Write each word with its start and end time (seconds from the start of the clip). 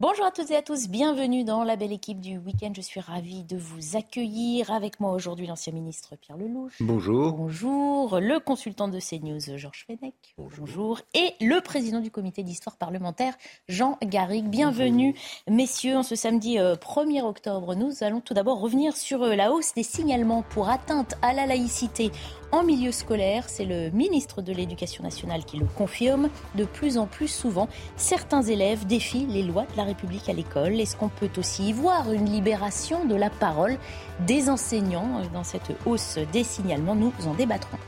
Bonjour 0.00 0.26
à 0.26 0.30
toutes 0.30 0.52
et 0.52 0.56
à 0.56 0.62
tous, 0.62 0.88
bienvenue 0.88 1.42
dans 1.42 1.64
la 1.64 1.74
belle 1.74 1.90
équipe 1.90 2.20
du 2.20 2.38
week-end. 2.38 2.70
Je 2.72 2.80
suis 2.80 3.00
ravie 3.00 3.42
de 3.42 3.56
vous 3.56 3.96
accueillir. 3.96 4.70
Avec 4.70 5.00
moi 5.00 5.10
aujourd'hui 5.10 5.48
l'ancien 5.48 5.72
ministre 5.72 6.14
Pierre 6.14 6.38
Lelouch. 6.38 6.74
Bonjour. 6.78 7.32
Bonjour. 7.32 8.20
Le 8.20 8.38
consultant 8.38 8.86
de 8.86 9.00
CNews 9.00 9.58
Georges 9.58 9.86
Fenech. 9.88 10.14
Bonjour. 10.38 11.00
Et 11.14 11.34
le 11.40 11.60
président 11.62 11.98
du 11.98 12.12
comité 12.12 12.44
d'histoire 12.44 12.76
parlementaire 12.76 13.34
Jean 13.68 13.98
Garrigue. 14.00 14.46
Bienvenue 14.46 15.16
messieurs. 15.48 15.96
En 15.96 16.04
ce 16.04 16.14
samedi 16.14 16.60
euh, 16.60 16.76
1er 16.76 17.22
octobre, 17.22 17.74
nous 17.74 18.04
allons 18.04 18.20
tout 18.20 18.34
d'abord 18.34 18.60
revenir 18.60 18.96
sur 18.96 19.24
euh, 19.24 19.34
la 19.34 19.50
hausse 19.50 19.74
des 19.74 19.82
signalements 19.82 20.42
pour 20.42 20.68
atteinte 20.68 21.16
à 21.22 21.32
la 21.32 21.44
laïcité 21.44 22.12
en 22.52 22.62
milieu 22.62 22.92
scolaire. 22.92 23.44
C'est 23.46 23.64
le 23.64 23.90
ministre 23.90 24.42
de 24.42 24.52
l'Éducation 24.52 25.04
nationale 25.04 25.44
qui 25.44 25.58
le 25.58 25.66
confirme. 25.66 26.28
De 26.54 26.64
plus 26.64 26.98
en 26.98 27.06
plus 27.06 27.28
souvent, 27.28 27.68
certains 27.96 28.42
élèves 28.42 28.86
défient 28.86 29.26
les 29.26 29.42
lois 29.42 29.66
de 29.72 29.76
la 29.76 29.84
République 29.84 30.28
à 30.28 30.32
l'école. 30.32 30.80
Est-ce 30.80 30.96
qu'on 30.96 31.08
peut 31.08 31.30
aussi 31.36 31.68
y 31.68 31.72
voir 31.72 32.12
une 32.12 32.30
libération 32.30 33.04
de 33.04 33.14
la 33.14 33.30
parole 33.30 33.78
des 34.26 34.48
enseignants 34.48 35.22
dans 35.32 35.44
cette 35.44 35.72
hausse 35.86 36.18
des 36.32 36.44
signalements? 36.44 36.94
Nous 36.94 37.12
en 37.26 37.34
débattrons. 37.34 37.78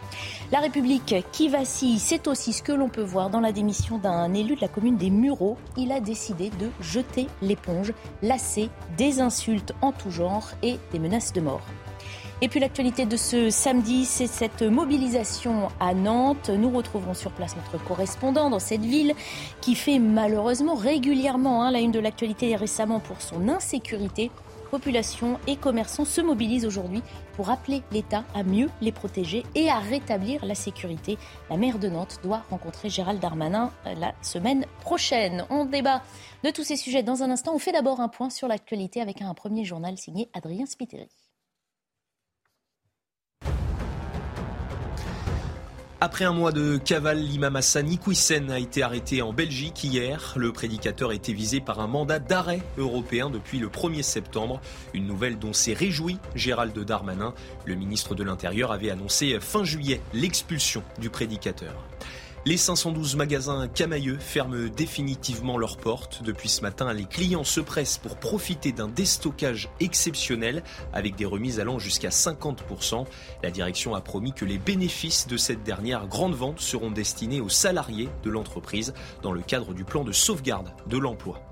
La 0.52 0.58
République 0.58 1.14
qui 1.32 1.48
vacille, 1.48 1.98
c'est 1.98 2.26
aussi 2.26 2.52
ce 2.52 2.62
que 2.62 2.72
l'on 2.72 2.88
peut 2.88 3.02
voir 3.02 3.30
dans 3.30 3.40
la 3.40 3.52
démission 3.52 3.98
d'un 3.98 4.34
élu 4.34 4.56
de 4.56 4.60
la 4.60 4.68
commune 4.68 4.96
des 4.96 5.10
Mureaux. 5.10 5.56
Il 5.76 5.92
a 5.92 6.00
décidé 6.00 6.50
de 6.50 6.68
jeter 6.80 7.28
l'éponge, 7.40 7.92
lassé 8.22 8.68
des 8.96 9.20
insultes 9.20 9.72
en 9.80 9.92
tout 9.92 10.10
genre 10.10 10.48
et 10.62 10.78
des 10.92 10.98
menaces 10.98 11.32
de 11.32 11.40
mort. 11.40 11.62
Et 12.42 12.48
puis 12.48 12.58
l'actualité 12.58 13.04
de 13.04 13.18
ce 13.18 13.50
samedi, 13.50 14.06
c'est 14.06 14.26
cette 14.26 14.62
mobilisation 14.62 15.68
à 15.78 15.92
Nantes. 15.92 16.48
Nous 16.48 16.70
retrouverons 16.70 17.12
sur 17.12 17.32
place 17.32 17.54
notre 17.54 17.84
correspondant 17.84 18.48
dans 18.48 18.58
cette 18.58 18.80
ville 18.80 19.14
qui 19.60 19.74
fait 19.74 19.98
malheureusement 19.98 20.74
régulièrement 20.74 21.62
hein, 21.62 21.70
la 21.70 21.80
une 21.80 21.90
de 21.90 21.98
l'actualité 21.98 22.56
récemment 22.56 22.98
pour 22.98 23.20
son 23.20 23.50
insécurité. 23.50 24.30
Population 24.70 25.38
et 25.46 25.56
commerçants 25.56 26.06
se 26.06 26.22
mobilisent 26.22 26.64
aujourd'hui 26.64 27.02
pour 27.34 27.50
appeler 27.50 27.82
l'État 27.92 28.24
à 28.34 28.42
mieux 28.42 28.70
les 28.80 28.92
protéger 28.92 29.42
et 29.54 29.68
à 29.68 29.78
rétablir 29.78 30.42
la 30.46 30.54
sécurité. 30.54 31.18
La 31.50 31.58
maire 31.58 31.78
de 31.78 31.88
Nantes 31.88 32.20
doit 32.22 32.44
rencontrer 32.48 32.88
Gérald 32.88 33.20
Darmanin 33.20 33.70
euh, 33.84 33.94
la 33.96 34.14
semaine 34.22 34.64
prochaine. 34.80 35.44
On 35.50 35.66
débat 35.66 36.02
de 36.42 36.50
tous 36.50 36.64
ces 36.64 36.76
sujets 36.76 37.02
dans 37.02 37.22
un 37.22 37.30
instant. 37.30 37.52
On 37.54 37.58
fait 37.58 37.72
d'abord 37.72 38.00
un 38.00 38.08
point 38.08 38.30
sur 38.30 38.48
l'actualité 38.48 39.02
avec 39.02 39.20
un 39.20 39.34
premier 39.34 39.66
journal 39.66 39.98
signé 39.98 40.30
Adrien 40.32 40.64
Spiteri. 40.64 41.08
Après 46.02 46.24
un 46.24 46.32
mois 46.32 46.50
de 46.50 46.78
cavale, 46.78 47.18
l'imam 47.18 47.56
Hassan 47.56 47.86
a 48.50 48.58
été 48.58 48.82
arrêté 48.82 49.20
en 49.20 49.34
Belgique 49.34 49.84
hier. 49.84 50.32
Le 50.34 50.50
prédicateur 50.50 51.12
été 51.12 51.34
visé 51.34 51.60
par 51.60 51.78
un 51.78 51.88
mandat 51.88 52.18
d'arrêt 52.18 52.62
européen 52.78 53.28
depuis 53.28 53.58
le 53.58 53.68
1er 53.68 54.00
septembre. 54.00 54.62
Une 54.94 55.06
nouvelle 55.06 55.38
dont 55.38 55.52
s'est 55.52 55.74
réjoui 55.74 56.16
Gérald 56.34 56.78
Darmanin. 56.78 57.34
Le 57.66 57.74
ministre 57.74 58.14
de 58.14 58.24
l'Intérieur 58.24 58.72
avait 58.72 58.88
annoncé 58.88 59.38
fin 59.40 59.62
juillet 59.62 60.00
l'expulsion 60.14 60.82
du 60.98 61.10
prédicateur. 61.10 61.74
Les 62.46 62.56
512 62.56 63.16
magasins 63.16 63.68
Camailleux 63.68 64.16
ferment 64.18 64.70
définitivement 64.74 65.58
leurs 65.58 65.76
portes. 65.76 66.22
Depuis 66.22 66.48
ce 66.48 66.62
matin, 66.62 66.90
les 66.94 67.04
clients 67.04 67.44
se 67.44 67.60
pressent 67.60 67.98
pour 67.98 68.16
profiter 68.16 68.72
d'un 68.72 68.88
déstockage 68.88 69.68
exceptionnel 69.78 70.62
avec 70.94 71.16
des 71.16 71.26
remises 71.26 71.60
allant 71.60 71.78
jusqu'à 71.78 72.08
50%. 72.08 73.04
La 73.42 73.50
direction 73.50 73.94
a 73.94 74.00
promis 74.00 74.32
que 74.32 74.46
les 74.46 74.56
bénéfices 74.56 75.26
de 75.26 75.36
cette 75.36 75.64
dernière 75.64 76.06
grande 76.06 76.34
vente 76.34 76.60
seront 76.60 76.90
destinés 76.90 77.42
aux 77.42 77.50
salariés 77.50 78.08
de 78.22 78.30
l'entreprise 78.30 78.94
dans 79.20 79.32
le 79.32 79.42
cadre 79.42 79.74
du 79.74 79.84
plan 79.84 80.02
de 80.02 80.12
sauvegarde 80.12 80.72
de 80.86 80.96
l'emploi. 80.96 81.42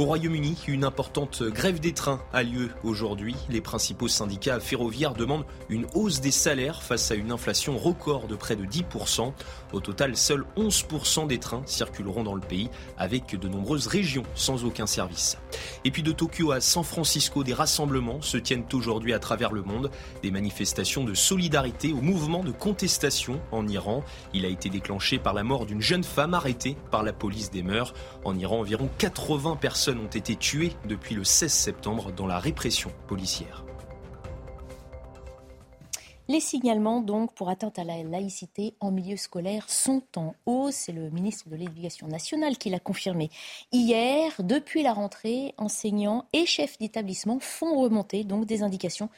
Au 0.00 0.06
Royaume-Uni, 0.06 0.56
une 0.66 0.84
importante 0.84 1.42
grève 1.42 1.78
des 1.78 1.92
trains 1.92 2.22
a 2.32 2.42
lieu 2.42 2.70
aujourd'hui. 2.84 3.36
Les 3.50 3.60
principaux 3.60 4.08
syndicats 4.08 4.58
ferroviaires 4.58 5.12
demandent 5.12 5.44
une 5.68 5.84
hausse 5.92 6.22
des 6.22 6.30
salaires 6.30 6.82
face 6.82 7.10
à 7.10 7.16
une 7.16 7.30
inflation 7.30 7.76
record 7.76 8.26
de 8.26 8.34
près 8.34 8.56
de 8.56 8.64
10%. 8.64 9.34
Au 9.74 9.80
total, 9.80 10.16
seuls 10.16 10.46
11% 10.56 11.26
des 11.26 11.36
trains 11.36 11.60
circuleront 11.66 12.22
dans 12.22 12.34
le 12.34 12.40
pays, 12.40 12.70
avec 12.96 13.38
de 13.38 13.46
nombreuses 13.46 13.88
régions 13.88 14.22
sans 14.34 14.64
aucun 14.64 14.86
service. 14.86 15.36
Et 15.84 15.90
puis 15.90 16.02
de 16.02 16.12
Tokyo 16.12 16.50
à 16.50 16.62
San 16.62 16.82
Francisco, 16.82 17.44
des 17.44 17.52
rassemblements 17.52 18.22
se 18.22 18.38
tiennent 18.38 18.64
aujourd'hui 18.72 19.12
à 19.12 19.18
travers 19.18 19.52
le 19.52 19.60
monde. 19.60 19.90
Des 20.22 20.30
manifestations 20.30 21.04
de 21.04 21.12
solidarité 21.12 21.92
au 21.92 22.00
mouvement 22.00 22.42
de 22.42 22.52
contestation 22.52 23.38
en 23.52 23.68
Iran. 23.68 24.02
Il 24.32 24.46
a 24.46 24.48
été 24.48 24.70
déclenché 24.70 25.18
par 25.18 25.34
la 25.34 25.44
mort 25.44 25.66
d'une 25.66 25.82
jeune 25.82 26.04
femme 26.04 26.32
arrêtée 26.32 26.78
par 26.90 27.02
la 27.02 27.12
police 27.12 27.50
des 27.50 27.62
mœurs. 27.62 27.92
En 28.24 28.38
Iran, 28.38 28.60
environ 28.60 28.88
80 28.96 29.56
personnes 29.56 29.89
ont 29.98 30.06
été 30.06 30.36
depuis 30.86 31.14
le 31.14 31.24
16 31.24 31.52
septembre 31.52 32.12
dans 32.12 32.26
la 32.26 32.38
répression 32.38 32.90
policière. 33.06 33.64
Les 36.30 36.38
signalements 36.38 37.00
donc 37.00 37.34
pour 37.34 37.48
atteinte 37.48 37.80
à 37.80 37.82
la 37.82 38.04
laïcité 38.04 38.74
en 38.78 38.92
milieu 38.92 39.16
scolaire 39.16 39.68
sont 39.68 40.04
en 40.14 40.36
hausse. 40.46 40.76
C'est 40.76 40.92
le 40.92 41.10
ministre 41.10 41.48
de 41.48 41.56
l'Éducation 41.56 42.06
nationale 42.06 42.56
qui 42.56 42.70
l'a 42.70 42.78
confirmé 42.78 43.30
hier. 43.72 44.32
Depuis 44.38 44.84
la 44.84 44.92
rentrée, 44.92 45.54
enseignants 45.58 46.26
et 46.32 46.46
chefs 46.46 46.78
d'établissement 46.78 47.40
font 47.40 47.80
remonter 47.80 48.22
des 48.22 48.62
indications 48.62 49.08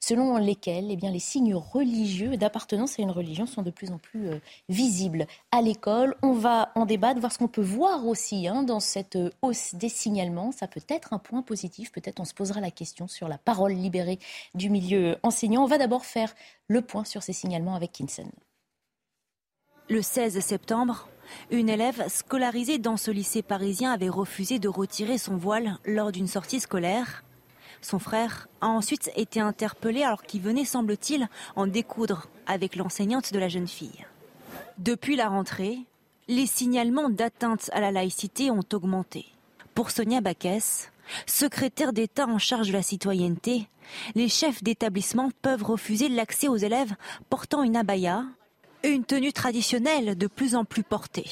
selon 0.00 0.36
lesquelles 0.38 0.90
eh 0.90 0.96
bien, 0.96 1.10
les 1.10 1.18
signes 1.20 1.54
religieux 1.54 2.36
d'appartenance 2.36 2.98
à 2.98 3.02
une 3.02 3.10
religion 3.10 3.46
sont 3.46 3.62
de 3.62 3.70
plus 3.70 3.90
en 3.90 3.98
plus 3.98 4.28
euh, 4.28 4.40
visibles 4.68 5.26
à 5.52 5.62
l'école. 5.62 6.16
On 6.22 6.32
va 6.32 6.72
en 6.74 6.86
débattre, 6.86 7.20
voir 7.20 7.32
ce 7.32 7.38
qu'on 7.38 7.48
peut 7.48 7.60
voir 7.60 8.06
aussi 8.06 8.48
hein, 8.48 8.62
dans 8.62 8.80
cette 8.80 9.16
euh, 9.16 9.30
hausse 9.42 9.74
des 9.74 9.88
signalements. 9.88 10.52
Ça 10.52 10.66
peut 10.66 10.82
être 10.88 11.12
un 11.12 11.18
point 11.18 11.42
positif. 11.42 11.92
Peut-être 11.92 12.20
on 12.20 12.24
se 12.24 12.34
posera 12.34 12.60
la 12.60 12.70
question 12.70 13.06
sur 13.06 13.28
la 13.28 13.38
parole 13.38 13.72
libérée 13.72 14.18
du 14.54 14.70
milieu 14.70 15.16
enseignant. 15.22 15.62
On 15.64 15.66
va 15.66 15.78
d'abord 15.78 16.04
faire 16.04 16.34
le 16.66 16.82
point 16.82 17.04
sur 17.04 17.22
ces 17.22 17.32
signalements 17.32 17.74
avec 17.74 17.92
Kinson. 17.92 18.30
Le 19.90 20.02
16 20.02 20.38
septembre, 20.38 21.08
une 21.50 21.68
élève 21.68 22.08
scolarisée 22.08 22.78
dans 22.78 22.96
ce 22.96 23.10
lycée 23.10 23.42
parisien 23.42 23.92
avait 23.92 24.08
refusé 24.08 24.58
de 24.58 24.68
retirer 24.68 25.18
son 25.18 25.36
voile 25.36 25.78
lors 25.84 26.12
d'une 26.12 26.28
sortie 26.28 26.60
scolaire. 26.60 27.24
Son 27.82 27.98
frère 27.98 28.48
a 28.60 28.68
ensuite 28.68 29.10
été 29.16 29.40
interpellé 29.40 30.02
alors 30.02 30.22
qu'il 30.22 30.42
venait, 30.42 30.64
semble-t-il, 30.64 31.28
en 31.56 31.66
découdre 31.66 32.28
avec 32.46 32.76
l'enseignante 32.76 33.32
de 33.32 33.38
la 33.38 33.48
jeune 33.48 33.68
fille. 33.68 34.06
Depuis 34.78 35.16
la 35.16 35.28
rentrée, 35.28 35.78
les 36.28 36.46
signalements 36.46 37.10
d'atteinte 37.10 37.70
à 37.72 37.80
la 37.80 37.90
laïcité 37.90 38.50
ont 38.50 38.64
augmenté. 38.72 39.26
Pour 39.74 39.90
Sonia 39.90 40.20
Baquès, 40.20 40.92
secrétaire 41.26 41.92
d'État 41.92 42.26
en 42.26 42.38
charge 42.38 42.68
de 42.68 42.72
la 42.72 42.82
citoyenneté, 42.82 43.68
les 44.14 44.28
chefs 44.28 44.62
d'établissement 44.62 45.30
peuvent 45.42 45.64
refuser 45.64 46.08
l'accès 46.08 46.48
aux 46.48 46.56
élèves 46.56 46.94
portant 47.28 47.62
une 47.62 47.76
abaya, 47.76 48.24
une 48.84 49.04
tenue 49.04 49.32
traditionnelle 49.32 50.16
de 50.16 50.26
plus 50.26 50.54
en 50.54 50.64
plus 50.64 50.82
portée. 50.82 51.26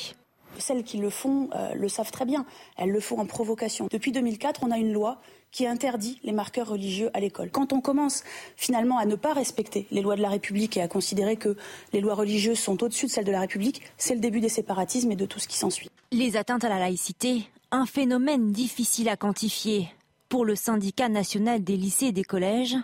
Celles 0.59 0.83
qui 0.83 0.99
le 0.99 1.11
font 1.11 1.51
euh, 1.55 1.75
le 1.75 1.89
savent 1.89 2.11
très 2.11 2.25
bien. 2.25 2.45
Elles 2.77 2.91
le 2.91 3.01
font 3.01 3.19
en 3.19 3.27
provocation. 3.27 3.87
Depuis 3.91 4.11
2004, 4.11 4.65
on 4.65 4.71
a 4.71 4.79
une 4.79 4.93
loi 4.93 5.21
qui 5.51 5.67
interdit 5.67 6.21
les 6.23 6.33
marqueurs 6.33 6.69
religieux 6.69 7.11
à 7.15 7.21
l'école. 7.21 7.51
Quand 7.51 7.73
on 7.73 7.81
commence 7.81 8.25
finalement 8.57 8.99
à 8.99 9.07
ne 9.07 9.15
pas 9.15 9.33
respecter 9.33 9.87
les 9.91 10.03
lois 10.03 10.17
de 10.17 10.23
la 10.23 10.29
République 10.29 10.77
et 10.77 10.83
à 10.83 10.89
considérer 10.89 11.37
que 11.37 11.57
les 11.93 12.01
lois 12.01 12.15
religieuses 12.15 12.59
sont 12.59 12.83
au-dessus 12.83 13.07
de 13.07 13.11
celles 13.11 13.25
de 13.25 13.33
la 13.33 13.41
République, 13.41 13.83
c'est 13.97 14.15
le 14.15 14.21
début 14.21 14.41
des 14.41 14.49
séparatismes 14.49 15.13
et 15.13 15.17
de 15.17 15.27
tout 15.27 15.39
ce 15.39 15.49
qui 15.49 15.57
s'ensuit. 15.57 15.91
Les 16.13 16.37
atteintes 16.37 16.65
à 16.65 16.69
la 16.69 16.79
laïcité, 16.79 17.45
un 17.71 17.87
phénomène 17.87 18.53
difficile 18.53 19.09
à 19.09 19.17
quantifier. 19.17 19.89
Pour 20.29 20.45
le 20.45 20.57
syndicat 20.57 21.09
national 21.09 21.65
des 21.65 21.77
lycées 21.77 22.07
et 22.07 22.13
des 22.13 22.25
collèges, 22.25 22.77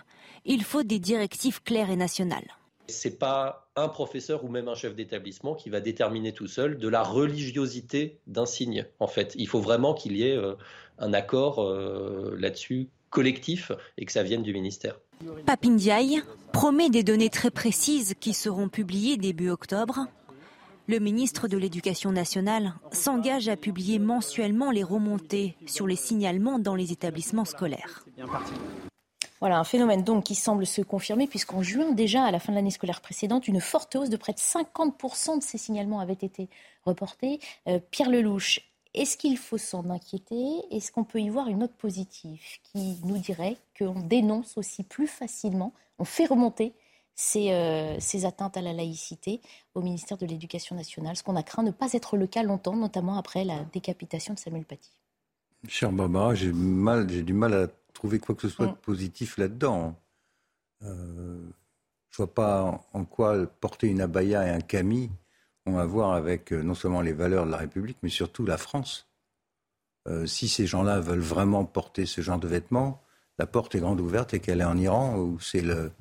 il 0.45 0.63
faut 0.63 0.83
des 0.83 0.99
directives 0.99 1.61
claires 1.63 1.91
et 1.91 1.95
nationales. 1.95 2.55
C'est 2.87 3.17
pas 3.17 3.67
un 3.75 3.87
professeur 3.87 4.43
ou 4.43 4.47
même 4.47 4.67
un 4.67 4.75
chef 4.75 4.95
d'établissement 4.95 5.55
qui 5.55 5.69
va 5.69 5.81
déterminer 5.81 6.33
tout 6.33 6.47
seul 6.47 6.77
de 6.77 6.87
la 6.87 7.03
religiosité 7.03 8.19
d'un 8.27 8.45
signe. 8.45 8.85
En 8.99 9.07
fait, 9.07 9.33
il 9.37 9.47
faut 9.47 9.59
vraiment 9.59 9.93
qu'il 9.93 10.15
y 10.15 10.23
ait 10.23 10.37
euh, 10.37 10.53
un 10.99 11.13
accord 11.13 11.61
euh, 11.61 12.35
là-dessus 12.39 12.89
collectif 13.09 13.71
et 13.97 14.05
que 14.05 14.11
ça 14.11 14.23
vienne 14.23 14.43
du 14.43 14.53
ministère. 14.53 14.99
Papindiaï 15.45 16.21
promet 16.51 16.89
des 16.89 17.03
données 17.03 17.29
très 17.29 17.51
précises 17.51 18.13
qui 18.19 18.33
seront 18.33 18.69
publiées 18.69 19.17
début 19.17 19.49
octobre. 19.49 20.07
Le 20.87 20.99
ministre 20.99 21.47
de 21.47 21.57
l'Éducation 21.57 22.11
nationale 22.11 22.73
s'engage 22.91 23.47
à 23.47 23.55
publier 23.55 23.97
mensuellement 23.97 24.69
les 24.69 24.83
remontées 24.83 25.55
sur 25.65 25.87
les 25.87 25.95
signalements 25.95 26.59
dans 26.59 26.75
les 26.75 26.91
établissements 26.91 27.45
scolaires. 27.45 28.05
Voilà, 29.39 29.59
un 29.59 29.63
phénomène 29.63 30.03
donc 30.03 30.25
qui 30.25 30.35
semble 30.35 30.65
se 30.65 30.81
confirmer, 30.81 31.27
puisqu'en 31.27 31.61
juin, 31.61 31.91
déjà, 31.91 32.23
à 32.23 32.31
la 32.31 32.39
fin 32.39 32.51
de 32.51 32.57
l'année 32.57 32.71
scolaire 32.71 33.01
précédente, 33.01 33.47
une 33.47 33.61
forte 33.61 33.95
hausse 33.95 34.09
de 34.09 34.17
près 34.17 34.33
de 34.33 34.37
50% 34.37 35.39
de 35.39 35.43
ces 35.43 35.57
signalements 35.57 35.99
avait 35.99 36.13
été 36.13 36.49
reportés. 36.85 37.39
Euh, 37.67 37.79
Pierre 37.91 38.09
Lelouch, 38.09 38.61
est-ce 39.01 39.17
qu'il 39.17 39.37
faut 39.37 39.57
s'en 39.57 39.89
inquiéter? 39.89 40.61
Est-ce 40.71 40.91
qu'on 40.91 41.03
peut 41.03 41.19
y 41.19 41.29
voir 41.29 41.47
une 41.47 41.59
note 41.59 41.75
positive 41.75 42.41
qui 42.63 42.97
nous 43.03 43.17
dirait 43.17 43.57
qu'on 43.77 43.99
dénonce 43.99 44.57
aussi 44.57 44.83
plus 44.83 45.07
facilement, 45.07 45.73
on 45.99 46.05
fait 46.05 46.25
remonter 46.25 46.73
ces, 47.15 47.51
euh, 47.51 47.97
ces, 47.99 48.25
atteintes 48.25 48.57
à 48.57 48.61
la 48.61 48.73
laïcité 48.73 49.41
au 49.73 49.81
ministère 49.81 50.17
de 50.17 50.25
l'Éducation 50.25 50.75
nationale, 50.75 51.15
ce 51.15 51.23
qu'on 51.23 51.35
a 51.35 51.43
craint 51.43 51.63
ne 51.63 51.71
pas 51.71 51.93
être 51.93 52.17
le 52.17 52.27
cas 52.27 52.43
longtemps, 52.43 52.75
notamment 52.75 53.17
après 53.17 53.45
la 53.45 53.63
décapitation 53.65 54.33
de 54.33 54.39
Samuel 54.39 54.65
Paty? 54.65 54.91
Cher 55.67 55.91
Barbara, 55.91 56.35
j'ai 56.35 56.51
du 56.51 57.33
mal 57.33 57.53
à 57.53 57.67
trouver 57.93 58.19
quoi 58.19 58.35
que 58.35 58.41
ce 58.41 58.49
soit 58.49 58.67
de 58.67 58.71
mm. 58.71 58.77
positif 58.77 59.37
là-dedans. 59.37 59.95
Euh, 60.83 61.39
je 62.11 62.21
ne 62.21 62.25
vois 62.25 62.33
pas 62.33 62.85
en 62.93 63.05
quoi 63.05 63.47
porter 63.47 63.87
une 63.87 64.01
abaya 64.01 64.45
et 64.45 64.49
un 64.49 64.61
camis 64.61 65.09
ont 65.65 65.77
à 65.77 65.85
voir 65.85 66.13
avec 66.13 66.51
euh, 66.51 66.61
non 66.61 66.75
seulement 66.75 67.01
les 67.01 67.13
valeurs 67.13 67.45
de 67.45 67.51
la 67.51 67.57
République, 67.57 67.97
mais 68.03 68.09
surtout 68.09 68.45
la 68.45 68.57
France. 68.57 69.07
Euh, 70.07 70.25
si 70.25 70.47
ces 70.47 70.67
gens-là 70.67 70.99
veulent 70.99 71.19
vraiment 71.19 71.65
porter 71.65 72.05
ce 72.05 72.21
genre 72.21 72.39
de 72.39 72.47
vêtements, 72.47 73.01
la 73.39 73.47
porte 73.47 73.75
est 73.75 73.79
grande 73.79 73.99
ouverte 73.99 74.33
et 74.33 74.39
qu'elle 74.39 74.61
est 74.61 74.65
en 74.65 74.77
Iran, 74.77 75.17
où 75.17 75.39
c'est 75.39 75.61
le, 75.61 75.91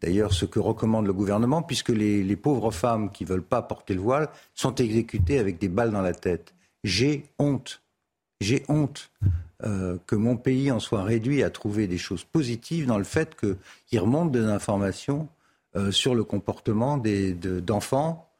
d'ailleurs 0.00 0.32
ce 0.32 0.44
que 0.44 0.58
recommande 0.58 1.06
le 1.06 1.12
gouvernement, 1.12 1.62
puisque 1.62 1.90
les, 1.90 2.36
pauvres 2.36 2.72
femmes 2.72 3.10
qui 3.10 3.24
ne 3.24 3.28
veulent 3.28 3.42
pas 3.42 3.62
porter 3.62 3.94
le 3.94 4.00
voile 4.00 4.28
sont 4.54 4.74
exécutées 4.74 5.38
avec 5.38 5.58
des 5.58 5.68
balles 5.68 5.92
dans 5.92 6.02
la 6.02 6.14
tête. 6.14 6.52
J'ai 6.82 7.26
honte. 7.38 7.82
J'ai 8.40 8.64
honte. 8.68 9.10
Euh, 9.62 9.96
que 10.06 10.16
mon 10.16 10.36
pays 10.36 10.72
en 10.72 10.80
soit 10.80 11.04
réduit 11.04 11.44
à 11.44 11.48
trouver 11.48 11.86
des 11.86 11.96
choses 11.96 12.24
positives 12.24 12.86
dans 12.86 12.98
le 12.98 13.04
fait 13.04 13.36
qu'il 13.36 14.00
remonte 14.00 14.32
des 14.32 14.44
informations 14.44 15.28
sur 15.90 16.14
le 16.14 16.22
comportement 16.22 16.98
d'enfants 16.98 18.33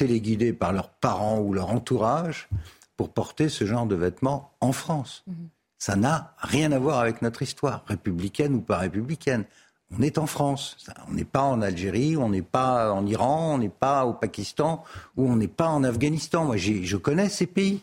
téléguidés 0.00 0.54
par 0.54 0.72
leurs 0.72 0.88
parents 0.88 1.40
ou 1.40 1.52
leur 1.52 1.68
entourage 1.70 2.48
pour 2.96 3.10
porter 3.10 3.50
ce 3.50 3.66
genre 3.66 3.84
de 3.84 3.94
vêtements 3.94 4.52
en 4.60 4.72
France. 4.72 5.24
Mhm. 5.26 5.48
Ça 5.76 5.94
n'a 5.94 6.34
rien 6.38 6.72
à 6.72 6.78
voir 6.78 7.00
avec 7.00 7.20
notre 7.20 7.42
histoire, 7.42 7.84
républicaine 7.86 8.54
ou 8.54 8.62
pas 8.62 8.78
républicaine. 8.78 9.44
On 9.90 10.00
est 10.00 10.16
en 10.16 10.26
France, 10.26 10.78
on 11.08 11.12
n'est 11.12 11.24
pas 11.24 11.42
en 11.42 11.60
Algérie, 11.60 12.16
on 12.16 12.30
n'est 12.30 12.48
pas 12.58 12.92
en 12.92 13.04
Iran, 13.06 13.56
on 13.56 13.58
n'est 13.58 13.68
pas 13.68 14.06
au 14.06 14.14
Pakistan 14.14 14.84
ou 15.16 15.30
on 15.30 15.36
n'est 15.36 15.48
pas 15.48 15.68
en 15.68 15.84
Afghanistan. 15.84 16.46
Moi, 16.46 16.56
je 16.56 16.96
connais 16.96 17.28
ces 17.28 17.46
pays. 17.46 17.82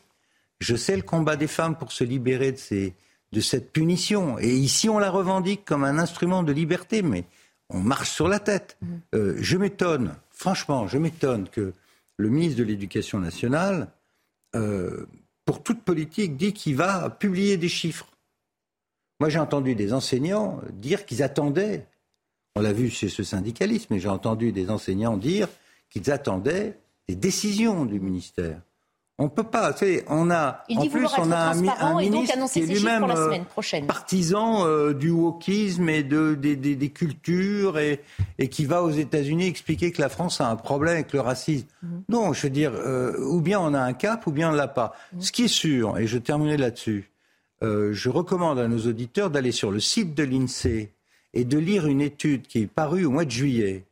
Je 0.59 0.75
sais 0.75 0.95
le 0.95 1.03
combat 1.03 1.35
des 1.35 1.47
femmes 1.47 1.75
pour 1.75 1.91
se 1.91 2.03
libérer 2.03 2.51
de, 2.51 2.57
ces, 2.57 2.95
de 3.31 3.41
cette 3.41 3.71
punition. 3.71 4.39
Et 4.39 4.55
ici, 4.55 4.89
on 4.89 4.97
la 4.97 5.11
revendique 5.11 5.65
comme 5.65 5.83
un 5.83 5.99
instrument 5.99 6.41
de 6.41 6.51
liberté, 6.51 7.03
mais 7.03 7.25
on 7.69 7.79
marche 7.79 8.09
sur 8.09 8.27
la 8.27 8.39
tête. 8.39 8.77
Mmh. 8.81 8.87
Euh, 9.13 9.35
je 9.39 9.57
m'étonne, 9.57 10.15
franchement, 10.31 10.87
je 10.87 10.97
m'étonne 10.97 11.47
que 11.49 11.73
le 12.17 12.29
ministre 12.29 12.59
de 12.59 12.63
l'Éducation 12.63 13.19
nationale, 13.19 13.91
euh, 14.55 15.05
pour 15.45 15.63
toute 15.63 15.81
politique, 15.83 16.35
dit 16.35 16.53
qu'il 16.53 16.75
va 16.75 17.09
publier 17.09 17.57
des 17.57 17.69
chiffres. 17.69 18.07
Moi, 19.19 19.29
j'ai 19.29 19.39
entendu 19.39 19.75
des 19.75 19.93
enseignants 19.93 20.61
dire 20.73 21.05
qu'ils 21.05 21.23
attendaient, 21.23 21.87
on 22.55 22.61
l'a 22.61 22.73
vu 22.73 22.89
chez 22.89 23.09
ce 23.09 23.23
syndicalisme, 23.23 23.87
mais 23.91 23.99
j'ai 23.99 24.09
entendu 24.09 24.51
des 24.51 24.69
enseignants 24.69 25.17
dire 25.17 25.47
qu'ils 25.89 26.11
attendaient 26.11 26.77
des 27.07 27.15
décisions 27.15 27.85
du 27.85 27.99
ministère. 27.99 28.61
On 29.19 29.29
peut 29.29 29.43
pas. 29.43 29.73
On 30.09 30.29
a 30.29 30.63
en 30.69 30.87
plus 30.87 31.07
on 31.17 31.31
a 31.31 31.49
un, 31.49 31.55
ministre 31.99 32.51
qui 32.51 32.59
est 32.59 32.65
lui-même 32.67 33.03
euh, 33.03 33.39
partisan 33.87 34.67
euh, 34.67 34.93
du 34.93 35.09
wokisme 35.09 35.89
et 35.89 36.03
de, 36.03 36.35
des, 36.35 36.89
cultures 36.89 37.79
et, 37.79 38.01
et, 38.37 38.47
qui 38.47 38.65
va 38.65 38.83
aux 38.83 38.91
États-Unis 38.91 39.47
expliquer 39.47 39.91
que 39.91 40.01
la 40.01 40.09
France 40.09 40.39
a 40.39 40.47
un 40.47 40.55
problème 40.55 40.93
avec 40.93 41.13
le 41.13 41.21
racisme. 41.21 41.65
Mhm. 41.81 42.03
Non, 42.09 42.33
je 42.33 42.43
veux 42.43 42.51
dire, 42.51 42.73
euh, 42.75 43.17
ou 43.25 43.41
bien 43.41 43.59
on 43.59 43.73
a 43.73 43.81
un 43.81 43.93
cap, 43.93 44.27
ou 44.27 44.31
bien 44.31 44.51
on 44.51 44.53
l'a 44.53 44.67
pas. 44.67 44.93
Mhm. 45.13 45.21
Ce 45.21 45.31
qui 45.31 45.45
est 45.45 45.47
sûr, 45.47 45.97
et 45.97 46.05
je 46.05 46.19
terminerai 46.19 46.57
là-dessus, 46.57 47.09
je 47.63 48.09
recommande 48.09 48.59
à 48.59 48.67
nos 48.67 48.85
auditeurs 48.85 49.31
d'aller 49.31 49.51
sur 49.51 49.71
le 49.71 49.79
site 49.79 50.13
de 50.13 50.21
l'INSEE 50.21 50.91
et 51.33 51.43
de 51.43 51.57
lire 51.57 51.87
une 51.87 52.01
étude 52.01 52.45
qui 52.45 52.59
est 52.61 52.67
parue 52.67 53.03
au 53.05 53.09
mois 53.09 53.25
de 53.25 53.31
juillet 53.31 53.85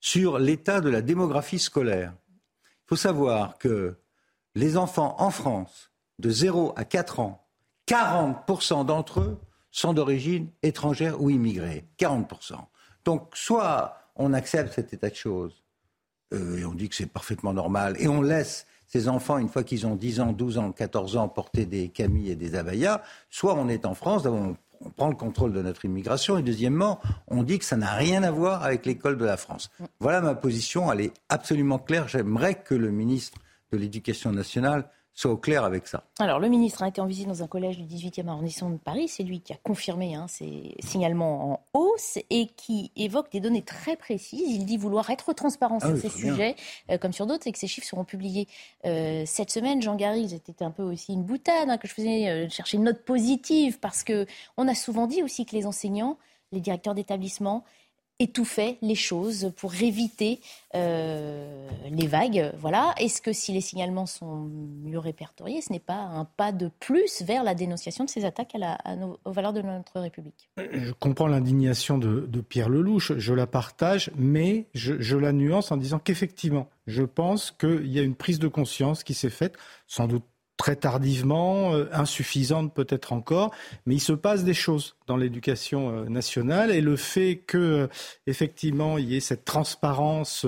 sur 0.00 0.40
l'état 0.40 0.80
de 0.80 0.90
la 0.90 1.00
démographie 1.00 1.60
scolaire. 1.60 2.12
Il 2.64 2.88
faut 2.88 2.96
savoir 2.96 3.56
que 3.58 3.94
les 4.58 4.76
enfants 4.76 5.14
en 5.18 5.30
France 5.30 5.90
de 6.18 6.30
0 6.30 6.72
à 6.76 6.84
4 6.84 7.20
ans, 7.20 7.46
40% 7.86 8.84
d'entre 8.84 9.20
eux 9.20 9.38
sont 9.70 9.92
d'origine 9.92 10.48
étrangère 10.62 11.22
ou 11.22 11.30
immigrée. 11.30 11.84
40%. 11.98 12.54
Donc 13.04 13.30
soit 13.34 13.96
on 14.16 14.32
accepte 14.32 14.74
cet 14.74 14.92
état 14.92 15.10
de 15.10 15.14
choses 15.14 15.62
euh, 16.34 16.58
et 16.58 16.64
on 16.64 16.74
dit 16.74 16.88
que 16.88 16.96
c'est 16.96 17.06
parfaitement 17.06 17.52
normal 17.52 17.94
et 18.00 18.08
on 18.08 18.20
laisse 18.20 18.66
ces 18.86 19.08
enfants, 19.08 19.38
une 19.38 19.48
fois 19.48 19.62
qu'ils 19.62 19.86
ont 19.86 19.94
10 19.94 20.20
ans, 20.20 20.32
12 20.32 20.58
ans, 20.58 20.72
14 20.72 21.16
ans, 21.18 21.28
porter 21.28 21.66
des 21.66 21.88
camis 21.90 22.30
et 22.30 22.36
des 22.36 22.54
abayas, 22.54 23.02
soit 23.30 23.54
on 23.54 23.68
est 23.68 23.84
en 23.84 23.94
France, 23.94 24.24
on, 24.26 24.56
on 24.80 24.90
prend 24.90 25.08
le 25.08 25.14
contrôle 25.14 25.52
de 25.52 25.60
notre 25.60 25.84
immigration, 25.84 26.38
et 26.38 26.42
deuxièmement, 26.42 26.98
on 27.26 27.42
dit 27.42 27.58
que 27.58 27.66
ça 27.66 27.76
n'a 27.76 27.92
rien 27.92 28.22
à 28.22 28.30
voir 28.30 28.64
avec 28.64 28.86
l'école 28.86 29.18
de 29.18 29.26
la 29.26 29.36
France. 29.36 29.70
Voilà 30.00 30.22
ma 30.22 30.34
position, 30.34 30.90
elle 30.90 31.02
est 31.02 31.12
absolument 31.28 31.78
claire. 31.78 32.08
J'aimerais 32.08 32.54
que 32.54 32.74
le 32.74 32.90
ministre 32.90 33.38
de 33.72 33.76
l'Éducation 33.76 34.32
nationale 34.32 34.90
soit 35.18 35.32
au 35.32 35.36
clair 35.36 35.64
avec 35.64 35.88
ça. 35.88 36.04
Alors, 36.20 36.38
le 36.38 36.48
ministre 36.48 36.84
a 36.84 36.88
été 36.88 37.00
en 37.00 37.06
visite 37.06 37.26
dans 37.26 37.42
un 37.42 37.48
collège 37.48 37.76
du 37.76 37.82
18e 37.82 38.28
arrondissement 38.28 38.70
de 38.70 38.76
Paris. 38.76 39.08
C'est 39.08 39.24
lui 39.24 39.40
qui 39.40 39.52
a 39.52 39.56
confirmé 39.56 40.14
hein, 40.14 40.26
ces 40.28 40.76
signalements 40.78 41.54
en 41.54 41.60
hausse 41.76 42.18
et 42.30 42.46
qui 42.46 42.92
évoque 42.94 43.32
des 43.32 43.40
données 43.40 43.64
très 43.64 43.96
précises. 43.96 44.48
Il 44.48 44.64
dit 44.64 44.76
vouloir 44.76 45.10
être 45.10 45.32
transparent 45.32 45.78
ah 45.82 45.88
sur 45.88 45.96
ces 45.96 46.08
sujets, 46.08 46.54
euh, 46.92 46.98
comme 46.98 47.12
sur 47.12 47.26
d'autres, 47.26 47.48
et 47.48 47.52
que 47.52 47.58
ces 47.58 47.66
chiffres 47.66 47.86
seront 47.88 48.04
publiés 48.04 48.46
euh, 48.86 49.24
cette 49.26 49.50
semaine. 49.50 49.82
Jean 49.82 49.96
Garry, 49.96 50.28
c'était 50.28 50.64
un 50.64 50.70
peu 50.70 50.84
aussi 50.84 51.14
une 51.14 51.24
boutade 51.24 51.68
hein, 51.68 51.78
que 51.78 51.88
je 51.88 51.94
faisais 51.94 52.28
euh, 52.28 52.48
chercher 52.48 52.76
une 52.76 52.84
note 52.84 53.04
positive 53.04 53.80
parce 53.80 54.04
que 54.04 54.24
on 54.56 54.68
a 54.68 54.74
souvent 54.76 55.08
dit 55.08 55.24
aussi 55.24 55.46
que 55.46 55.56
les 55.56 55.66
enseignants, 55.66 56.16
les 56.52 56.60
directeurs 56.60 56.94
d'établissement, 56.94 57.64
étouffer 58.18 58.78
les 58.82 58.94
choses 58.94 59.52
pour 59.56 59.74
éviter 59.80 60.40
euh, 60.74 61.68
les 61.90 62.06
vagues. 62.06 62.52
Voilà. 62.58 62.94
Est-ce 62.98 63.22
que 63.22 63.32
si 63.32 63.52
les 63.52 63.60
signalements 63.60 64.06
sont 64.06 64.50
mieux 64.82 64.98
répertoriés, 64.98 65.60
ce 65.60 65.72
n'est 65.72 65.78
pas 65.78 66.00
un 66.00 66.24
pas 66.24 66.50
de 66.50 66.70
plus 66.80 67.22
vers 67.22 67.44
la 67.44 67.54
dénonciation 67.54 68.04
de 68.04 68.10
ces 68.10 68.24
attaques 68.24 68.54
à, 68.54 68.58
la, 68.58 68.78
aux 69.24 69.32
valeurs 69.32 69.52
de 69.52 69.62
notre 69.62 70.00
République? 70.00 70.50
Je 70.56 70.92
comprends 70.92 71.28
l'indignation 71.28 71.98
de, 71.98 72.26
Pierre 72.40 72.68
Lelouch, 72.68 73.12
je 73.16 73.34
la 73.34 73.46
partage, 73.46 74.10
mais 74.16 74.66
je, 74.74 74.94
je 75.00 75.16
la 75.16 75.32
nuance 75.32 75.70
en 75.70 75.76
disant 75.76 75.98
qu'effectivement, 75.98 76.68
je 76.86 77.02
pense 77.02 77.50
qu'il 77.50 77.86
y 77.86 77.98
a 77.98 78.02
une 78.02 78.14
prise 78.14 78.38
de 78.38 78.48
conscience 78.48 79.04
qui 79.04 79.14
s'est 79.14 79.30
faite, 79.30 79.56
sans 79.86 80.06
doute 80.06 80.24
très 80.58 80.76
tardivement, 80.76 81.72
euh, 81.72 81.86
insuffisante 81.92 82.74
peut-être 82.74 83.14
encore, 83.14 83.54
mais 83.86 83.94
il 83.94 84.00
se 84.00 84.12
passe 84.12 84.44
des 84.44 84.52
choses 84.52 84.96
dans 85.06 85.16
l'éducation 85.16 85.90
euh, 85.90 86.04
nationale 86.08 86.70
et 86.70 86.82
le 86.82 86.96
fait 86.96 87.36
que 87.46 87.56
euh, 87.56 87.86
effectivement 88.26 88.98
il 88.98 89.08
y 89.08 89.16
ait 89.16 89.20
cette 89.20 89.46
transparence 89.46 90.44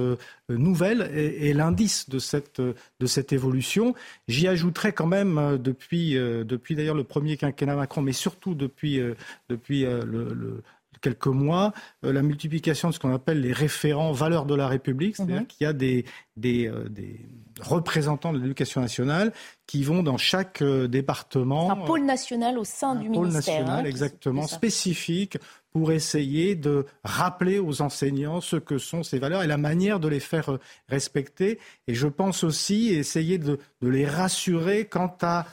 nouvelle 0.48 1.02
est, 1.14 1.54
l'indice 1.54 2.10
de 2.10 2.18
cette 2.18 2.60
de 2.60 3.06
cette 3.06 3.32
évolution. 3.32 3.94
J'y 4.26 4.48
ajouterais 4.48 4.92
quand 4.92 5.06
même 5.06 5.58
depuis 5.58 6.14
depuis 6.14 6.74
d'ailleurs 6.74 6.96
le 6.96 7.04
premier 7.04 7.36
quinquennat 7.36 7.76
Macron, 7.76 8.02
mais 8.02 8.12
surtout 8.12 8.56
depuis 8.56 9.00
depuis 9.48 9.82
le 9.84 10.62
quelques 11.00 11.26
mois, 11.26 11.72
euh, 12.04 12.12
la 12.12 12.22
multiplication 12.22 12.88
de 12.88 12.94
ce 12.94 12.98
qu'on 12.98 13.14
appelle 13.14 13.40
les 13.40 13.52
référents 13.52 14.12
valeurs 14.12 14.46
de 14.46 14.54
la 14.54 14.68
République, 14.68 15.16
c'est-à-dire 15.16 15.40
mhm. 15.40 15.46
qu'il 15.46 15.64
y 15.64 15.66
a 15.66 15.72
des, 15.72 16.04
des, 16.36 16.66
euh, 16.66 16.88
des 16.88 17.20
représentants 17.60 18.32
de 18.32 18.38
l'éducation 18.38 18.80
nationale 18.80 19.32
qui 19.66 19.82
vont 19.82 20.02
dans 20.02 20.18
chaque 20.18 20.62
euh, 20.62 20.88
département. 20.88 21.70
Un 21.70 21.76
pôle 21.76 22.04
national 22.04 22.58
au 22.58 22.64
sein 22.64 22.94
du 22.94 23.08
pôle 23.08 23.28
ministère. 23.28 23.56
Pôle 23.56 23.64
national, 23.64 23.86
exactement, 23.86 24.46
spécifique 24.46 25.38
pour 25.72 25.92
essayer 25.92 26.56
de 26.56 26.84
rappeler 27.04 27.60
aux 27.60 27.80
enseignants 27.80 28.40
ce 28.40 28.56
que 28.56 28.78
sont 28.78 29.02
ces 29.02 29.18
valeurs 29.18 29.42
et 29.42 29.46
la 29.46 29.56
manière 29.56 30.00
de 30.00 30.08
les 30.08 30.20
faire 30.20 30.58
respecter. 30.88 31.60
Et 31.86 31.94
je 31.94 32.08
pense 32.08 32.42
aussi 32.42 32.88
essayer 32.88 33.38
de, 33.38 33.58
de 33.80 33.88
les 33.88 34.06
rassurer 34.06 34.86
quant 34.86 35.16
à 35.22 35.46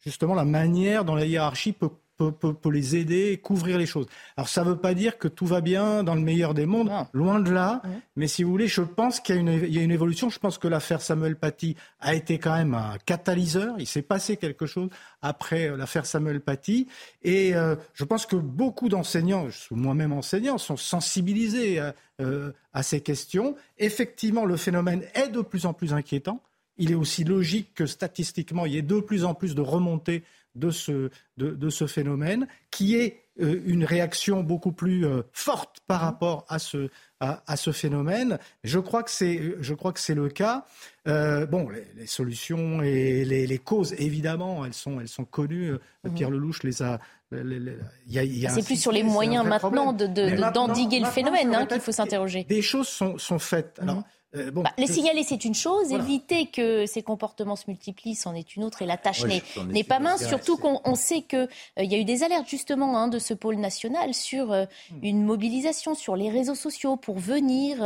justement 0.00 0.34
la 0.34 0.44
manière 0.44 1.04
dont 1.04 1.14
la 1.14 1.24
hiérarchie 1.24 1.72
peut 1.72 1.90
peut, 2.16 2.32
peut, 2.32 2.70
les 2.70 2.96
aider, 2.96 3.38
couvrir 3.42 3.78
les 3.78 3.86
choses. 3.86 4.06
Alors 4.36 4.48
ça 4.48 4.64
ne 4.64 4.70
veut 4.70 4.76
pas 4.76 4.94
dire 4.94 5.18
que 5.18 5.28
tout 5.28 5.46
va 5.46 5.60
bien 5.60 6.02
dans 6.04 6.14
le 6.14 6.20
meilleur 6.20 6.54
des 6.54 6.66
mondes, 6.66 6.90
loin 7.12 7.40
de 7.40 7.50
là. 7.50 7.82
Mais 8.16 8.28
si 8.28 8.42
vous 8.42 8.50
voulez, 8.50 8.68
je 8.68 8.82
pense 8.82 9.20
qu'il 9.20 9.36
y, 9.36 9.72
y, 9.72 9.78
a 9.78 9.82
une 9.82 9.90
évolution. 9.90 10.30
Je 10.30 10.38
pense 10.38 10.58
que 10.58 10.68
l'affaire 10.68 11.02
Samuel 11.02 11.36
Paty 11.36 11.76
a 12.00 12.14
été 12.14 12.38
quand 12.38 12.56
même 12.56 12.74
un 12.74 12.96
catalyseur. 13.04 13.74
Il 13.78 13.86
s'est 13.86 14.02
passé 14.02 14.36
quelque 14.36 14.66
chose 14.66 14.88
après 15.22 15.68
euh, 15.68 15.76
l'affaire 15.76 16.06
Samuel 16.06 16.40
Paty. 16.40 16.86
Et 17.22 17.54
euh, 17.54 17.76
je 17.94 18.04
pense 18.04 18.26
que 18.26 18.36
beaucoup 18.36 18.88
d'enseignants, 18.88 19.48
moi-même 19.70 20.12
enseignant, 20.12 20.58
sont 20.58 20.76
sensibilisés 20.76 21.78
à, 21.80 21.94
euh, 22.20 22.52
à 22.72 22.82
ces 22.82 23.00
questions. 23.00 23.56
Effectivement, 23.78 24.44
le 24.44 24.56
phénomène 24.56 25.02
est 25.14 25.28
de 25.28 25.40
plus 25.40 25.66
en 25.66 25.72
plus 25.72 25.92
inquiétant. 25.92 26.42
Il 26.76 26.90
est 26.90 26.96
aussi 26.96 27.24
logique 27.24 27.74
que 27.74 27.86
statistiquement, 27.86 28.66
il 28.66 28.72
y 28.74 28.78
ait 28.78 28.82
de 28.82 29.00
plus 29.00 29.24
en 29.24 29.34
plus 29.34 29.54
de 29.54 29.60
remontées 29.60 30.24
de 30.54 30.70
ce, 30.70 31.10
de, 31.36 31.68
ce 31.70 31.86
phénomène, 31.86 32.46
qui 32.70 32.96
est 32.96 33.24
euh, 33.40 33.60
une 33.64 33.84
réaction 33.84 34.42
beaucoup 34.42 34.72
plus 34.72 35.04
euh, 35.06 35.22
forte 35.32 35.78
par 35.86 36.00
rapport 36.00 36.44
à 36.48 36.58
ce, 36.58 36.88
à, 37.20 37.56
ce 37.56 37.72
phénomène. 37.72 38.38
Je 38.62 38.78
crois 38.78 39.02
que 39.02 39.10
c'est, 39.10 39.54
je 39.60 39.74
crois 39.74 39.92
que 39.92 40.00
c'est 40.00 40.14
le 40.14 40.28
cas. 40.28 40.66
Euh, 41.08 41.46
bon, 41.46 41.68
les, 41.96 42.06
solutions 42.06 42.82
et 42.82 43.24
les, 43.24 43.58
causes, 43.58 43.94
évidemment, 43.98 44.64
elles 44.64 44.74
sont, 44.74 45.00
elles 45.00 45.08
sont 45.08 45.24
connues. 45.24 45.72
Mhm. 46.04 46.14
Pierre 46.14 46.30
Lelouch 46.30 46.62
les 46.62 46.82
a. 46.82 47.00
c'est 47.32 48.64
plus 48.64 48.80
sur 48.80 48.92
les 48.92 49.02
moyens 49.02 49.44
maintenant 49.44 49.92
de, 49.92 50.06
d'endiguer 50.52 51.00
le 51.00 51.06
phénomène 51.06 51.54
hein, 51.54 51.66
qu'il 51.66 51.80
faut 51.80 51.92
s'interroger. 51.92 52.44
Des 52.44 52.62
choses 52.62 52.88
sont, 52.88 53.18
sont 53.18 53.38
faites. 53.38 53.78
Alors, 53.80 53.96
mhm. 53.96 54.04
Euh, 54.36 54.50
bah, 54.50 54.70
les 54.78 54.86
signaler, 54.86 55.22
c'est 55.22 55.44
une 55.44 55.54
chose. 55.54 55.92
Éviter 55.92 56.46
que 56.46 56.86
ces 56.86 57.02
comportements 57.02 57.56
se 57.56 57.64
multiplient, 57.68 58.14
c'en 58.14 58.34
est 58.34 58.56
une 58.56 58.64
autre. 58.64 58.82
Et 58.82 58.86
la 58.86 58.96
tâche 58.96 59.24
n'est 59.24 59.84
pas 59.84 59.98
mince. 59.98 60.26
Surtout 60.26 60.56
qu'on 60.56 60.94
sait 60.94 61.22
qu'il 61.22 61.38
euh, 61.38 61.82
il 61.82 61.92
y 61.92 61.94
a 61.94 61.98
eu 61.98 62.04
des 62.04 62.22
alertes 62.22 62.48
justement 62.48 62.98
hein, 62.98 63.08
de 63.08 63.18
ce 63.18 63.34
pôle 63.34 63.56
national 63.56 64.14
sur 64.14 64.52
euh, 64.52 64.64
hmm. 64.90 64.98
une 65.02 65.24
mobilisation 65.24 65.94
sur 65.94 66.16
les 66.16 66.30
réseaux 66.30 66.54
sociaux 66.54 66.96
pour 66.96 67.18
venir 67.18 67.78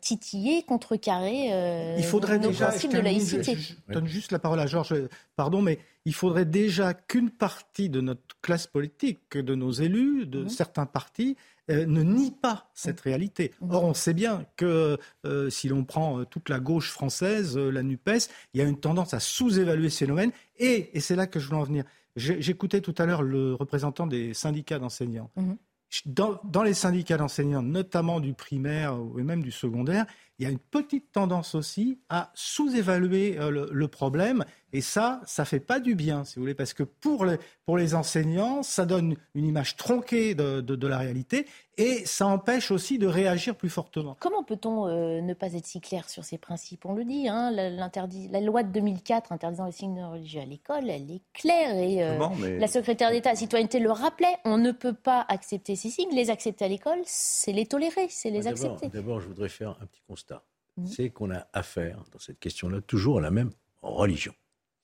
titiller, 0.00 0.62
contrecarrer 0.62 1.96
il 1.96 2.04
faudrait 2.04 2.38
nos 2.38 2.48
déjà, 2.48 2.66
principes 2.68 2.92
de 2.92 3.00
laïcité. 3.00 3.56
Je, 3.56 3.92
donne 3.92 4.06
juste 4.06 4.32
la 4.32 4.38
parole 4.38 4.60
à 4.60 4.66
Georges. 4.66 4.94
Pardon, 5.36 5.62
mais 5.62 5.78
il 6.04 6.14
faudrait 6.14 6.44
déjà 6.44 6.94
qu'une 6.94 7.30
partie 7.30 7.88
de 7.88 8.00
notre 8.00 8.22
classe 8.42 8.66
politique, 8.66 9.36
de 9.36 9.54
nos 9.54 9.70
élus, 9.70 10.26
de 10.26 10.44
hmm. 10.44 10.48
certains 10.48 10.86
partis, 10.86 11.36
euh, 11.70 11.86
ne 11.86 12.02
nie 12.02 12.30
pas 12.30 12.70
cette 12.74 13.00
réalité. 13.00 13.52
Or, 13.68 13.84
on 13.84 13.94
sait 13.94 14.14
bien 14.14 14.46
que 14.56 14.98
euh, 15.26 15.50
si 15.50 15.68
l'on 15.68 15.84
prend 15.84 16.20
euh, 16.20 16.24
toute 16.24 16.48
la 16.48 16.60
gauche 16.60 16.90
française, 16.90 17.58
la 17.58 17.82
NUPES, 17.82 18.28
il 18.54 18.60
y 18.60 18.62
a 18.62 18.66
une 18.66 18.80
tendance 18.80 19.12
à 19.12 19.20
sous-évaluer 19.20 19.90
ces 19.90 20.06
phénomènes. 20.06 20.32
Et, 20.58 20.96
et 20.96 21.00
c'est 21.00 21.16
là 21.16 21.26
que 21.26 21.38
je 21.38 21.46
voulais 21.46 21.60
en 21.60 21.64
venir. 21.64 21.84
J'écoutais 22.16 22.80
tout 22.80 22.94
à 22.98 23.06
l'heure 23.06 23.22
le 23.22 23.54
représentant 23.54 24.06
des 24.06 24.34
syndicats 24.34 24.78
d'enseignants. 24.78 25.30
Mhm. 25.36 25.56
Dans, 26.04 26.38
dans, 26.44 26.62
les 26.62 26.74
syndicats 26.74 27.16
d'enseignants, 27.16 27.62
notamment 27.62 28.20
du 28.20 28.34
primaire 28.34 29.00
ou 29.00 29.22
même 29.22 29.42
du 29.42 29.50
secondaire, 29.50 30.04
il 30.38 30.44
y 30.44 30.46
a 30.46 30.50
une 30.50 30.58
petite 30.58 31.12
tendance 31.12 31.54
aussi 31.54 31.98
à 32.08 32.30
sous-évaluer 32.34 33.38
le, 33.50 33.88
problème 33.88 34.44
et 34.72 34.82
ça, 34.82 35.20
ça 35.24 35.46
fait 35.46 35.60
pas 35.60 35.80
du 35.80 35.94
bien, 35.94 36.24
si 36.24 36.36
vous 36.36 36.42
voulez, 36.42 36.54
parce 36.54 36.74
que 36.74 36.82
pour 36.82 37.24
les, 37.24 37.36
pour 37.64 37.78
les 37.78 37.94
enseignants, 37.94 38.62
ça 38.62 38.84
donne 38.84 39.16
une 39.34 39.46
image 39.46 39.76
tronquée 39.76 40.34
de, 40.34 40.60
de, 40.60 40.86
la 40.86 40.98
réalité 40.98 41.46
et 41.78 42.04
ça 42.04 42.26
empêche 42.26 42.70
aussi 42.70 42.98
de 42.98 43.06
réagir 43.06 43.56
plus 43.56 43.70
fortement. 43.70 44.16
Comment 44.20 44.42
peut-on 44.42 44.86
euh, 44.86 45.22
ne 45.22 45.32
pas 45.32 45.54
être 45.54 45.66
si 45.66 45.80
clair 45.80 46.10
sur 46.10 46.24
ces 46.24 46.36
principes? 46.36 46.84
On 46.84 46.92
le 46.92 47.04
dit, 47.04 47.28
hein, 47.28 47.50
la 47.50 48.40
loi 48.40 48.62
de 48.62 48.70
2004 48.70 49.32
interdisant 49.32 49.64
les 49.64 49.72
signes 49.72 50.04
religieux 50.04 50.42
à 50.42 50.44
l'école, 50.44 50.90
elle 50.90 51.10
est 51.10 51.22
claire 51.32 51.74
et 51.74 52.02
euh, 52.02 52.58
la 52.58 52.66
secrétaire 52.66 53.10
d'État 53.10 53.30
à 53.30 53.32
la 53.32 53.38
citoyenneté 53.38 53.80
le 53.80 53.90
rappelait. 53.90 54.36
On 54.44 54.58
ne 54.58 54.72
peut 54.72 54.92
pas 54.94 55.24
accepter 55.28 55.76
ces 55.76 55.88
signes. 55.88 56.12
Les 56.12 56.28
accepter 56.28 56.66
à 56.66 56.68
l'école, 56.68 57.00
c'est 57.04 57.52
les 57.52 57.64
tolérer, 57.64 58.08
c'est 58.10 58.30
les 58.30 58.46
accepter. 58.46 58.88
D'abord, 58.88 59.20
je 59.20 59.28
voudrais 59.28 59.48
faire 59.48 59.70
un 59.80 59.86
petit 59.86 60.02
constat. 60.06 60.42
Mmh. 60.76 60.86
C'est 60.86 61.10
qu'on 61.10 61.30
a 61.30 61.46
affaire, 61.54 62.04
dans 62.12 62.18
cette 62.18 62.38
question-là, 62.38 62.82
toujours 62.82 63.18
à 63.18 63.20
la 63.22 63.30
même 63.30 63.50
religion. 63.82 64.34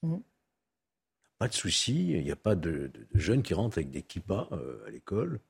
Mmh. 0.04 0.22
Pas 1.38 1.48
de 1.48 1.54
souci, 1.54 2.12
il 2.12 2.22
n'y 2.22 2.30
a 2.30 2.36
pas 2.36 2.54
de, 2.54 2.90
jeunes 3.14 3.42
qui 3.42 3.54
rentrent 3.54 3.78
avec 3.78 3.90
des 3.90 4.02
kippas 4.02 4.48
euh, 4.52 4.86
à 4.86 4.90
l'école, 4.90 5.40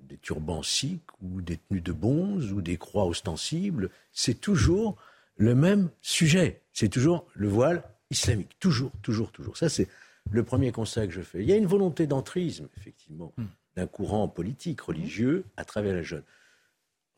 des 0.00 0.16
turbans 0.16 0.62
sikhs 0.62 1.02
ou 1.20 1.42
des 1.42 1.58
tenues 1.58 1.82
de 1.82 1.92
bonze 1.92 2.52
ou 2.52 2.62
des 2.62 2.78
croix 2.78 3.04
ostensibles. 3.04 3.90
C'est 4.12 4.40
toujours 4.40 4.96
le 5.36 5.54
même 5.54 5.90
sujet. 6.00 6.62
C'est 6.72 6.88
toujours 6.88 7.26
le 7.34 7.48
voile 7.48 7.82
islamique. 8.10 8.58
Toujours, 8.58 8.92
toujours, 9.02 9.30
toujours. 9.30 9.56
Ça, 9.56 9.68
c'est 9.68 9.88
le 10.30 10.42
premier 10.42 10.72
constat 10.72 11.06
que 11.06 11.12
je 11.12 11.22
fais. 11.22 11.42
Il 11.42 11.48
y 11.48 11.52
a 11.52 11.56
une 11.56 11.66
volonté 11.66 12.06
d'entrisme, 12.06 12.68
effectivement, 12.76 13.32
mmh. 13.36 13.44
d'un 13.76 13.86
courant 13.86 14.26
politique, 14.28 14.80
religieux, 14.80 15.44
à 15.56 15.64
travers 15.64 15.94
la 15.94 16.02
jeune. 16.02 16.24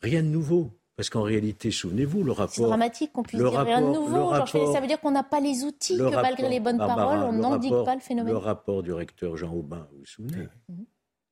Rien 0.03 0.23
de 0.23 0.29
nouveau. 0.29 0.77
Parce 0.97 1.09
qu'en 1.09 1.23
réalité, 1.23 1.71
souvenez-vous, 1.71 2.23
le 2.23 2.33
rapport. 2.33 2.55
C'est 2.55 2.63
dramatique 2.63 3.13
qu'on 3.13 3.23
puisse 3.23 3.41
dire 3.41 3.51
rien 3.51 3.81
de 3.81 3.87
nouveau. 3.87 4.35
ça 4.73 4.81
veut 4.81 4.87
dire 4.87 5.01
qu'on 5.01 5.11
n'a 5.11 5.23
pas 5.23 5.41
les 5.41 5.65
outils, 5.65 5.97
que 5.97 6.15
malgré 6.15 6.49
les 6.49 6.61
bonnes 6.61 6.79
paroles, 6.79 7.21
on 7.21 7.33
n'endigue 7.33 7.85
pas 7.85 7.95
le 7.95 8.01
phénomène. 8.01 8.33
Le 8.33 8.39
rapport 8.39 8.83
du 8.83 8.93
recteur 8.93 9.37
Jean 9.37 9.53
Aubin, 9.55 9.87
vous 9.93 10.01
vous 10.01 10.07
souvenez 10.07 10.49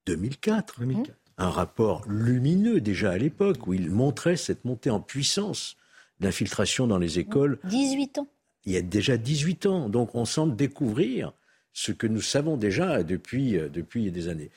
2004. 0.06 0.80
Mhm. 0.80 1.04
Un 1.38 1.48
rapport 1.48 2.02
lumineux 2.06 2.80
déjà 2.80 3.12
à 3.12 3.18
l'époque, 3.18 3.66
où 3.66 3.72
il 3.72 3.90
montrait 3.90 4.36
cette 4.36 4.64
montée 4.64 4.90
en 4.90 5.00
puissance 5.00 5.76
d'infiltration 6.20 6.86
dans 6.86 6.98
les 6.98 7.18
écoles. 7.18 7.58
18 7.64 8.18
ans. 8.18 8.28
Il 8.66 8.72
y 8.72 8.76
a 8.76 8.82
déjà 8.82 9.16
18 9.16 9.66
ans. 9.66 9.88
Donc 9.88 10.14
on 10.14 10.26
semble 10.26 10.54
découvrir 10.54 11.32
ce 11.72 11.92
que 11.92 12.06
nous 12.06 12.20
savons 12.20 12.56
déjà 12.56 13.02
depuis, 13.02 13.56
euh, 13.56 13.68
depuis 13.68 14.10
des 14.10 14.28
années. 14.28 14.50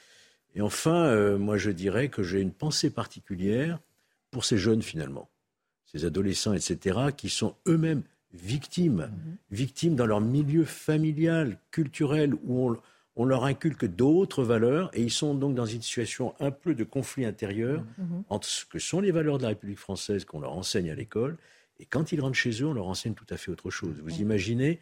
Et 0.55 0.61
enfin, 0.61 1.05
euh, 1.05 1.37
moi 1.37 1.57
je 1.57 1.71
dirais 1.71 2.09
que 2.09 2.21
j'ai 2.21 2.41
une 2.41 2.51
pensée 2.51 2.89
particulière 2.89 3.79
pour 4.33 4.43
ces 4.43 4.57
jeunes 4.57 4.81
finalement, 4.81 5.29
ces 5.85 6.03
adolescents, 6.03 6.53
etc., 6.53 6.99
qui 7.15 7.29
sont 7.29 7.55
eux-mêmes 7.67 8.03
victimes, 8.33 9.11
mhm. 9.11 9.37
victimes 9.51 9.95
dans 9.95 10.07
leur 10.07 10.19
milieu 10.19 10.65
familial, 10.65 11.59
culturel, 11.71 12.33
où 12.43 12.75
on, 13.15 13.25
leur 13.25 13.45
inculque 13.45 13.85
d'autres 13.85 14.43
valeurs, 14.43 14.89
et 14.93 15.03
ils 15.03 15.11
sont 15.11 15.35
donc 15.35 15.55
dans 15.55 15.67
une 15.67 15.81
situation 15.81 16.33
un 16.39 16.51
peu 16.51 16.73
de 16.73 16.83
conflit 16.83 17.25
intérieur 17.25 17.83
mhm. 17.97 18.05
Mhm. 18.05 18.23
entre 18.29 18.47
ce 18.47 18.65
que 18.65 18.79
sont 18.79 18.99
les 18.99 19.11
valeurs 19.11 19.37
de 19.37 19.43
la 19.43 19.49
République 19.49 19.79
française 19.79 20.25
qu'on 20.25 20.41
leur 20.41 20.53
enseigne 20.53 20.89
à 20.89 20.95
l'école, 20.95 21.37
et 21.79 21.85
quand 21.85 22.11
ils 22.11 22.19
rentrent 22.19 22.37
chez 22.37 22.61
eux, 22.61 22.67
on 22.67 22.73
leur 22.73 22.87
enseigne 22.87 23.13
tout 23.13 23.25
à 23.29 23.37
fait 23.37 23.51
autre 23.51 23.69
chose. 23.69 23.95
Vous 24.03 24.21
imaginez 24.21 24.79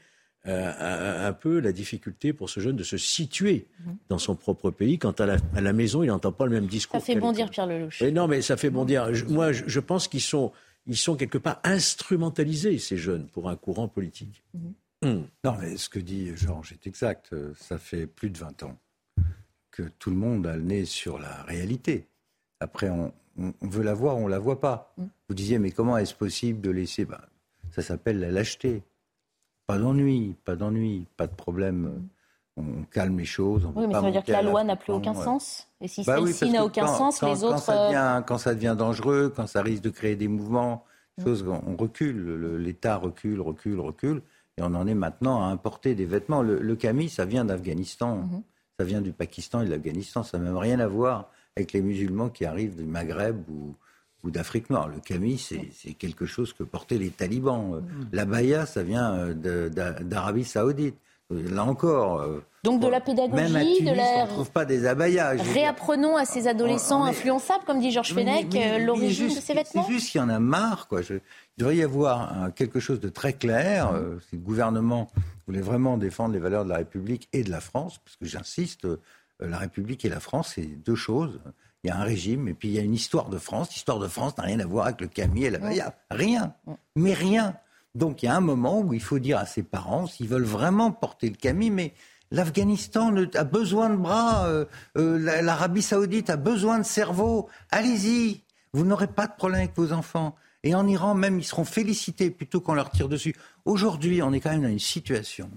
euh, 0.47 1.27
un, 1.27 1.33
peu 1.33 1.59
la 1.59 1.71
difficulté 1.71 2.33
pour 2.33 2.49
ce 2.49 2.59
jeune 2.59 2.75
de 2.75 2.83
se 2.83 2.97
situer 2.97 3.67
mhm. 3.85 3.97
dans 4.09 4.17
son 4.17 4.35
propre 4.35 4.71
pays 4.71 4.97
quand 4.97 5.21
à 5.21 5.27
la, 5.27 5.73
maison 5.73 6.01
il 6.01 6.07
n'entend 6.07 6.31
pas 6.31 6.45
le 6.45 6.51
même 6.51 6.65
discours. 6.65 6.99
Ça 6.99 7.05
fait 7.05 7.19
bondir 7.19 7.49
Pierre 7.49 7.67
Lelouch. 7.67 8.01
non, 8.01 8.27
mais 8.27 8.41
ça 8.41 8.57
fait 8.57 8.71
bondir. 8.71 9.11
moi, 9.29 9.51
je, 9.51 9.79
pense 9.79 10.07
qu'ils 10.07 10.21
sont, 10.21 10.51
ils 10.87 10.97
sont 10.97 11.15
quelque 11.15 11.37
part 11.37 11.59
instrumentalisés 11.63 12.79
ces 12.79 12.97
jeunes 12.97 13.27
pour 13.27 13.49
un 13.49 13.55
courant 13.55 13.87
politique. 13.87 14.43
Mhm. 14.55 14.73
Hmm. 15.03 15.23
Non, 15.43 15.55
mais 15.59 15.77
ce 15.77 15.89
que 15.89 15.99
dit 15.99 16.35
Georges 16.35 16.73
est 16.73 16.87
exact. 16.87 17.35
Ça 17.55 17.77
fait 17.77 18.05
plus 18.07 18.29
de 18.29 18.37
20 18.37 18.63
ans 18.63 18.77
que 19.71 19.83
tout 19.83 20.09
le 20.09 20.15
monde 20.15 20.45
a 20.45 20.55
le 20.55 20.61
nez 20.61 20.85
sur 20.85 21.17
la 21.17 21.43
réalité. 21.43 22.07
Après, 22.59 22.89
on, 22.89 23.13
veut 23.61 23.83
la 23.83 23.93
voir, 23.93 24.17
on 24.17 24.27
la 24.27 24.39
voit 24.39 24.59
pas. 24.59 24.93
Mhm. 24.97 25.09
Vous 25.29 25.35
disiez, 25.35 25.59
mais 25.59 25.71
comment 25.71 25.97
est-ce 25.97 26.13
possible 26.13 26.61
de 26.61 26.69
laisser 26.69 27.05
ben, 27.05 27.21
Ça 27.71 27.81
s'appelle 27.81 28.19
la 28.19 28.29
lâcheté. 28.29 28.83
Pas 29.71 29.77
d'ennui, 29.77 30.35
pas 30.43 30.57
d'ennui, 30.57 31.07
pas 31.15 31.27
de 31.27 31.33
problème. 31.33 32.03
On 32.57 32.83
calme 32.91 33.17
les 33.17 33.25
choses. 33.25 33.65
oui, 33.73 33.87
mais 33.87 33.93
ça 33.93 34.01
veut 34.01 34.11
dire 34.11 34.23
que 34.25 34.31
la 34.33 34.41
loi 34.41 34.65
n'a 34.65 34.75
plus 34.75 34.91
aucun 34.91 35.13
sens. 35.13 35.69
Et 35.79 35.87
si 35.87 36.03
bah 36.03 36.17
celle-ci 36.17 36.51
n'a 36.51 36.65
aucun 36.65 36.87
sens, 36.87 37.23
les 37.23 37.45
autres. 37.45 37.55
Quand 37.55 37.61
ça, 37.61 37.87
devient, 37.87 38.23
quand 38.27 38.37
ça, 38.37 38.53
devient, 38.53 38.75
dangereux, 38.77 39.31
quand 39.33 39.47
ça 39.47 39.61
risque 39.61 39.81
de 39.81 39.89
créer 39.89 40.17
des 40.17 40.27
mouvements, 40.27 40.83
mm. 41.19 41.49
on 41.65 41.77
recule. 41.77 42.57
L'État 42.57 42.97
recule, 42.97 43.39
recule, 43.39 43.79
recule. 43.79 44.21
Et 44.57 44.61
on 44.61 44.75
en 44.75 44.85
est 44.87 44.93
maintenant 44.93 45.41
à 45.41 45.45
importer 45.45 45.95
des 45.95 46.05
vêtements. 46.05 46.41
Le, 46.41 46.59
le 46.59 46.75
camis, 46.75 47.07
ça 47.07 47.23
vient 47.23 47.45
d'Afghanistan. 47.45 48.17
Mm-hmm. 48.17 48.41
Ça 48.77 48.83
vient 48.83 48.99
du 48.99 49.13
Pakistan 49.13 49.61
et 49.61 49.65
de 49.67 49.69
l'Afghanistan. 49.69 50.23
Ça 50.23 50.37
n'a 50.37 50.43
même 50.43 50.57
rien 50.57 50.81
à 50.81 50.87
voir 50.87 51.29
avec 51.55 51.71
les 51.71 51.81
musulmans 51.81 52.27
qui 52.27 52.43
arrivent 52.43 52.75
du 52.75 52.83
Maghreb 52.83 53.37
ou, 53.49 53.73
ou 54.23 54.31
d'Afrique 54.31 54.69
noire. 54.69 54.87
Le 54.87 54.99
camis, 54.99 55.37
c'est 55.37 55.93
quelque 55.93 56.25
chose 56.25 56.53
que 56.53 56.63
portaient 56.63 56.97
les 56.97 57.09
talibans. 57.09 57.81
Mm. 57.81 58.07
La 58.11 58.25
baya, 58.25 58.65
ça 58.65 58.83
vient 58.83 59.13
euh, 59.13 59.69
d'Arabie 59.69 60.45
saoudite. 60.45 60.95
Euh, 61.31 61.49
là 61.49 61.63
encore. 61.63 62.21
Euh, 62.21 62.43
Donc 62.63 62.81
de 62.81 62.87
la 62.87 62.99
pédagogie, 62.99 63.83
de 63.83 63.95
la. 63.95 64.25
On 64.25 64.27
trouve 64.27 64.51
pas 64.51 64.65
des 64.65 64.85
abayas. 64.85 65.31
Réapprenons 65.53 66.17
à 66.17 66.25
ces 66.25 66.47
adolescents 66.47 67.03
influençables, 67.03 67.63
comme 67.65 67.79
dit 67.79 67.91
Georges 67.91 68.13
Fenech, 68.13 68.47
l'origine 68.85 69.33
de 69.33 69.39
ces 69.39 69.53
vêtements. 69.53 69.85
C'est 69.85 69.93
juste 69.93 70.11
qu'il 70.11 70.19
y 70.19 70.23
en 70.23 70.29
a 70.29 70.39
marre, 70.39 70.87
quoi. 70.87 71.01
il 71.01 71.21
devrait 71.57 71.77
y 71.77 71.83
avoir 71.83 72.53
quelque 72.53 72.79
chose 72.79 72.99
de 72.99 73.09
très 73.09 73.33
clair. 73.33 73.93
Mm. 73.93 74.19
si 74.29 74.35
le 74.35 74.41
gouvernement 74.41 75.07
voulait 75.47 75.61
vraiment 75.61 75.97
défendre 75.97 76.33
les 76.33 76.39
valeurs 76.39 76.65
de 76.65 76.69
la 76.69 76.77
République 76.77 77.27
et 77.33 77.43
de 77.43 77.49
la 77.49 77.61
France, 77.61 77.99
parce 78.03 78.17
que 78.17 78.25
j'insiste, 78.25 78.87
la 79.39 79.57
République 79.57 80.05
et 80.05 80.09
la 80.09 80.19
France, 80.19 80.53
c'est 80.55 80.65
deux 80.65 80.95
choses 80.95 81.39
il 81.83 81.87
y 81.87 81.91
a 81.91 81.97
un 81.97 82.03
régime 82.03 82.47
et 82.47 82.53
puis 82.53 82.69
il 82.69 82.73
y 82.75 82.79
a 82.79 82.83
une 82.83 82.93
histoire 82.93 83.29
de 83.29 83.37
France. 83.37 83.73
L'histoire 83.73 83.99
de 83.99 84.07
France 84.07 84.37
n'a 84.37 84.43
rien 84.43 84.59
à 84.59 84.65
voir 84.65 84.85
avec 84.85 85.01
le 85.01 85.07
Camille 85.07 85.45
et 85.45 85.49
la 85.49 85.59
Baïa. 85.59 85.95
Rien. 86.11 86.53
Mais 86.95 87.13
rien. 87.13 87.55
Donc 87.95 88.23
il 88.23 88.27
y 88.27 88.29
a 88.29 88.35
un 88.35 88.41
moment 88.41 88.79
où 88.81 88.93
il 88.93 89.01
faut 89.01 89.19
dire 89.19 89.37
à 89.37 89.45
ses 89.45 89.63
parents, 89.63 90.07
s'ils 90.07 90.27
veulent 90.27 90.43
vraiment 90.43 90.91
porter 90.91 91.29
le 91.29 91.35
Camille, 91.35 91.71
mais 91.71 91.93
L'Afghanistan 92.31 93.13
a 93.35 93.43
besoin 93.43 93.89
de 93.89 93.97
bras, 93.97 94.47
euh, 94.47 94.65
euh, 94.97 95.41
l'Arabie 95.41 95.81
saoudite 95.81 96.29
a 96.29 96.37
besoin 96.37 96.79
de 96.79 96.85
cerveau. 96.85 97.49
Allez-y, 97.71 98.41
vous 98.73 98.85
n'aurez 98.85 99.07
pas 99.07 99.27
de 99.27 99.33
problème 99.33 99.59
avec 99.59 99.75
vos 99.75 99.91
enfants. 99.91 100.35
Et 100.63 100.73
en 100.73 100.87
Iran, 100.87 101.13
même, 101.13 101.39
ils 101.39 101.43
seront 101.43 101.65
félicités 101.65 102.31
plutôt 102.31 102.61
qu'on 102.61 102.73
leur 102.73 102.89
tire 102.89 103.09
dessus. 103.09 103.35
Aujourd'hui, 103.65 104.21
on 104.21 104.31
est 104.31 104.39
quand 104.39 104.51
même 104.51 104.61
dans 104.61 104.69
une 104.69 104.79
situation 104.79 105.49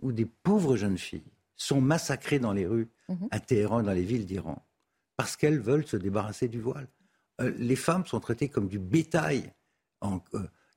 où 0.00 0.10
des 0.10 0.24
pauvres 0.24 0.76
jeunes 0.76 0.98
filles 0.98 1.22
sont 1.56 1.80
massacrées 1.80 2.40
dans 2.40 2.52
les 2.52 2.66
rues 2.66 2.88
mhm. 3.08 3.28
à 3.30 3.38
Téhéran, 3.38 3.82
dans 3.82 3.92
les 3.92 4.02
villes 4.02 4.26
d'Iran, 4.26 4.60
parce 5.18 5.36
qu'elles 5.36 5.58
veulent 5.58 5.86
se 5.86 5.96
débarrasser 5.96 6.46
du 6.48 6.60
voile. 6.60 6.86
Euh, 7.40 7.52
les 7.58 7.76
femmes 7.76 8.06
sont 8.06 8.20
traitées 8.20 8.48
comme 8.48 8.68
du 8.68 8.78
bétail. 8.78 9.52
Euh, 10.04 10.18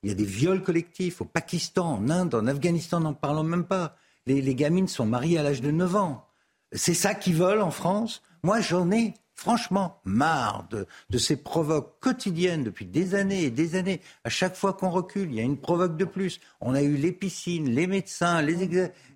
il 0.02 0.10
y 0.10 0.12
a 0.12 0.16
des 0.16 0.26
viols 0.26 0.64
collectifs 0.64 1.22
au 1.22 1.26
Pakistan, 1.26 1.94
en 1.94 2.10
Inde, 2.10 2.34
en 2.34 2.48
Afghanistan, 2.48 3.00
n'en 3.00 3.14
parlons 3.14 3.44
même 3.44 3.66
pas. 3.66 3.96
Les, 4.26 4.56
gamines 4.56 4.88
sont 4.88 5.06
mariées 5.06 5.38
à 5.38 5.44
l'âge 5.44 5.62
de 5.62 5.70
9 5.70 5.96
ans. 5.96 6.28
C'est 6.72 6.96
ça 6.96 7.14
qu'ils 7.14 7.36
veulent 7.36 7.62
en 7.62 7.70
France? 7.70 8.24
Moi, 8.42 8.62
j'en 8.62 8.92
ai 8.92 9.14
franchement 9.42 10.00
marre 10.06 10.68
de, 10.70 11.18
ces 11.18 11.36
provoques 11.36 12.00
quotidiennes 12.00 12.64
depuis 12.64 12.86
des 12.86 13.16
années 13.16 13.46
et 13.46 13.50
des 13.50 13.76
années. 13.76 14.00
À 14.24 14.30
chaque 14.30 14.56
fois 14.56 14.74
qu'on 14.74 14.92
recule, 14.92 15.30
il 15.32 15.36
y 15.36 15.40
a 15.40 15.44
une 15.44 15.58
provoque 15.58 15.98
de 15.98 16.06
plus. 16.06 16.40
On 16.62 16.76
a 16.76 16.84
eu 16.84 16.96
les 16.96 17.12
piscines, 17.12 17.68
les 17.68 17.88
médecins, 17.88 18.44
les, 18.44 18.70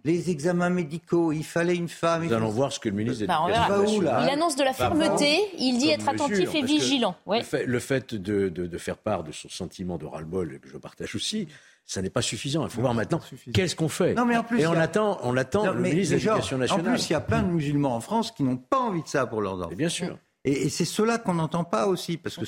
les 0.03 0.29
examens 0.31 0.71
médicaux. 0.71 1.31
Il 1.31 1.45
fallait 1.45 1.75
une 1.75 1.89
femme. 1.89 2.25
Nous 2.25 2.33
allons 2.33 2.49
voir 2.49 2.73
ce 2.73 2.79
que 2.79 2.89
le 2.89 2.95
ministre 2.95 3.27
bah, 3.27 3.39
Il 3.47 3.53
annonce 3.53 4.55
de 4.55 4.63
la 4.63 4.73
fermeté. 4.73 5.41
il 5.59 5.77
dit 5.77 5.89
être 5.89 6.09
attentif 6.09 6.55
et 6.55 6.63
vigilant. 6.63 7.15
Le 7.27 7.79
fait, 7.79 8.15
de, 8.15 8.77
faire 8.79 8.97
part 8.97 9.23
de 9.23 9.31
son 9.31 9.49
sentiment 9.49 9.99
de 9.99 10.07
ras-le-bol, 10.07 10.59
que 10.59 10.69
je 10.69 10.77
partage 10.77 11.13
aussi, 11.13 11.47
ça 11.85 12.01
n'est 12.01 12.09
pas 12.09 12.21
suffisant. 12.21 12.65
Il 12.65 12.71
faut 12.71 12.81
voir 12.81 12.93
maintenant 12.93 13.19
qu'est-ce 13.53 13.75
qu'on 13.75 13.89
fait. 13.89 14.15
Non, 14.15 14.25
mais 14.25 14.35
en 14.35 14.43
plus, 14.43 14.59
et 14.59 14.67
on 14.67 14.73
attend, 14.73 15.19
on 15.23 15.37
attend 15.37 15.71
le 15.71 15.81
ministre 15.81 16.15
de 16.15 16.19
l'Éducation 16.19 16.57
nationale. 16.57 16.87
En 16.87 16.91
plus, 16.91 17.09
il 17.09 17.13
y 17.13 17.15
a 17.15 17.21
plein 17.21 17.43
de 17.43 17.47
musulmans 17.47 17.95
en 17.95 18.01
France 18.01 18.31
qui 18.31 18.43
n'ont 18.43 18.57
pas 18.57 18.79
envie 18.79 19.03
de 19.03 19.07
ça 19.07 19.25
pour 19.27 19.41
leurs 19.41 19.59
enfants. 19.59 19.75
bien 19.75 19.89
sûr. 19.89 20.17
Et, 20.43 20.69
c'est 20.69 20.85
cela 20.85 21.17
qu'on 21.17 21.35
n'entend 21.35 21.63
pas 21.63 21.87
aussi, 21.87 22.17
parce 22.17 22.37
que 22.37 22.45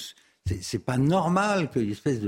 c'est 0.62 0.86
pas 0.86 0.98
normal 0.98 1.70
qu'il 1.70 1.82
y 1.82 1.84
ait 1.86 1.88
une 1.88 1.94
espèce 1.94 2.20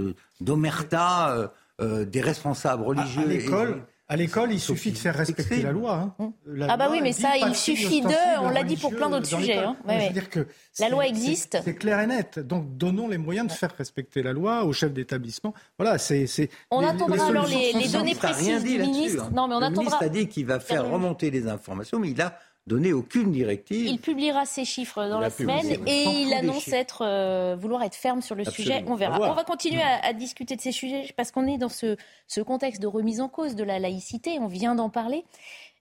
d'omerta 0.41 1.31
euh, 1.31 1.47
euh, 1.81 2.05
des 2.05 2.21
responsables 2.21 2.83
religieux. 2.83 3.23
À, 3.23 3.25
l'école. 3.25 3.83
À 4.11 4.15
l'école, 4.15 4.51
il 4.51 4.59
suffit 4.59 4.91
de 4.91 4.97
faire 4.97 5.13
respecter 5.13 5.61
la 5.61 5.71
loi. 5.71 6.15
Hein. 6.19 6.33
ah 6.67 6.77
bah 6.77 6.87
oui, 6.89 6.99
mais 6.99 7.13
ça, 7.13 7.37
il 7.37 7.55
suffit 7.55 8.01
de. 8.01 8.41
On 8.41 8.49
l'a 8.49 8.63
dit 8.63 8.75
pour 8.75 8.89
plein 8.89 9.07
d'autres 9.07 9.27
sujets. 9.27 9.59
Hein. 9.59 9.75
dire 10.11 10.31
que 10.31 10.47
la 10.79 10.89
loi 10.89 11.05
existe. 11.05 11.59
C'est 11.63 11.75
clair 11.75 11.99
et 11.99 12.07
net. 12.07 12.39
Donc 12.39 12.75
donnons 12.75 13.07
les 13.07 13.19
moyens 13.19 13.47
de 13.47 13.51
faire 13.51 13.71
respecter 13.77 14.23
la 14.23 14.33
loi 14.33 14.63
aux 14.63 14.73
chefs 14.73 14.93
d'établissement. 14.93 15.53
Voilà, 15.77 15.99
c'est. 15.99 16.25
On 16.71 16.83
attendra 16.83 17.27
alors 17.27 17.45
les, 17.45 17.87
données 17.89 18.15
précises 18.15 18.63
du 18.63 18.79
ministre. 18.79 19.25
Hein. 19.25 19.31
Non, 19.31 19.47
mais 19.47 19.53
on 19.55 19.59
le 19.59 19.65
attendra. 19.67 19.83
ministre 19.83 20.03
a 20.03 20.09
dit 20.09 20.27
qu'il 20.27 20.47
va 20.47 20.59
faire 20.59 20.89
remonter 20.89 21.29
les 21.29 21.47
informations, 21.47 21.99
mais 21.99 22.09
il 22.09 22.19
a 22.19 22.35
donné 22.67 22.93
aucune 22.93 23.31
directive. 23.31 23.87
Il 23.87 23.99
publiera 23.99 24.45
ses 24.45 24.63
chiffres 24.63 25.07
dans 25.07 25.19
la 25.19 25.29
semaine 25.29 25.87
et 25.87 26.03
il 26.03 26.33
annonce 26.33 26.67
être, 26.69 27.03
euh, 27.05 27.55
vouloir 27.59 27.83
être 27.83 27.95
ferme 27.95 28.21
sur 28.21 28.35
le 28.35 28.45
sujet. 28.45 28.83
On 28.87 28.95
verra. 28.95 29.19
On 29.19 29.33
va 29.33 29.43
continuer 29.43 29.81
à, 29.81 30.13
discuter 30.13 30.55
de 30.55 30.61
ces 30.61 30.71
sujets 30.71 31.11
parce 31.17 31.31
qu'on 31.31 31.47
est 31.47 31.57
dans 31.57 31.69
ce, 31.69 31.97
ce 32.27 32.41
contexte 32.41 32.81
de 32.81 32.87
remise 32.87 33.21
en 33.21 33.29
cause 33.29 33.55
de 33.55 33.63
la 33.63 33.79
laïcité. 33.79 34.39
On 34.39 34.47
vient 34.47 34.75
d'en 34.75 34.89
parler. 34.89 35.25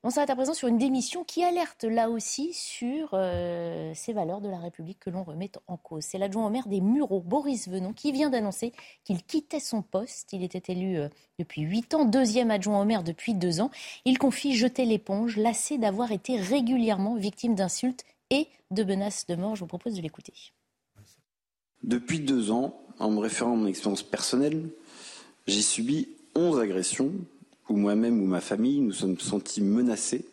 On 0.04 0.10
s'arrête 0.10 0.30
à 0.30 0.36
présent 0.36 0.54
sur 0.54 0.68
une 0.68 0.78
démission 0.78 1.24
qui 1.24 1.42
alerte 1.42 1.82
là 1.82 2.08
aussi 2.08 2.52
sur 2.52 3.10
euh, 3.14 3.92
ces 3.96 4.12
valeurs 4.12 4.40
de 4.40 4.48
la 4.48 4.58
République 4.58 5.00
que 5.00 5.10
l'on 5.10 5.24
remet 5.24 5.50
en 5.66 5.76
cause. 5.76 6.04
C'est 6.04 6.18
l'adjoint 6.18 6.46
au 6.46 6.50
maire 6.50 6.68
des 6.68 6.80
Mureaux, 6.80 7.20
Boris 7.20 7.68
Venon, 7.68 7.92
qui 7.92 8.12
vient 8.12 8.30
d'annoncer 8.30 8.72
qu'il 9.02 9.24
quittait 9.24 9.58
son 9.58 9.82
poste. 9.82 10.32
Il 10.32 10.44
était 10.44 10.72
élu 10.72 10.98
euh, 10.98 11.08
depuis 11.40 11.62
huit 11.62 11.94
ans, 11.94 12.04
deuxième 12.04 12.52
adjoint 12.52 12.80
au 12.80 12.84
maire 12.84 13.02
depuis 13.02 13.34
deux 13.34 13.60
ans. 13.60 13.72
Il 14.04 14.18
confie 14.18 14.54
jeter 14.54 14.84
l'éponge, 14.84 15.36
lassé 15.36 15.78
d'avoir 15.78 16.12
été 16.12 16.40
régulièrement 16.40 17.16
victime 17.16 17.56
d'insultes 17.56 18.04
et 18.30 18.46
de 18.70 18.84
menaces 18.84 19.26
de 19.26 19.34
mort. 19.34 19.56
Je 19.56 19.60
vous 19.60 19.66
propose 19.66 19.94
de 19.94 20.00
l'écouter. 20.00 20.32
Depuis 21.82 22.20
deux 22.20 22.52
ans, 22.52 22.80
en 23.00 23.10
me 23.10 23.18
référant 23.18 23.54
à 23.54 23.56
mon 23.56 23.66
expérience 23.66 24.04
personnelle, 24.04 24.70
j'ai 25.48 25.62
subi 25.62 26.08
onze 26.36 26.60
agressions 26.60 27.10
où 27.68 27.76
moi-même 27.76 28.20
ou 28.22 28.26
ma 28.26 28.40
famille 28.40 28.80
nous 28.80 28.92
sommes 28.92 29.18
sentis 29.18 29.62
menacés 29.62 30.24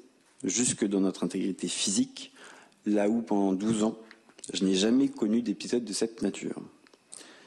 jusque 0.44 0.86
dans 0.86 1.00
notre 1.00 1.24
intégrité 1.24 1.68
physique, 1.68 2.34
là 2.86 3.10
où 3.10 3.22
pendant 3.22 3.54
12 3.54 3.84
ans, 3.84 3.98
je 4.54 4.64
n'ai 4.64 4.76
jamais 4.76 5.08
connu 5.08 5.42
d'épisode 5.42 5.84
de 5.84 5.94
cette 5.94 6.22
nature. 6.22 6.62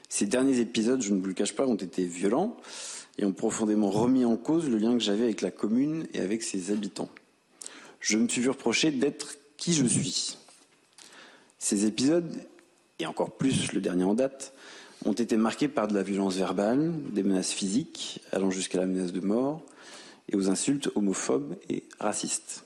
Ces 0.09 0.27
derniers 0.27 0.59
épisodes, 0.59 1.01
je 1.01 1.13
ne 1.13 1.21
vous 1.21 1.27
le 1.27 1.35
cache 1.35 1.55
pas, 1.55 1.67
ont 1.67 1.75
été 1.75 2.05
violents 2.05 2.57
et 3.19 3.25
ont 3.25 3.33
profondément 3.33 3.91
remis 3.91 4.25
en 4.25 4.37
cause 4.37 4.69
le 4.69 4.79
lien 4.79 4.95
que 4.95 5.03
j'avais 5.03 5.25
avec 5.25 5.43
la 5.43 5.51
commune 5.51 6.07
et 6.15 6.21
avec 6.21 6.43
ses 6.43 6.71
habitants. 6.71 7.11
Je 8.01 8.17
me 8.17 8.29
suis 8.29 8.41
vu 8.41 8.49
reprocher 8.49 8.91
d'être 8.91 9.37
qui 9.57 9.75
je 9.75 9.85
suis. 9.85 10.39
Ces 11.59 11.85
épisodes, 11.85 12.33
et 12.99 13.07
encore 13.07 13.33
plus 13.33 13.73
le 13.73 13.81
dernier 13.81 14.05
en 14.05 14.15
date, 14.15 14.53
ont 15.05 15.13
été 15.13 15.37
marqués 15.37 15.69
par 15.69 15.89
de 15.89 15.95
la 15.95 16.03
violence 16.03 16.37
verbale, 16.37 16.93
des 17.13 17.23
menaces 17.23 17.53
physiques 17.53 18.21
allant 18.33 18.51
jusqu'à 18.51 18.79
la 18.79 18.87
menace 18.87 19.13
de 19.13 19.21
mort, 19.21 19.63
et 20.29 20.37
aux 20.37 20.51
insultes 20.51 20.91
homophobes 20.95 21.57
et 21.69 21.85
racistes. 21.99 22.65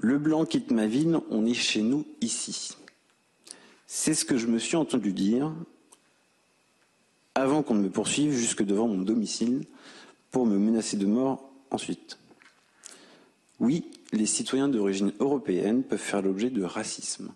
Le 0.00 0.18
blanc 0.18 0.44
quitte 0.44 0.70
ma 0.70 0.86
ville, 0.86 1.18
on 1.30 1.44
est 1.46 1.54
chez 1.54 1.82
nous 1.82 2.06
ici. 2.20 2.76
C'est 3.86 4.14
ce 4.14 4.24
que 4.24 4.36
je 4.36 4.46
me 4.46 4.58
suis 4.58 4.76
entendu 4.76 5.12
dire 5.12 5.52
avant 7.34 7.62
qu'on 7.62 7.74
ne 7.74 7.82
me 7.82 7.90
poursuive 7.90 8.32
jusque 8.32 8.62
devant 8.62 8.88
mon 8.88 9.02
domicile 9.02 9.64
pour 10.30 10.46
me 10.46 10.58
menacer 10.58 10.96
de 10.96 11.06
mort 11.06 11.50
ensuite. 11.70 12.18
Oui, 13.60 13.90
les 14.12 14.26
citoyens 14.26 14.68
d'origine 14.68 15.12
européenne 15.20 15.82
peuvent 15.82 15.98
faire 15.98 16.22
l'objet 16.22 16.50
de 16.50 16.62
racisme. 16.62 17.32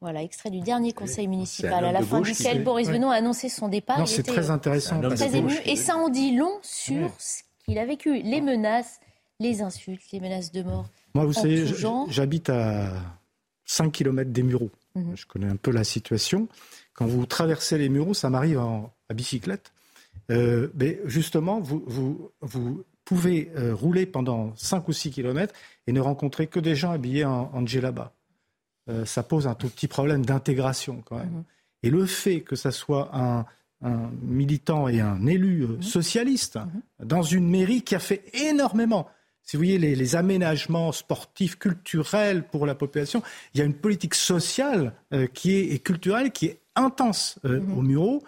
Voilà, 0.00 0.22
extrait 0.22 0.50
du 0.50 0.60
dernier 0.60 0.92
conseil 0.92 1.26
municipal 1.26 1.84
à 1.84 1.92
la 1.92 2.02
fin 2.02 2.20
duquel 2.20 2.62
Boris 2.62 2.88
Venon 2.88 3.10
a 3.10 3.16
annoncé 3.16 3.48
son 3.48 3.68
départ. 3.68 4.06
C'est 4.06 4.22
très 4.22 4.50
intéressant. 4.50 5.00
Très 5.00 5.36
ému. 5.36 5.52
Et 5.64 5.76
ça 5.76 5.96
en 5.96 6.10
dit 6.10 6.36
long 6.36 6.58
sur 6.62 7.10
ce 7.18 7.42
il 7.68 7.78
a 7.78 7.86
vécu 7.86 8.22
les 8.22 8.40
menaces, 8.40 9.00
les 9.40 9.62
insultes, 9.62 10.02
les 10.12 10.20
menaces 10.20 10.52
de 10.52 10.62
mort. 10.62 10.88
Moi, 11.14 11.24
vous 11.24 11.32
savez, 11.32 11.66
j'habite 12.08 12.50
à 12.50 12.92
5 13.64 13.90
km 13.90 14.30
des 14.30 14.42
Mureaux. 14.42 14.70
Mhm. 14.94 15.16
Je 15.16 15.26
connais 15.26 15.48
un 15.48 15.56
peu 15.56 15.70
la 15.70 15.84
situation. 15.84 16.48
Quand 16.94 17.06
vous 17.06 17.26
traversez 17.26 17.78
les 17.78 17.88
Mureaux, 17.88 18.14
ça 18.14 18.30
m'arrive 18.30 18.58
à 18.58 19.14
bicyclette. 19.14 19.72
Euh, 20.30 20.68
mais 20.74 21.00
justement, 21.04 21.60
vous, 21.60 21.82
vous, 21.86 22.30
vous 22.40 22.84
pouvez 23.04 23.50
euh, 23.56 23.74
rouler 23.74 24.06
pendant 24.06 24.54
5 24.56 24.88
ou 24.88 24.92
6 24.92 25.10
km 25.10 25.54
et 25.86 25.92
ne 25.92 26.00
rencontrer 26.00 26.46
que 26.46 26.58
des 26.58 26.74
gens 26.74 26.90
habillés 26.90 27.24
en, 27.24 27.50
en 27.52 27.66
djellaba. 27.66 28.12
Euh, 28.88 29.04
ça 29.04 29.22
pose 29.22 29.46
un 29.46 29.54
tout 29.54 29.68
petit 29.68 29.88
problème 29.88 30.24
d'intégration 30.24 31.02
quand 31.04 31.18
même. 31.18 31.28
Mhm. 31.28 31.44
Et 31.82 31.90
le 31.90 32.06
fait 32.06 32.40
que 32.40 32.56
ça 32.56 32.72
soit 32.72 33.10
un, 33.12 33.44
un 33.82 34.10
militant 34.22 34.88
et 34.88 35.00
un 35.00 35.26
élu 35.26 35.62
euh, 35.62 35.66
mhm. 35.68 35.82
socialiste 35.82 36.56
mhm. 36.56 37.06
dans 37.06 37.22
une 37.22 37.48
mairie 37.48 37.82
qui 37.82 37.94
a 37.94 37.98
fait 37.98 38.24
énormément. 38.34 39.08
Si 39.42 39.56
vous 39.56 39.60
voyez 39.62 39.78
les, 39.78 40.16
aménagements 40.16 40.90
sportifs, 40.90 41.56
culturels 41.56 42.42
pour 42.48 42.66
la 42.66 42.74
population, 42.74 43.22
il 43.54 43.58
y 43.58 43.62
a 43.62 43.64
une 43.64 43.74
politique 43.74 44.16
sociale 44.16 44.92
euh, 45.12 45.28
qui 45.28 45.52
est, 45.54 45.72
et 45.72 45.78
culturelle 45.78 46.32
qui 46.32 46.46
est 46.46 46.60
intense 46.74 47.38
euh, 47.44 47.60
mhm. 47.60 47.78
au 47.78 47.82
Muro 47.82 48.24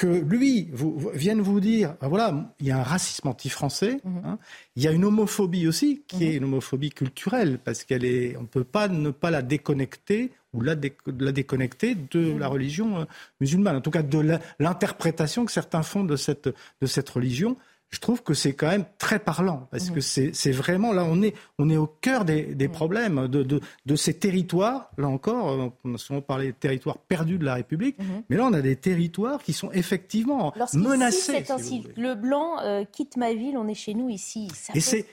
que 0.00 0.06
lui 0.06 0.70
vous, 0.72 1.10
vienne 1.12 1.42
vous 1.42 1.60
dire, 1.60 1.94
ben 2.00 2.08
voilà, 2.08 2.54
il 2.58 2.66
y 2.66 2.70
a 2.70 2.78
un 2.78 2.82
racisme 2.82 3.28
anti-français, 3.28 4.00
mhm. 4.02 4.22
hein. 4.24 4.38
il 4.74 4.82
y 4.82 4.88
a 4.88 4.92
une 4.92 5.04
homophobie 5.04 5.68
aussi, 5.68 6.04
qui 6.08 6.24
est 6.24 6.30
mhm. 6.30 6.36
une 6.36 6.44
homophobie 6.44 6.88
culturelle, 6.88 7.58
parce 7.62 7.84
qu'elle 7.84 8.06
est, 8.06 8.34
on 8.38 8.42
ne 8.42 8.46
peut 8.46 8.64
pas 8.64 8.88
ne 8.88 9.10
pas 9.10 9.30
la 9.30 9.42
déconnecter 9.42 10.32
ou 10.54 10.62
la, 10.62 10.74
la 11.18 11.32
déconnecter 11.32 11.94
de 11.94 12.32
mhm. 12.32 12.38
la 12.38 12.48
religion 12.48 13.00
euh, 13.00 13.04
musulmane, 13.42 13.76
en 13.76 13.82
tout 13.82 13.90
cas 13.90 14.02
de 14.02 14.38
l'interprétation 14.58 15.44
que 15.44 15.52
certains 15.52 15.82
font 15.82 16.02
de 16.02 16.16
cette, 16.16 16.48
de 16.48 16.86
cette 16.86 17.10
religion 17.10 17.58
je 17.90 17.98
trouve 17.98 18.22
que 18.22 18.34
c'est 18.34 18.52
quand 18.52 18.68
même 18.68 18.84
très 18.98 19.18
parlant 19.18 19.68
parce 19.70 19.90
que 19.90 20.00
c'est 20.00 20.52
vraiment 20.52 20.92
là 20.92 21.04
on 21.04 21.22
est 21.22 21.34
on 21.58 21.68
est 21.70 21.76
au 21.76 21.86
cœur 21.86 22.24
des, 22.24 22.54
des 22.54 22.68
problèmes 22.68 23.28
de, 23.28 23.42
de, 23.42 23.60
de, 23.86 23.96
ces 23.96 24.14
territoires 24.14 24.90
là 24.96 25.08
encore 25.08 25.48
euh, 25.48 25.68
on 25.84 25.94
a 25.94 25.98
souvent 25.98 26.20
parlé 26.20 26.46
des 26.46 26.52
territoires 26.52 26.98
perdus 26.98 27.38
de 27.38 27.44
la 27.44 27.54
République 27.54 27.98
mhm. 27.98 28.22
mais 28.28 28.36
là 28.36 28.44
on 28.46 28.52
a 28.52 28.62
des 28.62 28.76
territoires 28.76 29.42
qui 29.42 29.52
sont 29.52 29.70
effectivement 29.72 30.52
menacés. 30.74 31.42
C'est 31.44 31.50
ainsi 31.50 31.84
le 31.96 32.14
blanc 32.14 32.60
euh, 32.62 32.84
quitte 32.90 33.16
ma 33.16 33.34
ville 33.34 33.56
on 33.56 33.66
est 33.68 33.74
chez 33.74 33.94
nous 33.94 34.08
ici. 34.08 34.48
Ça 34.54 34.72
et 34.74 34.80
c'est 34.80 35.06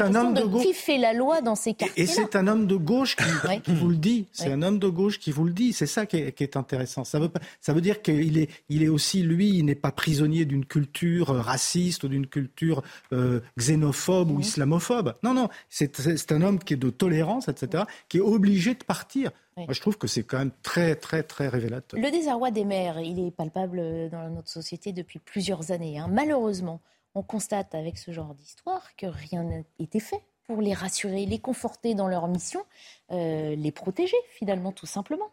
un 0.00 0.14
homme 0.14 0.34
de, 0.34 0.42
gauche. 0.42 0.64
qui 0.64 0.72
fait 0.72 0.98
la 0.98 1.12
loi 1.12 1.40
dans 1.40 1.54
ces 1.54 1.74
quartiers 1.74 2.02
et, 2.02 2.06
c'est 2.06 2.36
un 2.36 2.46
homme 2.46 2.66
de 2.66 2.76
gauche 2.76 3.16
qui, 3.16 3.60
qui 3.62 3.74
vous 3.74 3.88
le 3.88 3.96
dit. 3.96 4.26
C'est 4.32 4.52
un 4.52 4.62
homme 4.62 4.78
de 4.78 4.88
gauche 4.88 5.18
qui 5.18 5.30
vous 5.30 5.44
le 5.44 5.52
dit. 5.52 5.72
C'est 5.72 5.86
ça 5.86 6.06
qui 6.06 6.16
est, 6.16 6.32
qui 6.32 6.42
est, 6.42 6.56
intéressant. 6.56 7.04
Ça 7.04 7.18
veut 7.18 7.28
pas, 7.28 7.40
ça 7.60 7.72
veut 7.72 7.80
dire 7.80 8.02
qu'il 8.02 8.38
est 8.38 8.48
il 8.68 8.82
est 8.82 8.88
aussi 8.88 9.22
lui 9.22 9.58
il 9.58 9.64
n'est 9.64 9.74
pas 9.74 9.92
prisonnier 9.92 10.44
d'une 10.44 10.64
culture 10.64 11.28
raciste 11.28 12.04
ou 12.04 12.08
d'une 12.08 12.17
culture 12.26 12.82
euh, 13.12 13.40
xénophobe 13.58 14.30
ou 14.30 14.40
islamophobe. 14.40 15.14
Non, 15.22 15.34
non, 15.34 15.48
c'est 15.68 16.32
un 16.32 16.42
homme 16.42 16.58
qui 16.58 16.74
est 16.74 16.78
de 16.78 16.90
tolérance, 16.90 17.48
etc., 17.48 17.84
qui 18.08 18.18
est 18.18 18.22
obligé 18.22 18.74
de 18.74 18.84
partir. 18.84 19.30
Moi, 19.56 19.72
je 19.72 19.80
trouve 19.80 19.98
que 19.98 20.06
c'est 20.06 20.22
quand 20.22 20.38
même 20.38 20.52
très, 20.62 20.94
très, 20.94 21.24
très 21.24 21.48
révélateur. 21.48 21.98
Le 21.98 22.10
désarroi 22.10 22.52
des 22.52 22.64
mères, 22.64 23.00
il 23.00 23.18
est 23.18 23.30
palpable 23.32 24.08
dans 24.10 24.30
notre 24.30 24.48
société 24.48 24.92
depuis 24.92 25.18
plusieurs 25.18 25.72
années. 25.72 25.98
Hein. 25.98 26.08
Malheureusement, 26.08 26.80
on 27.14 27.22
constate 27.22 27.74
avec 27.74 27.98
ce 27.98 28.12
genre 28.12 28.34
d'histoire 28.34 28.94
que 28.96 29.06
rien 29.06 29.42
n'a 29.42 29.62
été 29.80 29.98
fait 29.98 30.22
pour 30.44 30.62
les 30.62 30.74
rassurer, 30.74 31.26
les 31.26 31.38
conforter 31.38 31.94
dans 31.94 32.08
leur 32.08 32.26
mission, 32.28 32.64
euh, 33.10 33.54
les 33.54 33.72
protéger 33.72 34.16
finalement 34.30 34.72
tout 34.72 34.86
simplement. 34.86 35.30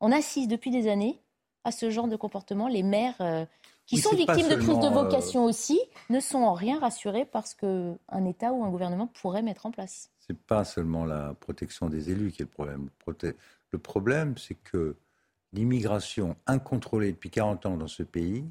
On 0.00 0.12
assiste 0.12 0.50
depuis 0.50 0.70
des 0.70 0.88
années 0.88 1.20
à 1.64 1.72
ce 1.72 1.90
genre 1.90 2.06
de 2.06 2.16
comportement. 2.16 2.68
Les 2.68 2.82
maires 2.82 3.20
euh, 3.20 3.44
qui 3.86 3.98
sont 3.98 4.14
victimes 4.14 4.48
de 4.48 4.56
crise 4.56 4.78
de 4.78 4.88
vocation 4.88 5.44
aussi 5.44 5.80
ne 6.10 6.20
sont 6.20 6.38
en 6.38 6.54
rien 6.54 6.78
rassurés 6.80 7.24
parce 7.24 7.54
qu'un 7.54 8.24
État 8.26 8.52
ou 8.52 8.64
un 8.64 8.70
gouvernement 8.70 9.06
pourrait 9.06 9.42
mettre 9.42 9.66
en 9.66 9.70
place. 9.70 10.10
Ce 10.18 10.32
n'est 10.32 10.38
pas 10.46 10.64
seulement 10.64 11.04
la 11.04 11.34
protection 11.34 11.88
des 11.88 12.10
élus 12.10 12.32
qui 12.32 12.42
est 12.42 12.46
le 12.46 12.50
problème. 12.50 12.88
Le 13.72 13.78
problème, 13.78 14.36
c'est 14.36 14.54
que 14.54 14.96
l'immigration 15.52 16.36
incontrôlée 16.46 17.12
depuis 17.12 17.30
40 17.30 17.66
ans 17.66 17.76
dans 17.76 17.88
ce 17.88 18.02
pays, 18.02 18.44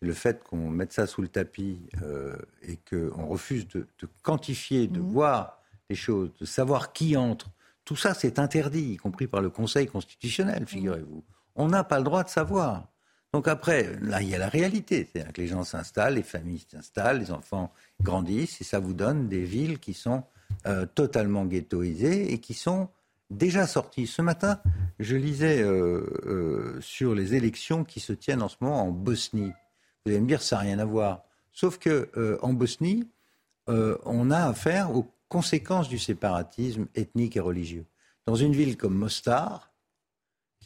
le 0.00 0.12
fait 0.12 0.42
qu'on 0.42 0.68
mette 0.68 0.92
ça 0.92 1.06
sous 1.06 1.22
le 1.22 1.28
tapis 1.28 1.80
euh, 2.02 2.36
et 2.62 2.78
qu'on 2.78 3.26
refuse 3.26 3.66
de, 3.68 3.86
quantifier, 4.22 4.88
de 4.88 5.00
mmh. 5.00 5.08
voir 5.08 5.60
les 5.88 5.96
choses, 5.96 6.32
de 6.40 6.44
savoir 6.44 6.92
qui 6.92 7.16
entre, 7.16 7.50
tout 7.84 7.96
ça 7.96 8.14
c'est 8.14 8.38
interdit, 8.38 8.94
y 8.94 8.96
compris 8.96 9.26
par 9.26 9.40
le 9.40 9.50
Conseil 9.50 9.86
constitutionnel, 9.86 10.62
mmh. 10.62 10.66
figurez-vous. 10.66 11.24
On 11.54 11.68
n'a 11.68 11.84
pas 11.84 11.98
le 11.98 12.04
droit 12.04 12.24
de 12.24 12.28
savoir. 12.28 12.88
Donc 13.36 13.48
après, 13.48 13.98
là, 14.00 14.22
il 14.22 14.30
y 14.30 14.34
a 14.34 14.38
la 14.38 14.48
réalité. 14.48 15.06
C'est-à-dire 15.12 15.30
que 15.34 15.42
les 15.42 15.46
gens 15.46 15.62
s'installent, 15.62 16.14
les 16.14 16.22
familles 16.22 16.64
s'installent, 16.70 17.18
les 17.18 17.30
enfants 17.30 17.70
grandissent, 18.00 18.62
et 18.62 18.64
ça 18.64 18.78
vous 18.78 18.94
donne 18.94 19.28
des 19.28 19.44
villes 19.44 19.78
qui 19.78 19.92
sont 19.92 20.24
euh, 20.64 20.86
totalement 20.86 21.44
ghettoisées 21.44 22.32
et 22.32 22.38
qui 22.38 22.54
sont 22.54 22.88
déjà 23.28 23.66
sorties. 23.66 24.06
Ce 24.06 24.22
matin, 24.22 24.58
je 25.00 25.16
lisais 25.16 25.60
euh, 25.60 26.06
euh, 26.24 26.80
sur 26.80 27.14
les 27.14 27.34
élections 27.34 27.84
qui 27.84 28.00
se 28.00 28.14
tiennent 28.14 28.40
en 28.40 28.48
ce 28.48 28.56
moment 28.62 28.84
en 28.84 28.90
Bosnie. 28.90 29.52
Vous 30.06 30.12
allez 30.12 30.20
me 30.22 30.28
dire, 30.28 30.40
ça 30.40 30.56
n'a 30.56 30.62
rien 30.62 30.78
à 30.78 30.86
voir. 30.86 31.22
Sauf 31.52 31.76
que 31.76 32.08
en 32.40 32.54
Bosnie, 32.54 33.06
on 33.66 34.30
a 34.30 34.46
affaire 34.46 34.96
aux 34.96 35.12
conséquences 35.28 35.90
du 35.90 35.98
séparatisme 35.98 36.86
ethnique 36.94 37.36
et 37.36 37.40
religieux. 37.40 37.84
Dans 38.24 38.34
une 38.34 38.52
ville 38.52 38.78
comme 38.78 38.94
Mostar, 38.94 39.70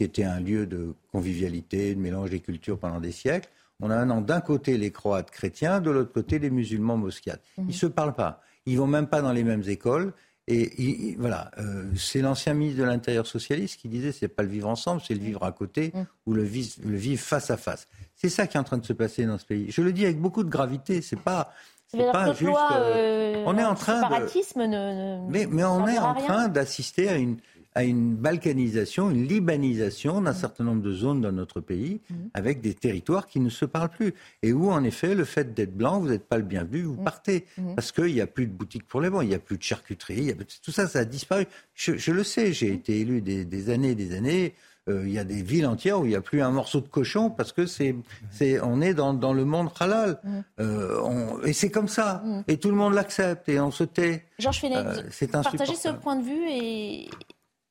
qui 0.01 0.05
était 0.05 0.25
un 0.25 0.41
lieu 0.41 0.65
de 0.65 0.95
convivialité, 1.13 1.95
de 1.95 2.01
mélange 2.01 2.31
des 2.31 2.41
cultures 2.41 2.79
pendant 2.79 3.01
des 3.01 3.13
siècles. 3.13 3.51
On 3.81 3.91
a 3.91 3.97
un 3.97 4.21
d'un 4.23 4.41
côté 4.41 4.79
les 4.79 4.91
Croates 4.91 5.31
chrétiens, 5.31 5.83
de 5.83 5.91
l'autre 5.91 6.11
côté 6.11 6.39
les 6.39 6.49
musulmans 6.49 6.97
mosquiates. 6.97 7.43
Ils 7.59 7.65
ne 7.65 7.67
mhm. 7.67 7.73
se 7.75 7.87
parlent 7.87 8.15
pas. 8.15 8.41
Ils 8.65 8.79
vont 8.79 8.87
même 8.87 9.09
pas 9.09 9.21
dans 9.21 9.33
les 9.33 9.45
mêmes 9.45 9.65
écoles. 9.67 10.15
Et 10.49 11.17
voilà, 11.19 11.51
euh, 11.59 11.85
c'est 11.97 12.23
l'ancien 12.23 12.55
ministre 12.55 12.81
de 12.81 12.85
l'Intérieur 12.85 13.27
socialiste 13.27 13.79
qui 13.79 13.89
disait 13.89 14.11
c'est 14.11 14.29
pas 14.29 14.43
le 14.43 14.49
vivre 14.49 14.69
ensemble, 14.69 15.03
c'est 15.07 15.13
le 15.13 15.21
vivre 15.21 15.45
à 15.45 15.53
côté 15.53 15.93
mhm. 15.95 16.07
ou 16.25 16.33
le, 16.33 16.45
le, 16.45 16.97
vivre 16.97 17.23
face 17.23 17.51
à 17.51 17.59
face. 17.59 17.87
C'est 18.17 18.31
ça 18.31 18.47
qui 18.47 18.57
est 18.57 18.61
en 18.61 18.65
train 18.65 18.79
de 18.79 18.87
se 18.87 18.95
passer 18.95 19.27
dans 19.27 19.37
ce 19.37 19.45
pays. 19.45 19.71
Je 19.71 19.83
le 19.83 19.93
dis 19.93 20.07
avec 20.07 20.19
beaucoup 20.19 20.45
de 20.45 20.49
gravité. 20.49 21.03
C'est 21.03 21.21
pas 21.21 21.53
c'est 21.89 22.11
pas 22.11 22.33
juste. 22.33 22.43
Loi, 22.43 22.69
euh, 22.73 23.43
on 23.47 23.59
est 23.59 23.65
en 23.65 23.75
train 23.75 24.01
de. 24.01 24.67
Ne, 24.67 25.29
mais, 25.29 25.47
mais 25.47 25.65
on 25.65 25.87
est 25.87 25.99
en 25.99 26.15
train 26.15 26.49
d'assister 26.49 27.09
à 27.09 27.17
une 27.17 27.37
à 27.75 27.85
une 27.85 28.17
balkanisation, 28.17 29.11
une 29.11 29.27
libanisation 29.27 30.21
d'un 30.21 30.33
certain 30.33 30.65
nombre 30.65 30.83
de 30.83 30.93
zones 30.93 31.21
dans 31.21 31.33
notre 31.33 31.61
pays, 31.61 32.01
mhm. 32.11 32.31
avec 32.35 32.61
des 32.61 32.75
territoires 32.75 33.27
qui 33.27 33.39
ne 33.41 33.49
se 33.49 33.65
parlent 33.65 33.91
plus. 33.91 34.15
Et 34.43 34.53
où, 34.53 34.71
en 34.71 34.83
effet, 34.83 35.15
le 35.15 35.25
fait 35.25 35.55
d'être 35.55 35.77
blanc, 35.77 36.01
vous 36.01 36.09
n'êtes 36.09 36.27
pas 36.27 36.39
le 36.39 36.43
bienvenu, 36.43 36.83
vous 36.83 36.95
mhm. 36.95 37.05
partez. 37.05 37.47
Parce 37.77 37.93
qu'il 37.93 38.13
n'y 38.13 38.21
a 38.21 38.27
plus 38.27 38.47
de 38.47 38.53
boutiques 38.53 38.87
pour 38.87 39.01
les 39.01 39.11
blancs, 39.11 39.23
il 39.23 39.29
n'y 39.29 39.35
a 39.35 39.39
plus 39.39 39.57
de 39.57 39.63
charcuterie, 39.63 40.35
tout 40.63 40.73
ça, 40.73 40.89
ça 40.89 41.01
a 41.01 41.05
disparu. 41.05 41.47
Je, 41.75 42.13
le 42.13 42.25
sais, 42.25 42.53
j'ai 42.53 42.73
été 42.73 43.01
élu 43.01 43.21
des, 43.21 43.71
années 43.71 43.91
et 43.91 43.95
des 43.95 44.15
années. 44.17 44.55
Euh, 44.89 45.07
il 45.07 45.13
y 45.13 45.19
a 45.19 45.25
des 45.25 45.43
villes 45.43 45.67
entières 45.67 46.01
où 46.01 46.07
il 46.07 46.09
n'y 46.09 46.17
a 46.17 46.23
plus 46.23 46.41
un 46.41 46.51
morceau 46.51 46.81
de 46.81 46.89
cochon 46.89 47.29
parce 47.29 47.53
que 47.53 47.67
c'est, 47.67 47.95
c'est, 48.31 48.59
on 48.61 48.81
est 48.81 48.95
dans, 48.95 49.13
dans 49.13 49.35
le 49.35 49.45
monde 49.45 49.69
halal. 49.79 50.21
Euh, 50.59 51.43
et 51.45 51.53
c'est 51.53 51.71
comme 51.71 51.89
ça. 51.89 52.23
Et 52.49 52.57
tout 52.57 52.71
le 52.71 52.77
monde 52.77 52.95
l'accepte 52.95 53.49
et 53.49 53.61
on 53.61 53.71
se 53.71 53.85
tait. 53.85 54.25
Georges 54.39 54.61
Fenech, 54.61 54.79
euh, 54.79 55.27
partagez 55.43 55.77
ce 55.77 55.91
point 55.91 56.17
de 56.17 56.25
vue 56.25 56.49
et, 56.49 57.11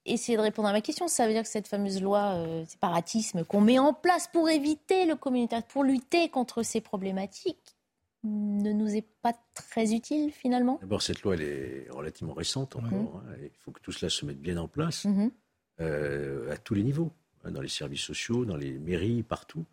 essayer 0.10 0.38
de 0.38 0.42
répondre 0.42 0.68
à 0.68 0.72
ma 0.72 0.82
question. 0.82 1.08
Ça 1.08 1.28
veut 1.28 1.34
dire 1.34 1.44
que 1.44 1.50
cette 1.50 1.68
fameuse 1.68 2.02
loi 2.02 2.34
euh, 2.36 2.66
séparatisme 2.66 3.44
qu'on 3.44 3.62
met 3.62 3.80
en 3.80 3.94
place 3.94 4.28
pour 4.28 4.50
éviter 4.50 5.06
le 5.06 5.16
communautaire, 5.16 5.64
pour 5.64 5.84
lutter 5.84 6.30
contre 6.30 6.64
ces 6.64 6.82
problématiques, 6.82 7.76
ne 8.24 8.74
nous 8.74 8.96
est 8.96 9.06
pas 9.22 9.34
très 9.54 9.94
utile 9.94 10.32
finalement 10.32 10.78
D'abord, 10.82 11.02
cette 11.02 11.22
loi, 11.22 11.36
elle 11.36 11.42
est 11.42 11.88
relativement 11.90 12.34
récente 12.34 12.76
encore. 12.76 13.24
Hein, 13.28 13.36
il 13.42 13.58
faut 13.60 13.72
que 13.72 13.80
tout 13.80 13.92
cela 13.92 14.10
se 14.10 14.26
mette 14.26 14.42
bien 14.42 14.58
en 14.58 14.68
place 14.68 15.06
mhm. 15.06 15.32
euh, 15.80 16.52
à 16.52 16.58
tous 16.58 16.74
les 16.74 16.84
niveaux, 16.84 17.12
hein, 17.46 17.52
dans 17.52 17.62
les 17.62 17.70
services 17.70 18.02
sociaux, 18.02 18.46
dans 18.46 18.58
les 18.58 18.78
mairies, 18.78 19.24
partout. 19.24 19.66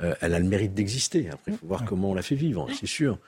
Euh, 0.00 0.14
elle 0.20 0.34
a 0.34 0.38
le 0.38 0.46
mérite 0.46 0.74
d'exister. 0.74 1.28
Après, 1.30 1.52
il 1.52 1.58
faut 1.58 1.66
voir 1.66 1.84
comment 1.84 2.10
on 2.10 2.14
la 2.14 2.22
fait 2.22 2.34
vivre, 2.34 2.66
c'est 2.72 2.86
sûr. 2.86 3.18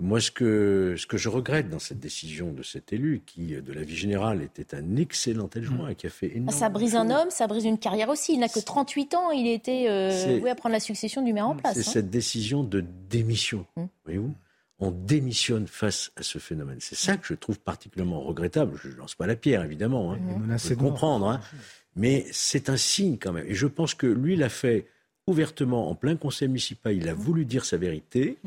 Moi, 0.00 0.20
ce 0.20 0.30
que, 0.30 0.94
ce 0.96 1.06
que 1.06 1.16
je 1.16 1.28
regrette 1.28 1.68
dans 1.68 1.78
cette 1.78 1.98
décision 1.98 2.52
de 2.52 2.62
cet 2.62 2.92
élu, 2.92 3.22
qui, 3.26 3.54
de 3.60 3.72
la 3.72 3.82
vie 3.82 3.96
générale, 3.96 4.42
était 4.42 4.74
un 4.74 4.96
excellent 4.96 5.48
adjoint 5.54 5.88
et 5.88 5.94
qui 5.94 6.06
a 6.06 6.10
fait 6.10 6.28
énormément. 6.28 6.52
Ça 6.52 6.68
brise 6.68 6.94
un 6.94 7.10
homme, 7.10 7.30
ça 7.30 7.46
brise 7.46 7.64
une 7.64 7.78
carrière 7.78 8.08
aussi. 8.08 8.34
Il 8.34 8.40
n'a 8.40 8.48
que 8.48 8.60
38 8.60 9.14
ans, 9.14 9.30
il 9.30 9.46
était 9.46 9.86
euh, 9.88 10.44
à 10.48 10.54
prendre 10.54 10.72
la 10.72 10.80
succession 10.80 11.22
du 11.22 11.32
maire 11.32 11.48
en 11.48 11.56
place. 11.56 11.74
C'est 11.74 11.80
hein. 11.80 11.92
cette 11.92 12.10
décision 12.10 12.62
de 12.62 12.84
démission, 13.10 13.66
hum. 13.76 13.88
voyez-vous 14.04 14.34
on 14.80 14.90
démissionne 14.90 15.66
face 15.66 16.12
à 16.16 16.22
ce 16.22 16.38
phénomène. 16.38 16.78
C'est 16.80 16.94
ça 16.94 17.16
que 17.16 17.26
je 17.26 17.34
trouve 17.34 17.58
particulièrement 17.58 18.20
regrettable. 18.20 18.78
Je 18.80 18.88
ne 18.88 18.94
lance 18.94 19.16
pas 19.16 19.26
la 19.26 19.34
pierre, 19.34 19.64
évidemment. 19.64 20.12
Hein. 20.12 20.20
Hum. 20.36 20.76
comprendre. 20.76 21.28
Hein. 21.28 21.40
Mais 21.96 22.26
c'est 22.30 22.70
un 22.70 22.76
signe 22.76 23.18
quand 23.18 23.32
même. 23.32 23.46
Et 23.48 23.54
je 23.54 23.66
pense 23.66 23.94
que 23.94 24.06
lui 24.06 24.36
l'a 24.36 24.48
fait 24.48 24.86
ouvertement 25.26 25.90
en 25.90 25.94
plein 25.94 26.14
conseil 26.16 26.46
municipal. 26.46 26.94
Il 26.94 27.08
a 27.08 27.14
voulu 27.14 27.44
dire 27.44 27.64
sa 27.64 27.76
vérité 27.76 28.38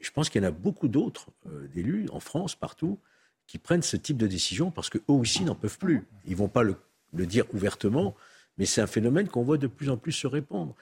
je 0.00 0.10
pense 0.10 0.28
qu'il 0.28 0.42
y 0.42 0.44
en 0.44 0.48
a 0.48 0.52
beaucoup 0.52 0.88
d'autres 0.88 1.28
euh, 1.46 1.66
d'élus 1.74 2.06
en 2.12 2.20
France, 2.20 2.54
partout, 2.54 2.98
qui 3.46 3.58
prennent 3.58 3.82
ce 3.82 3.96
type 3.96 4.16
de 4.16 4.26
décision 4.26 4.70
parce 4.70 4.90
qu'eux 4.90 5.02
aussi 5.08 5.44
n'en 5.44 5.54
peuvent 5.54 5.78
plus. 5.78 6.04
Ils 6.26 6.32
ne 6.32 6.36
vont 6.36 6.48
pas 6.48 6.62
le, 6.62 6.76
dire 7.12 7.44
ouvertement, 7.54 8.14
mais 8.58 8.66
c'est 8.66 8.80
un 8.80 8.86
phénomène 8.86 9.28
qu'on 9.28 9.42
voit 9.42 9.58
de 9.58 9.66
plus 9.66 9.88
en 9.88 9.96
plus 9.96 10.12
se 10.12 10.26
répandre. 10.26 10.74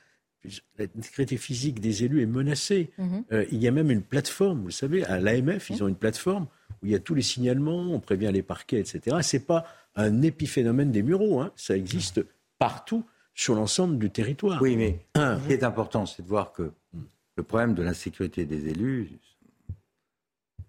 La 0.79 0.87
sécurité 1.01 1.37
physique 1.37 1.81
des 1.81 2.05
élus 2.05 2.23
est 2.23 2.27
menacée. 2.27 2.91
Mhm. 2.99 3.25
Euh, 3.33 3.45
il 3.51 3.63
y 3.63 3.69
a 3.69 3.71
même 3.71 3.91
une 3.91 4.03
plateforme, 4.03 4.61
vous 4.61 4.67
le 4.67 4.73
savez, 4.73 5.05
à 5.05 5.19
l'AMF, 5.21 5.71
ils 5.71 5.83
ont 5.83 5.89
une 5.89 5.97
plateforme 5.97 6.47
où 6.83 6.87
il 6.87 6.93
y 6.93 6.95
a 6.95 6.99
tous 6.99 7.15
les 7.15 7.23
signalements, 7.23 7.93
on 7.93 8.01
prévient 8.01 8.31
les 8.33 8.43
parquets, 8.43 8.81
etc. 8.81 9.19
Ce 9.23 9.37
n'est 9.37 9.43
pas 9.43 9.65
un 9.97 10.23
épiphénomène 10.23 10.91
des 10.91 11.03
mureaux, 11.03 11.41
hein. 11.41 11.53
ça 11.57 11.77
existe 11.77 12.25
partout 12.59 13.05
sur 13.35 13.55
l'ensemble 13.55 13.99
du 13.99 14.11
territoire. 14.11 14.61
Oui, 14.61 14.77
mais 14.77 14.99
ce 15.17 15.47
qui 15.47 15.53
est 15.53 15.65
important, 15.65 16.07
c'est 16.07 16.23
de 16.23 16.29
voir 16.29 16.53
que 16.53 16.73
le 17.37 17.43
problème 17.43 17.75
de 17.75 17.83
l'insécurité 17.83 18.45
des 18.45 18.69
élus, 18.69 19.11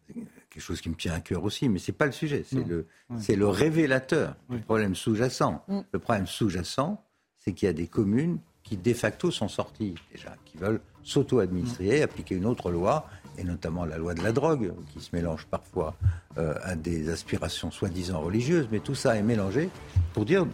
c'est 0.07 0.13
quelque 0.49 0.63
chose 0.63 0.81
qui 0.81 0.89
me 0.89 0.95
tient 0.95 1.13
à 1.13 1.19
cœur 1.19 1.43
aussi, 1.43 1.69
mais 1.69 1.79
ce 1.79 1.91
n'est 1.91 1.97
pas 1.97 2.05
le 2.05 2.11
sujet. 2.11 2.43
C'est 2.47 2.65
le, 2.65 2.87
le, 3.09 3.47
révélateur 3.47 4.35
du 4.49 4.59
problème 4.59 4.95
sous-jacent. 4.95 5.63
Mm. 5.67 5.79
Le 5.91 5.99
problème 5.99 6.27
sous-jacent, 6.27 7.03
c'est 7.39 7.53
qu'il 7.53 7.67
y 7.67 7.69
a 7.69 7.73
des 7.73 7.87
communes 7.87 8.39
qui, 8.63 8.77
de 8.77 8.93
facto, 8.93 9.31
sont 9.31 9.47
sorties 9.47 9.95
déjà, 10.11 10.35
qui 10.45 10.57
veulent 10.57 10.81
s'auto-administrer, 11.03 11.99
mm. 11.99 12.03
appliquer 12.03 12.35
une 12.35 12.45
autre 12.45 12.71
loi, 12.71 13.07
et 13.37 13.43
notamment 13.43 13.85
la 13.85 13.97
loi 13.97 14.13
de 14.13 14.23
la 14.23 14.31
drogue, 14.31 14.73
qui 14.91 15.01
se 15.01 15.15
mélange 15.15 15.45
parfois 15.45 15.95
euh, 16.37 16.55
à 16.63 16.75
des 16.75 17.09
aspirations 17.09 17.69
soi-disant 17.69 18.21
religieuses, 18.21 18.67
mais 18.71 18.79
tout 18.79 18.95
ça 18.95 19.15
est 19.15 19.23
mélangé 19.23 19.69
pour 20.13 20.25
dire 20.25 20.47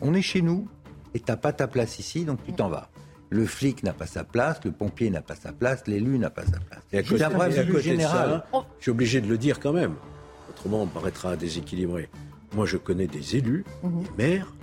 on 0.00 0.14
est 0.14 0.22
chez 0.22 0.42
nous 0.42 0.68
et 1.14 1.20
t'as 1.20 1.36
pas 1.36 1.52
ta 1.52 1.66
place 1.66 1.98
ici, 1.98 2.24
donc 2.24 2.44
tu 2.44 2.52
t'en 2.52 2.68
vas. 2.68 2.90
Le 3.36 3.44
flic 3.44 3.82
n'a 3.82 3.92
pas 3.92 4.06
sa 4.06 4.24
place, 4.24 4.60
le 4.64 4.70
pompier 4.70 5.10
n'a 5.10 5.20
pas 5.20 5.34
sa 5.34 5.52
place, 5.52 5.86
l'élu 5.86 6.18
n'a 6.18 6.30
pas 6.30 6.46
sa 6.46 6.58
place. 6.58 6.80
C'est 6.90 7.22
un 7.22 7.28
problème 7.28 7.78
général. 7.80 8.42
je 8.78 8.84
suis 8.84 8.90
obligé 8.90 9.20
de 9.20 9.28
le 9.28 9.36
dire 9.36 9.60
quand 9.60 9.74
même. 9.74 9.94
Autrement, 10.48 10.80
on 10.80 10.86
paraîtra 10.86 11.36
déséquilibré. 11.36 12.08
Moi, 12.54 12.64
je 12.64 12.78
connais 12.78 13.06
des 13.06 13.36
élus, 13.36 13.66
mhm. 13.82 14.04
des 14.04 14.08
maires 14.16 14.54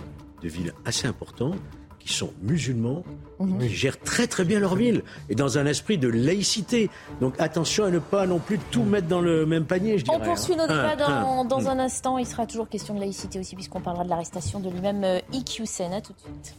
de 0.42 0.48
villes 0.48 0.74
assez 0.84 1.06
importantes 1.06 1.60
qui 2.00 2.12
sont 2.12 2.32
musulmans, 2.42 3.04
mhm. 3.38 3.60
qui 3.60 3.68
gèrent 3.68 4.00
très 4.00 4.26
très 4.26 4.44
bien 4.44 4.58
leur 4.58 4.74
ville 4.74 5.04
et 5.28 5.36
dans 5.36 5.56
un 5.56 5.66
esprit 5.66 5.96
de 5.96 6.08
laïcité. 6.08 6.90
Donc 7.20 7.34
attention 7.38 7.84
à 7.84 7.90
ne 7.90 8.00
pas 8.00 8.26
non 8.26 8.40
plus 8.40 8.58
tout 8.58 8.82
mettre 8.82 9.06
dans 9.06 9.20
le 9.20 9.46
même 9.46 9.66
panier. 9.66 9.98
Je 9.98 10.04
On 10.10 10.18
poursuit 10.18 10.56
nos 10.56 10.66
débats 10.66 10.96
dans, 10.96 11.44
dans, 11.44 11.68
un 11.68 11.78
instant. 11.78 12.18
Il 12.18 12.26
sera 12.26 12.44
toujours 12.44 12.68
question 12.68 12.94
de 12.94 12.98
laïcité 12.98 13.38
aussi 13.38 13.54
puisqu'on 13.54 13.80
parlera 13.80 14.02
de 14.02 14.10
l'arrestation 14.10 14.58
de 14.58 14.68
lui-même 14.68 15.04
euh, 15.04 15.20
IQ 15.32 15.64
Sen. 15.64 15.92
À 15.92 16.00
tout 16.00 16.12
de 16.12 16.18
suite. 16.18 16.56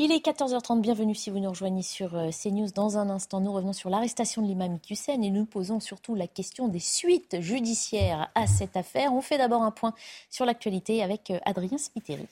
Il 0.00 0.12
est 0.12 0.24
14h30, 0.24 0.80
bienvenue 0.80 1.16
si 1.16 1.28
vous 1.28 1.40
nous 1.40 1.48
rejoignez 1.50 1.82
sur 1.82 2.14
euh, 2.14 2.30
CNews. 2.30 2.70
Dans 2.72 2.98
un 2.98 3.10
instant, 3.10 3.40
nous 3.40 3.52
revenons 3.52 3.72
sur 3.72 3.90
l'arrestation 3.90 4.42
de 4.42 4.46
l'imam 4.46 4.78
Hussein 4.88 5.20
et 5.20 5.30
nous 5.30 5.44
posons 5.44 5.80
surtout 5.80 6.14
la 6.14 6.28
question 6.28 6.68
des 6.68 6.78
suites 6.78 7.40
judiciaires 7.40 8.30
à 8.36 8.46
cette 8.46 8.76
affaire. 8.76 9.12
On 9.12 9.22
fait 9.22 9.38
d'abord 9.38 9.64
un 9.64 9.72
point 9.72 9.94
sur 10.30 10.44
l'actualité 10.44 11.02
avec 11.02 11.32
euh, 11.32 11.40
Adrien 11.44 11.78
Spiteri. 11.78 12.28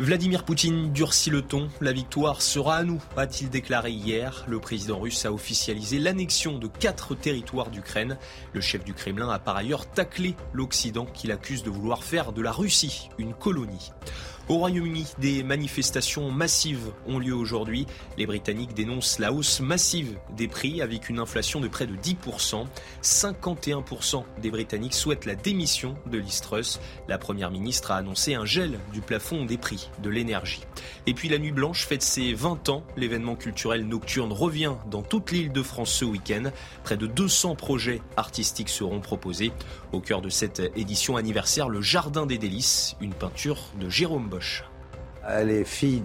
Vladimir 0.00 0.44
Poutine 0.44 0.92
durcit 0.92 1.28
le 1.28 1.42
ton. 1.42 1.68
La 1.80 1.90
victoire 1.90 2.40
sera 2.40 2.76
à 2.76 2.84
nous, 2.84 3.02
a-t-il 3.16 3.50
déclaré 3.50 3.90
hier. 3.90 4.44
Le 4.46 4.60
président 4.60 5.00
russe 5.00 5.26
a 5.26 5.32
officialisé 5.32 5.98
l'annexion 5.98 6.56
de 6.56 6.68
quatre 6.68 7.16
territoires 7.16 7.68
d'Ukraine. 7.68 8.16
Le 8.52 8.60
chef 8.60 8.84
du 8.84 8.94
Kremlin 8.94 9.28
a 9.28 9.40
par 9.40 9.56
ailleurs 9.56 9.90
taclé 9.90 10.36
l'Occident 10.52 11.04
qu'il 11.04 11.32
accuse 11.32 11.64
de 11.64 11.70
vouloir 11.70 12.04
faire 12.04 12.32
de 12.32 12.42
la 12.42 12.52
Russie 12.52 13.08
une 13.18 13.34
colonie. 13.34 13.90
Au 14.48 14.56
Royaume-Uni, 14.56 15.04
des 15.18 15.42
manifestations 15.42 16.30
massives 16.30 16.90
ont 17.06 17.18
lieu 17.18 17.34
aujourd'hui. 17.34 17.86
Les 18.16 18.24
Britanniques 18.24 18.72
dénoncent 18.72 19.18
la 19.18 19.30
hausse 19.30 19.60
massive 19.60 20.16
des 20.38 20.48
prix 20.48 20.80
avec 20.80 21.10
une 21.10 21.18
inflation 21.18 21.60
de 21.60 21.68
près 21.68 21.86
de 21.86 21.94
10%. 21.94 22.64
51% 23.02 24.24
des 24.40 24.50
Britanniques 24.50 24.94
souhaitent 24.94 25.26
la 25.26 25.34
démission 25.34 25.96
de 26.10 26.16
Liz 26.16 26.40
Truss. 26.40 26.80
La 27.08 27.18
Première 27.18 27.50
ministre 27.50 27.90
a 27.90 27.96
annoncé 27.96 28.36
un 28.36 28.46
gel 28.46 28.78
du 28.94 29.02
plafond 29.02 29.44
des 29.44 29.58
prix 29.58 29.90
de 30.02 30.08
l'énergie. 30.08 30.62
Et 31.06 31.12
puis 31.12 31.28
la 31.28 31.36
Nuit 31.36 31.52
Blanche 31.52 31.86
fête 31.86 32.02
ses 32.02 32.32
20 32.32 32.70
ans. 32.70 32.84
L'événement 32.96 33.36
culturel 33.36 33.86
nocturne 33.86 34.32
revient 34.32 34.72
dans 34.90 35.02
toute 35.02 35.30
l'île 35.30 35.52
de 35.52 35.62
France 35.62 35.92
ce 35.92 36.06
week-end. 36.06 36.44
Près 36.84 36.96
de 36.96 37.06
200 37.06 37.54
projets 37.54 38.00
artistiques 38.16 38.70
seront 38.70 39.00
proposés. 39.00 39.52
Au 39.92 40.00
cœur 40.00 40.22
de 40.22 40.30
cette 40.30 40.62
édition 40.74 41.18
anniversaire, 41.18 41.68
le 41.68 41.82
Jardin 41.82 42.24
des 42.24 42.38
Délices, 42.38 42.96
une 43.02 43.12
peinture 43.12 43.58
de 43.78 43.90
Jérôme 43.90 44.30
Elle 45.30 45.50
est 45.50 45.64
fille 45.64 46.02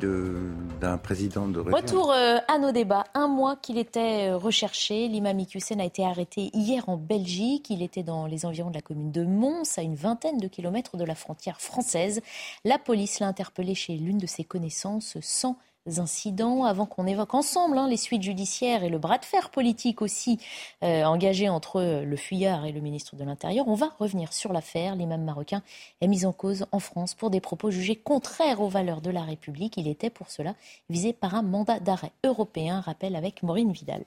d'un 0.82 0.98
président 0.98 1.48
de 1.48 1.60
région. 1.60 1.78
Retour 1.78 2.12
euh, 2.12 2.40
à 2.50 2.58
nos 2.58 2.74
débats. 2.74 3.06
Un 3.14 3.28
mois 3.28 3.56
qu'il 3.56 3.78
était 3.78 4.30
euh, 4.30 4.38
recherché, 4.38 5.08
l'imam 5.08 5.40
Iqiyoussen 5.40 5.80
a 5.80 5.86
été 5.86 6.04
arrêté 6.06 6.50
hier 6.54 6.90
en 6.90 6.98
Belgique. 6.98 7.70
Il 7.70 7.82
était 7.82 8.04
dans 8.04 8.26
les 8.26 8.46
environs 8.46 8.70
de 8.70 8.76
la 8.76 8.82
commune 8.82 9.12
de 9.12 9.24
Mons, 9.24 9.78
à 9.78 9.82
une 9.82 9.96
vingtaine 9.96 10.40
de 10.40 10.48
kilomètres 10.48 10.98
de 10.98 11.06
la 11.06 11.16
frontière 11.16 11.62
française. 11.62 12.22
La 12.66 12.78
police 12.78 13.20
l'a 13.22 13.28
interpellé 13.28 13.76
chez 13.76 13.94
l'une 13.94 14.18
de 14.18 14.28
ses 14.28 14.44
connaissances 14.44 15.18
sans 15.22 15.58
incidents 15.86 16.64
avant 16.64 16.86
qu'on 16.86 17.06
évoque 17.06 17.34
ensemble 17.34 17.78
hein, 17.78 17.88
les 17.88 17.98
suites 17.98 18.24
judiciaires 18.24 18.84
et 18.84 18.90
le 18.90 18.98
bras 18.98 19.18
de 19.18 19.26
fer 19.26 19.50
politique 19.50 20.02
aussi 20.02 20.40
euh, 20.84 21.04
engagé 21.04 21.50
entre 21.50 22.04
le 22.04 22.16
fuyard 22.16 22.66
et 22.66 22.72
le 22.72 22.80
ministre 22.80 23.16
de 23.16 23.24
l'Intérieur. 23.24 23.68
On 23.68 23.76
va 23.76 23.92
revenir 24.00 24.34
sur 24.34 24.54
l'affaire. 24.54 24.96
L'imam 24.96 25.24
marocain 25.24 25.62
est 26.02 26.08
mis 26.08 26.26
en 26.26 26.32
cause 26.32 26.66
en 26.72 26.80
France 26.80 27.16
pour 27.16 27.30
des 27.30 27.42
propos 27.42 27.72
jugés 27.72 27.96
contraires 27.96 28.62
aux 28.62 28.70
valeurs 28.70 29.02
de 29.02 29.12
la 29.12 29.24
République. 29.24 29.78
Il 29.78 29.88
était 29.88 30.10
pour 30.10 30.30
cela 30.30 30.56
visé 30.90 31.14
par 31.14 31.36
un 31.36 31.42
mandat 31.42 31.80
d'arrêt 31.80 32.12
européen, 32.24 32.82
rappel 32.82 33.16
avec 33.16 33.44
Maureen 33.44 33.72
Vidal. 33.72 34.06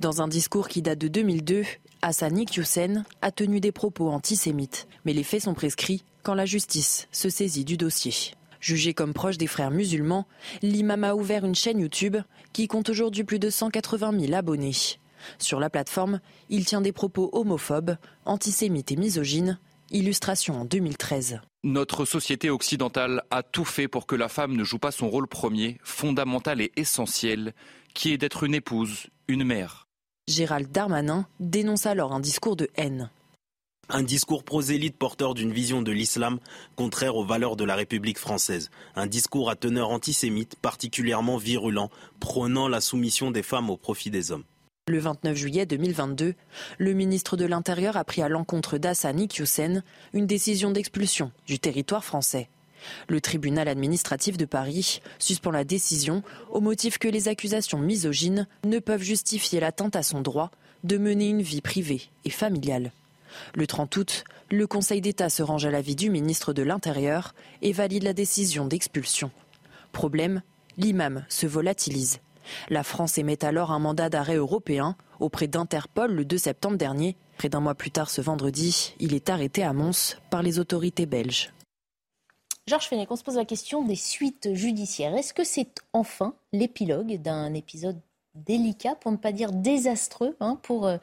Dans 0.00 0.20
un 0.20 0.26
discours 0.26 0.68
qui 0.68 0.82
date 0.82 0.98
de 0.98 1.08
2002, 1.08 1.62
Hassani 2.00 2.46
Youssen 2.52 3.04
a 3.20 3.30
tenu 3.30 3.60
des 3.60 3.70
propos 3.70 4.08
antisémites. 4.08 4.88
Mais 5.04 5.12
les 5.12 5.22
faits 5.22 5.42
sont 5.42 5.54
prescrits 5.54 6.02
quand 6.24 6.34
la 6.34 6.46
justice 6.46 7.06
se 7.12 7.30
saisit 7.30 7.64
du 7.64 7.76
dossier. 7.76 8.34
Jugé 8.62 8.94
comme 8.94 9.12
proche 9.12 9.38
des 9.38 9.48
frères 9.48 9.72
musulmans, 9.72 10.28
l'imam 10.62 11.02
a 11.02 11.16
ouvert 11.16 11.44
une 11.44 11.56
chaîne 11.56 11.80
YouTube 11.80 12.16
qui 12.52 12.68
compte 12.68 12.88
aujourd'hui 12.88 13.24
plus 13.24 13.40
de 13.40 13.50
180 13.50 14.20
000 14.20 14.34
abonnés. 14.34 14.70
Sur 15.38 15.58
la 15.58 15.68
plateforme, 15.68 16.20
il 16.48 16.64
tient 16.64 16.80
des 16.80 16.92
propos 16.92 17.28
homophobes, 17.32 17.96
antisémites 18.24 18.92
et 18.92 18.96
misogynes. 18.96 19.58
Illustration 19.90 20.60
en 20.60 20.64
2013. 20.64 21.40
Notre 21.64 22.04
société 22.04 22.50
occidentale 22.50 23.24
a 23.32 23.42
tout 23.42 23.64
fait 23.64 23.88
pour 23.88 24.06
que 24.06 24.14
la 24.14 24.28
femme 24.28 24.56
ne 24.56 24.64
joue 24.64 24.78
pas 24.78 24.92
son 24.92 25.10
rôle 25.10 25.26
premier, 25.26 25.78
fondamental 25.82 26.60
et 26.60 26.70
essentiel, 26.76 27.54
qui 27.94 28.12
est 28.12 28.18
d'être 28.18 28.44
une 28.44 28.54
épouse, 28.54 29.08
une 29.26 29.42
mère. 29.42 29.88
Gérald 30.28 30.70
Darmanin 30.70 31.26
dénonce 31.40 31.86
alors 31.86 32.12
un 32.12 32.20
discours 32.20 32.54
de 32.54 32.70
haine. 32.76 33.10
Un 33.94 34.02
discours 34.02 34.42
prosélyte 34.42 34.96
porteur 34.96 35.34
d'une 35.34 35.52
vision 35.52 35.82
de 35.82 35.92
l'islam 35.92 36.38
contraire 36.76 37.14
aux 37.14 37.26
valeurs 37.26 37.56
de 37.56 37.64
la 37.64 37.74
République 37.74 38.18
française. 38.18 38.70
Un 38.96 39.06
discours 39.06 39.50
à 39.50 39.54
teneur 39.54 39.90
antisémite 39.90 40.56
particulièrement 40.56 41.36
virulent, 41.36 41.90
prônant 42.18 42.68
la 42.68 42.80
soumission 42.80 43.30
des 43.30 43.42
femmes 43.42 43.68
au 43.68 43.76
profit 43.76 44.08
des 44.08 44.32
hommes. 44.32 44.44
Le 44.88 44.98
29 44.98 45.36
juillet 45.36 45.66
2022, 45.66 46.32
le 46.78 46.92
ministre 46.94 47.36
de 47.36 47.44
l'Intérieur 47.44 47.98
a 47.98 48.04
pris 48.04 48.22
à 48.22 48.30
l'encontre 48.30 48.78
d'Hassan 48.78 49.20
Iqiyoussen 49.20 49.84
une 50.14 50.26
décision 50.26 50.70
d'expulsion 50.70 51.30
du 51.46 51.58
territoire 51.58 52.02
français. 52.02 52.48
Le 53.08 53.20
tribunal 53.20 53.68
administratif 53.68 54.38
de 54.38 54.46
Paris 54.46 55.02
suspend 55.18 55.50
la 55.50 55.64
décision 55.64 56.22
au 56.50 56.62
motif 56.62 56.96
que 56.96 57.08
les 57.08 57.28
accusations 57.28 57.78
misogynes 57.78 58.48
ne 58.64 58.78
peuvent 58.78 59.02
justifier 59.02 59.60
l'atteinte 59.60 59.96
à 59.96 60.02
son 60.02 60.22
droit 60.22 60.50
de 60.82 60.96
mener 60.96 61.28
une 61.28 61.42
vie 61.42 61.60
privée 61.60 62.08
et 62.24 62.30
familiale. 62.30 62.90
Le 63.54 63.66
30 63.66 63.96
août, 63.96 64.24
le 64.50 64.66
Conseil 64.66 65.00
d'État 65.00 65.28
se 65.28 65.42
range 65.42 65.64
à 65.64 65.70
l'avis 65.70 65.96
du 65.96 66.10
ministre 66.10 66.52
de 66.52 66.62
l'Intérieur 66.62 67.34
et 67.62 67.72
valide 67.72 68.02
la 68.02 68.12
décision 68.12 68.66
d'expulsion. 68.66 69.30
Problème, 69.92 70.42
l'imam 70.76 71.24
se 71.28 71.46
volatilise. 71.46 72.20
La 72.68 72.82
France 72.82 73.18
émet 73.18 73.44
alors 73.44 73.70
un 73.70 73.78
mandat 73.78 74.08
d'arrêt 74.08 74.36
européen 74.36 74.96
auprès 75.20 75.46
d'Interpol 75.46 76.12
le 76.12 76.24
2 76.24 76.38
septembre 76.38 76.76
dernier. 76.76 77.16
Près 77.38 77.48
d'un 77.48 77.60
mois 77.60 77.74
plus 77.74 77.90
tard, 77.90 78.10
ce 78.10 78.20
vendredi, 78.20 78.94
il 78.98 79.14
est 79.14 79.30
arrêté 79.30 79.62
à 79.62 79.72
Mons 79.72 80.16
par 80.30 80.42
les 80.42 80.58
autorités 80.58 81.06
belges. 81.06 81.52
Georges 82.68 82.88
Fenech, 82.88 83.10
on 83.10 83.16
se 83.16 83.24
pose 83.24 83.36
la 83.36 83.44
question 83.44 83.84
des 83.84 83.96
suites 83.96 84.54
judiciaires. 84.54 85.16
Est-ce 85.16 85.34
que 85.34 85.44
c'est 85.44 85.82
enfin 85.92 86.34
l'épilogue 86.52 87.20
d'un 87.20 87.54
épisode 87.54 88.00
délicat, 88.34 88.94
pour 88.94 89.12
ne 89.12 89.16
pas 89.16 89.32
dire 89.32 89.52
désastreux, 89.52 90.36
hein, 90.40 90.58
pour 90.62 90.86
euh, 90.86 90.96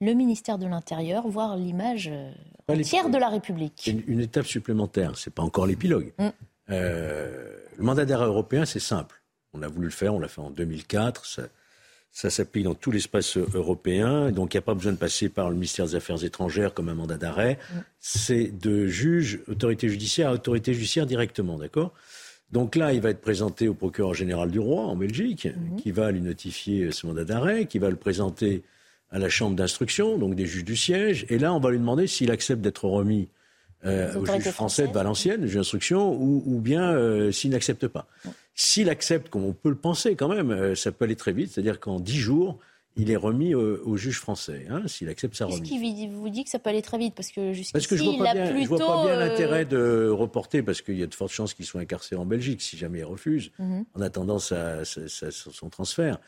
le 0.00 0.14
ministère 0.14 0.58
de 0.58 0.66
l'Intérieur, 0.66 1.28
voire 1.28 1.56
l'image 1.56 2.10
euh, 2.12 2.82
tiers 2.82 3.10
de 3.10 3.18
la 3.18 3.28
République 3.28 3.86
une, 3.86 4.02
une, 4.06 4.20
étape 4.20 4.46
supplémentaire, 4.46 5.16
ce 5.16 5.28
n'est 5.28 5.34
pas 5.34 5.42
encore 5.42 5.66
l'épilogue. 5.66 6.12
Mm. 6.18 6.28
Euh, 6.70 7.56
le 7.76 7.84
mandat 7.84 8.04
d'arrêt 8.04 8.26
européen, 8.26 8.64
c'est 8.64 8.80
simple. 8.80 9.22
On 9.52 9.62
a 9.62 9.68
voulu 9.68 9.86
le 9.86 9.92
faire, 9.92 10.14
on 10.14 10.20
l'a 10.20 10.28
fait 10.28 10.40
en 10.40 10.50
2004. 10.50 11.26
Ça, 11.26 11.42
ça 12.12 12.30
s'applique 12.30 12.64
dans 12.64 12.74
tout 12.74 12.90
l'espace 12.90 13.36
européen. 13.36 14.30
Donc, 14.30 14.54
il 14.54 14.56
n'y 14.56 14.60
a 14.60 14.62
pas 14.62 14.74
besoin 14.74 14.92
de 14.92 14.96
passer 14.96 15.28
par 15.28 15.48
le 15.48 15.54
ministère 15.54 15.86
des 15.86 15.96
Affaires 15.96 16.22
étrangères 16.24 16.72
comme 16.72 16.88
un 16.88 16.94
mandat 16.94 17.18
d'arrêt. 17.18 17.58
Mm. 17.58 17.78
C'est 17.98 18.58
de 18.58 18.86
juge, 18.86 19.40
autorité 19.48 19.88
judiciaire 19.88 20.30
à 20.30 20.32
autorité 20.32 20.72
judiciaire 20.72 21.06
directement, 21.06 21.58
d'accord? 21.58 21.92
Donc 22.52 22.74
là, 22.74 22.92
il 22.92 23.00
va 23.00 23.10
être 23.10 23.20
présenté 23.20 23.68
au 23.68 23.74
procureur 23.74 24.14
général 24.14 24.50
du 24.50 24.58
roi 24.58 24.82
en 24.82 24.96
Belgique, 24.96 25.46
mm-hmm. 25.46 25.76
qui 25.82 25.90
va 25.92 26.10
lui 26.10 26.20
notifier 26.20 26.90
ce 26.90 27.06
mandat 27.06 27.24
d'arrêt, 27.24 27.66
qui 27.66 27.78
va 27.78 27.90
le 27.90 27.96
présenter 27.96 28.62
à 29.10 29.18
la 29.18 29.28
chambre 29.28 29.56
d'instruction, 29.56 30.18
donc 30.18 30.34
des 30.34 30.46
juges 30.46 30.64
du 30.64 30.76
siège. 30.76 31.26
Et 31.28 31.38
là, 31.38 31.52
on 31.52 31.60
va 31.60 31.70
lui 31.70 31.78
demander 31.78 32.06
s'il 32.06 32.30
accepte 32.30 32.60
d'être 32.60 32.84
remis 32.84 33.28
euh, 33.84 34.14
au 34.14 34.26
juge 34.26 34.50
français 34.50 34.86
de 34.86 34.92
Valenciennes, 34.92 35.40
le 35.42 35.46
juge 35.46 35.56
d'instruction, 35.56 36.12
ou, 36.12 36.42
ou, 36.46 36.60
bien 36.60 36.92
euh, 36.92 37.32
s'il 37.32 37.50
n'accepte 37.50 37.88
pas. 37.88 38.06
S'il 38.54 38.88
accepte, 38.90 39.28
comme 39.30 39.44
on 39.44 39.52
peut 39.52 39.70
le 39.70 39.74
penser 39.74 40.14
quand 40.16 40.28
même, 40.28 40.50
euh, 40.50 40.74
ça 40.74 40.92
peut 40.92 41.06
aller 41.06 41.16
très 41.16 41.32
vite, 41.32 41.50
c'est-à-dire 41.52 41.80
qu'en 41.80 41.98
dix 41.98 42.18
jours, 42.18 42.58
il 42.96 43.10
est 43.10 43.16
remis 43.16 43.54
au, 43.54 43.78
au 43.84 43.96
juge 43.96 44.18
français, 44.18 44.66
hein, 44.68 44.82
s'il 44.86 45.08
accepte 45.08 45.34
sa 45.34 45.46
remise. 45.46 45.60
Qu'est-ce 45.60 45.70
qui 45.80 46.08
vous 46.08 46.28
dit 46.28 46.44
que 46.44 46.50
ça 46.50 46.58
peut 46.58 46.70
aller 46.70 46.82
très 46.82 46.98
vite 46.98 47.14
Parce 47.14 47.30
que 47.30 47.52
jusqu'ici, 47.52 47.96
vois 48.16 48.26
pas 48.26 48.34
bien, 48.34 48.46
plutôt... 48.52 48.62
je 48.62 48.68
vois 48.68 48.78
pas 48.78 49.04
bien 49.06 49.16
l'intérêt 49.16 49.64
de 49.64 50.08
reporter, 50.08 50.62
parce 50.62 50.82
qu'il 50.82 50.98
y 50.98 51.02
a 51.02 51.06
de 51.06 51.14
fortes 51.14 51.32
chances 51.32 51.54
qu'il 51.54 51.64
soit 51.64 51.80
incarcéré 51.80 52.20
en 52.20 52.26
Belgique 52.26 52.60
si 52.60 52.76
jamais 52.76 52.98
il 52.98 53.04
refuse, 53.04 53.50
Mhm. 53.58 53.84
en 53.94 54.00
attendant 54.02 54.38
sa, 54.38 54.84
sa- 54.84 55.08
sa- 55.08 55.30
son 55.30 55.68
transfert. 55.70 56.18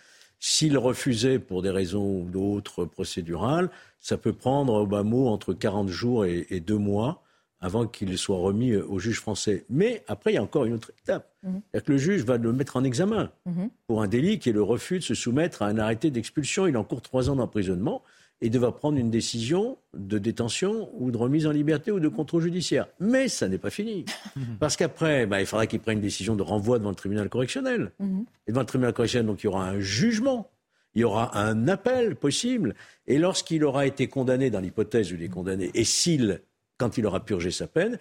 S'il 0.45 0.77
refusait 0.77 1.39
pour 1.39 1.63
des 1.63 1.71
raisons 1.71 2.19
ou 2.23 2.25
d'autres 2.29 2.85
procédurales, 2.85 3.71
ça 4.01 4.17
peut 4.17 4.33
prendre 4.33 4.73
au 4.75 4.87
bas 4.89 5.05
mot 5.05 5.29
entre 5.29 5.53
40 5.55 5.87
jours 5.87 6.25
et, 6.25 6.49
et 6.51 6.59
deux 6.59 6.79
mois 6.79 7.23
avant 7.61 7.87
qu'il 7.87 8.19
soit 8.19 8.39
remis 8.39 8.75
au 8.75 8.99
juge 8.99 9.21
français. 9.21 9.65
Mais 9.71 10.03
après, 10.09 10.33
il 10.33 10.35
y 10.35 10.39
a 10.39 10.43
encore 10.43 10.65
une 10.65 10.73
autre 10.75 10.91
étape. 11.01 11.31
Mhm. 11.45 11.61
C'est-à-dire 11.71 11.85
que 11.87 11.93
le 11.93 11.99
juge 11.99 12.25
va 12.25 12.39
le 12.39 12.53
mettre 12.53 12.77
en 12.77 12.83
examen 12.83 13.31
Mhm. 13.47 13.71
pour 13.87 14.03
un 14.03 14.09
délit 14.09 14.41
qui 14.41 14.49
est 14.49 14.53
le 14.53 14.65
refus 14.65 14.99
de 14.99 15.05
se 15.05 15.15
soumettre 15.15 15.63
à 15.63 15.67
un 15.67 15.79
arrêté 15.79 16.11
d'expulsion. 16.11 16.67
Il 16.67 16.77
encourt 16.77 17.03
trois 17.03 17.31
ans 17.31 17.37
d'emprisonnement 17.37 18.03
et 18.43 18.51
devra 18.51 18.77
prendre 18.77 18.99
une 18.99 19.11
décision 19.11 19.79
de 19.95 20.19
détention 20.19 20.91
ou 20.99 21.13
de 21.13 21.17
remise 21.17 21.47
en 21.47 21.53
liberté 21.53 21.93
ou 21.93 22.01
de 22.01 22.09
contrôle 22.09 22.43
judiciaire. 22.43 22.89
Mais 22.99 23.29
ça 23.29 23.49
n'est 23.49 23.57
pas 23.57 23.71
fini. 23.71 24.05
Parce 24.61 24.77
qu'après, 24.77 25.27
bah, 25.27 25.41
il 25.41 25.47
faudra 25.47 25.69
qu'il 25.69 25.79
prenne 25.79 25.99
une 25.99 26.03
décision 26.03 26.35
de 26.35 26.43
renvoi 26.43 26.81
devant 26.81 26.91
le 26.91 26.97
tribunal 26.97 27.29
correctionnel. 27.29 27.93
Mhm. 28.01 28.25
Et 28.49 28.51
devant 28.51 28.63
le 28.63 28.67
tribunal 28.67 28.93
correctionnel, 28.93 29.27
donc 29.27 29.43
il 29.43 29.47
y 29.47 29.49
aura 29.49 29.69
un 29.69 29.79
jugement, 29.79 30.51
il 30.95 31.03
y 31.03 31.05
aura 31.05 31.39
un 31.39 31.69
appel 31.69 32.17
possible. 32.17 32.75
Et 33.07 33.19
lorsqu'il 33.19 33.65
aura 33.65 33.87
été 33.87 34.09
condamné, 34.09 34.51
dans 34.51 34.61
l'hypothèse 34.61 35.13
où 35.13 35.15
il 35.15 35.23
est 35.23 35.29
condamné, 35.29 35.71
et 35.75 35.85
s'il, 35.85 36.41
quand 36.79 36.99
il 36.99 37.07
aura 37.07 37.25
purgé 37.25 37.53
sa 37.53 37.69
peine, 37.69 37.99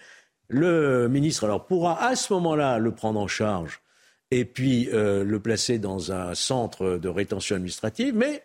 le 0.48 1.08
ministre 1.08 1.44
alors 1.44 1.68
pourra 1.68 2.04
à 2.04 2.16
ce 2.16 2.34
moment-là 2.34 2.80
le 2.80 2.92
prendre 2.92 3.20
en 3.20 3.28
charge 3.28 3.82
et 4.32 4.46
puis 4.46 4.90
euh, 4.92 5.24
le 5.24 5.40
placer 5.40 5.78
dans 5.78 6.12
un 6.12 6.34
centre 6.34 6.98
de 6.98 7.10
rétention 7.10 7.58
administrative, 7.58 8.16
mais, 8.16 8.44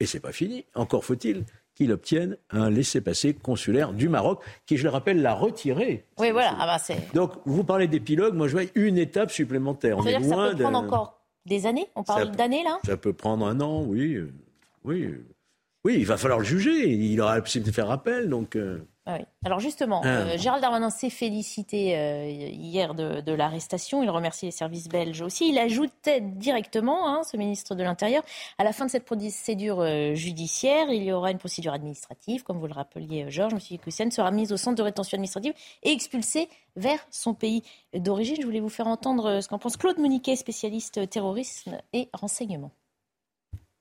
et 0.00 0.06
c'est 0.06 0.20
pas 0.20 0.32
fini, 0.32 0.64
encore 0.74 1.04
faut-il 1.04 1.44
qu'il 1.74 1.92
obtienne 1.92 2.36
un 2.50 2.68
laissez-passer 2.68 3.32
consulaire 3.34 3.92
du 3.92 4.08
Maroc, 4.08 4.42
qui, 4.66 4.76
je 4.76 4.82
le 4.82 4.90
rappelle, 4.90 5.22
l'a 5.22 5.34
retiré. 5.34 6.04
Oui, 6.18 6.30
voilà. 6.30 6.56
Ah 6.58 6.66
bah. 6.66 6.94
Donc, 7.14 7.32
vous 7.46 7.64
parlez 7.64 7.86
d'épilogue, 7.86 8.34
moi 8.34 8.48
je 8.48 8.52
vois 8.52 8.68
une 8.74 8.98
étape 8.98 9.30
supplémentaire. 9.30 9.96
On 9.98 10.02
est 10.02 10.10
C'est-à-dire 10.10 10.20
que 10.20 10.28
ça 10.28 10.34
loin 10.34 10.50
peut 10.50 10.62
prendre 10.62 10.78
encore 10.78 11.20
des 11.46 11.66
années? 11.66 11.86
On 11.94 12.02
parle 12.02 12.32
d'années, 12.32 12.64
là? 12.64 12.78
Ça 12.84 12.96
peut 12.96 13.12
prendre 13.12 13.46
un 13.46 13.60
an, 13.60 13.82
oui. 13.82 14.18
Oui, 14.84 15.14
oui, 15.84 15.96
il 15.98 16.06
va 16.06 16.16
falloir 16.16 16.38
le 16.38 16.44
juger. 16.44 16.90
Il 16.90 17.20
aura 17.20 17.36
la 17.36 17.42
possibilité 17.42 17.70
de 17.70 17.74
faire 17.74 17.90
appel, 17.90 18.28
donc. 18.28 18.56
euh, 18.56 18.80
Ah 19.10 19.18
Alors 19.44 19.60
justement, 19.60 20.02
ah. 20.04 20.08
euh, 20.08 20.38
Gérald 20.38 20.62
Darmanin 20.62 20.90
s'est 20.90 21.10
félicité 21.10 21.96
euh, 21.96 22.28
hier 22.28 22.94
de, 22.94 23.32
l'arrestation. 23.32 24.02
Il 24.02 24.10
remercie 24.10 24.46
les 24.46 24.52
services 24.52 24.88
belges 24.88 25.20
aussi. 25.22 25.48
Il 25.48 25.58
ajoutait 25.58 26.20
directement, 26.20 27.08
hein, 27.08 27.22
ce 27.24 27.36
ministre 27.36 27.74
de 27.74 27.82
l'Intérieur, 27.82 28.22
à 28.58 28.64
la 28.64 28.72
fin 28.72 28.86
de 28.86 28.90
cette 28.90 29.04
procédure 29.04 29.80
euh, 29.80 30.14
judiciaire, 30.14 30.90
il 30.90 31.02
y 31.02 31.12
aura 31.12 31.30
une 31.30 31.38
procédure 31.38 31.72
administrative, 31.72 32.42
comme 32.42 32.58
vous 32.58 32.66
le 32.66 32.74
rappeliez, 32.74 33.30
Georges. 33.30 33.54
M. 33.54 33.78
Kussen 33.78 34.10
sera 34.10 34.30
mis 34.30 34.52
au 34.52 34.56
centre 34.56 34.76
de 34.76 34.82
rétention 34.82 35.16
administrative 35.16 35.54
et 35.82 35.92
expulsé 35.92 36.48
vers 36.76 37.00
son 37.10 37.34
pays 37.34 37.62
d'origine. 37.94 38.36
Je 38.40 38.46
voulais 38.46 38.60
vous 38.60 38.68
faire 38.68 38.86
entendre 38.86 39.40
ce 39.40 39.48
qu'en 39.48 39.58
pense 39.58 39.76
Claude 39.76 39.98
Moniquet, 39.98 40.36
spécialiste 40.36 41.08
terrorisme 41.08 41.78
et 41.92 42.08
renseignement 42.12 42.70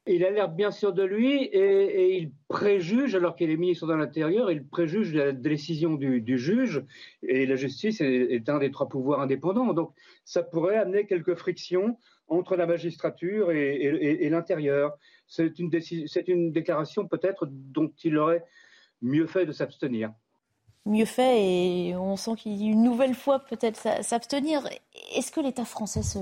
il 0.10 0.26
alerte 0.26 0.56
bien 0.56 0.72
sûr 0.72 0.92
de 0.92 1.04
lui 1.04 1.44
et, 1.44 2.18
il 2.18 2.32
préjuge, 2.48 3.14
alors 3.14 3.36
qu'il 3.36 3.52
est 3.52 3.58
ministre 3.58 3.86
de 3.86 3.94
l'Intérieur, 3.94 4.52
il 4.52 4.66
préjuge 4.66 5.14
la 5.14 5.32
décision 5.32 5.94
du, 5.94 6.38
juge 6.38 6.84
et 7.22 7.46
la 7.46 7.56
justice 7.56 8.02
est, 8.02 8.50
un 8.50 8.58
des 8.58 8.72
trois 8.72 8.90
pouvoirs 8.90 9.22
indépendants. 9.22 9.74
Donc 9.74 9.94
ça 10.26 10.42
pourrait 10.42 10.78
amener 10.78 11.06
quelques 11.06 11.36
frictions 11.36 11.98
entre 12.28 12.56
la 12.56 12.66
magistrature 12.66 13.52
et, 13.52 14.30
l'intérieur. 14.30 14.98
C'est 15.28 15.60
une, 15.60 15.70
déclaration 16.52 17.08
peut-être 17.08 17.48
dont 17.48 17.92
il 18.04 18.18
aurait 18.18 18.46
mieux 19.02 19.28
fait 19.28 19.46
de 19.46 19.52
s'abstenir 19.52 20.12
mieux 20.86 21.06
fait 21.06 21.44
et 21.44 21.96
on 21.96 22.16
sent 22.16 22.32
qu'il 22.38 22.64
a 22.64 22.72
une 22.72 22.82
nouvelle 22.82 23.14
fois 23.14 23.40
peut-être 23.40 24.04
s'abstenir. 24.04 24.68
Est-ce 25.16 25.32
que 25.32 25.40
l'État 25.40 25.66
français 25.66 26.02
se, 26.02 26.18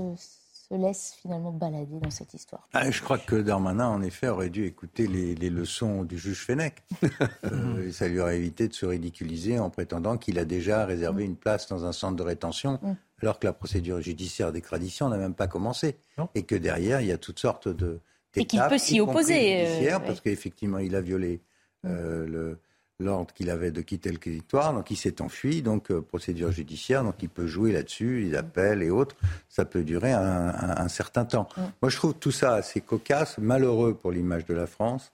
se 0.70 0.76
laisse 0.76 1.14
finalement 1.20 1.52
balader 1.52 1.98
dans 2.00 2.10
cette 2.10 2.34
histoire. 2.34 2.68
Ah, 2.72 2.90
je 2.90 3.00
crois 3.02 3.18
que 3.18 3.36
Darmanin, 3.36 3.88
en 3.88 4.02
effet, 4.02 4.28
aurait 4.28 4.50
dû 4.50 4.64
écouter 4.66 5.06
les, 5.06 5.50
leçons 5.50 6.04
du 6.04 6.18
juge 6.18 6.44
Fenech. 6.44 6.82
Euh, 7.44 7.90
ça 7.92 8.08
lui 8.08 8.20
aurait 8.20 8.36
évité 8.36 8.68
de 8.68 8.74
se 8.74 8.84
ridiculiser 8.84 9.58
en 9.58 9.70
prétendant 9.70 10.18
qu'il 10.18 10.38
a 10.38 10.44
déjà 10.44 10.84
réservé 10.84 11.24
une 11.24 11.36
place 11.36 11.68
dans 11.68 11.84
un 11.84 11.92
centre 11.92 12.16
de 12.16 12.22
rétention, 12.22 12.78
mm. 12.82 12.96
alors 13.22 13.38
que 13.38 13.46
la 13.46 13.52
procédure 13.52 14.00
judiciaire 14.00 14.52
d'extradition 14.52 15.08
n'a 15.08 15.16
même 15.16 15.34
pas 15.34 15.46
commencé. 15.46 15.96
Et 16.34 16.42
que 16.42 16.54
derrière, 16.54 17.00
il 17.00 17.06
y 17.06 17.12
a 17.12 17.18
toutes 17.18 17.38
sortes 17.38 17.68
de... 17.68 18.00
Et 18.36 18.44
qu'il 18.44 18.60
peut 18.68 18.78
s'y 18.78 19.00
opposer. 19.00 19.90
Euh, 19.90 19.98
parce 19.98 20.20
qu'effectivement, 20.20 20.78
il 20.78 20.94
a 20.94 21.00
violé 21.00 21.40
euh, 21.84 22.26
le 22.26 22.58
l'ordre 23.00 23.32
qu'il 23.32 23.50
avait 23.50 23.70
de 23.70 23.80
quitter 23.80 24.10
le 24.10 24.18
territoire, 24.18 24.72
donc 24.72 24.90
il 24.90 24.96
s'est 24.96 25.22
enfui, 25.22 25.62
donc 25.62 25.90
euh, 25.90 26.00
procédure 26.00 26.50
judiciaire, 26.50 27.04
donc 27.04 27.14
il 27.22 27.28
peut 27.28 27.46
jouer 27.46 27.72
là-dessus, 27.72 28.20
les 28.20 28.34
appels 28.34 28.82
et 28.82 28.90
autres, 28.90 29.14
ça 29.48 29.64
peut 29.64 29.84
durer 29.84 30.12
un, 30.12 30.88
certain 30.88 31.24
temps. 31.24 31.48
Moi 31.80 31.90
je 31.90 31.96
trouve 31.96 32.14
tout 32.14 32.32
ça 32.32 32.54
assez 32.54 32.80
cocasse, 32.80 33.38
malheureux 33.38 33.94
pour 33.94 34.10
l'image 34.10 34.46
de 34.46 34.54
la 34.54 34.66
France. 34.66 35.12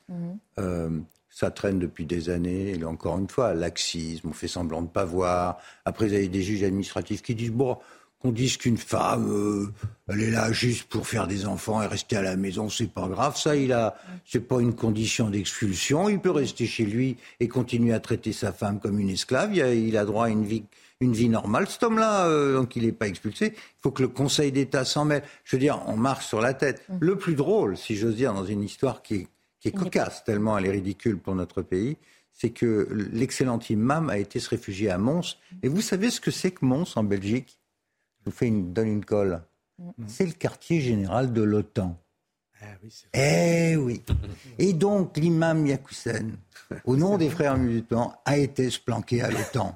Euh, 0.59 0.89
ça 1.35 1.51
traîne 1.51 1.81
depuis 1.81 2.07
des 2.07 2.31
années, 2.31 2.79
et 2.79 2.85
encore 2.85 3.19
une 3.19 3.29
fois, 3.29 3.55
laxisme, 3.55 4.29
on 4.29 4.33
fait 4.33 4.47
semblant 4.47 4.81
de 4.81 4.87
ne 4.87 4.91
pas 4.91 5.05
voir. 5.05 5.59
Après, 5.85 6.07
vous 6.07 6.15
avez 6.15 6.29
des 6.29 6.43
juges 6.43 6.63
administratifs 6.63 7.23
qui 7.23 7.35
disent, 7.35 7.51
bon, 7.51 7.77
qu'on 8.25 8.33
dise 8.33 8.57
qu'une 8.57 8.79
femme, 8.79 9.31
euh, 9.31 9.67
elle 10.09 10.23
est 10.23 10.31
là 10.31 10.51
juste 10.51 10.85
pour 10.85 11.07
faire 11.07 11.27
des 11.27 11.45
enfants 11.45 11.83
et 11.83 11.87
rester 11.87 12.17
à 12.17 12.23
la 12.23 12.37
maison, 12.37 12.71
c'est 12.71 12.91
pas 12.91 13.07
grave. 13.07 13.37
Ça, 13.37 13.55
il 13.55 13.71
a, 13.75 13.97
c'est 14.25 14.41
pas 14.41 14.61
une 14.61 14.75
condition 14.75 15.29
d'expulsion. 15.29 16.09
Il 16.09 16.19
peut 16.21 16.31
rester 16.31 16.67
chez 16.67 16.87
lui 16.87 17.19
et 17.39 17.49
continuer 17.49 17.93
à 17.93 18.01
traiter 18.01 18.33
sa 18.33 18.55
femme 18.55 18.81
comme 18.81 18.99
une 18.99 19.11
esclave. 19.11 19.55
Il 19.55 19.97
a, 19.99 20.05
droit 20.07 20.25
à 20.25 20.29
une 20.31 20.47
vie, 20.47 20.65
une 21.01 21.13
vie 21.13 21.29
normale. 21.29 21.69
Cet 21.69 21.83
homme-là, 21.83 22.27
euh, 22.29 22.57
donc 22.57 22.77
il 22.77 22.87
n'est 22.87 22.93
pas 22.93 23.09
expulsé. 23.09 23.53
Il 23.57 23.83
faut 23.83 23.91
que 23.91 24.01
le 24.01 24.09
Conseil 24.09 24.53
d'État 24.53 24.87
s'en 24.87 25.05
mêle. 25.05 25.23
Je 25.45 25.57
veux 25.57 25.61
dire, 25.61 25.83
on 25.87 25.99
marche 25.99 26.27
sur 26.27 26.41
la 26.41 26.55
tête. 26.55 26.83
Mm. 26.89 26.97
Le 27.01 27.19
plus 27.19 27.35
drôle, 27.35 27.77
si 27.77 27.95
j'ose 27.95 28.17
dire, 28.17 28.33
dans 28.33 28.47
une 28.47 28.63
histoire 28.63 29.03
qui 29.03 29.15
est, 29.17 29.29
qui 29.61 29.69
est 29.69 29.73
cocasse, 29.73 30.25
tellement 30.25 30.57
elle 30.57 30.65
est 30.65 30.71
ridicule 30.71 31.19
pour 31.19 31.35
notre 31.35 31.61
pays, 31.61 31.99
c'est 32.33 32.51
que 32.51 32.89
l'excellent 33.13 33.61
imam 33.69 34.09
a 34.09 34.17
été 34.17 34.41
se 34.41 34.49
réfugier 34.49 34.89
à 34.89 34.97
Mons. 34.97 35.37
Et 35.63 35.69
vous 35.69 35.83
savez 35.83 36.09
ce 36.09 36.23
que 36.23 36.31
c'est 36.31 36.53
que 36.53 36.65
Mons 36.65 36.97
en 36.97 37.05
Belgique? 37.05 37.59
Je 38.25 38.31
vous 38.31 38.37
fais 38.37 38.47
une, 38.47 38.73
donne 38.73 38.89
une 38.89 39.05
colle. 39.05 39.43
Mm. 39.79 40.05
C'est 40.07 40.27
le 40.27 40.33
quartier 40.33 40.81
général 40.81 41.33
de 41.33 41.43
l'OTAN. 41.43 42.01
Ah 43.13 43.19
eh 43.19 43.77
oui. 43.77 44.03
Et 44.59 44.73
donc 44.73 45.17
l'imam 45.17 45.67
Yakoussen, 45.67 46.37
au 46.85 46.97
nom 46.97 47.19
des 47.19 47.31
frères 47.31 47.57
musulmans, 47.57 48.15
a 48.25 48.37
été 48.37 48.71
se 48.71 48.81
planquer 48.81 49.23
à 49.23 49.31
l'OTAN. 49.31 49.75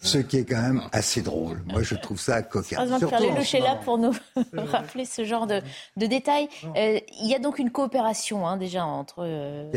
Ce 0.00 0.18
qui 0.18 0.38
est 0.38 0.44
quand 0.44 0.60
même 0.60 0.82
assez 0.92 1.22
drôle. 1.22 1.62
Moi, 1.66 1.82
je 1.82 1.94
trouve 1.94 2.20
ça 2.20 2.42
cocasse. 2.42 2.78
Heureusement 2.78 2.98
que 2.98 3.62
là 3.62 3.76
pour 3.76 3.98
nous 3.98 4.12
rappeler 4.54 5.04
ce 5.04 5.24
genre 5.24 5.46
de, 5.46 5.62
détails. 5.96 6.48
Euh, 6.76 6.98
il 7.20 7.28
y 7.28 7.34
a 7.34 7.38
donc 7.38 7.58
une 7.58 7.70
coopération 7.70 8.46
hein, 8.46 8.56
déjà 8.56 8.84
entre 8.84 9.24
euh, 9.26 9.70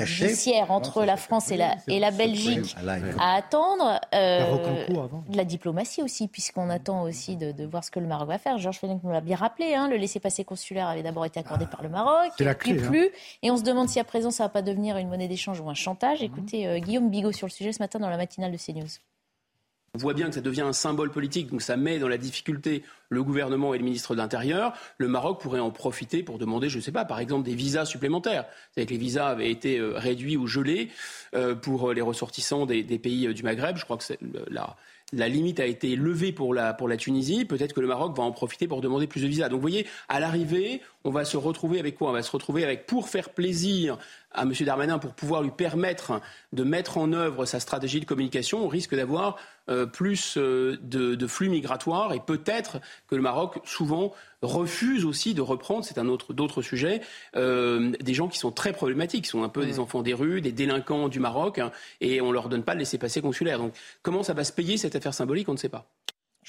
entre 0.69 1.05
la 1.05 1.17
France 1.17 1.51
et 1.51 1.57
la, 1.57 1.75
et 1.87 1.99
la 1.99 2.11
Belgique 2.11 2.75
à 3.19 3.35
attendre. 3.35 3.99
Euh, 4.13 4.57
de 5.29 5.37
la 5.37 5.43
diplomatie 5.43 6.01
aussi, 6.01 6.27
puisqu'on 6.27 6.69
attend 6.69 7.03
aussi 7.03 7.35
de, 7.35 7.65
voir 7.65 7.83
ce 7.83 7.91
que 7.91 7.99
le 7.99 8.07
Maroc 8.07 8.27
va 8.27 8.37
faire. 8.37 8.57
Georges 8.57 8.79
Fenech 8.79 9.03
nous 9.03 9.11
l'a 9.11 9.21
bien 9.21 9.35
rappelé. 9.35 9.73
Hein, 9.73 9.87
le 9.89 9.97
laissez-passer 9.97 10.43
consulaire 10.43 10.87
avait 10.87 11.03
d'abord 11.03 11.25
été 11.25 11.39
accordé 11.39 11.65
par 11.65 11.83
le 11.83 11.89
Maroc. 11.89 12.31
C'est 12.57 12.71
la 12.71 12.77
clé, 12.77 12.83
hein. 12.83 12.89
plus. 12.89 13.09
Et 13.43 13.51
on 13.51 13.57
se 13.57 13.63
demande 13.63 13.89
si 13.89 13.99
à 13.99 14.03
présent 14.03 14.31
ça 14.31 14.43
va 14.43 14.49
pas 14.49 14.61
devenir 14.61 14.97
une 14.97 15.09
monnaie 15.09 15.27
d'échange 15.27 15.59
ou 15.59 15.69
un 15.69 15.73
chantage. 15.73 16.23
Écoutez 16.23 16.67
euh, 16.67 16.79
Guillaume 16.79 17.09
Bigot 17.09 17.31
sur 17.31 17.47
le 17.47 17.51
sujet 17.51 17.71
ce 17.73 17.79
matin 17.79 17.99
dans 17.99 18.09
la 18.09 18.17
matinale 18.17 18.51
de 18.51 18.57
CNews. 18.57 18.87
On 19.95 19.97
voit 19.97 20.13
bien 20.13 20.29
que 20.29 20.35
ça 20.35 20.41
devient 20.41 20.61
un 20.61 20.73
symbole 20.73 21.09
politique, 21.09 21.49
donc 21.49 21.63
ça 21.63 21.75
met 21.75 21.97
dans 21.97 22.07
la 22.07 22.19
difficulté 22.19 22.83
le 23.09 23.23
gouvernement 23.23 23.73
et 23.73 23.79
le 23.79 23.83
ministre 23.83 24.13
de 24.13 24.19
l'Intérieur. 24.19 24.73
Le 24.99 25.07
Maroc 25.07 25.41
pourrait 25.41 25.59
en 25.59 25.71
profiter 25.71 26.21
pour 26.21 26.37
demander, 26.37 26.69
je 26.69 26.77
ne 26.77 26.81
sais 26.83 26.91
pas, 26.91 27.05
par 27.05 27.19
exemple 27.19 27.43
des 27.43 27.55
visas 27.55 27.85
supplémentaires. 27.85 28.45
C'est 28.75 28.85
que 28.85 28.91
les 28.91 28.99
visas 28.99 29.29
avaient 29.29 29.49
été 29.49 29.79
euh, 29.79 29.93
réduits 29.97 30.37
ou 30.37 30.45
gelés 30.45 30.89
euh, 31.33 31.55
pour 31.55 31.91
les 31.91 32.01
ressortissants 32.01 32.67
des, 32.67 32.83
pays 32.83 33.33
du 33.33 33.41
Maghreb. 33.41 33.77
Je 33.77 33.83
crois 33.83 33.97
que 33.97 34.13
la, 34.51 34.75
la 35.13 35.27
limite 35.27 35.59
a 35.59 35.65
été 35.65 35.95
levée 35.95 36.31
pour 36.31 36.53
la, 36.53 36.73
pour 36.73 36.87
la 36.87 36.97
Tunisie. 36.97 37.45
Peut-être 37.45 37.73
que 37.73 37.81
le 37.81 37.87
Maroc 37.87 38.15
va 38.15 38.23
en 38.23 38.31
profiter 38.31 38.67
pour 38.67 38.81
demander 38.81 39.07
plus 39.07 39.21
de 39.21 39.27
visas. 39.27 39.49
Donc 39.49 39.57
vous 39.57 39.61
voyez, 39.61 39.87
à 40.07 40.19
l'arrivée, 40.19 40.81
on 41.03 41.11
va 41.11 41.25
se 41.25 41.37
retrouver 41.37 41.79
avec 41.79 41.95
quoi? 41.95 42.09
On 42.09 42.13
va 42.13 42.21
se 42.21 42.31
retrouver 42.31 42.63
avec, 42.63 42.85
pour 42.85 43.09
faire 43.09 43.29
plaisir 43.29 43.97
à 44.31 44.43
M. 44.43 44.53
Darmanin 44.61 44.99
pour 44.99 45.13
pouvoir 45.13 45.41
lui 45.41 45.51
permettre 45.51 46.21
de 46.53 46.63
mettre 46.63 46.97
en 46.97 47.13
œuvre 47.13 47.45
sa 47.45 47.59
stratégie 47.59 47.99
de 47.99 48.05
communication, 48.05 48.63
on 48.63 48.67
risque 48.67 48.95
d'avoir 48.95 49.37
euh, 49.69 49.85
plus 49.85 50.35
euh, 50.37 50.77
de, 50.81 51.27
flux 51.27 51.49
migratoires 51.49 52.13
et 52.13 52.19
peut-être 52.19 52.79
que 53.07 53.15
le 53.15 53.21
Maroc 53.21 53.59
souvent 53.65 54.13
refuse 54.41 55.05
aussi 55.05 55.33
de 55.33 55.41
reprendre, 55.41 55.85
c'est 55.85 55.97
un 55.97 56.07
autre 56.07 56.33
d'autres 56.33 56.61
sujets, 56.61 57.01
euh, 57.35 57.91
des 57.99 58.13
gens 58.13 58.27
qui 58.27 58.39
sont 58.39 58.51
très 58.51 58.73
problématiques, 58.73 59.25
qui 59.25 59.29
sont 59.29 59.43
un 59.43 59.49
peu 59.49 59.65
des 59.65 59.79
enfants 59.79 60.01
des 60.01 60.13
rues, 60.13 60.41
des 60.41 60.51
délinquants 60.51 61.07
du 61.07 61.19
Maroc, 61.19 61.59
hein, 61.59 61.71
et 62.01 62.21
on 62.21 62.31
leur 62.31 62.49
donne 62.49 62.63
pas 62.63 62.73
de 62.73 62.79
laisser 62.79 62.97
passer 62.97 63.21
consulaire. 63.21 63.59
Donc 63.59 63.73
comment 64.01 64.23
ça 64.23 64.33
va 64.33 64.43
se 64.43 64.53
payer 64.53 64.77
cette 64.77 64.95
affaire 64.95 65.13
symbolique, 65.13 65.49
on 65.49 65.53
ne 65.53 65.57
sait 65.57 65.69
pas. 65.69 65.85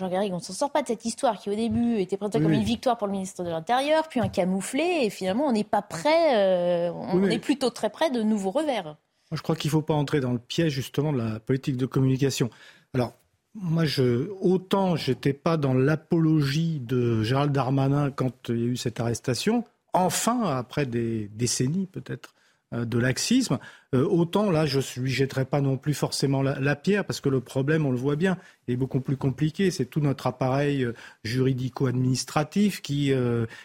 Jean 0.01 0.09
Garrigue, 0.09 0.33
on 0.33 0.39
ne 0.39 0.43
s'en 0.43 0.53
sort 0.53 0.73
pas 0.73 0.83
de 0.83 0.89
cette 0.89 1.05
histoire 1.05 1.39
qui, 1.39 1.51
au 1.51 1.55
début, 1.55 1.99
était 1.99 2.17
présentée 2.17 2.41
comme 2.41 2.53
une 2.53 2.65
victoire 2.65 2.97
pour 2.97 3.07
le 3.07 3.13
ministre 3.13 3.45
de 3.45 3.51
l'Intérieur, 3.51 4.09
puis 4.09 4.19
un 4.19 4.29
camouflet, 4.29 5.07
et 5.07 5.11
finalement, 5.11 5.47
on 5.47 5.53
n'est 5.53 5.63
pas 5.63 5.83
prêt, 5.83 6.37
euh, 6.37 6.93
on 6.93 7.25
est 7.25 7.39
plutôt 7.39 7.71
très 7.71 7.91
près 7.91 8.11
de 8.11 8.23
nouveaux 8.23 8.51
revers. 8.51 8.97
je 9.31 9.43
crois 9.43 9.55
qu'il 9.55 9.69
ne 9.69 9.73
faut 9.73 9.83
pas 9.83 9.95
entrer 9.95 10.21
dans 10.21 10.33
le 10.33 10.39
piège, 10.39 10.73
justement, 10.73 11.13
de 11.13 11.19
la 11.19 11.39
politique 11.39 11.77
de 11.77 11.87
communication. 11.87 12.51
Alors, 12.95 13.13
moi, 13.55 13.85
je, 13.85 14.31
autant 14.41 14.97
j'étais 14.97 15.33
pas 15.33 15.57
dans 15.57 15.75
l'apologie 15.75 16.81
de 16.81 17.23
Gérald 17.23 17.53
Darmanin 17.53 18.11
quand 18.11 18.49
il 18.49 18.59
y 18.59 18.63
a 18.63 18.67
eu 18.67 18.77
cette 18.77 19.01
arrestation, 19.01 19.65
enfin, 19.93 20.43
après 20.57 20.87
des 20.87 21.29
décennies 21.35 21.87
peut-être 21.87 22.35
euh, 22.73 22.85
de 22.85 22.99
laxisme, 22.99 23.59
euh, 23.95 24.07
autant 24.07 24.53
là, 24.53 24.67
je 24.67 24.79
ne 24.79 25.03
lui 25.03 25.11
jetterai 25.11 25.45
pas 25.45 25.61
non 25.61 25.77
plus 25.77 25.95
forcément 25.95 26.43
la, 26.43 26.77
pierre, 26.77 27.05
parce 27.05 27.21
que 27.21 27.29
le 27.29 27.41
problème, 27.41 27.87
on 27.87 27.91
le 27.91 27.97
voit 27.97 28.15
bien, 28.15 28.39
est 28.70 28.76
beaucoup 28.76 29.00
plus 29.00 29.16
compliqué. 29.16 29.70
C'est 29.70 29.87
tout 29.87 30.00
notre 30.00 30.26
appareil 30.26 30.85
euh, 30.85 30.94
juridico-administratif 31.24 32.83
qui, 32.83 33.12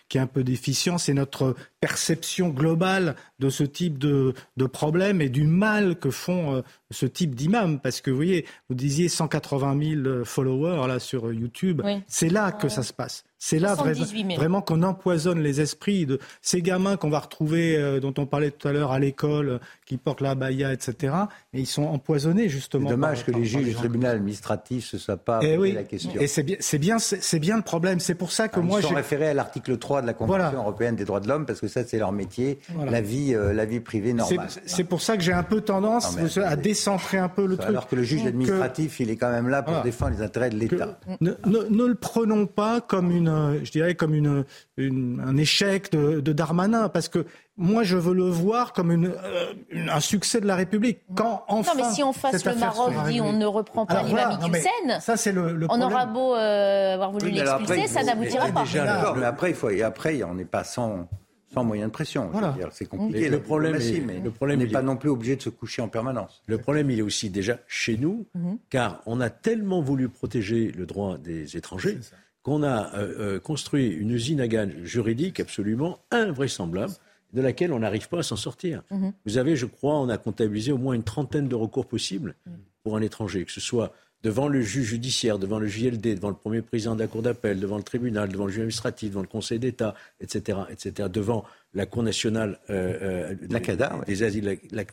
qui 0.09 0.17
est 0.17 0.21
un 0.21 0.27
peu 0.27 0.43
déficient. 0.43 0.97
C'est 0.97 1.13
notre 1.13 1.55
perception 1.79 2.49
globale 2.49 3.15
de 3.39 3.49
ce 3.49 3.63
type 3.63 3.97
de, 3.97 4.33
de 4.57 4.65
problème 4.65 5.21
et 5.21 5.29
du 5.29 5.43
mal 5.43 5.97
que 5.97 6.09
font 6.09 6.63
ce 6.91 7.05
type 7.05 7.35
d'imam. 7.35 7.79
Parce 7.79 8.01
que 8.01 8.09
vous 8.09 8.17
voyez, 8.17 8.45
vous 8.69 8.75
disiez 8.75 9.09
180 9.09 10.03
000 10.03 10.25
followers 10.25 10.87
là 10.87 10.99
sur 10.99 11.31
YouTube. 11.31 11.81
C'est 12.07 12.29
là 12.29 12.51
que 12.51 12.69
ça 12.69 12.83
se 12.83 12.93
passe. 12.93 13.23
C'est 13.37 13.59
là 13.59 13.75
vraiment 13.75 14.61
qu'on 14.61 14.81
empoisonne 14.81 15.39
les 15.39 15.61
esprits 15.61 16.07
de 16.07 16.19
ces 16.41 16.63
gamins 16.63 16.97
qu'on 16.97 17.11
va 17.11 17.19
retrouver, 17.19 17.77
euh, 17.77 17.99
dont 17.99 18.13
on 18.17 18.25
parlait 18.25 18.49
tout 18.49 18.67
à 18.67 18.71
l'heure 18.71 18.91
à 18.91 18.97
l'école, 18.97 19.49
euh, 19.49 19.57
qui 19.85 19.97
portent 19.97 20.21
la 20.21 20.33
baya, 20.33 20.73
etc. 20.73 21.13
Et 21.53 21.59
ils 21.59 21.67
sont 21.67 21.83
empoisonnés 21.83 22.49
justement. 22.49 22.87
C'est 22.87 22.95
dommage 22.95 23.23
que 23.23 23.31
les 23.31 23.45
juges 23.45 23.65
du 23.65 23.75
tribunal 23.75 24.15
administratif 24.15 24.94
ne 24.95 24.99
soient 24.99 25.17
pas 25.17 25.39
et 25.43 25.57
eh 25.59 25.71
la 25.71 25.83
question. 25.83 26.19
Et 26.19 26.27
c'est 26.27 26.43
bien, 26.43 26.57
c'est 26.59 26.77
bien, 26.77 26.99
c'est 26.99 27.39
bien 27.39 27.57
le 27.57 27.63
problème. 27.63 27.99
C'est 27.99 28.15
pour 28.15 28.31
ça 28.31 28.47
que 28.47 28.59
moi, 28.59 28.79
ils 28.79 28.87
sont 28.87 28.95
référés 28.95 29.29
à 29.29 29.33
l'article 29.33 29.77
3 29.77 30.01
de 30.01 30.07
la 30.07 30.13
Convention 30.13 30.59
européenne 30.59 30.95
des 30.95 31.05
droits 31.05 31.19
de 31.19 31.27
l'homme 31.27 31.45
parce 31.45 31.61
que 31.61 31.67
ça, 31.67 31.83
c'est 31.83 31.97
leur 31.97 32.11
métier, 32.11 32.59
la 32.89 33.01
vie, 33.01 33.33
euh, 33.33 33.53
la 33.53 33.65
vie 33.65 33.79
privée 33.79 34.13
normale. 34.13 34.47
C'est 34.65 34.83
pour 34.83 35.01
ça 35.01 35.17
que 35.17 35.23
j'ai 35.23 35.33
un 35.33 35.43
peu 35.43 35.61
tendance 35.61 36.17
à 36.37 36.55
décentrer 36.55 37.17
un 37.17 37.29
peu 37.29 37.45
le 37.45 37.57
truc. 37.57 37.69
Alors 37.69 37.87
que 37.87 37.95
le 37.95 38.03
juge 38.03 38.25
administratif, 38.25 38.99
il 38.99 39.09
est 39.09 39.17
quand 39.17 39.31
même 39.31 39.49
là 39.49 39.61
pour 39.61 39.81
défendre 39.81 40.15
les 40.15 40.21
intérêts 40.21 40.49
de 40.49 40.57
l'État. 40.57 40.99
Ne, 41.21 41.33
ne, 41.45 41.85
le 41.85 41.95
prenons 41.95 42.45
pas 42.45 42.81
comme 42.81 43.11
une, 43.11 43.59
je 43.63 43.71
dirais 43.71 43.95
comme 43.95 44.13
une, 44.13 44.45
un 44.77 45.37
échec 45.37 45.91
de, 45.91 46.33
Darmanin, 46.33 46.89
parce 46.89 47.07
que 47.07 47.25
moi, 47.57 47.83
je 47.83 47.95
veux 47.95 48.13
le 48.13 48.29
voir 48.29 48.73
comme 48.73 48.91
une, 48.91 49.07
euh, 49.07 49.53
un 49.89 49.99
succès 50.01 50.41
de 50.41 50.45
la 50.45 50.55
République. 50.55 50.99
Quand 51.15 51.45
enfin. 51.47 51.73
Non, 51.73 51.83
mais 51.83 51.93
si 51.93 52.03
en 52.03 52.11
face 52.11 52.43
le 52.43 52.55
Maroc 52.55 52.93
dit 53.07 53.21
on 53.21 53.31
ne 53.31 53.45
reprend 53.45 53.85
pas 53.85 54.03
l'imam 54.03 54.37
voilà, 54.39 54.99
ça 54.99 55.15
c'est 55.15 55.31
le, 55.31 55.53
le 55.53 55.67
On 55.69 55.81
aura 55.81 56.05
beau 56.05 56.35
euh, 56.35 56.95
avoir 56.95 57.11
voulu 57.11 57.31
l'expulser, 57.31 57.87
ça 57.87 58.03
n'aboutira 58.03 58.49
pas. 58.49 58.63
Déjà, 58.63 59.13
mais 59.15 59.25
après, 59.25 59.51
il 59.51 59.55
faut, 59.55 59.69
et 59.69 59.83
après, 59.83 60.21
on 60.23 60.33
n'est 60.33 60.43
pas 60.43 60.65
sans, 60.65 61.07
sans 61.53 61.63
moyen 61.63 61.87
de 61.87 61.91
pression. 61.91 62.29
Voilà. 62.29 62.55
C'est 62.71 62.87
compliqué. 62.87 63.29
Le 63.29 63.39
problème, 63.39 63.75
est, 63.75 64.01
mais 64.01 64.19
le 64.19 64.31
problème, 64.31 64.59
n'est 64.59 64.67
pas 64.67 64.81
non 64.81 64.97
plus 64.97 65.09
obligé 65.09 65.37
de 65.37 65.41
se 65.41 65.49
coucher 65.49 65.81
en 65.81 65.87
permanence. 65.87 66.41
Le 66.47 66.57
problème, 66.57 66.89
il 66.89 66.99
est 66.99 67.03
aussi 67.03 67.29
déjà 67.29 67.59
chez 67.67 67.97
nous, 67.97 68.25
mhm. 68.35 68.57
car 68.69 69.01
on 69.05 69.21
a 69.21 69.29
tellement 69.29 69.81
voulu 69.81 70.09
protéger 70.09 70.73
le 70.75 70.85
droit 70.85 71.17
des 71.17 71.55
étrangers 71.55 71.99
qu'on 72.43 72.61
a 72.61 72.93
euh, 72.95 73.39
construit 73.39 73.87
une 73.87 74.11
usine 74.11 74.39
à 74.39 74.47
gages 74.47 74.75
juridique 74.83 75.39
absolument 75.39 75.99
invraisemblable 76.11 76.93
de 77.35 77.41
laquelle 77.41 77.73
on 77.73 77.79
n'arrive 77.79 78.07
pas 78.07 78.19
à 78.19 78.23
s'en 78.23 78.37
sortir. 78.37 78.81
Mhm. 78.89 79.13
Vous 79.25 79.37
avez, 79.37 79.55
je 79.55 79.65
crois, 79.65 79.99
on 79.99 80.09
a 80.09 80.17
comptabilisé 80.17 80.71
au 80.71 80.77
moins 80.77 80.95
une 80.95 81.03
trentaine 81.03 81.47
de 81.47 81.55
recours 81.55 81.85
possibles 81.85 82.35
mhm. 82.45 82.53
pour 82.83 82.95
un 82.95 83.01
étranger, 83.01 83.45
que 83.45 83.51
ce 83.51 83.61
soit 83.61 83.93
devant 84.23 84.47
le 84.47 84.61
juge 84.61 84.87
judiciaire, 84.87 85.37
devant 85.37 85.59
le 85.59 85.67
JLD, 85.67 86.15
devant 86.15 86.29
le 86.29 86.35
premier 86.35 86.63
président 86.63 86.95
de 86.95 87.01
la 87.01 87.07
Cour 87.07 87.21
d'appel, 87.21 87.59
devant 87.59 87.77
le 87.77 87.83
tribunal, 87.83 88.29
devant 88.29 88.45
le 88.45 88.51
juge 88.51 88.61
administratif, 88.61 89.09
devant 89.11 89.21
le 89.21 89.27
Conseil 89.27 89.59
d'État, 89.59 89.93
etc., 90.19 90.59
etc., 90.71 91.09
devant 91.13 91.43
la 91.75 91.85
Cour 91.85 92.01
nationale 92.01 92.57
euh, 92.71 93.35
euh 93.43 94.03
des 94.07 94.23
asiles, 94.23 94.57
la, 94.71 94.83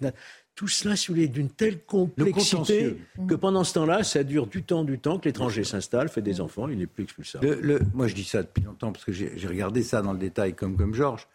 Tout 0.55 0.69
cela, 0.69 0.97
si 0.97 1.07
vous 1.09 1.15
voulez, 1.15 1.29
d'une 1.29 1.49
telle 1.49 1.83
complexité 1.85 2.99
que 3.27 3.35
pendant 3.35 3.65
ce 3.65 3.73
temps-là, 3.73 4.05
ça 4.05 4.23
dure 4.23 4.49
du 4.49 4.65
temps, 4.65 4.85
du 4.85 4.99
temps, 4.99 5.19
que 5.19 5.27
l'étranger 5.31 5.65
s'installe, 5.65 6.11
fait 6.11 6.21
des 6.21 6.43
enfants, 6.43 6.69
il 6.69 6.77
n'est 6.77 6.87
plus 6.87 7.05
expulsable. 7.05 7.81
moi, 7.95 8.09
je 8.09 8.15
dis 8.15 8.25
ça 8.25 8.43
depuis 8.43 8.65
longtemps 8.65 8.93
parce 8.93 9.05
que 9.05 9.13
j'ai 9.13 9.47
regardé 9.47 9.83
ça 9.83 10.03
dans 10.03 10.13
le 10.13 10.19
détail 10.19 10.53
comme, 10.53 10.77
comme 10.77 10.95
Georges 10.95 11.27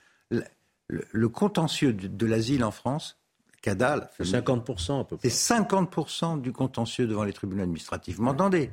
le, 0.90 1.30
contentieux 1.30 1.94
de, 1.94 2.26
l'asile 2.26 2.64
en 2.64 2.72
France, 2.72 3.18
Cadal. 3.62 4.10
C'est 4.18 4.24
50% 4.24 5.02
à 5.02 5.04
peu 5.04 5.18
près. 5.18 5.30
C'est 5.30 5.56
50% 5.56 6.42
du 6.42 6.52
contentieux 6.52 7.08
devant 7.08 7.24
les 7.24 7.34
tribunaux 7.34 7.64
administratifs. 7.64 8.18
Vous 8.18 8.24
m'entendez 8.24 8.72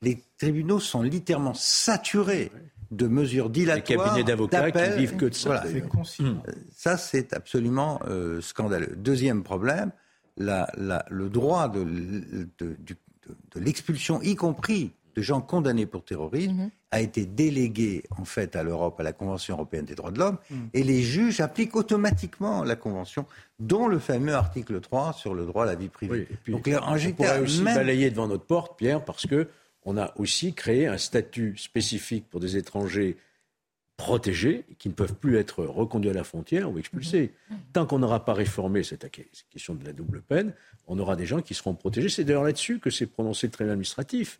Les 0.00 0.22
tribunaux 0.38 0.80
sont 0.80 1.02
littéralement 1.02 1.54
saturés 1.54 2.50
de 2.90 3.06
mesures 3.06 3.50
dilatoires. 3.50 3.76
Les 3.76 3.82
cabinets 3.82 4.24
d'avocats 4.24 4.70
qui 4.70 4.98
vivent 4.98 5.16
que 5.16 5.26
de 5.26 5.34
ça. 5.34 5.62
Euh, 5.64 6.42
ça, 6.74 6.96
c'est 6.96 7.32
absolument 7.32 8.00
euh, 8.06 8.40
scandaleux. 8.40 8.94
Deuxième 8.96 9.42
problème, 9.42 9.92
le 10.36 11.28
droit 11.28 11.68
de 11.68 11.86
l'expulsion, 13.54 14.20
y 14.22 14.34
compris 14.34 14.92
de 15.14 15.22
gens 15.22 15.40
condamnés 15.40 15.86
pour 15.86 16.04
terrorisme 16.04 16.54
mhm. 16.54 16.70
a 16.90 17.00
été 17.00 17.26
délégué 17.26 18.04
en 18.16 18.24
fait 18.24 18.56
à 18.56 18.62
l'Europe, 18.62 18.98
à 19.00 19.02
la 19.02 19.12
Convention 19.12 19.54
européenne 19.54 19.84
des 19.84 19.94
droits 19.94 20.10
de 20.10 20.18
l'homme, 20.18 20.38
mhm. 20.50 20.68
et 20.74 20.82
les 20.82 21.02
juges 21.02 21.40
appliquent 21.40 21.76
automatiquement 21.76 22.64
la 22.64 22.76
Convention, 22.76 23.26
dont 23.58 23.88
le 23.88 23.98
fameux 23.98 24.34
article 24.34 24.80
3 24.80 25.12
sur 25.12 25.34
le 25.34 25.46
droit 25.46 25.64
à 25.64 25.66
la 25.66 25.74
vie 25.74 25.88
privée. 25.88 26.28
Donc, 26.48 26.68
on 26.68 27.12
pourrait 27.12 27.40
aussi 27.40 27.62
balayer 27.62 28.10
devant 28.10 28.28
notre 28.28 28.44
porte, 28.44 28.78
Pierre, 28.78 29.04
parce 29.04 29.26
que 29.26 29.48
on 29.84 29.96
a 29.96 30.12
aussi 30.16 30.54
créé 30.54 30.86
un 30.86 30.98
statut 30.98 31.56
spécifique 31.56 32.30
pour 32.30 32.38
des 32.38 32.56
étrangers 32.56 33.16
protégés, 33.96 34.64
qui 34.78 34.88
ne 34.88 34.94
peuvent 34.94 35.14
plus 35.14 35.36
être 35.36 35.64
reconduits 35.64 36.10
à 36.10 36.14
la 36.14 36.24
frontière 36.24 36.70
ou 36.70 36.78
expulsés. 36.78 37.32
Mhm. 37.50 37.56
Tant 37.72 37.86
qu'on 37.86 37.98
n'aura 37.98 38.24
pas 38.24 38.32
réformé 38.32 38.82
cette 38.82 39.08
question 39.50 39.74
de 39.74 39.84
la 39.84 39.92
double 39.92 40.22
peine, 40.22 40.54
on 40.86 40.98
aura 40.98 41.14
des 41.14 41.26
gens 41.26 41.40
qui 41.40 41.54
seront 41.54 41.74
protégés. 41.74 42.08
C'est 42.08 42.24
d'ailleurs 42.24 42.44
là-dessus 42.44 42.80
que 42.80 42.90
s'est 42.90 43.06
prononcé 43.06 43.46
le 43.46 43.52
tribunal 43.52 43.74
administratif 43.74 44.38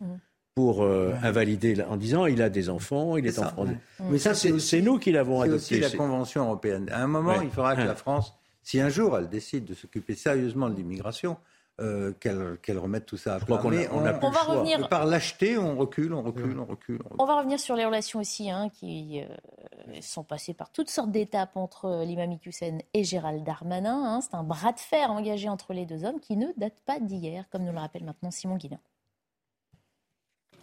pour 0.55 0.83
euh, 0.83 1.13
invalider 1.23 1.81
en 1.81 1.97
disant 1.97 2.25
il 2.25 2.41
a 2.41 2.49
des 2.49 2.69
enfants, 2.69 3.17
il 3.17 3.25
est, 3.25 3.39
en 3.39 3.49
France. 3.49 3.69
Mais 4.09 4.19
ça, 4.19 4.33
c'est 4.35 4.81
nous 4.81 4.99
qui 4.99 5.11
l'avons 5.11 5.41
adopté. 5.41 5.75
C'est 5.75 5.79
la 5.79 5.89
Convention 5.89 6.43
européenne. 6.43 6.89
À 6.91 7.01
un 7.03 7.07
moment, 7.07 7.41
il 7.41 7.49
faudra 7.49 7.75
que 7.75 7.81
la 7.81 7.95
France, 7.95 8.33
si 8.61 8.79
un 8.79 8.89
jour 8.89 9.17
elle 9.17 9.29
décide 9.29 9.65
de 9.65 9.73
s'occuper 9.73 10.15
sérieusement 10.15 10.69
de 10.69 10.75
l'immigration, 10.75 11.37
euh, 11.81 12.13
qu'elle 12.19 12.77
remette 12.77 13.07
tout 13.07 13.17
ça 13.17 13.33
à 13.33 13.39
plat. 13.39 13.59
On, 13.63 13.67
on, 13.67 14.05
a, 14.05 14.13
on, 14.21 14.29
va 14.29 14.41
revenir... 14.43 14.87
par 14.89 15.07
l'acheter, 15.07 15.57
on 15.57 15.75
recule, 15.75 16.13
on 16.13 16.21
recule, 16.21 16.59
on 16.59 16.65
recule, 16.65 16.99
on 17.17 17.25
va 17.25 17.39
revenir 17.39 17.59
sur 17.59 17.75
les 17.75 17.83
relations 17.83 18.19
aussi, 18.19 18.51
hein, 18.51 18.69
qui 18.69 19.21
euh, 19.21 19.99
sont 19.99 20.23
passées 20.23 20.53
par 20.53 20.71
toutes 20.71 20.91
sortes 20.91 21.09
d'étapes 21.09 21.57
entre 21.57 22.03
l'imam 22.05 22.37
Hussein 22.45 22.77
et 22.93 23.03
Gérald 23.03 23.43
Darmanin. 23.43 24.03
Hein. 24.05 24.21
C'est 24.21 24.35
un 24.35 24.43
bras 24.43 24.71
de 24.71 24.79
fer 24.79 25.09
engagé 25.09 25.49
entre 25.49 25.73
les 25.73 25.87
deux 25.87 26.05
hommes 26.05 26.19
qui 26.19 26.37
ne 26.37 26.45
date 26.57 26.77
pas 26.85 26.99
d'hier, 26.99 27.45
comme 27.51 27.63
nous 27.63 27.73
le 27.73 27.79
rappelle 27.79 28.03
maintenant 28.03 28.29
Simon 28.29 28.57
Guillain. 28.57 28.79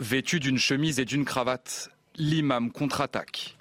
Vêtu 0.00 0.40
d'une 0.40 0.56
chemise 0.56 0.98
et 0.98 1.04
d'une 1.04 1.26
cravate, 1.26 1.90
l'imam 2.16 2.72
contre-attaque. 2.72 3.58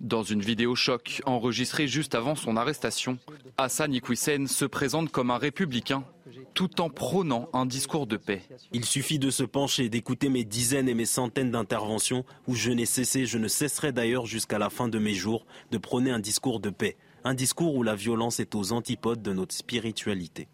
Dans 0.00 0.22
une 0.22 0.42
vidéo 0.42 0.76
choc 0.76 1.22
enregistrée 1.24 1.88
juste 1.88 2.14
avant 2.14 2.34
son 2.34 2.58
arrestation, 2.58 3.18
Hassan 3.56 3.94
Iqwisen 3.94 4.48
se 4.48 4.66
présente 4.66 5.10
comme 5.10 5.30
un 5.30 5.38
républicain 5.38 6.04
tout 6.52 6.82
en 6.82 6.90
prônant 6.90 7.48
un 7.54 7.64
discours 7.64 8.06
de 8.06 8.18
paix. 8.18 8.42
Il 8.72 8.84
suffit 8.84 9.18
de 9.18 9.30
se 9.30 9.44
pencher, 9.44 9.88
d'écouter 9.88 10.28
mes 10.28 10.44
dizaines 10.44 10.90
et 10.90 10.94
mes 10.94 11.06
centaines 11.06 11.52
d'interventions 11.52 12.26
où 12.46 12.54
je 12.54 12.70
n'ai 12.70 12.84
cessé, 12.84 13.24
je 13.24 13.38
ne 13.38 13.48
cesserai 13.48 13.92
d'ailleurs 13.92 14.26
jusqu'à 14.26 14.58
la 14.58 14.68
fin 14.68 14.88
de 14.88 14.98
mes 14.98 15.14
jours, 15.14 15.46
de 15.70 15.78
prôner 15.78 16.10
un 16.10 16.20
discours 16.20 16.60
de 16.60 16.68
paix. 16.68 16.98
Un 17.24 17.32
discours 17.32 17.74
où 17.74 17.82
la 17.82 17.94
violence 17.94 18.40
est 18.40 18.54
aux 18.54 18.72
antipodes 18.72 19.22
de 19.22 19.32
notre 19.32 19.54
spiritualité. 19.54 20.48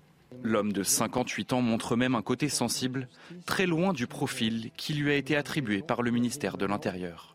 L'homme 0.46 0.74
de 0.74 0.82
58 0.82 1.54
ans 1.54 1.62
montre 1.62 1.96
même 1.96 2.14
un 2.14 2.20
côté 2.20 2.50
sensible, 2.50 3.08
très 3.46 3.64
loin 3.64 3.94
du 3.94 4.06
profil 4.06 4.70
qui 4.76 4.92
lui 4.92 5.10
a 5.10 5.16
été 5.16 5.36
attribué 5.36 5.80
par 5.80 6.02
le 6.02 6.10
ministère 6.10 6.58
de 6.58 6.66
l'Intérieur. 6.66 7.34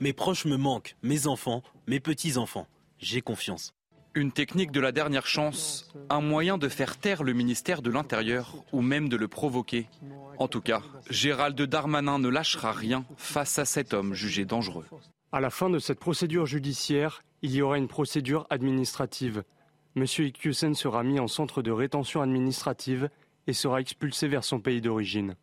Mes 0.00 0.14
proches 0.14 0.46
me 0.46 0.56
manquent, 0.56 0.96
mes 1.02 1.26
enfants, 1.26 1.62
mes 1.86 2.00
petits-enfants. 2.00 2.66
J'ai 2.98 3.20
confiance. 3.20 3.74
Une 4.14 4.32
technique 4.32 4.72
de 4.72 4.80
la 4.80 4.90
dernière 4.90 5.26
chance, 5.26 5.92
un 6.08 6.22
moyen 6.22 6.56
de 6.56 6.70
faire 6.70 6.96
taire 6.96 7.22
le 7.22 7.34
ministère 7.34 7.82
de 7.82 7.90
l'Intérieur 7.90 8.54
ou 8.72 8.80
même 8.80 9.10
de 9.10 9.18
le 9.18 9.28
provoquer. 9.28 9.90
En 10.38 10.48
tout 10.48 10.62
cas, 10.62 10.80
Gérald 11.10 11.60
Darmanin 11.60 12.18
ne 12.18 12.30
lâchera 12.30 12.72
rien 12.72 13.04
face 13.18 13.58
à 13.58 13.66
cet 13.66 13.92
homme 13.92 14.14
jugé 14.14 14.46
dangereux. 14.46 14.86
À 15.30 15.40
la 15.40 15.50
fin 15.50 15.68
de 15.68 15.78
cette 15.78 16.00
procédure 16.00 16.46
judiciaire, 16.46 17.22
il 17.42 17.54
y 17.54 17.60
aura 17.60 17.76
une 17.76 17.88
procédure 17.88 18.46
administrative. 18.48 19.42
M. 19.96 20.04
Iqiyoussen 20.04 20.74
sera 20.74 21.02
mis 21.02 21.18
en 21.18 21.26
centre 21.26 21.62
de 21.62 21.70
rétention 21.70 22.20
administrative 22.20 23.08
et 23.46 23.54
sera 23.54 23.80
expulsé 23.80 24.28
vers 24.28 24.44
son 24.44 24.60
pays 24.60 24.82
d'origine. 24.82 25.36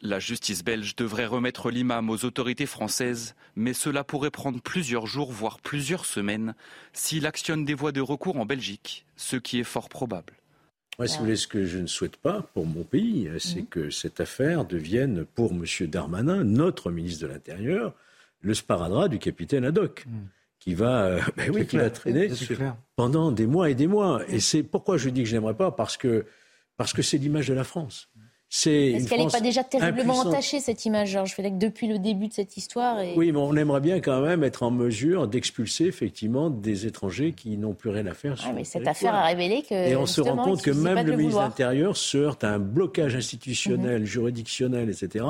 La 0.00 0.20
justice 0.20 0.62
belge 0.62 0.94
devrait 0.94 1.26
remettre 1.26 1.70
l'imam 1.70 2.08
aux 2.08 2.24
autorités 2.24 2.66
françaises, 2.66 3.34
mais 3.56 3.72
cela 3.72 4.04
pourrait 4.04 4.30
prendre 4.30 4.60
plusieurs 4.60 5.06
jours, 5.06 5.32
voire 5.32 5.58
plusieurs 5.58 6.04
semaines, 6.04 6.54
s'il 6.92 7.26
actionne 7.26 7.64
des 7.64 7.74
voies 7.74 7.92
de 7.92 8.00
recours 8.00 8.36
en 8.36 8.46
Belgique, 8.46 9.06
ce 9.16 9.36
qui 9.36 9.58
est 9.58 9.64
fort 9.64 9.88
probable. 9.88 10.34
Moi, 10.98 11.08
si 11.08 11.18
vous 11.18 11.24
voulez, 11.24 11.36
ce 11.36 11.48
que 11.48 11.64
je 11.64 11.78
ne 11.78 11.86
souhaite 11.86 12.16
pas 12.16 12.42
pour 12.54 12.66
mon 12.66 12.84
pays, 12.84 13.28
c'est 13.40 13.62
mhm. 13.62 13.66
que 13.66 13.90
cette 13.90 14.20
affaire 14.20 14.64
devienne, 14.64 15.24
pour 15.24 15.50
M. 15.50 15.64
Darmanin, 15.88 16.44
notre 16.44 16.92
ministre 16.92 17.26
de 17.26 17.32
l'Intérieur, 17.32 17.92
le 18.40 18.54
sparadrap 18.54 19.08
du 19.08 19.18
capitaine 19.18 19.64
Haddock. 19.64 20.06
Mhm 20.06 20.28
qui 20.66 20.74
va, 20.74 21.04
euh, 21.04 21.20
ben 21.36 21.50
oui, 21.54 21.66
qui 21.66 21.76
va 21.76 21.90
traîner 21.90 22.28
pendant 22.96 23.30
des 23.30 23.46
mois 23.46 23.70
et 23.70 23.74
des 23.74 23.86
mois. 23.86 24.22
Et 24.28 24.40
c'est 24.40 24.64
pourquoi 24.64 24.96
je 24.96 25.08
dis 25.10 25.22
que 25.22 25.28
je 25.28 25.36
n'aimerais 25.36 25.54
pas, 25.54 25.70
parce 25.70 25.96
que 25.96 26.26
parce 26.76 26.92
que 26.92 27.02
c'est 27.02 27.18
l'image 27.18 27.48
de 27.48 27.54
la 27.54 27.64
France. 27.64 28.10
Est-ce 28.48 29.08
qu'elle 29.08 29.24
n'est 29.24 29.26
pas 29.26 29.40
déjà 29.40 29.64
terriblement 29.64 30.14
entachée, 30.14 30.60
cette 30.60 30.84
image, 30.86 31.10
Georges 31.10 31.34
que 31.34 31.42
depuis 31.58 31.88
le 31.88 31.98
début 31.98 32.28
de 32.28 32.32
cette 32.32 32.56
histoire 32.56 32.96
Oui, 33.16 33.32
mais 33.32 33.38
on 33.38 33.54
aimerait 33.56 33.80
bien 33.80 34.00
quand 34.00 34.20
même 34.20 34.44
être 34.44 34.62
en 34.62 34.70
mesure 34.70 35.26
d'expulser 35.26 35.86
effectivement 35.86 36.48
des 36.48 36.86
étrangers 36.86 37.32
qui 37.32 37.56
n'ont 37.56 37.74
plus 37.74 37.90
rien 37.90 38.06
à 38.06 38.14
faire. 38.14 38.36
mais 38.54 38.62
cette 38.64 38.86
affaire 38.86 39.14
a 39.14 39.24
révélé 39.26 39.62
que. 39.68 39.74
Et 39.74 39.96
on 39.96 40.06
se 40.06 40.20
rend 40.20 40.36
compte 40.36 40.62
que 40.62 40.70
même 40.70 41.06
le 41.06 41.16
ministre 41.16 41.40
de 41.40 41.44
l'Intérieur 41.44 41.96
se 41.96 42.18
heurte 42.18 42.44
à 42.44 42.52
un 42.52 42.58
blocage 42.60 43.16
institutionnel, 43.16 44.02
mhm. 44.02 44.06
juridictionnel, 44.06 44.90
etc., 44.90 45.24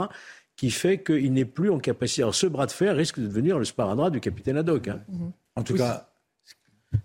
qui 0.56 0.70
fait 0.70 1.02
qu'il 1.02 1.32
n'est 1.32 1.44
plus 1.44 1.70
en 1.70 1.78
capacité. 1.78 2.22
Alors 2.22 2.34
ce 2.34 2.46
bras 2.46 2.66
de 2.66 2.72
fer 2.72 2.96
risque 2.96 3.20
de 3.20 3.26
devenir 3.26 3.58
le 3.58 3.64
sparadrap 3.64 4.10
du 4.10 4.20
capitaine 4.20 4.56
Haddock. 4.56 4.88
Hein. 4.88 5.02
En 5.54 5.62
tout 5.62 5.74
cas, 5.74 6.08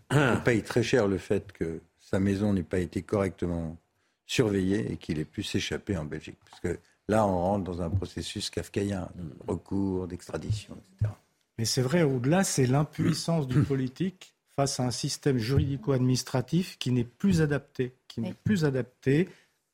on 0.10 0.38
paye 0.43 0.64
très 0.64 0.84
cher 0.84 1.08
le 1.08 1.18
fait 1.18 1.52
que 1.52 1.82
sa 1.99 2.20
maison 2.20 2.54
n'ait 2.54 2.64
pas 2.64 2.80
été 2.80 3.02
correctement 3.02 3.78
surveillée 4.26 4.91
et 4.91 4.97
qu'il 4.97 5.20
ait 5.20 5.26
pu 5.26 5.43
s'échapper 5.43 5.97
en 5.97 6.06
Belgique. 6.06 6.38
Parce 6.49 6.62
que 6.62 6.80
là, 7.08 7.26
on 7.26 7.38
rentre 7.38 7.66
dans 7.66 7.82
un 7.82 7.89
processus 7.89 8.49
kafkaïen, 8.49 9.10
de 9.16 9.52
recours, 9.52 10.08
d'extradition, 10.08 10.78
etc. 10.93 11.12
Mais 11.58 11.66
c'est 11.66 11.82
vrai, 11.82 12.04
au-delà, 12.04 12.43
c'est 12.43 12.66
l'impuissance 12.66 13.47
du 13.47 13.62
politique 13.64 14.34
face 14.56 14.80
à 14.80 14.84
un 14.84 14.91
système 14.91 15.38
juridico-administratif 15.38 16.78
qui 16.80 16.91
n'est 16.91 17.04
plus 17.04 17.41
adapté, 17.41 17.93
qui 18.08 18.22
n'est 18.22 18.34
plus 18.34 18.66
adapté 18.66 19.30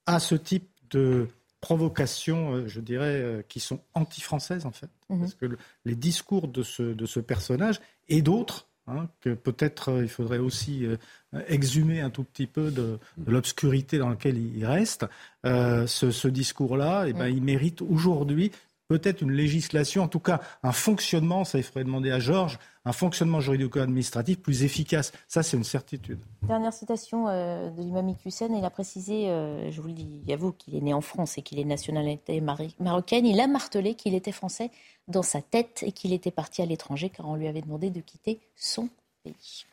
à 0.06 0.20
ce 0.20 0.36
type 0.36 0.70
de 0.90 1.28
provocations, 1.62 2.54
euh, 2.54 2.68
je 2.68 2.80
dirais, 2.80 3.22
euh, 3.22 3.42
qui 3.48 3.60
sont 3.60 3.80
anti-françaises 3.94 4.66
en 4.66 4.72
fait. 4.72 4.90
Mhm. 5.10 5.20
Parce 5.20 5.34
que 5.36 5.46
les 5.86 5.96
discours 5.96 6.48
de 6.48 6.64
ce, 6.64 6.84
de 6.84 7.06
ce 7.06 7.20
personnage 7.20 7.80
et 8.10 8.22
d'autres, 8.22 8.68
hein, 8.88 9.10
que 9.22 9.34
peut-être 9.34 9.90
euh, 9.90 10.04
il 10.04 10.10
faudrait 10.10 10.38
aussi 10.38 10.86
exhumer 11.48 12.00
un 12.02 12.10
tout 12.10 12.24
petit 12.24 12.48
peu 12.48 12.72
de, 12.72 13.00
l'obscurité 13.26 13.98
dans 13.98 14.10
laquelle 14.10 14.38
il 14.38 14.66
reste, 14.66 15.06
ce, 15.44 16.28
discours-là, 16.28 17.06
eh 17.08 17.14
ben, 17.14 17.28
il 17.28 17.44
mérite 17.44 17.82
aujourd'hui 17.82 18.52
peut-être 18.88 19.22
une 19.22 19.32
législation, 19.32 20.04
en 20.04 20.08
tout 20.08 20.20
cas 20.20 20.42
un 20.64 20.72
fonctionnement, 20.72 21.44
ça 21.44 21.58
il 21.58 21.64
faudrait 21.64 21.84
demander 21.84 22.12
à 22.12 22.20
Georges, 22.20 22.60
un 22.86 22.94
fonctionnement 22.94 23.42
juridico-administratif 23.42 24.40
plus 24.40 24.64
efficace. 24.64 25.12
Ça, 25.28 25.44
c'est 25.44 25.58
une 25.58 25.66
certitude. 25.66 26.20
Dernière 26.44 26.72
citation 26.72 27.28
euh, 27.28 27.70
de 27.70 27.82
l'imam 27.82 28.14
Hussein, 28.26 28.48
il 28.56 28.64
a 28.64 28.70
précisé, 28.70 29.30
euh, 29.30 29.70
je 29.72 29.82
vous 29.82 29.90
le 29.90 29.94
dis, 29.94 30.22
il 30.26 30.32
avoue 30.32 30.54
qu'il 30.54 30.76
est 30.76 30.82
né 30.82 30.94
en 30.94 31.02
France 31.02 31.38
et 31.38 31.42
qu'il 31.42 31.60
est 31.60 31.66
nationalité 31.66 32.42
marocaine, 32.80 33.26
il 33.26 33.40
a 33.42 33.48
martelé 33.48 33.96
qu'il 33.96 34.16
était 34.16 34.32
français 34.32 34.72
dans 35.10 35.24
sa 35.24 35.42
tête 35.42 35.84
et 35.86 35.92
qu'il 35.92 36.14
était 36.14 36.32
parti 36.32 36.62
à 36.62 36.66
l'étranger 36.66 37.10
car 37.10 37.28
on 37.28 37.36
lui 37.36 37.48
avait 37.48 37.62
demandé 37.62 37.90
de 37.90 38.00
quitter 38.00 38.40
son 38.56 38.90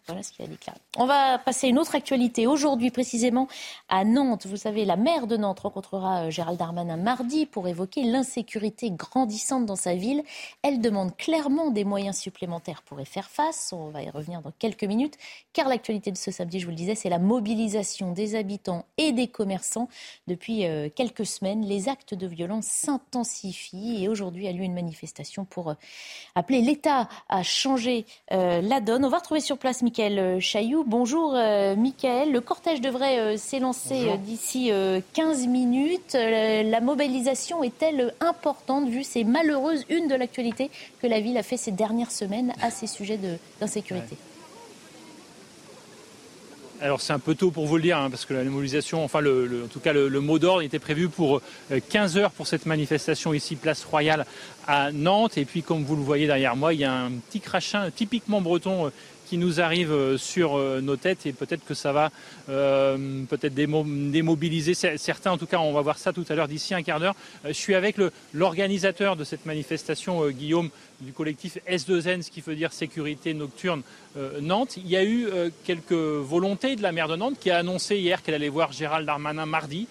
voilà 0.07 0.23
ce 0.23 0.33
qu'il 0.33 0.45
a. 0.45 0.75
On 0.99 1.07
va 1.07 1.39
passer 1.39 1.67
à 1.67 1.71
une 1.71 1.79
autre 1.79 1.95
actualité. 1.95 2.47
Aujourd'hui, 2.47 2.91
précisément, 2.91 3.49
à 3.89 4.05
Nantes, 4.05 4.47
vous 4.47 4.59
savez, 4.59 4.85
la 4.85 4.97
maire 4.97 5.27
de 5.27 5.39
Nantes 5.39 5.61
rencontrera 5.61 6.25
euh, 6.25 6.31
Gérald 6.31 6.59
Darmanin 6.59 6.99
mardi 6.99 7.47
pour 7.47 7.69
évoquer 7.69 8.03
l'insécurité 8.03 8.91
grandissante 8.91 9.65
dans 9.65 9.77
sa 9.77 9.95
ville. 9.95 10.23
Elle 10.63 10.83
demande 10.83 11.17
clairement 11.17 11.71
des 11.71 11.85
moyens 11.85 12.19
supplémentaires 12.19 12.83
pour 12.83 13.01
y 13.01 13.07
faire 13.07 13.31
face. 13.31 13.73
On 13.73 13.89
va 13.89 14.03
y 14.03 14.11
revenir 14.11 14.43
dans 14.43 14.53
quelques 14.59 14.85
minutes, 14.85 15.17
car 15.55 15.69
l'actualité 15.69 16.13
de 16.13 16.19
ce 16.19 16.31
samedi, 16.31 16.61
je 16.61 16.67
vous 16.67 16.73
le 16.73 16.77
disais, 16.77 16.95
c'est 16.95 17.09
la 17.09 17.19
mobilisation 17.19 18.13
des 18.13 18.35
habitants 18.35 18.85
et 18.99 19.13
des 19.13 19.29
commerçants. 19.29 19.89
Depuis 20.27 20.67
euh, 20.67 20.91
quelques 20.95 21.25
semaines, 21.25 21.65
les 21.65 21.89
actes 21.89 22.13
de 22.13 22.27
violence 22.27 22.67
s'intensifient 22.67 24.05
et 24.05 24.09
aujourd'hui 24.09 24.49
a 24.49 24.53
lieu 24.53 24.65
une 24.65 24.75
manifestation 24.75 25.47
pour 25.47 25.71
euh, 25.71 25.75
appeler 26.35 26.61
l'État 26.61 27.09
à 27.31 27.43
changer 27.43 28.05
la 28.31 28.81
donne. 28.81 29.05
On 29.05 29.09
va 29.09 29.19
retrouver 29.19 29.41
sur 29.45 29.59
place 29.59 29.83
Michael 29.83 30.41
Chailloux. 30.41 30.85
Bonjour 30.87 31.35
euh, 31.37 31.77
Michael. 31.77 32.33
Le 32.33 32.41
cortège 32.41 32.81
devrait 32.81 33.19
euh, 33.19 33.37
s'élancer 33.37 34.09
euh, 34.09 34.17
d'ici 34.17 34.73
15 35.13 35.47
minutes. 35.49 36.15
La 36.15 36.81
mobilisation 36.81 37.63
est-elle 37.63 38.15
importante 38.21 38.89
vu 38.89 39.05
ces 39.05 39.23
malheureuses 39.23 39.85
unes 39.91 40.09
de 40.09 40.15
l'actualité 40.15 40.71
que 41.03 41.07
la 41.07 41.21
ville 41.21 41.37
a 41.37 41.43
fait 41.43 41.59
ces 41.59 41.73
dernières 41.73 42.11
semaines 42.11 42.55
à 42.63 42.71
ces 42.71 42.87
sujets 42.87 43.19
d'insécurité? 43.61 44.17
Alors 46.81 47.01
c'est 47.01 47.13
un 47.13 47.19
peu 47.19 47.35
tôt 47.35 47.51
pour 47.51 47.67
vous 47.67 47.77
le 47.77 47.83
dire, 47.83 47.99
hein, 47.99 48.11
parce 48.11 48.27
que 48.27 48.35
la 48.35 48.45
mobilisation, 48.45 49.05
enfin 49.05 49.21
le, 49.21 49.63
en 49.65 49.69
tout 49.69 49.81
cas 49.81 49.93
le, 49.93 50.09
mot 50.21 50.39
d'ordre 50.39 50.63
était 50.63 50.79
prévu 50.79 51.09
pour 51.09 51.41
15 51.89 52.17
heures 52.17 52.31
pour 52.31 52.47
cette 52.47 52.67
manifestation 52.67 53.33
ici, 53.33 53.57
place 53.57 53.85
Royale 53.85 54.27
à 54.67 54.91
Nantes. 54.93 55.39
Et 55.39 55.45
puis 55.45 55.63
comme 55.63 55.85
vous 55.85 55.97
le 55.97 56.03
voyez 56.03 56.27
derrière 56.27 56.57
moi, 56.57 56.75
il 56.75 56.81
y 56.81 56.85
a 56.85 56.93
un 56.93 57.11
petit 57.11 57.41
crachin 57.41 57.91
typiquement 57.91 58.41
breton 58.41 58.91
qui 59.35 59.39
nous 59.39 59.61
arrive 59.61 59.91
euh, 59.91 60.17
sur 60.17 60.57
euh, 60.57 60.81
nos 60.81 60.95
têtes 60.95 61.27
et 61.27 61.33
peut-être 61.33 61.65
que 61.65 61.75
ça 61.75 61.91
va 61.91 62.13
euh, 62.49 63.25
peut-être 63.29 63.53
démobiliser 63.53 64.75
certains. 64.75 65.33
En 65.33 65.39
tout 65.39 65.47
cas, 65.47 65.59
on 65.59 65.73
va 65.73 65.81
voir 65.81 65.99
ça 65.99 66.13
tout 66.13 66.25
à 66.29 66.37
l'heure 66.37 66.47
d'ici 66.47 66.73
un 66.73 66.85
quart 66.85 67.01
d'heure. 67.01 67.17
Je 67.45 67.53
suis 67.53 67.75
avec 67.75 67.97
l'organisateur 68.33 69.17
de 69.17 69.25
cette 69.25 69.45
manifestation, 69.45 70.29
Guillaume, 70.29 70.71
du 71.01 71.13
collectif 71.13 71.59
S2N, 71.69 72.23
ce 72.23 72.31
qui 72.31 72.43
veut 72.43 72.55
dire 72.55 72.73
sécurité 72.73 73.35
nocturne 73.35 73.83
Nantes. 74.41 74.77
Il 74.77 74.87
y 74.87 74.97
a 74.97 75.05
eu 75.05 75.27
quelques 75.65 75.93
volontés 75.93 76.77
de 76.77 76.83
la 76.83 76.93
maire 76.93 77.09
de 77.09 77.17
Nantes 77.17 77.37
qui 77.41 77.51
a 77.51 77.59
annoncé 77.59 77.97
hier 77.97 78.23
qu'elle 78.23 78.37
allait 78.37 78.49
voir 78.49 78.71
Gérald 78.73 79.05
Darmanin 79.05 79.47
mardi 79.47 79.89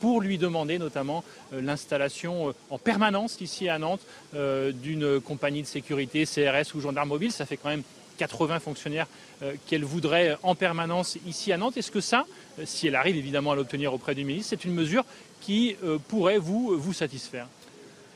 pour 0.00 0.22
lui 0.22 0.38
demander 0.38 0.78
notamment 0.78 1.22
l'installation 1.52 2.54
en 2.70 2.78
permanence 2.78 3.38
ici 3.42 3.68
à 3.68 3.78
Nantes 3.78 4.00
d'une 4.32 5.20
compagnie 5.20 5.62
de 5.62 5.66
sécurité, 5.66 6.24
CRS 6.24 6.74
ou 6.74 6.80
gendarme 6.80 7.10
mobile. 7.10 7.32
Ça 7.32 7.44
fait 7.44 7.58
quand 7.58 7.68
même 7.68 7.82
80 8.16 8.60
fonctionnaires 8.60 9.06
euh, 9.42 9.54
qu'elle 9.66 9.84
voudrait 9.84 10.36
en 10.42 10.54
permanence 10.54 11.18
ici 11.26 11.52
à 11.52 11.56
Nantes. 11.56 11.76
Est-ce 11.76 11.90
que 11.90 12.00
ça, 12.00 12.24
euh, 12.58 12.62
si 12.66 12.86
elle 12.86 12.96
arrive 12.96 13.16
évidemment 13.16 13.52
à 13.52 13.54
l'obtenir 13.54 13.94
auprès 13.94 14.14
du 14.14 14.24
ministre, 14.24 14.50
c'est 14.50 14.64
une 14.64 14.74
mesure 14.74 15.04
qui 15.40 15.76
euh, 15.84 15.98
pourrait 16.08 16.38
vous, 16.38 16.76
vous 16.78 16.92
satisfaire? 16.92 17.46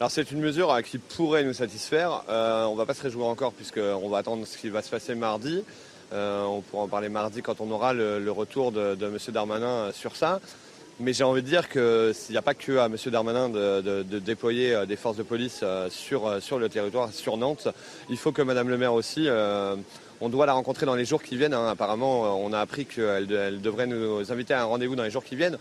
Alors 0.01 0.11
c'est 0.11 0.31
une 0.31 0.41
mesure 0.41 0.75
qui 0.83 0.99
pourrait 0.99 1.45
nous 1.45 1.53
satisfaire. 1.53 2.25
on 2.27 2.73
ne 2.73 2.77
va 2.77 2.87
pas 2.87 2.95
se 2.95 3.03
réjouir 3.03 3.27
encore 3.27 3.53
puisqu'on 3.53 4.09
va 4.09 4.19
attendre 4.19 4.47
ce 4.47 4.57
qui 4.57 4.71
va 4.71 4.81
se 4.81 4.89
passer 4.89 5.15
mardi. 5.15 5.63
on 6.11 6.63
pourra 6.63 6.85
en 6.85 6.89
parler 6.89 7.11
mardi 7.11 7.43
quand 7.43 7.61
on 7.61 7.71
aura 7.71 7.93
le, 7.93 8.31
retour 8.31 8.73
de, 8.73 8.95
de, 8.95 9.07
M. 9.07 9.19
Darmanin 9.29 9.93
sur 9.93 10.17
ça. 10.17 10.41
Mais 11.03 11.15
j'ai 11.15 11.25
envie 11.25 11.41
de 11.41 11.47
dire 11.47 11.71
qu'il 11.71 12.13
n'y 12.29 12.37
a 12.37 12.43
pas 12.43 12.53
que 12.53 12.77
à 12.77 12.85
M. 12.85 12.97
Darmanin 13.07 13.49
de, 13.49 14.03
déployer 14.19 14.75
euh, 14.75 14.85
des 14.85 14.97
forces 14.97 15.17
de 15.17 15.23
police 15.23 15.61
euh, 15.63 15.89
sur, 15.89 16.27
euh, 16.27 16.41
sur 16.41 16.59
le 16.59 16.69
territoire, 16.69 17.11
sur 17.11 17.39
Nantes. 17.39 17.69
Il 18.11 18.19
faut 18.19 18.33
que 18.33 18.43
Mme 18.43 18.69
le 18.69 18.77
maire 18.77 18.93
aussi, 18.93 19.27
on 20.21 20.29
doit 20.29 20.45
la 20.45 20.53
rencontrer 20.53 20.85
dans 20.85 20.95
les 20.95 21.07
jours 21.07 21.23
qui 21.23 21.39
viennent. 21.39 21.55
Hein. 21.55 21.69
Apparemment, 21.69 22.45
on 22.45 22.53
a 22.53 22.61
appris 22.61 22.85
qu'elle 22.85 23.33
elle 23.33 23.63
devrait 23.63 23.87
nous 23.87 24.31
inviter 24.31 24.53
à 24.53 24.61
un 24.61 24.65
rendez-vous 24.65 24.95
dans 24.95 25.03
les 25.03 25.11
jours 25.11 25.25
qui 25.25 25.37
viennent. 25.37 25.57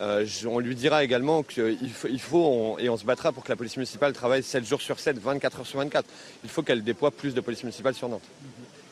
on 0.00 0.58
lui 0.58 0.74
dira 0.74 1.04
également 1.04 1.44
qu'il 1.44 1.92
faut, 1.92 2.08
il 2.08 2.20
faut 2.20 2.76
et 2.80 2.88
on 2.88 2.96
se 2.96 3.04
battra 3.04 3.30
pour 3.30 3.44
que 3.44 3.52
la 3.52 3.56
police 3.56 3.76
municipale 3.76 4.12
travaille 4.12 4.42
7 4.42 4.66
jours 4.66 4.82
sur 4.82 4.98
7, 4.98 5.18
24 5.18 5.60
heures 5.60 5.66
sur 5.66 5.78
24. 5.78 6.04
Il 6.42 6.50
faut 6.50 6.62
qu'elle 6.62 6.82
déploie 6.82 7.12
plus 7.12 7.32
de 7.32 7.40
police 7.40 7.62
municipale 7.62 7.94
sur 7.94 8.08
Nantes 8.08 8.28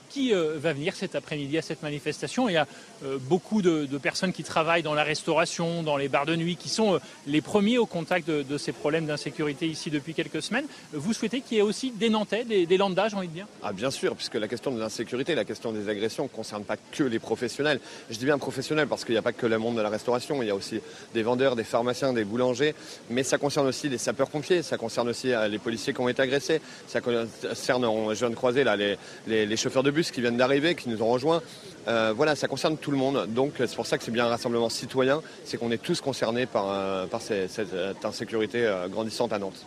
qui 0.08 0.32
euh, 0.32 0.54
va 0.56 0.72
venir 0.72 0.94
cet 0.96 1.14
après-midi 1.14 1.58
à 1.58 1.62
cette 1.62 1.82
manifestation. 1.82 2.48
Il 2.48 2.54
y 2.54 2.56
a 2.56 2.66
euh, 3.04 3.18
beaucoup 3.20 3.62
de, 3.62 3.86
personnes 3.98 4.32
qui 4.32 4.44
travaillent 4.44 4.82
dans 4.82 4.94
la 4.94 5.04
restauration, 5.04 5.82
dans 5.82 5.96
les 5.96 6.08
bars 6.08 6.26
de 6.26 6.36
nuit, 6.36 6.56
qui 6.56 6.68
sont 6.68 6.94
euh, 6.94 6.98
les 7.26 7.40
premiers 7.40 7.78
au 7.78 7.86
contact 7.86 8.28
de, 8.28 8.58
ces 8.58 8.72
problèmes 8.72 9.06
d'insécurité 9.06 9.66
ici 9.66 9.90
depuis 9.90 10.14
quelques 10.14 10.42
semaines. 10.42 10.66
Vous 10.92 11.12
souhaitez 11.12 11.40
qu'il 11.40 11.56
y 11.56 11.60
ait 11.60 11.62
aussi 11.62 11.90
des 11.90 12.10
Nantais, 12.10 12.44
des, 12.44 12.66
des 12.66 12.76
j'ai 12.76 13.16
envie 13.16 13.28
de 13.28 13.32
dire? 13.32 13.46
Ah 13.62 13.72
bien 13.72 13.90
sûr, 13.90 14.16
puisque 14.16 14.34
la 14.34 14.48
question 14.48 14.70
de 14.70 14.80
l'insécurité, 14.80 15.34
la 15.34 15.44
question 15.44 15.72
des 15.72 15.88
agressions 15.88 16.24
ne 16.24 16.28
concerne 16.28 16.64
pas 16.64 16.76
que 16.76 17.04
les 17.04 17.18
professionnels. 17.18 17.80
Je 18.10 18.18
dis 18.18 18.24
bien 18.24 18.38
professionnels 18.38 18.88
parce 18.88 19.04
qu'il 19.04 19.14
n'y 19.14 19.18
a 19.18 19.22
pas 19.22 19.32
que 19.32 19.46
le 19.46 19.58
monde 19.58 19.76
de 19.76 19.82
la 19.82 19.88
restauration, 19.88 20.42
il 20.42 20.48
y 20.48 20.50
a 20.50 20.54
aussi 20.54 20.80
des 21.14 21.22
vendeurs, 21.22 21.56
des 21.56 21.64
pharmaciens, 21.64 22.12
des 22.12 22.24
boulangers, 22.24 22.74
mais 23.10 23.22
ça 23.22 23.38
concerne 23.38 23.66
aussi 23.66 23.88
les 23.88 23.98
sapeurs-pompiers, 23.98 24.62
ça 24.62 24.76
concerne 24.76 25.08
aussi 25.08 25.32
les 25.48 25.58
policiers 25.58 25.92
qui 25.92 26.00
ont 26.00 26.08
été 26.08 26.22
agressés, 26.22 26.60
ça 26.86 27.00
concerne, 27.00 27.86
je 28.14 28.18
viens 28.18 28.30
de 28.30 28.34
croiser 28.34 28.64
là, 28.64 28.76
les 28.76 29.56
chauffeurs 29.56 29.82
de 29.82 29.90
bus 29.90 29.97
qui 30.10 30.20
viennent 30.20 30.36
d'arriver, 30.36 30.74
qui 30.74 30.88
nous 30.88 31.02
ont 31.02 31.08
rejoints. 31.08 31.42
Euh, 31.88 32.12
voilà, 32.14 32.36
ça 32.36 32.48
concerne 32.48 32.76
tout 32.76 32.90
le 32.90 32.96
monde. 32.96 33.26
Donc 33.28 33.54
c'est 33.58 33.74
pour 33.74 33.86
ça 33.86 33.98
que 33.98 34.04
c'est 34.04 34.10
bien 34.10 34.26
un 34.26 34.28
rassemblement 34.28 34.68
citoyen, 34.68 35.22
c'est 35.44 35.56
qu'on 35.56 35.70
est 35.70 35.82
tous 35.82 36.00
concernés 36.00 36.46
par, 36.46 36.66
euh, 36.68 37.06
par 37.06 37.22
cette, 37.22 38.04
insécurité 38.04 38.64
euh, 38.64 38.88
grandissante 38.88 39.32
à 39.32 39.38
Nantes. 39.38 39.64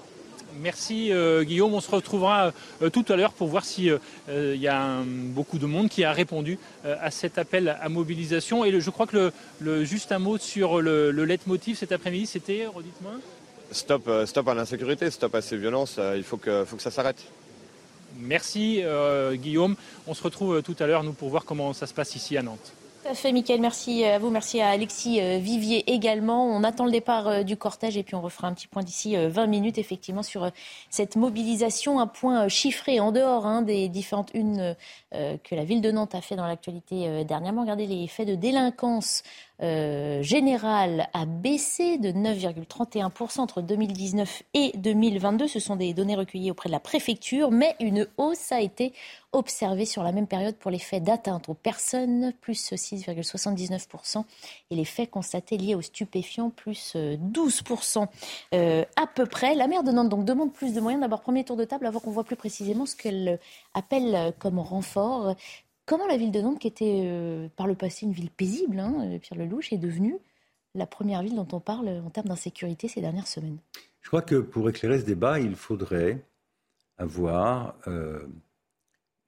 Merci 0.60 1.12
Guillaume. 1.44 1.74
On 1.74 1.80
se 1.80 1.90
retrouvera 1.90 2.52
tout 2.92 3.06
à 3.08 3.16
l'heure 3.16 3.32
pour 3.32 3.48
voir 3.48 3.64
s'il 3.64 3.98
il 4.30 4.62
y 4.62 4.68
a 4.68 4.98
beaucoup 5.06 5.58
de 5.58 5.66
monde 5.66 5.88
qui 5.88 6.04
a 6.04 6.12
répondu 6.12 6.60
à 6.84 7.10
cet 7.10 7.38
appel 7.38 7.78
à 7.82 7.88
mobilisation. 7.88 8.66
Et 8.66 8.82
je 8.82 8.90
crois 8.90 9.08
que 9.08 9.32
le, 9.62 9.86
juste 9.86 10.12
un 10.12 10.20
mot 10.20 10.38
sur 10.38 10.82
le, 10.82 11.10
le 11.12 11.24
leitmotiv 11.24 11.78
cet 11.78 11.94
après-midi, 11.94 12.26
c'était, 12.26 12.68
redites-moi 12.68 13.14
Stop, 13.72 14.10
stop 14.26 14.50
à 14.50 14.54
l'insécurité, 14.54 15.10
stop 15.10 15.34
à 15.36 15.42
ces 15.42 15.56
violences. 15.56 15.98
il 16.18 16.24
faut 16.24 16.38
que, 16.38 16.66
faut 16.66 16.76
que 16.76 16.84
ça 16.84 16.92
s'arrête. 16.92 17.24
Merci 18.20 18.82
euh, 18.84 19.36
Guillaume. 19.36 19.76
On 20.07 20.14
se 20.14 20.24
retrouve 20.24 20.57
euh, 20.57 20.62
tout 20.62 20.76
à 20.80 20.88
l'heure, 20.88 21.03
nous, 21.03 21.14
pour 21.14 21.30
voir 21.30 21.45
comment 21.45 21.74
ça 21.74 21.88
se 21.88 21.93
passe 21.93 22.16
ici 22.16 22.38
à 22.38 22.41
Nantes. 22.41 22.74
Tout 23.03 23.09
à 23.09 23.16
fait, 23.16 23.32
Mickaël. 23.32 23.59
Merci 23.59 24.03
à 24.05 24.20
vous. 24.20 24.30
Merci 24.30 24.62
à 24.62 24.70
Alexis 24.70 25.20
euh, 25.20 25.39
Vivier 25.39 25.91
également. 25.91 26.45
On 26.45 26.64
attend 26.64 26.86
le 26.86 26.91
départ 26.91 27.43
du 27.43 27.57
cortège 27.57 27.97
et 27.97 28.03
puis 28.03 28.14
on 28.14 28.22
refera 28.22 28.47
un 28.47 28.53
petit 28.53 28.68
point 28.68 28.84
d'ici 28.84 29.16
20 29.16 29.47
minutes, 29.47 29.80
effectivement, 29.80 30.22
sur 30.22 30.51
cette 30.91 31.16
mobilisation. 31.16 31.99
Un 31.99 32.05
point 32.05 32.47
chiffré 32.47 32.99
en 32.99 33.12
dehors 33.12 33.47
hein, 33.47 33.64
des 33.64 33.89
différentes 33.89 34.30
unes 34.36 34.76
que 35.12 35.55
la 35.55 35.64
ville 35.64 35.82
de 35.82 35.89
Nantes 35.89 36.14
a 36.14 36.22
fait 36.22 36.36
dans 36.36 36.45
l'actualité 36.45 37.26
dernièrement. 37.26 37.62
Regardez 37.62 37.88
les 37.88 38.07
faits 38.07 38.28
de 38.28 38.36
délinquance 38.36 39.24
euh, 39.62 40.24
général 40.24 41.07
a 41.14 41.26
baissé 41.26 41.97
de 41.97 42.09
9,31% 42.09 43.41
entre 43.41 43.62
2019 43.62 44.43
et 44.53 44.72
2022. 44.76 45.47
Ce 45.47 45.59
sont 45.59 45.76
des 45.76 45.93
données 45.93 46.16
recueillies 46.16 46.51
auprès 46.51 46.70
de 46.70 46.72
la 46.72 46.80
préfecture, 46.80 47.51
mais 47.51 47.76
une 47.80 48.07
hausse 48.18 48.51
a 48.51 48.59
été 48.59 48.93
observée 49.34 49.86
sur 49.86 50.03
la 50.03 50.12
même 50.12 50.28
période 50.28 50.55
pour 50.55 50.72
les 50.72 50.80
faits 50.80 51.03
d'atteinte 51.03 51.47
aux 51.47 51.53
personnes, 51.53 52.34
plus 52.41 52.72
6,79%, 52.72 54.24
et 54.72 54.76
les 54.76 54.86
faits 54.86 55.09
constatés 55.09 55.57
liés 55.57 55.76
aux 55.76 55.82
stupéfiants, 55.82 56.49
plus 56.49 56.95
12% 56.95 58.07
euh, 58.53 58.84
à 58.95 59.07
peu 59.07 59.26
près. 59.26 59.55
La 59.55 59.68
maire 59.68 59.84
de 59.84 59.91
Nantes 59.91 60.09
donc, 60.09 60.26
demande 60.26 60.51
plus 60.51 60.74
de 60.74 60.82
moyens. 60.82 61.01
D'abord, 61.01 61.22
premier 61.22 61.43
tour 61.43 61.55
de 61.55 61.66
table, 61.66 61.86
avant 61.86 61.99
qu'on 61.99 62.12
voit 62.12 62.24
plus 62.24 62.36
précisément 62.36 62.86
ce 62.86 62.95
qu'elle 62.95 63.39
appelle 63.74 64.34
comme 64.39 64.59
renfort. 64.59 65.36
Comment 65.92 66.08
la 66.08 66.16
ville 66.16 66.32
de 66.32 66.39
Nantes, 66.39 66.58
qui 66.58 66.70
était 66.70 67.02
euh, 67.04 67.50
par 67.58 67.68
le 67.68 67.76
passé 67.76 68.06
une 68.06 68.14
ville 68.14 68.30
paisible, 68.30 68.80
hein, 68.80 68.96
euh, 69.02 69.20
Pierre 69.20 69.38
Lelouch, 69.38 69.74
est 69.74 69.78
devenue 69.78 70.16
la 70.74 70.88
première 70.88 71.22
ville 71.22 71.36
dont 71.36 71.48
on 71.52 71.60
parle 71.60 71.89
en 71.89 72.10
termes 72.10 72.30
d'insécurité 72.30 72.88
ces 72.88 73.02
dernières 73.02 73.28
semaines? 73.28 73.58
Je 74.00 74.08
crois 74.08 74.22
que 74.22 74.36
pour 74.36 74.70
éclairer 74.70 75.02
ce 75.02 75.04
débat, 75.04 75.42
il 75.42 75.54
faudrait 75.58 76.24
avoir 76.98 77.76
euh, 77.88 78.26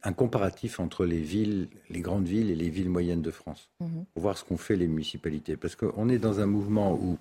un 0.04 0.14
comparatif 0.14 0.80
entre 0.80 1.04
les 1.04 1.20
villes, 1.20 1.68
les 1.90 2.00
grandes 2.00 2.30
villes 2.30 2.50
et 2.50 2.56
les 2.56 2.70
villes 2.70 2.90
moyennes 2.90 3.22
de 3.22 3.32
France, 3.32 3.70
mhm. 3.82 4.06
pour 4.14 4.22
voir 4.22 4.38
ce 4.38 4.46
qu'ont 4.46 4.56
fait 4.56 4.78
les 4.78 4.88
municipalités. 4.88 5.58
Parce 5.58 5.76
qu'on 5.76 6.08
est 6.08 6.18
dans 6.18 6.40
un 6.40 6.46
mouvement 6.46 6.94
où, 6.94 7.18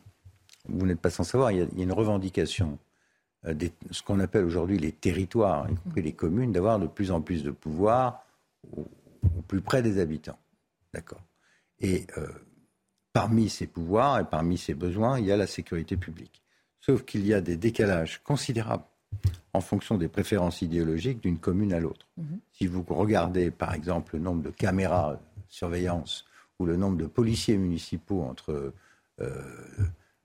vous 0.69 0.87
n'êtes 0.87 1.01
pas 1.01 1.11
sans 1.11 1.25
savoir, 1.25 1.51
il 1.51 1.59
y 1.59 1.63
a, 1.63 1.67
une 1.77 1.91
revendication 1.91 2.79
de 3.43 3.71
ce 3.91 4.05
qu'on 4.05 4.21
appelle 4.21 4.45
aujourd'hui 4.45 4.79
les 4.79 4.93
territoires, 4.93 5.69
y 5.69 5.75
compris 5.75 6.03
les 6.03 6.13
communes, 6.13 6.53
d'avoir 6.53 6.79
de 6.79 6.87
plus 6.87 7.11
en 7.11 7.21
plus 7.21 7.43
de 7.43 7.51
pouvoir 7.51 8.25
au 8.77 8.87
plus 9.49 9.61
près 9.61 9.83
des 9.83 9.99
habitants. 10.01 10.39
D'accord 10.95 11.23
Et 11.81 12.07
euh, 12.19 12.29
parmi 13.13 13.49
ces 13.49 13.67
pouvoirs 13.67 14.21
et 14.21 14.25
parmi 14.25 14.59
ces 14.59 14.75
besoins, 14.75 15.19
il 15.19 15.27
y 15.27 15.33
a 15.33 15.37
la 15.37 15.47
sécurité 15.47 15.97
publique. 15.97 16.43
Sauf 16.81 17.05
qu'il 17.05 17.25
y 17.27 17.35
a 17.35 17.41
des 17.41 17.57
décalages 17.57 18.21
considérables 18.25 18.85
en 19.53 19.61
fonction 19.61 19.99
des 19.99 20.09
préférences 20.09 20.63
idéologiques 20.63 21.21
d'une 21.23 21.39
commune 21.39 21.73
à 21.73 21.81
l'autre. 21.81 22.07
Mhm. 22.17 22.41
Si 22.53 22.67
vous 22.67 22.83
regardez, 22.89 23.51
par 23.51 23.75
exemple, 23.75 24.17
le 24.17 24.23
nombre 24.23 24.43
de 24.43 24.51
caméras 24.51 25.15
de 25.15 25.19
surveillance 25.49 26.25
ou 26.59 26.67
le 26.67 26.77
nombre 26.77 26.97
de 26.97 27.07
policiers 27.07 27.57
municipaux 27.59 28.23
entre 28.23 28.73
euh, 29.21 29.43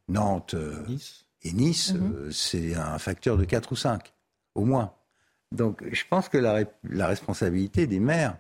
Nantes 0.08 0.54
euh, 0.54 0.86
et 1.44 1.52
Nice, 1.52 1.94
Mhm. 1.94 2.14
euh, 2.16 2.32
c'est 2.32 2.76
un 2.76 2.98
facteur 2.98 3.38
de 3.38 3.44
4 3.44 3.74
ou 3.74 3.76
5, 3.76 4.14
au 4.56 4.64
moins. 4.66 4.94
Donc 5.52 5.84
je 5.92 6.04
pense 6.10 6.30
que 6.30 6.38
la 6.38 7.08
responsabilité 7.08 7.88
des 7.88 8.00
maires 8.00 8.38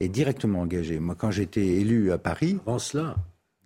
est 0.00 0.08
directement 0.08 0.60
engagée. 0.60 0.98
Moi, 0.98 1.14
quand 1.14 1.30
j'étais 1.30 1.66
élu 1.66 2.12
à 2.12 2.18
Paris... 2.18 2.58
Avant 2.62 2.78
cela, 2.78 3.16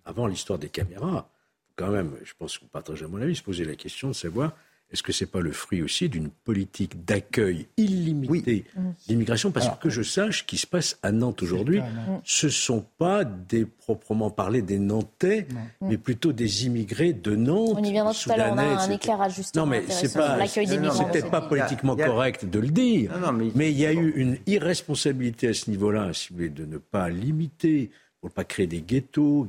avant 0.05 0.27
l'histoire 0.27 0.59
des 0.59 0.69
caméras, 0.69 1.29
quand 1.75 1.91
même, 1.91 2.15
je 2.23 2.33
pense 2.37 2.57
qu'on 2.57 2.67
partage 2.67 3.03
à 3.03 3.07
mon 3.07 3.21
avis, 3.21 3.35
se 3.35 3.43
poser 3.43 3.65
la 3.65 3.75
question 3.75 4.09
de 4.09 4.13
savoir 4.13 4.53
est-ce 4.91 5.01
que 5.01 5.11
c'est 5.11 5.25
pas 5.25 5.39
le 5.39 5.51
fruit 5.51 5.81
aussi 5.81 6.07
d'une 6.07 6.29
politique 6.29 7.03
d'accueil 7.03 7.67
illimité 7.77 8.65
d'immigration? 9.07 9.51
Parce 9.51 9.67
que 9.79 9.89
je 9.89 10.03
sache 10.03 10.39
ce 10.39 10.43
qui 10.43 10.57
se 10.57 10.67
passe 10.67 10.99
à 11.01 11.11
Nantes 11.11 11.41
aujourd'hui, 11.41 11.81
ce 12.23 12.47
sont 12.49 12.85
pas 12.99 13.23
des 13.25 13.65
proprement 13.65 14.29
parlé 14.29 14.61
des 14.61 14.77
Nantais, 14.77 15.47
mais 15.81 15.97
plutôt 15.97 16.31
des 16.31 16.65
immigrés 16.67 17.13
de 17.13 17.35
Nantes. 17.35 17.75
On 17.79 17.83
y 17.83 17.91
viendra 17.91 18.13
tout 18.13 18.31
à 18.31 18.37
l'heure. 18.37 18.53
On 18.53 18.57
a 18.59 18.63
un 18.63 18.89
éclairage 18.91 19.35
justement 19.35 19.65
Non, 19.65 19.71
mais 19.71 19.83
c'est 19.89 20.07
sur 20.09 20.21
pas, 20.21 20.37
l'accueil 20.37 20.67
des 20.67 20.73
c'est 20.73 20.79
migrants. 20.79 21.05
peut-être 21.05 21.31
pas 21.31 21.41
ce 21.41 21.47
politiquement 21.49 21.93
a- 21.93 22.05
correct 22.05 22.45
de 22.45 22.59
le 22.59 22.67
dire, 22.69 23.11
Non, 23.13 23.27
non, 23.27 23.33
mais- 23.33 23.51
mais 23.55 23.71
il 23.71 23.79
y 23.79 23.85
a 23.87 23.93
eu 23.93 24.11
une 24.15 24.37
irresponsabilité 24.45 25.47
à 25.47 25.53
ce 25.55 25.71
niveau-là, 25.71 26.13
si 26.13 26.29
vous 26.29 26.35
voulez, 26.35 26.49
de 26.49 26.65
ne 26.65 26.77
pas 26.77 27.09
limiter, 27.09 27.89
pour 28.21 28.29
ne 28.29 28.33
pas 28.33 28.43
créer 28.43 28.67
des 28.67 28.81
ghettos, 28.81 29.47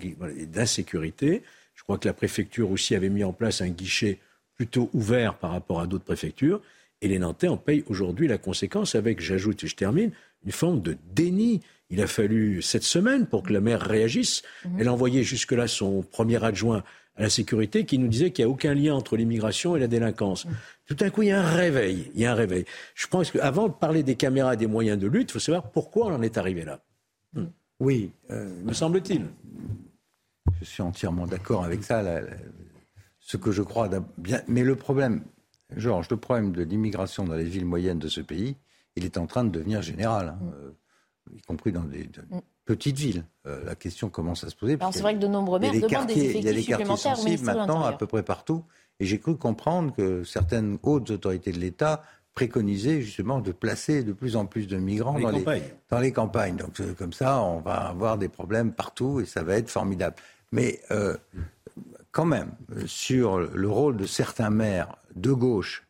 d'insécurité. 0.54 1.42
Je 1.74 1.82
crois 1.82 1.98
que 1.98 2.08
la 2.08 2.14
préfecture 2.14 2.70
aussi 2.70 2.94
avait 2.94 3.08
mis 3.10 3.24
en 3.24 3.32
place 3.32 3.60
un 3.60 3.68
guichet 3.68 4.18
plutôt 4.56 4.90
ouvert 4.94 5.34
par 5.36 5.50
rapport 5.50 5.80
à 5.80 5.86
d'autres 5.86 6.04
préfectures. 6.04 6.60
Et 7.02 7.08
les 7.08 7.18
Nantais 7.18 7.48
en 7.48 7.56
payent 7.56 7.84
aujourd'hui 7.88 8.28
la 8.28 8.38
conséquence 8.38 8.94
avec, 8.94 9.20
j'ajoute 9.20 9.64
et 9.64 9.66
je 9.66 9.76
termine, 9.76 10.10
une 10.44 10.52
forme 10.52 10.80
de 10.80 10.96
déni. 11.14 11.60
Il 11.90 12.00
a 12.00 12.06
fallu 12.06 12.62
cette 12.62 12.82
semaine 12.82 13.26
pour 13.26 13.42
que 13.42 13.52
la 13.52 13.60
maire 13.60 13.80
réagisse. 13.80 14.42
Elle 14.78 14.88
a 14.88 14.92
envoyé 14.92 15.22
jusque-là 15.22 15.66
son 15.68 16.02
premier 16.02 16.42
adjoint 16.42 16.82
à 17.16 17.22
la 17.22 17.30
sécurité 17.30 17.84
qui 17.84 17.98
nous 17.98 18.08
disait 18.08 18.30
qu'il 18.30 18.44
n'y 18.44 18.50
a 18.50 18.52
aucun 18.52 18.74
lien 18.74 18.94
entre 18.94 19.16
l'immigration 19.16 19.76
et 19.76 19.80
la 19.80 19.86
délinquance. 19.86 20.46
Tout 20.86 20.94
d'un 20.94 21.10
coup, 21.10 21.22
il 21.22 21.28
y 21.28 21.32
a 21.32 21.40
un 21.40 21.54
réveil. 21.54 22.10
Il 22.14 22.20
y 22.20 22.26
a 22.26 22.32
un 22.32 22.34
réveil. 22.34 22.64
Je 22.94 23.06
pense 23.06 23.30
qu'avant 23.30 23.68
de 23.68 23.72
parler 23.74 24.02
des 24.02 24.16
caméras 24.16 24.54
et 24.54 24.56
des 24.56 24.66
moyens 24.66 24.98
de 24.98 25.06
lutte, 25.06 25.30
il 25.30 25.32
faut 25.34 25.38
savoir 25.38 25.70
pourquoi 25.70 26.06
on 26.06 26.14
en 26.14 26.22
est 26.22 26.38
arrivé 26.38 26.64
là. 26.64 26.80
Oui, 27.80 28.10
euh, 28.30 28.48
Me 28.64 28.72
semble-t-il. 28.72 29.26
Je 30.60 30.64
suis 30.64 30.82
entièrement 30.82 31.26
d'accord 31.26 31.64
avec 31.64 31.82
ça. 31.84 32.02
la- 32.02 32.20
la- 32.22 32.30
ce 33.26 33.36
que 33.38 33.50
je 33.52 33.62
crois 33.62 33.88
bien. 34.18 34.42
Mais 34.48 34.62
le 34.62 34.76
problème, 34.76 35.22
Georges, 35.76 36.08
le 36.10 36.18
problème 36.18 36.52
de 36.52 36.62
l'immigration 36.62 37.24
dans 37.24 37.34
les 37.34 37.44
villes 37.44 37.64
moyennes 37.64 37.98
de 37.98 38.08
ce 38.08 38.20
pays, 38.20 38.54
il 38.96 39.04
est 39.06 39.16
en 39.16 39.26
train 39.26 39.44
de 39.44 39.48
devenir 39.50 39.80
général, 39.80 40.28
hein, 40.40 40.52
euh, 40.60 40.70
y 41.34 41.40
compris 41.40 41.72
dans 41.72 41.82
des 41.84 42.04
de- 42.04 42.22
petites 42.66 42.98
villes. 42.98 43.24
Euh, 43.46 43.64
la 43.64 43.74
question 43.74 44.10
commence 44.10 44.44
à 44.44 44.50
se 44.50 44.54
poser. 44.56 44.76
C'est 44.92 45.00
vrai 45.00 45.14
que 45.14 45.20
de 45.20 45.26
nombreux 45.26 45.58
maires 45.58 45.72
des 45.72 45.80
demandent 45.80 46.06
des 46.06 46.14
quartiers- 46.14 46.38
il 46.38 46.44
y 46.44 46.48
a 46.48 46.50
effectifs 46.52 46.76
des 46.76 46.84
quartiers 46.84 46.96
sensibles 47.14 47.44
maintenant 47.44 47.82
à 47.82 47.92
peu 47.94 48.06
près 48.06 48.22
partout. 48.22 48.62
Et 49.00 49.06
j'ai 49.06 49.18
cru 49.18 49.36
comprendre 49.36 49.92
que 49.94 50.22
certaines 50.22 50.78
hautes 50.82 51.10
autorités 51.10 51.50
de 51.50 51.58
l'État 51.58 52.02
préconisaient 52.34 53.00
justement 53.00 53.40
de 53.40 53.52
placer 53.52 54.02
de 54.04 54.12
plus 54.12 54.36
en 54.36 54.44
plus 54.46 54.66
de 54.66 54.76
migrants 54.76 55.18
Dans 55.18 55.18
les 55.18 55.24
dans, 55.24 55.38
campagnes. 55.38 55.62
dans 55.90 55.98
les 56.00 56.12
campagnes. 56.12 56.56
Donc 56.56 56.78
euh, 56.80 56.92
comme 56.94 57.12
ça, 57.12 57.40
on 57.42 57.60
va 57.60 57.74
avoir 57.88 58.18
des 58.18 58.28
problèmes 58.28 58.72
partout 58.72 59.20
et 59.20 59.24
ça 59.24 59.42
va 59.42 59.56
être 59.56 59.70
formidable. 59.70 60.16
Mais 60.52 60.80
euh, 60.90 61.16
quand 62.14 62.24
même, 62.26 62.52
euh, 62.76 62.86
sur 62.86 63.38
le 63.38 63.68
rôle 63.68 63.96
de 63.96 64.06
certains 64.06 64.50
maires 64.50 64.96
de 65.16 65.32
gauche, 65.32 65.86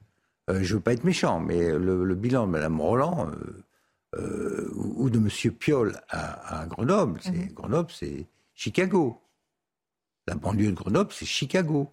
euh, 0.50 0.60
je 0.62 0.72
ne 0.72 0.78
veux 0.78 0.80
pas 0.80 0.92
être 0.94 1.04
méchant, 1.04 1.38
mais 1.38 1.70
le, 1.70 2.02
le 2.04 2.14
bilan 2.14 2.46
de 2.46 2.52
Mme 2.52 2.80
Roland 2.80 3.28
euh, 3.30 3.62
euh, 4.16 4.70
ou 4.74 5.04
ou 5.04 5.10
de 5.10 5.18
M. 5.18 5.28
Piolle 5.52 6.00
à, 6.08 6.60
à 6.62 6.66
Grenoble, 6.66 7.20
c'est 7.22 7.52
Grenoble, 7.54 7.90
c'est 7.92 8.26
Chicago. 8.54 9.20
La 10.26 10.34
banlieue 10.34 10.70
de 10.70 10.76
Grenoble, 10.76 11.10
c'est 11.12 11.26
Chicago. 11.26 11.92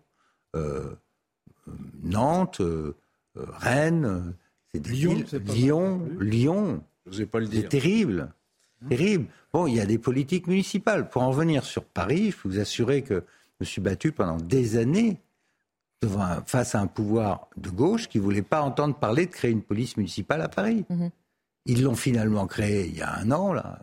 Nantes, 2.03 2.61
Rennes, 3.35 4.33
c'est 4.71 4.79
des 4.79 4.89
Lyon, 4.91 5.13
villes- 5.15 5.25
c'est 5.29 5.39
pas 5.39 5.53
Lyon. 5.53 6.09
Lyon. 6.19 6.83
Je 7.09 7.23
pas 7.23 7.39
le 7.39 7.45
C'est 7.47 7.51
dire. 7.59 7.69
terrible. 7.69 8.31
Terrible. 8.89 9.25
Bon, 9.53 9.67
il 9.67 9.75
y 9.75 9.79
a 9.79 9.85
des 9.85 9.97
politiques 9.97 10.47
municipales. 10.47 11.09
Pour 11.09 11.21
en 11.23 11.31
venir 11.31 11.63
sur 11.63 11.83
Paris, 11.83 12.21
il 12.27 12.31
faut 12.31 12.49
vous 12.49 12.59
assurer 12.59 13.01
que 13.03 13.15
je 13.15 13.21
me 13.61 13.65
suis 13.65 13.81
battu 13.81 14.11
pendant 14.11 14.37
des 14.37 14.77
années 14.77 15.19
devant 16.01 16.21
un- 16.21 16.41
face 16.45 16.75
à 16.75 16.79
un 16.81 16.87
pouvoir 16.87 17.47
de 17.57 17.69
gauche 17.69 18.07
qui 18.09 18.17
ne 18.17 18.23
voulait 18.23 18.41
pas 18.41 18.61
entendre 18.61 18.95
parler 18.95 19.25
de 19.27 19.31
créer 19.31 19.51
une 19.51 19.61
police 19.61 19.97
municipale 19.97 20.41
à 20.41 20.49
Paris. 20.49 20.85
Ils 21.65 21.83
l'ont 21.83 21.95
finalement 21.95 22.47
créée 22.47 22.87
il 22.87 22.97
y 22.97 23.01
a 23.01 23.15
un 23.17 23.31
an, 23.31 23.53
là. 23.53 23.79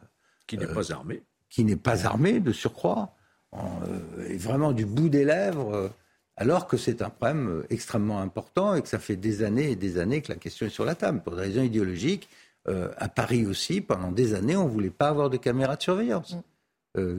Qui 0.46 0.58
n'est 0.58 0.66
Euh, 0.66 0.74
pas 0.74 0.92
armé. 0.92 1.22
Qui 1.48 1.64
n'est 1.64 1.76
pas 1.76 2.06
armé, 2.06 2.40
de 2.40 2.52
surcroît. 2.52 3.14
En, 3.52 3.80
euh, 3.88 4.28
et 4.28 4.36
vraiment 4.36 4.72
du 4.72 4.84
bout 4.84 5.08
des 5.08 5.24
lèvres. 5.24 5.72
euh, 5.74 5.88
alors 6.36 6.66
que 6.68 6.76
c'est 6.76 7.02
un 7.02 7.10
problème 7.10 7.48
euh, 7.48 7.66
extrêmement 7.70 8.20
important 8.20 8.74
et 8.74 8.82
que 8.82 8.88
ça 8.88 8.98
fait 8.98 9.16
des 9.16 9.42
années 9.42 9.70
et 9.72 9.76
des 9.76 9.98
années 9.98 10.22
que 10.22 10.30
la 10.32 10.38
question 10.38 10.66
est 10.66 10.70
sur 10.70 10.84
la 10.84 10.94
table. 10.94 11.20
Pour 11.22 11.34
des 11.36 11.42
raisons 11.42 11.62
idéologiques, 11.62 12.28
euh, 12.68 12.90
à 12.98 13.08
Paris 13.08 13.46
aussi, 13.46 13.80
pendant 13.80 14.12
des 14.12 14.34
années, 14.34 14.56
on 14.56 14.64
ne 14.66 14.70
voulait 14.70 14.90
pas 14.90 15.08
avoir 15.08 15.30
de 15.30 15.36
caméras 15.36 15.76
de 15.76 15.82
surveillance. 15.82 16.34
Euh, 16.34 16.40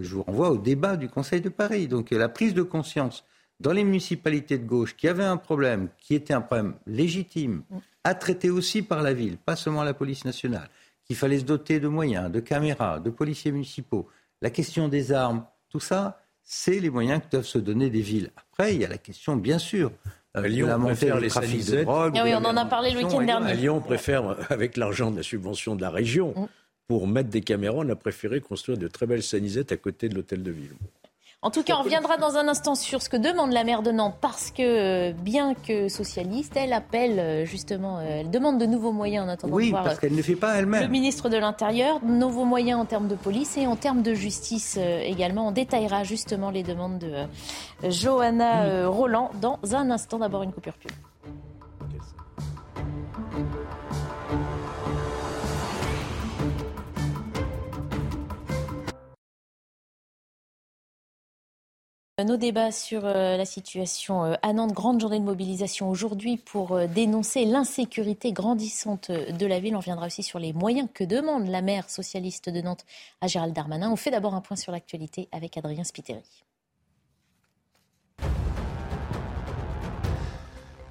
je 0.02 0.16
vous 0.16 0.24
renvoie 0.24 0.50
au 0.52 0.58
débat 0.58 0.96
du 0.98 1.08
Conseil 1.10 1.42
de 1.42 1.50
Paris. 1.50 1.88
Donc 1.88 2.12
euh, 2.12 2.18
la 2.18 2.30
prise 2.30 2.54
de 2.54 2.62
conscience 2.64 3.24
dans 3.60 3.72
les 3.74 3.84
municipalités 3.84 4.58
de 4.58 4.66
gauche 4.66 4.96
qui 4.96 5.08
avaient 5.08 5.24
un 5.26 5.38
problème, 5.38 5.90
qui 5.98 6.16
était 6.16 6.34
un 6.34 6.42
problème 6.42 6.76
légitime, 6.88 7.64
à 8.04 8.14
traiter 8.16 8.50
aussi 8.50 8.82
par 8.82 9.02
la 9.04 9.14
ville, 9.14 9.38
pas 9.38 9.56
seulement 9.58 9.84
la 9.84 9.94
police 9.94 10.24
nationale, 10.26 10.70
qu'il 11.06 11.16
fallait 11.18 11.40
se 11.40 11.44
doter 11.46 11.80
de 11.80 11.88
moyens, 11.90 12.32
de 12.32 12.40
caméras, 12.40 13.00
de 13.00 13.10
policiers 13.10 13.52
municipaux, 13.52 14.08
la 14.42 14.50
question 14.50 14.88
des 14.88 15.12
armes, 15.12 15.44
tout 15.70 15.82
ça, 15.82 16.22
c'est 16.44 16.80
les 16.80 16.90
moyens 16.90 17.22
que 17.22 17.30
doivent 17.32 17.46
se 17.46 17.58
donner 17.60 17.90
des 17.90 18.02
villes. 18.02 18.32
Après, 18.38 18.74
il 18.76 18.82
y 18.82 18.86
a 18.86 18.88
la 18.88 18.98
question, 18.98 19.36
bien 19.36 19.60
sûr, 19.60 19.92
euh, 20.38 20.44
À 20.44 20.48
Lyon, 20.48 20.68
de 20.68 20.72
la 20.72 20.78
on 20.78 20.80
montée 20.80 20.96
préfère 20.96 21.20
les 21.20 21.28
trafic 21.28 21.66
de 21.70 21.84
drogue. 21.84 22.14
Ah 22.18 22.24
oui, 22.24 22.32
on 22.34 22.46
en 22.46 22.56
a 22.56 22.66
parlé 22.66 22.92
le 22.92 22.98
week-end 23.00 23.22
et 23.22 23.26
de- 23.26 23.32
À 23.32 23.40
dernier. 23.40 23.54
Lyon, 23.56 23.76
on 23.78 23.82
préfère, 23.82 24.52
avec 24.52 24.78
l'argent 24.78 25.12
de 25.12 25.18
la 25.18 25.24
subvention 25.24 25.76
de 25.76 25.82
la 25.82 25.90
région, 25.90 26.34
Mm. 26.36 26.46
Pour 26.90 27.08
mettre 27.08 27.30
des 27.30 27.42
caméras, 27.42 27.76
on 27.78 27.90
a 27.90 27.96
préféré 27.96 28.42
construire 28.42 28.78
de 28.80 28.88
très 28.88 29.06
belles 29.06 29.22
sanisettes 29.22 29.72
à 29.72 29.78
côté 29.78 30.10
de 30.10 30.16
l'hôtel 30.16 30.42
de 30.42 30.50
ville. 30.50 30.74
En 31.44 31.52
tout 31.52 31.62
cas, 31.62 31.76
on 31.78 31.84
reviendra 31.84 32.18
dans 32.18 32.36
un 32.36 32.48
instant 32.48 32.74
sur 32.74 33.02
ce 33.04 33.10
que 33.10 33.16
demande 33.16 33.54
la 33.54 33.64
maire 33.64 33.84
de 33.84 33.92
Nantes, 33.92 34.18
parce 34.20 34.50
que, 34.50 34.64
euh, 35.10 35.14
bien 35.14 35.54
que 35.54 35.88
socialiste, 35.88 36.58
elle 36.58 36.74
appelle 36.74 37.20
euh, 37.20 37.46
justement, 37.46 38.00
euh, 38.00 38.22
elle 38.22 38.32
demande 38.32 38.60
de 38.60 38.66
nouveaux 38.66 38.92
moyens 38.92 39.26
en 39.26 39.30
attendant 39.30 39.52
de 39.54 39.58
Oui, 39.58 39.70
voir 39.70 39.84
parce 39.84 40.00
qu'elle 40.00 40.16
ne 40.16 40.22
fait 40.24 40.36
pas 40.36 40.54
le 40.56 40.60
elle-même. 40.62 40.90
ministre 40.90 41.30
de 41.30 41.38
l'Intérieur, 41.38 42.00
de 42.00 42.12
nouveaux 42.12 42.44
moyens 42.44 42.82
en 42.82 42.86
termes 42.86 43.08
de 43.08 43.16
police 43.16 43.56
et 43.56 43.68
en 43.68 43.76
termes 43.76 44.02
de 44.02 44.16
justice 44.16 44.78
également. 45.04 45.48
On 45.50 45.52
détaillera 45.52 46.04
justement 46.04 46.50
les 46.50 46.64
demandes 46.64 46.98
de 46.98 47.90
Johanna 47.90 48.88
Roland 48.90 49.30
dans 49.40 49.60
un 49.76 49.92
instant. 49.92 50.18
D'abord 50.18 50.42
une 50.42 50.52
coupure 50.52 50.74
pub. 50.74 50.92
Nos 62.26 62.36
débats 62.36 62.74
sur 62.74 63.06
euh, 63.06 63.38
la 63.38 63.46
situation 63.46 64.26
euh, 64.26 64.34
à 64.42 64.52
Nantes, 64.52 64.74
grande 64.74 65.00
journée 65.00 65.20
de 65.20 65.24
mobilisation 65.24 65.90
aujourd'hui 65.90 66.36
pour 66.36 66.74
euh, 66.74 66.86
dénoncer 66.86 67.46
l'insécurité 67.46 68.34
grandissante 68.34 69.10
de 69.10 69.46
la 69.46 69.62
ville. 69.62 69.74
On 69.76 69.80
reviendra 69.80 70.08
aussi 70.08 70.22
sur 70.22 70.38
les 70.38 70.52
moyens 70.52 70.90
que 70.94 71.06
demande 71.06 71.48
la 71.48 71.62
maire 71.62 71.90
socialiste 71.90 72.50
de 72.50 72.60
Nantes 72.60 72.86
à 73.22 73.28
Gérald 73.28 73.54
Darmanin. 73.54 73.90
On 73.90 73.96
fait 73.96 74.12
d'abord 74.12 74.34
un 74.36 74.42
point 74.42 74.58
sur 74.58 74.74
l'actualité 74.74 75.30
avec 75.32 75.56
Adrien 75.56 75.86
Spiteri. 75.86 76.44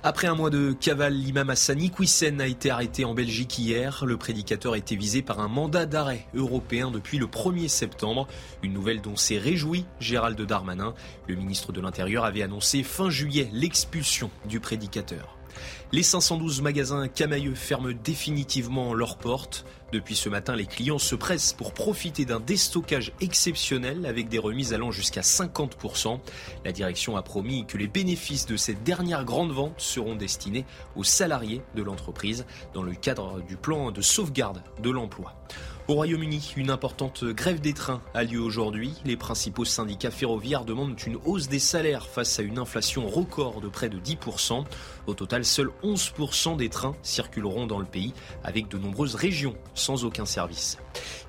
Après 0.08 0.26
un 0.26 0.34
mois 0.34 0.48
de 0.48 0.72
cavale, 0.72 1.12
l'imam 1.12 1.50
Hassani 1.50 1.92
a 2.40 2.46
été 2.46 2.70
arrêté 2.70 3.04
en 3.04 3.12
Belgique 3.12 3.58
hier. 3.58 4.06
Le 4.06 4.16
prédicateur 4.16 4.74
été 4.74 4.96
visé 4.96 5.20
par 5.20 5.38
un 5.38 5.48
mandat 5.48 5.84
d'arrêt 5.84 6.26
européen 6.32 6.90
depuis 6.90 7.18
le 7.18 7.26
1er 7.26 7.68
septembre. 7.68 8.26
Une 8.62 8.72
nouvelle 8.72 9.02
dont 9.02 9.16
s'est 9.16 9.36
réjoui 9.36 9.84
Gérald 10.00 10.40
Darmanin. 10.40 10.94
Le 11.26 11.34
ministre 11.34 11.72
de 11.72 11.82
l'Intérieur 11.82 12.24
avait 12.24 12.40
annoncé 12.40 12.82
fin 12.84 13.10
juillet 13.10 13.50
l'expulsion 13.52 14.30
du 14.46 14.60
prédicateur. 14.60 15.37
Les 15.92 16.02
512 16.02 16.62
magasins 16.62 17.08
Camailleux 17.08 17.54
ferment 17.54 17.92
définitivement 18.04 18.94
leurs 18.94 19.16
portes. 19.16 19.64
Depuis 19.90 20.16
ce 20.16 20.28
matin, 20.28 20.54
les 20.54 20.66
clients 20.66 20.98
se 20.98 21.14
pressent 21.14 21.54
pour 21.54 21.72
profiter 21.72 22.26
d'un 22.26 22.40
déstockage 22.40 23.12
exceptionnel 23.22 24.04
avec 24.04 24.28
des 24.28 24.38
remises 24.38 24.74
allant 24.74 24.90
jusqu'à 24.90 25.22
50%. 25.22 26.20
La 26.64 26.72
direction 26.72 27.16
a 27.16 27.22
promis 27.22 27.64
que 27.64 27.78
les 27.78 27.88
bénéfices 27.88 28.44
de 28.44 28.58
cette 28.58 28.82
dernière 28.82 29.24
grande 29.24 29.52
vente 29.52 29.80
seront 29.80 30.14
destinés 30.14 30.66
aux 30.94 31.04
salariés 31.04 31.62
de 31.74 31.82
l'entreprise 31.82 32.44
dans 32.74 32.82
le 32.82 32.92
cadre 32.92 33.40
du 33.40 33.56
plan 33.56 33.90
de 33.90 34.02
sauvegarde 34.02 34.62
de 34.82 34.90
l'emploi. 34.90 35.34
Au 35.88 35.94
Royaume-Uni, 35.94 36.52
une 36.58 36.70
importante 36.70 37.24
grève 37.24 37.62
des 37.62 37.72
trains 37.72 38.02
a 38.12 38.22
lieu 38.22 38.40
aujourd'hui. 38.40 38.92
Les 39.06 39.16
principaux 39.16 39.64
syndicats 39.64 40.10
ferroviaires 40.10 40.66
demandent 40.66 41.00
une 41.06 41.16
hausse 41.24 41.48
des 41.48 41.58
salaires 41.58 42.06
face 42.06 42.38
à 42.38 42.42
une 42.42 42.58
inflation 42.58 43.08
record 43.08 43.62
de 43.62 43.68
près 43.68 43.88
de 43.88 43.98
10%. 43.98 44.66
Au 45.08 45.14
total, 45.14 45.42
seuls 45.46 45.70
11% 45.82 46.58
des 46.58 46.68
trains 46.68 46.94
circuleront 47.02 47.66
dans 47.66 47.78
le 47.78 47.86
pays, 47.86 48.12
avec 48.44 48.68
de 48.68 48.76
nombreuses 48.76 49.14
régions 49.14 49.54
sans 49.72 50.04
aucun 50.04 50.26
service. 50.26 50.76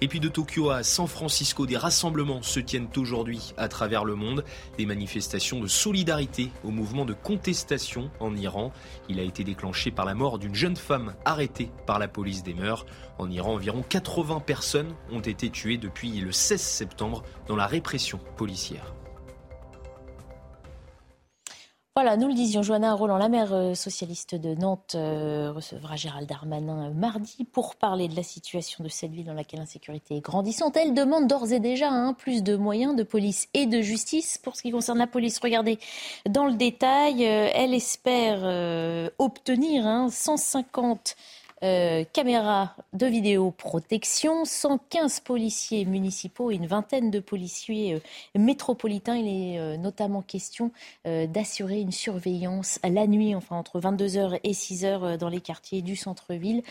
Et 0.02 0.10
puis 0.10 0.20
de 0.20 0.28
Tokyo 0.28 0.70
à 0.70 0.84
San 0.84 1.08
Francisco, 1.08 1.66
des 1.66 1.78
rassemblements 1.78 2.42
se 2.42 2.60
tiennent 2.60 2.90
aujourd'hui 2.98 3.54
à 3.56 3.70
travers 3.70 4.04
le 4.04 4.16
monde. 4.16 4.44
Des 4.78 4.86
manifestations 4.86 5.62
de 5.62 5.68
solidarité 5.68 6.52
au 6.66 6.72
mouvement 6.72 7.06
de 7.06 7.14
contestation 7.14 8.12
en 8.20 8.36
Iran. 8.36 8.74
Il 9.08 9.18
a 9.18 9.24
été 9.24 9.46
déclenché 9.46 9.92
par 9.92 10.04
la 10.04 10.14
mort 10.14 10.40
d'une 10.40 10.56
jeune 10.56 10.76
femme 10.76 11.16
arrêtée 11.24 11.72
par 11.88 12.00
la 12.00 12.10
police 12.10 12.44
des 12.44 12.54
mœurs. 12.54 12.86
En 13.18 13.32
Iran, 13.32 13.54
environ 13.54 13.82
80 13.88 14.42
personnes 14.42 14.94
ont 15.10 15.22
été 15.22 15.50
tuées 15.50 15.78
depuis 15.78 16.20
le 16.20 16.34
16 16.34 16.60
septembre 16.60 17.24
dans 17.48 17.56
la 17.56 17.66
répression 17.66 18.20
policière. 18.36 18.94
Voilà, 21.96 22.18
nous 22.18 22.28
le 22.28 22.34
disions, 22.34 22.62
Johanna 22.62 22.94
Roland, 22.94 23.18
la 23.18 23.30
maire 23.30 23.52
euh, 23.52 23.74
socialiste 23.74 24.36
de 24.36 24.54
Nantes, 24.54 24.94
euh, 24.96 25.52
recevra 25.52 25.96
Gérald 25.96 26.30
Darmanin 26.30 26.90
euh, 26.90 26.94
mardi 26.94 27.46
pour 27.52 27.76
parler 27.76 28.08
de 28.08 28.16
la 28.16 28.24
situation 28.24 28.84
de 28.84 28.90
cette 28.90 29.12
ville 29.12 29.26
dans 29.26 29.34
laquelle 29.34 29.60
l'insécurité 29.60 30.16
est 30.16 30.22
grandissante. 30.22 30.78
Elle 30.78 30.94
demande 30.94 31.28
d'ores 31.28 31.52
et 31.52 31.60
déjà 31.60 31.90
hein, 31.90 32.14
plus 32.14 32.44
de 32.44 32.56
moyens 32.56 32.96
de 32.96 33.04
police 33.04 33.50
et 33.56 33.66
de 33.66 33.82
justice. 33.82 34.38
Pour 34.38 34.56
ce 34.56 34.62
qui 34.62 34.72
concerne 34.72 35.00
la 35.00 35.08
police, 35.08 35.40
regardez 35.40 35.80
dans 36.30 36.46
le 36.46 36.54
détail, 36.54 37.24
elle 37.24 37.74
espère 37.74 38.44
obtenir 39.18 40.10
150 40.10 41.16
hein, 41.18 41.22
euh, 41.62 42.06
caméras 42.14 42.74
de 42.94 43.06
vidéoprotection, 43.06 44.46
115 44.46 45.20
policiers 45.20 45.84
municipaux 45.84 46.52
et 46.52 46.56
une 46.56 46.68
vingtaine 46.68 47.12
de 47.12 47.20
policiers 47.20 47.96
euh, 47.96 48.00
métropolitains. 48.40 49.18
Il 49.18 49.28
est 49.28 49.60
euh, 49.60 49.76
notamment 49.76 50.22
question 50.22 50.72
d'assurer 51.06 51.82
une 51.82 51.92
surveillance 51.92 52.80
la 52.84 53.08
nuit, 53.08 53.36
enfin 53.36 53.58
entre 53.58 53.80
22h 53.80 54.40
et 54.44 54.52
6h 54.52 55.18
dans 55.18 55.30
les 55.30 55.42
quartiers 55.42 55.82
du 55.82 55.96
centre-ville. 55.96 56.64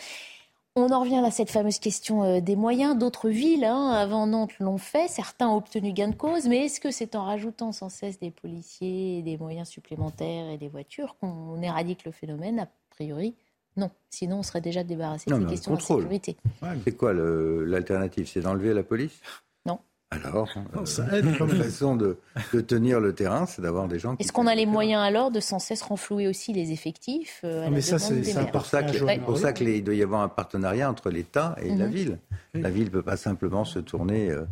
On 0.76 0.90
en 0.90 1.00
revient 1.00 1.22
à 1.24 1.30
cette 1.30 1.50
fameuse 1.50 1.78
question 1.78 2.40
des 2.40 2.56
moyens. 2.56 2.96
D'autres 2.96 3.28
villes, 3.28 3.64
hein, 3.64 3.90
avant 3.90 4.26
Nantes, 4.26 4.58
l'ont 4.60 4.78
fait. 4.78 5.08
Certains 5.08 5.48
ont 5.48 5.56
obtenu 5.56 5.92
gain 5.92 6.08
de 6.08 6.14
cause. 6.14 6.46
Mais 6.46 6.66
est-ce 6.66 6.80
que 6.80 6.90
c'est 6.90 7.16
en 7.16 7.24
rajoutant 7.24 7.72
sans 7.72 7.88
cesse 7.88 8.18
des 8.20 8.30
policiers, 8.30 9.22
des 9.22 9.36
moyens 9.36 9.68
supplémentaires 9.68 10.48
et 10.50 10.56
des 10.56 10.68
voitures 10.68 11.16
qu'on 11.20 11.60
éradique 11.62 12.04
le 12.04 12.12
phénomène 12.12 12.60
A 12.60 12.68
priori, 12.90 13.34
non, 13.78 13.90
sinon 14.10 14.40
on 14.40 14.42
serait 14.42 14.60
déjà 14.60 14.82
débarrassé 14.82 15.30
de 15.30 15.38
ces 15.38 15.46
questions 15.46 15.74
de 15.74 15.80
sécurité. 15.80 16.36
c'est 16.84 16.96
quoi 16.96 17.12
l'alternative 17.14 18.28
C'est 18.28 18.40
d'enlever 18.40 18.74
la 18.74 18.82
police? 18.82 19.20
Non. 19.66 19.78
Alors, 20.10 20.48
ça 20.84 21.02
euh, 21.02 21.18
aide 21.18 21.38
comme 21.38 21.50
façon 21.62 21.94
de, 21.94 22.18
tenir 22.66 22.98
le 22.98 23.14
terrain, 23.14 23.46
c'est 23.46 23.62
d'avoir 23.62 23.86
des 23.86 24.00
gens. 24.00 24.16
Est-ce 24.18 24.32
qu'on 24.32 24.48
a 24.48 24.54
les 24.56 24.66
moyens 24.66 25.00
alors 25.02 25.30
de 25.30 25.38
sans 25.38 25.60
cesse 25.60 25.82
renflouer 25.82 26.26
aussi 26.26 26.52
les 26.52 26.72
effectifs 26.72 27.42
euh, 27.44 27.68
Mais 27.70 27.80
ça, 27.80 28.00
c'est 28.00 28.50
pour 28.50 28.66
ça 28.66 28.82
qu'il 29.52 29.84
doit 29.84 29.94
y 29.94 30.02
avoir 30.02 30.22
un 30.22 30.28
partenariat 30.28 30.90
entre 30.90 31.10
l'État 31.10 31.54
et 31.62 31.68
la 31.68 31.86
mhm. 31.86 31.92
ville. 31.92 32.18
La 32.54 32.70
ville 32.70 32.86
ne 32.86 32.90
peut 32.90 33.02
pas 33.02 33.16
simplement 33.16 33.64
se 33.64 33.78
tourner 33.78 34.30
euh, 34.30 34.44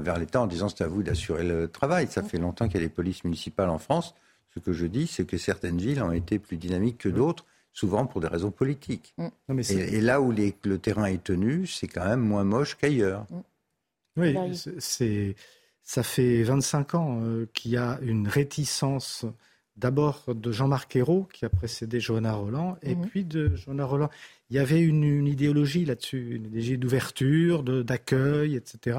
vers 0.00 0.18
l'État 0.18 0.40
en 0.40 0.48
disant 0.48 0.68
c'est 0.68 0.82
à 0.82 0.88
vous 0.88 1.04
d'assurer 1.04 1.44
le 1.44 1.68
travail. 1.68 2.08
Ça 2.08 2.24
fait 2.24 2.38
longtemps 2.38 2.66
qu'il 2.66 2.80
y 2.80 2.84
a 2.84 2.86
des 2.88 2.92
polices 2.92 3.22
municipales 3.22 3.70
en 3.70 3.78
France. 3.78 4.16
Ce 4.54 4.58
que 4.58 4.72
je 4.72 4.86
dis, 4.86 5.06
c'est 5.06 5.26
que 5.26 5.36
certaines 5.36 5.78
villes 5.78 6.02
ont 6.02 6.10
été 6.10 6.40
plus 6.40 6.56
dynamiques 6.56 6.98
que 6.98 7.08
d'autres 7.08 7.44
souvent 7.72 8.06
pour 8.06 8.20
des 8.20 8.28
raisons 8.28 8.50
politiques. 8.50 9.14
Mm. 9.18 9.60
et, 9.70 10.00
là 10.00 10.20
où 10.20 10.32
le 10.32 10.78
terrain 10.78 11.06
est 11.06 11.22
tenu, 11.22 11.66
c'est 11.66 11.88
quand 11.88 12.04
même 12.04 12.20
moins 12.20 12.44
moche 12.44 12.76
qu'ailleurs. 12.76 13.26
Mm. 13.30 13.40
Oui, 14.18 14.36
c'est, 14.78 15.36
ça 15.82 16.02
fait 16.02 16.42
25 16.42 16.94
ans 16.96 17.20
euh, 17.22 17.46
qu'il 17.54 17.70
y 17.70 17.76
a 17.76 17.98
une 18.02 18.28
réticence 18.28 19.24
d'abord 19.76 20.24
de 20.34 20.50
Jean-Marc 20.50 20.96
Ayrault, 20.96 21.28
qui 21.32 21.44
a 21.44 21.48
précédé 21.48 22.00
Johanna 22.00 22.34
Roland, 22.34 22.76
et 22.82 22.94
mm-hmm. 22.94 23.06
puis 23.06 23.24
de 23.24 23.54
Johanna 23.54 23.84
Roland. 23.84 24.10
Il 24.50 24.56
y 24.56 24.58
avait 24.58 24.80
une, 24.80 25.26
idéologie 25.26 25.84
là-dessus, 25.84 26.34
une 26.34 26.46
idéologie 26.46 26.78
d'ouverture, 26.78 27.62
d'accueil, 27.62 28.56
etc. 28.56 28.98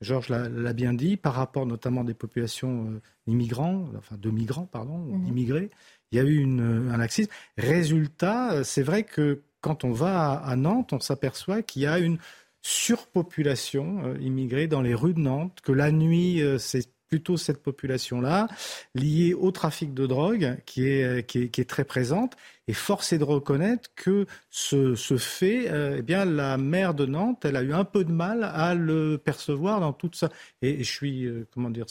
Georges 0.00 0.28
l'a 0.28 0.72
bien 0.72 0.92
dit, 0.92 1.16
par 1.16 1.34
rapport 1.34 1.66
notamment 1.66 2.04
des 2.04 2.14
populations 2.14 2.86
euh, 2.86 3.00
immigrants, 3.26 3.88
enfin 3.98 4.16
de 4.16 4.30
migrants, 4.30 4.66
pardon, 4.70 4.98
mm-hmm. 4.98 5.28
immigrés 5.28 5.70
il 6.12 6.16
y 6.16 6.20
a 6.20 6.24
eu 6.24 6.44
un 6.44 6.96
laxisme. 6.96 7.30
Résultat, 7.56 8.52
euh, 8.52 8.64
c'est 8.64 8.82
vrai 8.82 9.04
que 9.04 9.42
quand 9.60 9.84
on 9.84 9.92
va 9.92 10.32
à, 10.32 10.56
Nantes, 10.56 10.92
on 10.92 11.00
s'aperçoit 11.00 11.62
qu'il 11.62 11.82
y 11.82 11.86
a 11.86 11.98
une 11.98 12.18
surpopulation 12.62 14.02
euh, 14.04 14.18
immigrée 14.20 14.66
dans 14.66 14.82
les 14.82 14.94
rues 14.94 15.14
de 15.14 15.20
Nantes, 15.20 15.58
que 15.62 15.72
la 15.72 15.92
nuit, 15.92 16.42
euh, 16.42 16.58
c'est 16.58 16.88
plutôt 17.10 17.36
cette 17.36 17.60
population-là, 17.62 18.46
liée 18.94 19.34
au 19.34 19.50
trafic 19.50 19.92
de 19.92 20.06
drogue 20.06 20.56
qui 20.64 20.86
est, 20.86 21.26
qui 21.26 21.60
est, 21.60 21.68
très 21.68 21.84
présente. 21.84 22.36
Et 22.68 22.72
force 22.72 23.12
est 23.12 23.18
de 23.18 23.24
reconnaître 23.24 23.90
que 23.96 24.26
ce, 24.48 24.94
ce 24.94 25.16
fait, 25.16 25.68
euh, 25.70 25.96
eh 25.98 26.02
bien, 26.02 26.24
la 26.24 26.56
maire 26.56 26.94
de 26.94 27.04
Nantes, 27.04 27.44
elle 27.44 27.56
a 27.56 27.62
eu 27.62 27.72
un 27.72 27.84
peu 27.84 28.04
de 28.04 28.12
mal 28.12 28.44
à 28.44 28.76
le 28.76 29.18
percevoir 29.18 29.80
dans 29.80 29.92
toute 29.92 30.14
ça. 30.14 30.28
Et, 30.62 30.84
je 30.84 30.92
suis, 30.92 31.24
euh, 31.24 31.48
comment 31.52 31.68
dire, 31.68 31.86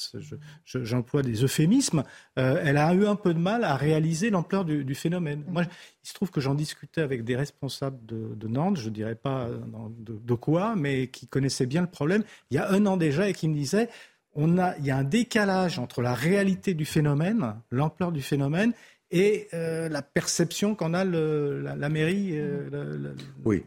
j'emploie 0.63 1.22
des 1.22 1.43
euphémismes. 1.43 2.03
Euh, 2.38 2.61
elle 2.63 2.78
a 2.78 2.93
eu 2.93 3.05
un 3.05 3.17
peu 3.17 3.34
de 3.34 3.39
mal 3.39 3.65
à 3.65 3.76
réaliser 3.76 4.30
l'ampleur 4.30 4.63
du, 4.63 4.95
phénomène. 4.95 5.43
Moi, 5.49 5.63
il 6.03 6.07
se 6.07 6.13
trouve 6.13 6.32
que 6.32 6.39
j'en 6.39 6.55
discutais 6.55 7.01
avec 7.01 7.26
des 7.26 7.36
responsables 7.36 7.99
de, 8.05 8.47
Nantes, 8.47 8.78
je 8.78 8.88
ne 8.88 8.93
dirais 8.93 9.15
pas 9.15 9.49
de, 9.49 10.17
de, 10.17 10.34
quoi, 10.34 10.76
mais 10.78 11.07
qui 11.07 11.28
connaissaient 11.28 11.65
bien 11.65 11.82
le 11.82 11.88
problème, 11.88 12.24
il 12.51 12.55
y 12.55 12.57
a 12.57 12.72
un 12.72 12.86
an 12.86 12.95
déjà, 12.95 13.28
et 13.28 13.34
qui 13.34 13.49
me 13.49 13.53
disaient 13.53 13.89
il 14.36 14.86
y 14.86 14.91
a 14.91 14.97
un 14.97 15.03
décalage 15.03 15.80
entre 15.80 16.01
la 16.01 16.13
réalité 16.13 16.73
du 16.73 16.86
phénomène, 16.86 17.55
l'ampleur 17.71 18.11
du 18.11 18.21
phénomène, 18.21 18.73
et 19.11 19.47
euh, 19.53 19.89
la 19.89 20.01
perception 20.01 20.75
qu'en 20.75 20.93
a 20.93 21.03
la, 21.03 21.89
mairie. 21.89 22.30
Euh, 22.34 23.13
oui, 23.43 23.63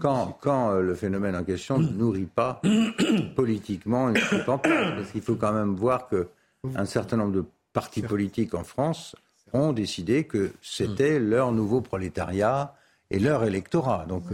quand, 0.00 0.72
euh, 0.72 0.82
le 0.82 0.94
phénomène 0.94 1.36
en 1.36 1.44
question 1.44 1.78
ne 1.78 1.88
nourrit 1.88 2.26
pas 2.26 2.60
politiquement 3.36 4.08
une 4.08 4.44
campagne, 4.44 4.96
parce 4.96 5.12
qu'il 5.12 5.22
faut 5.22 5.36
quand 5.36 5.52
même 5.52 5.74
voir 5.74 6.08
qu'un 6.08 6.84
certain 6.86 7.16
nombre 7.16 7.32
de 7.32 7.44
partis 7.72 8.02
politiques 8.02 8.54
en 8.54 8.64
France 8.64 9.14
ont 9.52 9.72
décidé 9.72 10.24
que 10.24 10.50
c'était 10.60 11.20
leur 11.20 11.52
nouveau 11.52 11.80
prolétariat 11.80 12.74
et 13.10 13.20
leur 13.20 13.44
électorat. 13.44 14.06
Donc 14.08 14.24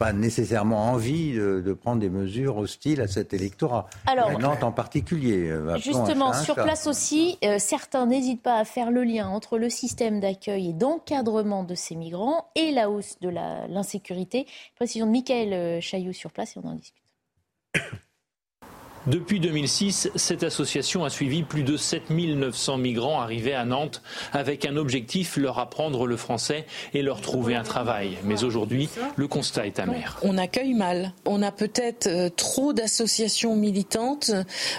pas 0.00 0.14
nécessairement 0.14 0.86
envie 0.86 1.34
de, 1.34 1.74
prendre 1.74 2.00
des 2.00 2.08
mesures 2.08 2.56
hostiles 2.56 3.02
à 3.02 3.06
cet 3.06 3.34
électorat. 3.34 3.86
Alors, 4.06 4.38
Nantes 4.40 4.64
en 4.64 4.72
particulier. 4.72 5.50
Euh, 5.50 5.76
justement, 5.76 6.32
sur 6.32 6.54
place 6.54 6.86
aussi, 6.86 7.36
euh, 7.44 7.58
certains 7.58 8.06
n'hésitent 8.06 8.40
pas 8.40 8.56
à 8.56 8.64
faire 8.64 8.90
le 8.90 9.04
lien 9.04 9.28
entre 9.28 9.58
le 9.58 9.68
système 9.68 10.18
d'accueil 10.18 10.70
et 10.70 10.72
d'encadrement 10.72 11.64
de 11.64 11.74
ces 11.74 11.96
migrants 11.96 12.46
et 12.54 12.72
la 12.72 12.88
hausse 12.88 13.18
de 13.20 13.28
l'insécurité. 13.28 14.46
Précision 14.76 15.04
de 15.04 15.10
Michael 15.10 15.52
euh, 15.52 15.80
Chailloux 15.82 16.14
sur 16.14 16.32
place 16.32 16.56
et 16.56 16.60
on 16.64 16.66
en 16.66 16.74
discute. 16.76 16.99
Depuis 19.10 19.40
2006, 19.40 20.08
cette 20.14 20.44
association 20.44 21.04
a 21.04 21.10
suivi 21.10 21.42
plus 21.42 21.64
de 21.64 21.76
7900 21.76 22.76
migrants 22.76 23.20
arrivés 23.20 23.54
à 23.54 23.64
Nantes 23.64 24.02
avec 24.32 24.64
un 24.64 24.76
objectif, 24.76 25.36
leur 25.36 25.58
apprendre 25.58 26.06
le 26.06 26.16
français 26.16 26.64
et 26.94 27.02
leur 27.02 27.20
trouver 27.20 27.56
un 27.56 27.64
travail. 27.64 28.18
Mais 28.22 28.44
aujourd'hui, 28.44 28.88
le 29.16 29.26
constat 29.26 29.66
est 29.66 29.80
amer. 29.80 30.16
On 30.22 30.38
accueille 30.38 30.74
mal. 30.74 31.12
On 31.26 31.42
a 31.42 31.50
peut-être 31.50 32.06
euh, 32.06 32.28
trop 32.28 32.72
d'associations 32.72 33.56
militantes 33.56 34.30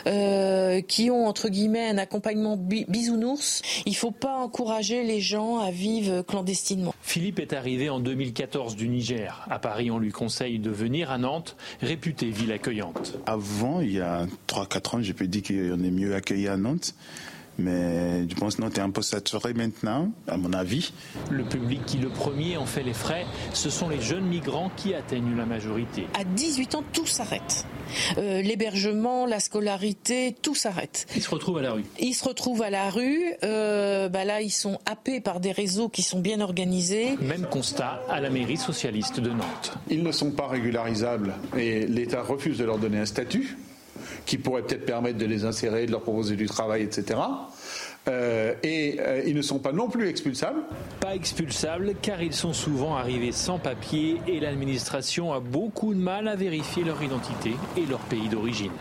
euh, 0.08 0.80
qui 0.80 1.12
ont, 1.12 1.28
entre 1.28 1.50
guillemets, 1.50 1.90
un 1.90 1.98
accompagnement 1.98 2.56
bisounours. 2.56 3.62
Il 3.86 3.92
ne 3.92 3.98
faut 3.98 4.12
pas 4.12 4.38
encourager 4.38 5.04
les 5.04 5.20
gens 5.20 5.60
à 5.60 5.72
vivre 5.72 6.22
clandestinement. 6.22 6.96
Philippe 7.02 7.40
est 7.40 7.52
arrivé 7.52 7.90
en 7.90 8.00
2014 8.00 8.78
du 8.78 8.88
Niger. 8.88 9.46
À 9.50 9.60
Paris, 9.60 9.92
on 9.92 10.00
lui 10.00 10.12
conseille 10.12 10.60
de 10.60 10.70
venir 10.70 11.12
à 11.12 11.18
Nantes, 11.18 11.58
réputée 11.82 12.30
ville 12.30 12.54
accueillante. 12.54 13.18
Avant, 13.26 13.82
il 13.82 13.92
y 13.92 14.00
a 14.00 14.21
3-4 14.48 14.96
ans, 14.96 15.02
je 15.02 15.14
peux 15.14 15.28
dire 15.28 15.44
qu'on 15.44 15.84
est 15.84 15.92
mieux 15.92 16.16
accueilli 16.16 16.48
à 16.48 16.58
Nantes. 16.58 16.94
Mais 17.58 18.28
je 18.28 18.36
pense 18.36 18.56
que 18.56 18.62
Nantes 18.62 18.78
est 18.78 18.82
un 18.82 18.90
peu 18.90 19.02
saturé 19.02 19.54
maintenant, 19.54 20.12
à 20.28 20.38
mon 20.38 20.54
avis. 20.54 20.94
Le 21.30 21.44
public 21.44 21.86
qui 21.86 21.98
le 21.98 22.10
premier 22.10 22.58
en 22.58 22.66
fait 22.66 22.84
les 22.84 22.94
frais, 22.94 23.26
ce 23.54 23.70
sont 23.70 23.90
les 23.90 24.02
jeunes 24.02 24.26
migrants 24.26 24.72
qui 24.78 24.94
atteignent 24.94 25.36
la 25.36 25.46
majorité. 25.46 26.08
À 26.20 26.24
18 26.24 26.76
ans, 26.76 26.84
tout 26.94 27.06
s'arrête. 27.06 27.66
Euh, 28.18 28.42
l'hébergement, 28.42 29.26
la 29.26 29.40
scolarité, 29.40 30.36
tout 30.42 30.56
s'arrête. 30.56 31.06
Ils 31.16 31.22
se 31.22 31.30
retrouvent 31.30 31.58
à 31.58 31.62
la 31.62 31.74
rue. 31.74 31.84
Ils 32.00 32.14
se 32.14 32.24
retrouvent 32.24 32.62
à 32.62 32.70
la 32.70 32.90
rue. 32.90 33.22
Euh, 33.44 34.08
bah 34.08 34.24
là, 34.24 34.42
ils 34.42 34.52
sont 34.52 34.80
happés 34.86 35.20
par 35.20 35.40
des 35.40 35.52
réseaux 35.52 35.90
qui 35.90 36.02
sont 36.02 36.20
bien 36.20 36.40
organisés. 36.40 37.18
Même 37.22 37.48
constat 37.48 38.02
à 38.10 38.22
la 38.22 38.30
mairie 38.30 38.58
socialiste 38.58 39.20
de 39.20 39.30
Nantes. 39.30 39.78
Ils 39.90 40.04
ne 40.04 40.12
sont 40.12 40.32
pas 40.32 40.48
régularisables 40.48 41.34
et 41.58 41.86
l'État 41.86 42.24
refuse 42.24 42.58
de 42.58 42.64
leur 42.64 42.80
donner 42.80 43.00
un 43.00 43.06
statut 43.06 43.58
qui 44.32 44.38
pourraient 44.38 44.62
peut-être 44.62 44.86
permettre 44.86 45.18
de 45.18 45.26
les 45.26 45.44
insérer, 45.44 45.86
de 45.86 45.92
leur 45.92 46.04
proposer 46.04 46.38
du 46.38 46.46
travail, 46.46 46.84
etc. 46.84 47.20
Euh, 48.08 48.54
et 48.64 48.96
euh, 49.02 49.22
ils 49.28 49.36
ne 49.36 49.42
sont 49.42 49.60
pas 49.60 49.74
non 49.74 49.90
plus 49.90 50.08
expulsables. 50.08 50.62
Pas 51.02 51.16
expulsables 51.16 51.96
car 52.02 52.22
ils 52.22 52.32
sont 52.32 52.54
souvent 52.54 52.96
arrivés 52.96 53.34
sans 53.34 53.60
papier 53.60 54.22
et 54.28 54.40
l'administration 54.40 55.34
a 55.34 55.42
beaucoup 55.42 55.94
de 55.94 56.00
mal 56.00 56.30
à 56.30 56.38
vérifier 56.38 56.86
leur 56.86 57.04
identité 57.04 57.56
et 57.76 57.86
leur 57.86 58.00
pays 58.00 58.30
d'origine. 58.30 58.72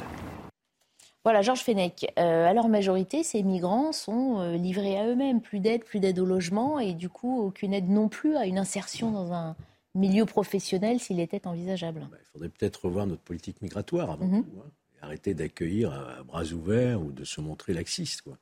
Voilà, 1.24 1.42
Georges 1.42 1.64
Fenech. 1.64 2.06
Euh, 2.16 2.46
à 2.46 2.54
leur 2.54 2.68
majorité, 2.68 3.24
ces 3.24 3.42
migrants 3.42 3.90
sont 3.90 4.52
livrés 4.52 4.98
à 4.98 5.08
eux-mêmes. 5.08 5.40
Plus 5.40 5.58
d'aide, 5.58 5.82
plus 5.82 5.98
d'aide 5.98 6.20
au 6.20 6.26
logement 6.26 6.78
et 6.78 6.94
du 6.94 7.08
coup, 7.08 7.42
aucune 7.42 7.74
aide 7.74 7.90
non 7.90 8.08
plus 8.08 8.36
à 8.36 8.46
une 8.46 8.56
insertion 8.56 9.10
dans 9.10 9.32
un 9.32 9.56
milieu 9.96 10.26
professionnel 10.26 11.00
s'il 11.00 11.18
était 11.18 11.48
envisageable. 11.48 12.06
Bah, 12.08 12.18
il 12.20 12.26
faudrait 12.30 12.50
peut-être 12.50 12.84
revoir 12.84 13.08
notre 13.08 13.22
politique 13.22 13.60
migratoire 13.62 14.12
avant 14.12 14.26
mhm. 14.26 14.44
tout. 14.44 14.60
Hein, 14.60 14.70
arrêter 15.10 15.34
d'accueillir 15.34 15.92
à, 15.92 16.22
bras 16.22 16.44
ouverts 16.44 17.02
ou 17.02 17.10
de 17.10 17.24
se 17.24 17.40
montrer 17.40 17.74
laxiste. 17.74 18.22
Quoi. 18.22 18.38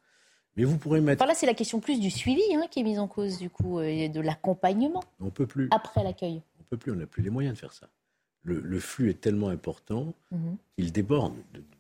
Mais 0.57 0.65
vous 0.65 0.77
pourrez 0.77 1.01
mettre. 1.01 1.25
là, 1.25 1.35
c'est 1.35 1.47
la 1.47 1.55
question 1.55 1.81
plus 1.81 1.99
du 1.99 2.11
suivi 2.11 2.43
hein, 2.55 2.67
qui 2.71 2.81
est 2.81 2.83
mise 2.83 2.99
en 2.99 3.09
cause, 3.09 3.39
du 3.39 3.49
coup, 3.49 3.81
et 3.81 4.09
de 4.09 4.21
l'accompagnement. 4.21 5.03
On 5.19 5.31
peut 5.31 5.47
plus. 5.47 5.69
Après 5.71 6.05
l'accueil. 6.05 6.43
On 6.61 6.65
peut 6.65 6.77
plus, 6.77 6.93
on 6.93 6.97
n'a 6.97 7.07
plus 7.07 7.23
les 7.23 7.31
moyens 7.31 7.55
de 7.55 7.59
faire 7.59 7.73
ça. 7.73 7.89
Le, 8.45 8.81
flux 8.81 9.11
est 9.11 9.21
tellement 9.21 9.49
important 9.49 10.15
mhm. 10.31 10.57
qu'il 10.77 10.91
déborde 10.91 11.35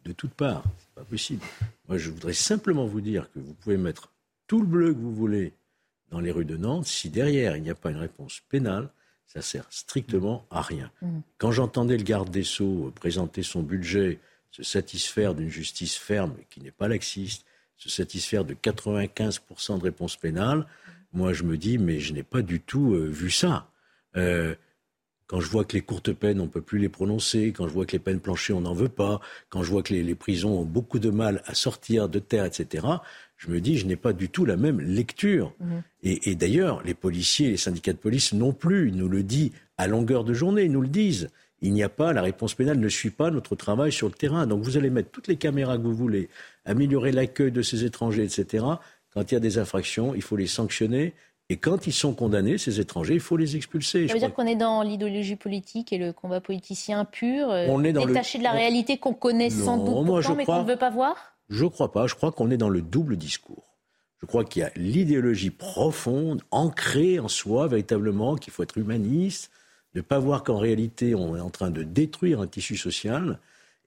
de, 0.05 0.12
toutes 0.12 0.34
parts. 0.34 0.64
C'est 0.78 0.95
pas 0.95 1.05
possible. 1.05 1.43
Moi, 1.89 1.97
je 1.97 2.11
voudrais 2.11 2.34
simplement 2.34 2.86
vous 2.86 3.01
dire 3.01 3.30
que 3.32 3.39
vous 3.39 3.55
pouvez 3.55 3.78
mettre 3.78 4.12
tout 4.47 4.61
le 4.61 4.66
bleu 4.66 4.93
que 4.93 4.99
vous 4.99 5.14
voulez 5.14 5.55
dans 6.11 6.20
les 6.20 6.30
rues 6.30 6.45
de 6.45 6.59
Nantes. 6.59 6.84
Si 6.84 7.09
derrière, 7.09 7.57
il 7.57 7.62
n'y 7.62 7.70
a 7.70 7.74
pas 7.74 7.91
une 7.91 7.97
réponse 7.97 8.43
pénale, 8.51 8.91
ça 9.26 9.41
sert 9.41 9.66
strictement 9.70 10.45
à 10.51 10.61
rien. 10.61 10.91
Mhm. 11.01 11.22
Quand 11.39 11.53
j'entendais 11.53 11.97
le 11.97 12.05
garde 12.05 12.30
des 12.30 12.45
Sceaux 12.45 12.93
présenter 12.95 13.43
son 13.43 13.62
budget, 13.62 14.18
se 14.51 14.62
satisfaire 14.62 15.34
d'une 15.34 15.49
justice 15.49 15.96
ferme 15.96 16.34
qui 16.51 16.61
n'est 16.61 16.70
pas 16.70 16.88
laxiste, 16.88 17.44
se 17.76 17.88
satisfaire 17.88 18.44
de 18.44 18.55
95% 18.55 19.78
de 19.78 19.82
réponses 19.84 20.16
pénales, 20.16 20.66
moi 21.12 21.32
je 21.32 21.44
me 21.44 21.57
dis, 21.57 21.78
mais 21.78 22.01
je 22.01 22.12
n'ai 22.12 22.22
pas 22.22 22.42
du 22.42 22.61
tout 22.61 22.94
euh, 22.94 23.07
vu 23.07 23.30
ça. 23.30 23.70
Euh, 24.16 24.55
quand 25.26 25.40
je 25.40 25.51
vois 25.51 25.64
que 25.64 25.74
les 25.74 25.82
courtes 25.82 26.12
peines, 26.12 26.40
on 26.40 26.44
ne 26.44 26.49
peut 26.49 26.62
plus 26.62 26.78
les 26.78 26.88
prononcer, 26.88 27.53
quand 27.53 27.68
je 27.68 27.72
vois 27.72 27.84
que 27.84 27.92
les 27.92 27.99
peines 27.99 28.18
planchées, 28.18 28.55
on 28.55 28.62
n'en 28.62 28.72
veut 28.72 28.88
pas, 28.88 29.20
quand 29.51 29.62
je 29.62 29.70
vois 29.70 29.82
que 29.82 29.92
les, 29.92 30.14
prisons 30.14 30.59
ont 30.59 30.64
beaucoup 30.64 30.99
de 30.99 31.11
mal 31.11 31.42
à 31.44 31.55
sortir 31.55 32.09
de 32.09 32.18
terre, 32.18 32.46
etc., 32.46 32.86
je 33.36 33.51
me 33.51 33.61
dis, 33.61 33.78
je 33.78 33.86
n'ai 33.86 33.94
pas 33.94 34.12
du 34.12 34.30
tout 34.30 34.44
la 34.46 34.57
même 34.57 34.80
lecture. 34.80 35.55
Mmh. 35.61 35.76
Et, 36.03 36.30
et 36.30 36.34
d'ailleurs, 36.34 36.82
les 36.82 36.94
policiers, 36.94 37.51
les 37.51 37.57
syndicats 37.57 37.92
de 37.92 37.99
police 37.99 38.32
non 38.32 38.53
plus, 38.53 38.88
ils 38.88 38.96
nous 38.96 39.09
le 39.09 39.22
disent 39.22 39.53
à 39.76 39.86
longueur 39.86 40.24
de 40.24 40.32
journée, 40.32 40.64
ils 40.64 40.72
nous 40.72 40.80
le 40.80 40.88
disent 40.88 41.28
il 41.61 41.73
n'y 41.73 41.83
a 41.83 41.89
pas, 41.89 42.13
la 42.13 42.23
réponse 42.23 42.55
pénale 42.55 42.79
ne 42.79 42.89
suit 42.89 43.11
pas 43.11 43.31
notre 43.31 43.57
travail 43.57 43.93
sur 43.93 44.07
le 44.07 44.15
terrain. 44.15 44.47
Donc 44.47 44.63
vous 44.63 44.77
allez 44.77 44.91
mettre 44.91 45.11
toutes 45.11 45.29
les 45.29 45.37
caméras 45.37 45.77
que 45.77 45.83
vous 45.83 45.95
voulez, 45.95 46.29
améliorer 46.65 47.13
l'accueil 47.13 47.51
de 47.51 47.63
ces 47.63 47.85
étrangers, 47.85 48.25
etc. 48.25 48.65
Quand 49.13 49.31
il 49.31 49.35
y 49.35 49.37
a 49.37 49.41
des 49.41 49.59
infractions, 49.59 50.15
il 50.15 50.23
faut 50.23 50.37
les 50.37 50.47
sanctionner. 50.47 51.15
Et 51.51 51.57
quand 51.57 51.87
ils 51.87 51.93
sont 51.93 52.13
condamnés, 52.13 52.59
ces 52.59 52.79
étrangers, 52.79 53.15
il 53.15 53.21
faut 53.21 53.39
les 53.39 53.57
expulser. 53.57 54.07
Ça 54.07 54.13
veut 54.13 54.21
dire 54.21 54.35
qu'on 54.35 54.47
est 54.47 54.55
dans 54.55 54.83
l'idéologie 54.83 55.37
politique 55.37 55.93
et 55.93 55.99
le 55.99 56.13
combat 56.13 56.43
politicien 56.43 57.07
pur, 57.07 57.51
euh, 57.51 57.67
on 57.71 57.83
est 57.85 57.95
dans 57.95 58.05
détaché 58.05 58.39
de 58.39 58.43
la 58.43 58.53
réalité 58.53 58.99
qu'on 58.99 59.15
connaît 59.15 59.49
sans 59.49 59.79
doute 59.79 60.07
pourtant, 60.07 60.35
mais 60.35 60.45
qu'on 60.45 60.63
ne 60.63 60.69
veut 60.69 60.77
pas 60.77 60.91
voir? 60.91 61.17
Je 61.49 61.65
ne 61.65 61.71
crois 61.71 61.91
pas. 61.91 62.07
Je 62.07 62.15
crois 62.15 62.33
qu'on 62.33 62.51
est 62.51 62.59
dans 62.59 62.69
le 62.69 62.83
double 62.83 63.17
discours. 63.17 63.65
Je 64.21 64.27
crois 64.27 64.45
qu'il 64.45 64.61
y 64.61 64.65
a 64.65 64.71
l'idéologie 64.77 65.51
profonde, 65.51 66.43
ancrée 66.51 67.19
en 67.19 67.29
soi, 67.29 67.67
véritablement, 67.67 68.37
qu'il 68.37 68.53
faut 68.53 68.63
être 68.63 68.77
humaniste, 68.77 69.51
ne 69.95 70.01
pas 70.01 70.18
voir 70.18 70.45
qu'en 70.45 70.59
réalité, 70.59 71.14
on 71.14 71.36
est 71.36 71.41
en 71.41 71.51
train 71.51 71.70
de 71.70 71.82
détruire 71.82 72.41
un 72.41 72.47
tissu 72.47 72.76
social, 72.76 73.39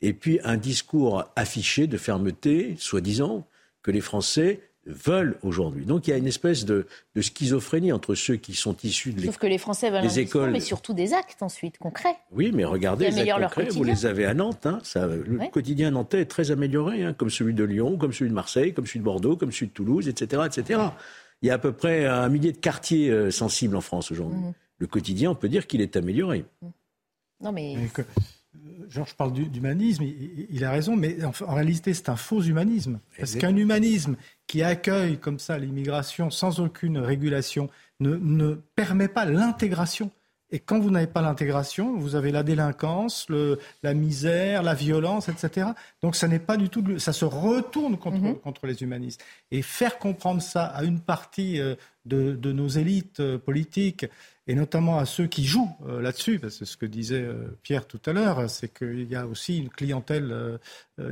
et 0.02 0.14
puis 0.14 0.40
un 0.44 0.58
discours 0.58 1.26
affiché 1.36 1.88
de 1.88 1.98
fermeté, 1.98 2.76
soi-disant, 2.78 3.46
que 3.84 3.92
les 3.92 4.02
Français 4.02 4.62
veulent 4.88 5.38
aujourd'hui. 5.44 5.86
Donc 5.86 6.08
il 6.08 6.10
y 6.10 6.14
a 6.14 6.18
une 6.18 6.28
espèce 6.28 6.66
de, 6.66 6.88
schizophrénie 7.20 7.92
entre 7.92 8.16
ceux 8.16 8.36
qui 8.36 8.56
sont 8.56 8.76
issus 8.84 9.14
de 9.14 9.24
Sauf 9.26 9.38
que 9.38 9.46
les 9.46 9.60
Français 9.60 9.92
veulent 9.92 10.02
des 10.02 10.20
écoles, 10.20 10.52
mais 10.52 10.60
surtout 10.60 10.94
des 10.94 11.14
actes 11.14 11.44
ensuite 11.44 11.78
concrets. 11.78 12.16
Oui, 12.32 12.52
mais 12.54 12.66
regardez 12.66 13.12
les 13.12 13.30
actes 13.30 13.54
concrets, 13.54 13.70
vous 13.70 13.84
les 13.84 14.08
avez 14.08 14.26
à 14.26 14.34
Nantes. 14.34 14.66
Hein, 14.66 14.80
ça, 14.84 15.06
le 15.06 15.50
quotidien 15.52 15.92
nantais 15.92 16.22
est 16.22 16.26
très 16.26 16.50
amélioré, 16.50 17.04
hein, 17.04 17.14
comme 17.14 17.30
celui 17.30 17.54
de 17.54 17.64
Lyon, 17.64 17.98
comme 17.98 18.12
celui 18.12 18.32
de 18.32 18.36
Marseille, 18.36 18.74
comme 18.74 18.88
celui 18.88 19.00
de 19.00 19.06
Bordeaux, 19.06 19.36
comme 19.36 19.52
celui 19.52 19.68
de 19.68 19.74
Toulouse, 19.74 20.08
etc., 20.08 20.44
etc. 20.48 20.82
Il 21.44 21.48
y 21.48 21.52
a 21.52 21.56
à 21.56 21.58
peu 21.60 21.72
près 21.72 22.06
un 22.06 22.30
millier 22.30 22.52
de 22.52 22.58
quartiers 22.58 23.10
euh, 23.10 23.32
sensibles 23.32 23.76
en 23.76 23.82
France 23.82 24.12
aujourd'hui. 24.12 24.40
Mmh 24.40 24.54
le 24.82 24.88
quotidien, 24.88 25.30
on 25.30 25.36
peut 25.36 25.48
dire 25.48 25.68
qu'il 25.68 25.80
est 25.80 25.96
amélioré. 25.96 26.44
Non, 27.40 27.52
mais. 27.52 27.78
Euh, 27.78 28.04
Georges 28.90 29.14
parle 29.14 29.32
d'humanisme, 29.32 30.04
il, 30.04 30.66
a 30.66 30.72
raison, 30.72 30.98
mais 30.98 31.18
en, 31.24 31.54
réalité, 31.54 31.94
c'est 31.94 32.10
un 32.10 32.18
faux 32.18 32.42
humanisme. 32.42 33.00
Parce 33.18 33.36
qu'un 33.36 33.56
humanisme 33.56 34.18
qui 34.48 34.62
accueille 34.62 35.18
comme 35.20 35.40
ça 35.40 35.58
l'immigration 35.58 36.30
sans 36.30 36.60
aucune 36.60 36.98
régulation 36.98 37.70
ne, 38.02 38.16
ne 38.16 38.56
permet 38.76 39.08
pas 39.08 39.24
l'intégration. 39.24 40.12
Et 40.52 40.60
quand 40.60 40.80
vous 40.80 40.90
n'avez 40.90 41.08
pas 41.08 41.22
l'intégration, 41.22 41.98
vous 41.98 42.16
avez 42.16 42.32
la 42.32 42.44
délinquance, 42.44 43.30
le, 43.30 43.58
la 43.84 43.94
misère, 43.94 44.64
la 44.64 44.74
violence, 44.74 45.30
etc. 45.30 45.68
Donc 46.02 46.18
ça 46.18 46.28
n'est 46.28 46.40
pas 46.40 46.58
du 46.58 46.68
tout, 46.68 47.00
ça 47.00 47.14
se 47.14 47.24
retourne 47.24 47.98
contre, 47.98 48.18
mhm. 48.18 48.40
contre 48.40 48.68
les 48.68 48.84
humanistes. 48.84 49.24
Et 49.52 49.62
faire 49.62 49.98
comprendre 49.98 50.42
ça 50.42 50.66
à 50.66 50.84
une 50.84 51.00
partie 51.00 51.62
euh, 51.62 51.76
de, 52.06 52.36
de 52.36 52.52
nos 52.52 52.68
élites 52.68 53.20
euh, 53.20 53.38
politiques 53.38 54.06
et 54.48 54.56
notamment 54.56 54.98
à 54.98 55.06
ceux 55.06 55.28
qui 55.28 55.46
jouent 55.46 55.72
euh, 55.88 56.02
là-dessus, 56.02 56.40
parce 56.40 56.58
que 56.58 56.66
ce 56.66 56.76
que 56.76 56.86
disait 56.86 57.22
euh, 57.22 57.58
Pierre 57.64 57.86
tout 57.86 58.02
à 58.06 58.12
l'heure, 58.12 58.50
c'est 58.50 58.74
qu'il 58.74 59.10
y 59.10 59.16
a 59.16 59.28
aussi 59.28 59.60
une 59.60 59.70
clientèle 59.70 60.32
euh, 60.32 60.58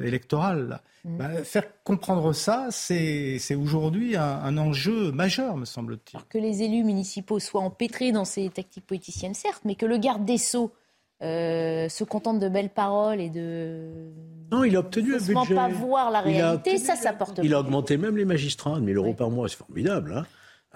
électorale. 0.03 0.81
Mmh. 1.05 1.17
Bah, 1.17 1.43
faire 1.43 1.63
comprendre 1.83 2.33
ça, 2.33 2.67
c'est 2.71 3.39
aujourd'hui 3.55 4.17
un, 4.17 4.57
enjeu 4.57 5.11
majeur, 5.11 5.55
me 5.57 5.65
semble-t-il. 5.65 6.19
Que 6.27 6.37
les 6.37 6.63
élus 6.63 6.83
municipaux 6.83 7.39
soient 7.39 7.61
empêtrés 7.61 8.11
dans 8.11 8.25
ces 8.25 8.49
tactiques 8.49 8.85
politiciennes, 8.85 9.35
certes, 9.35 9.61
mais 9.63 9.75
que 9.75 9.85
le 9.85 9.97
garde 9.97 10.25
des 10.25 10.37
Sceaux 10.37 10.73
se 11.21 12.03
contente 12.03 12.39
de 12.39 12.49
belles 12.49 12.69
paroles 12.69 13.21
et 13.21 13.29
de... 13.29 14.11
Non, 14.51 14.63
il 14.63 14.75
a 14.75 14.79
obtenu 14.79 15.15
un 15.15 15.19
budget. 15.19 15.55
pas 15.55 15.69
voir 15.69 16.11
la 16.11 16.21
réalité, 16.21 16.77
ça, 16.77 16.95
ça 16.95 17.13
porte... 17.13 17.39
Il 17.43 17.53
a 17.53 17.59
augmenté 17.59 17.95
même 17.95 18.17
les 18.17 18.25
magistrats, 18.25 18.79
1000 18.79 18.97
euros 18.97 19.13
par 19.13 19.29
mois, 19.29 19.47
c'est 19.47 19.57
formidable. 19.57 20.13
Hein 20.17 20.25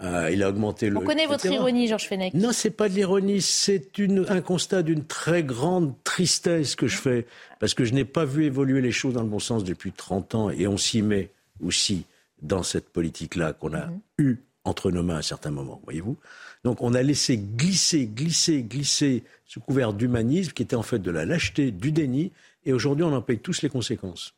euh, 0.02 0.32
il 0.32 0.42
a 0.42 0.50
augmenté 0.50 0.90
le. 0.90 0.98
On 0.98 1.02
connaît 1.02 1.28
votre 1.28 1.46
ironie, 1.46 1.88
Georges 1.88 2.08
Fenech. 2.08 2.34
Non, 2.34 2.52
c'est 2.52 2.72
pas 2.72 2.90
de 2.90 2.96
l'ironie, 2.96 3.42
c'est 3.42 3.92
un 4.28 4.42
constat 4.42 4.82
d'une 4.82 5.06
très 5.06 5.44
grande 5.44 5.94
tristesse 6.04 6.76
que 6.76 6.88
je 6.88 6.98
fais, 6.98 7.28
parce 7.60 7.74
que 7.74 7.86
je 7.86 7.94
n'ai 7.94 8.06
pas 8.06 8.26
vu 8.26 8.46
évoluer 8.46 8.82
les 8.82 8.92
choses 8.92 9.14
dans 9.14 9.22
le 9.22 9.30
bon 9.30 9.40
sens 9.40 9.64
depuis 9.64 9.92
30 9.92 10.36
ans, 10.36 10.50
et 10.50 10.68
on 10.68 10.78
s'y 10.78 11.04
met 11.04 11.30
aussi 11.64 12.06
dans 12.42 12.64
cette 12.64 12.90
politique-là 12.90 13.54
qu'on 13.54 13.74
a 13.74 13.86
mhm. 13.86 14.00
eue 14.18 14.38
entre 14.66 14.92
nos 14.92 15.04
mains 15.04 15.18
à 15.18 15.22
certains 15.22 15.52
moments, 15.52 15.82
voyez-vous. 15.84 16.18
Donc 16.64 16.82
on 16.82 16.94
a 16.94 17.02
laissé 17.02 17.38
glisser, 17.38 18.08
glisser, 18.08 18.64
glisser 18.64 19.24
ce 19.46 19.60
couvert 19.60 19.94
d'humanisme 19.94 20.54
qui 20.54 20.64
était 20.64 20.76
en 20.76 20.84
fait 20.84 21.00
de 21.00 21.12
la 21.12 21.26
lâcheté, 21.26 21.72
du 21.72 21.92
déni, 21.92 22.32
et 22.66 22.74
aujourd'hui 22.74 23.04
on 23.04 23.14
en 23.14 23.22
paye 23.22 23.40
tous 23.40 23.62
les 23.62 23.70
conséquences. 23.70 24.34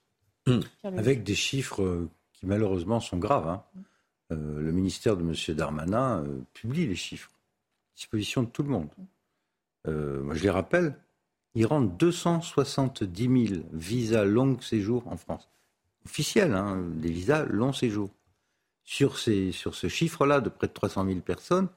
Avec 0.83 1.23
des 1.23 1.33
chiffres 1.33 1.81
euh, 1.81 2.09
qui 2.33 2.45
malheureusement 2.45 2.99
sont 2.99 3.17
graves. 3.17 3.47
Hein. 3.47 3.63
Euh, 4.31 4.59
le 4.59 4.71
ministère 4.71 5.17
de 5.17 5.21
M. 5.21 5.55
Darmanin 5.55 6.23
euh, 6.23 6.41
publie 6.53 6.87
les 6.87 6.95
chiffres, 6.95 7.31
disposition 7.95 8.41
de 8.41 8.47
tout 8.47 8.63
le 8.63 8.69
monde. 8.69 8.89
Euh, 9.87 10.23
moi, 10.23 10.33
je 10.33 10.41
les 10.41 10.49
rappelle, 10.49 10.97
il 11.53 11.65
rentre 11.67 11.93
270 11.93 13.47
000 13.47 13.61
visas 13.71 14.25
long 14.25 14.59
séjour 14.59 15.07
en 15.07 15.17
France. 15.17 15.47
Officiels, 16.05 16.53
hein, 16.53 16.83
des 16.95 17.11
visas 17.11 17.45
long 17.45 17.71
séjour. 17.71 18.09
Sur, 18.83 19.17
ces, 19.17 19.51
sur 19.51 19.73
ce 19.73 19.87
chiffre-là 19.87 20.41
de 20.41 20.49
près 20.49 20.67
de 20.67 20.73
300 20.73 21.05
000 21.05 21.19
personnes, 21.21 21.69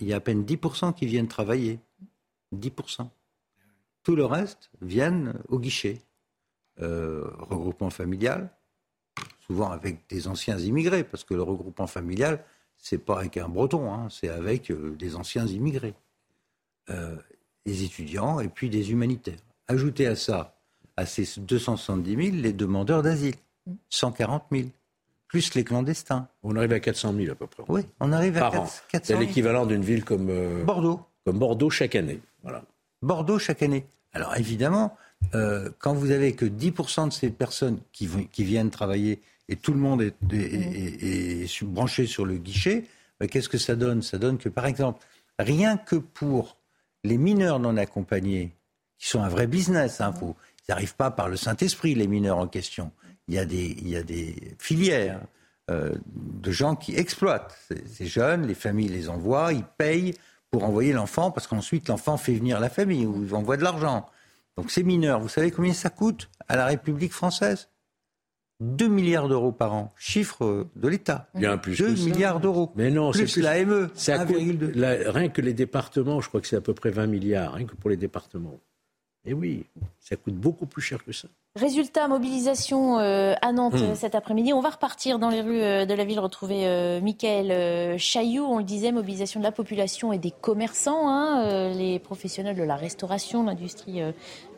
il 0.00 0.08
y 0.08 0.12
a 0.12 0.16
à 0.16 0.20
peine 0.20 0.42
10% 0.42 0.94
qui 0.94 1.06
viennent 1.06 1.28
travailler. 1.28 1.78
10%. 2.52 3.08
Tout 4.02 4.16
le 4.16 4.24
reste 4.24 4.70
viennent 4.80 5.34
au 5.48 5.60
guichet. 5.60 6.00
regroupement 6.78 7.90
familial, 7.90 8.50
souvent 9.46 9.70
avec 9.70 10.00
des 10.08 10.28
anciens 10.28 10.58
immigrés, 10.58 11.04
parce 11.04 11.24
que 11.24 11.34
le 11.34 11.42
regroupement 11.42 11.86
familial, 11.86 12.44
c'est 12.76 12.98
pas 12.98 13.18
avec 13.18 13.36
un 13.36 13.48
breton, 13.48 13.92
hein, 13.92 14.08
c'est 14.10 14.28
avec 14.28 14.70
euh, 14.70 14.94
des 14.98 15.16
anciens 15.16 15.46
immigrés, 15.46 15.94
euh, 16.90 17.16
des 17.64 17.84
étudiants 17.84 18.40
et 18.40 18.48
puis 18.48 18.70
des 18.70 18.90
humanitaires. 18.90 19.38
Ajoutez 19.68 20.06
à 20.06 20.16
ça, 20.16 20.56
à 20.96 21.06
ces 21.06 21.26
270 21.38 22.30
000, 22.30 22.36
les 22.36 22.52
demandeurs 22.52 23.02
d'asile, 23.02 23.34
140 23.90 24.44
000, 24.52 24.68
plus 25.28 25.54
les 25.54 25.64
clandestins. 25.64 26.28
On 26.42 26.56
arrive 26.56 26.72
à 26.72 26.80
400 26.80 27.14
000 27.14 27.32
à 27.32 27.34
peu 27.34 27.46
près. 27.46 27.64
Oui, 27.68 27.82
on 28.00 28.12
arrive 28.12 28.36
à 28.38 28.50
400 28.50 28.82
000. 28.92 29.02
C'est 29.04 29.18
l'équivalent 29.18 29.66
d'une 29.66 29.82
ville 29.82 30.04
comme 30.04 30.28
euh, 30.30 30.64
Bordeaux. 30.64 31.00
Comme 31.24 31.38
Bordeaux 31.38 31.70
chaque 31.70 31.96
année. 31.96 32.20
Voilà. 32.42 32.62
Bordeaux 33.02 33.38
chaque 33.38 33.62
année. 33.62 33.84
Alors 34.12 34.36
évidemment, 34.36 34.96
quand 35.78 35.92
vous 35.92 36.10
avez 36.10 36.32
que 36.34 36.46
10% 36.46 37.08
de 37.08 37.12
ces 37.12 37.30
personnes 37.30 37.80
qui, 37.92 38.08
qui 38.32 38.44
viennent 38.44 38.70
travailler 38.70 39.20
et 39.48 39.56
tout 39.56 39.72
le 39.72 39.78
monde 39.78 40.02
est, 40.02 40.16
est, 40.32 41.64
branché 41.64 42.06
sur 42.06 42.24
le 42.24 42.36
guichet, 42.36 42.84
qu'est-ce 43.30 43.48
que 43.48 43.58
ça 43.58 43.76
donne? 43.76 44.02
Ça 44.02 44.18
donne 44.18 44.38
que, 44.38 44.48
par 44.48 44.66
exemple, 44.66 45.04
rien 45.38 45.76
que 45.76 45.96
pour 45.96 46.58
les 47.04 47.18
mineurs 47.18 47.60
non 47.60 47.76
accompagnés, 47.76 48.52
qui 48.98 49.08
sont 49.08 49.22
un 49.22 49.28
vrai 49.28 49.46
business, 49.46 50.00
hein, 50.00 50.12
Ils 50.22 50.34
n'arrivent 50.70 50.96
pas 50.96 51.10
par 51.10 51.28
le 51.28 51.36
Saint-Esprit, 51.36 51.94
les 51.94 52.08
mineurs 52.08 52.38
en 52.38 52.48
question. 52.48 52.90
Il 53.28 53.34
y 53.34 53.38
a 53.38 53.44
des, 53.44 53.76
il 53.78 53.88
y 53.88 53.96
a 53.96 54.02
des 54.02 54.56
filières 54.58 55.20
euh, 55.70 55.94
de 56.14 56.50
gens 56.50 56.76
qui 56.76 56.94
exploitent 56.94 57.56
ces 57.86 58.06
jeunes, 58.06 58.46
les 58.46 58.54
familles 58.54 58.88
les 58.88 59.08
envoient, 59.08 59.52
ils 59.52 59.64
payent 59.64 60.14
pour 60.50 60.64
envoyer 60.64 60.92
l'enfant 60.92 61.30
parce 61.30 61.46
qu'ensuite 61.46 61.88
l'enfant 61.88 62.16
fait 62.16 62.34
venir 62.34 62.60
la 62.60 62.70
famille 62.70 63.04
ou 63.04 63.24
ils 63.24 63.34
envoient 63.34 63.56
de 63.56 63.64
l'argent. 63.64 64.08
Donc 64.56 64.70
ces 64.70 64.84
mineurs, 64.84 65.20
vous 65.20 65.28
savez 65.28 65.50
combien 65.50 65.74
ça 65.74 65.90
coûte 65.90 66.30
à 66.48 66.56
la 66.56 66.66
République 66.66 67.12
française? 67.12 67.68
2 68.60 68.88
milliards 68.88 69.28
d'euros 69.28 69.52
par 69.52 69.74
an, 69.74 69.92
chiffre 69.96 70.68
de 70.76 70.88
l'État. 70.88 71.28
Bien 71.34 71.58
plus 71.58 71.76
2 71.78 71.90
milliards 72.04 72.40
d'euros. 72.40 72.72
Mais 72.74 72.90
non, 72.90 73.10
plus 73.10 73.28
c'est 73.28 73.42
l'AME. 73.42 73.90
Ça 73.94 74.24
coûte, 74.24 74.38
la, 74.74 75.10
rien 75.10 75.28
que 75.28 75.42
les 75.42 75.52
départements, 75.52 76.20
je 76.20 76.28
crois 76.28 76.40
que 76.40 76.46
c'est 76.46 76.56
à 76.56 76.60
peu 76.60 76.74
près 76.74 76.90
20 76.90 77.06
milliards, 77.06 77.54
rien 77.54 77.66
que 77.66 77.74
pour 77.74 77.90
les 77.90 77.96
départements. 77.96 78.58
Et 79.24 79.34
oui, 79.34 79.66
ça 79.98 80.16
coûte 80.16 80.36
beaucoup 80.36 80.66
plus 80.66 80.82
cher 80.82 81.04
que 81.04 81.12
ça. 81.12 81.28
Résultat, 81.56 82.06
mobilisation 82.06 82.98
euh, 82.98 83.34
à 83.40 83.50
Nantes 83.50 83.76
Mmh. 83.76 83.94
cet 83.94 84.14
après-midi. 84.14 84.52
On 84.52 84.60
va 84.60 84.70
repartir 84.70 85.18
dans 85.18 85.28
les 85.28 85.40
rues 85.40 85.62
euh, 85.62 85.86
de 85.86 85.94
la 85.94 86.04
ville 86.04 86.20
retrouver 86.20 86.66
euh, 86.66 87.00
Michael 87.00 87.50
euh, 87.50 87.98
Chailloux. 87.98 88.44
On 88.44 88.58
le 88.58 88.64
disait, 88.64 88.92
mobilisation 88.92 89.40
de 89.40 89.44
la 89.44 89.52
population 89.52 90.12
et 90.12 90.18
des 90.18 90.30
commerçants, 90.30 91.08
hein, 91.08 91.72
les 91.74 91.98
professionnels 91.98 92.56
de 92.56 92.62
la 92.62 92.76
restauration, 92.76 93.42
l'industrie 93.44 94.02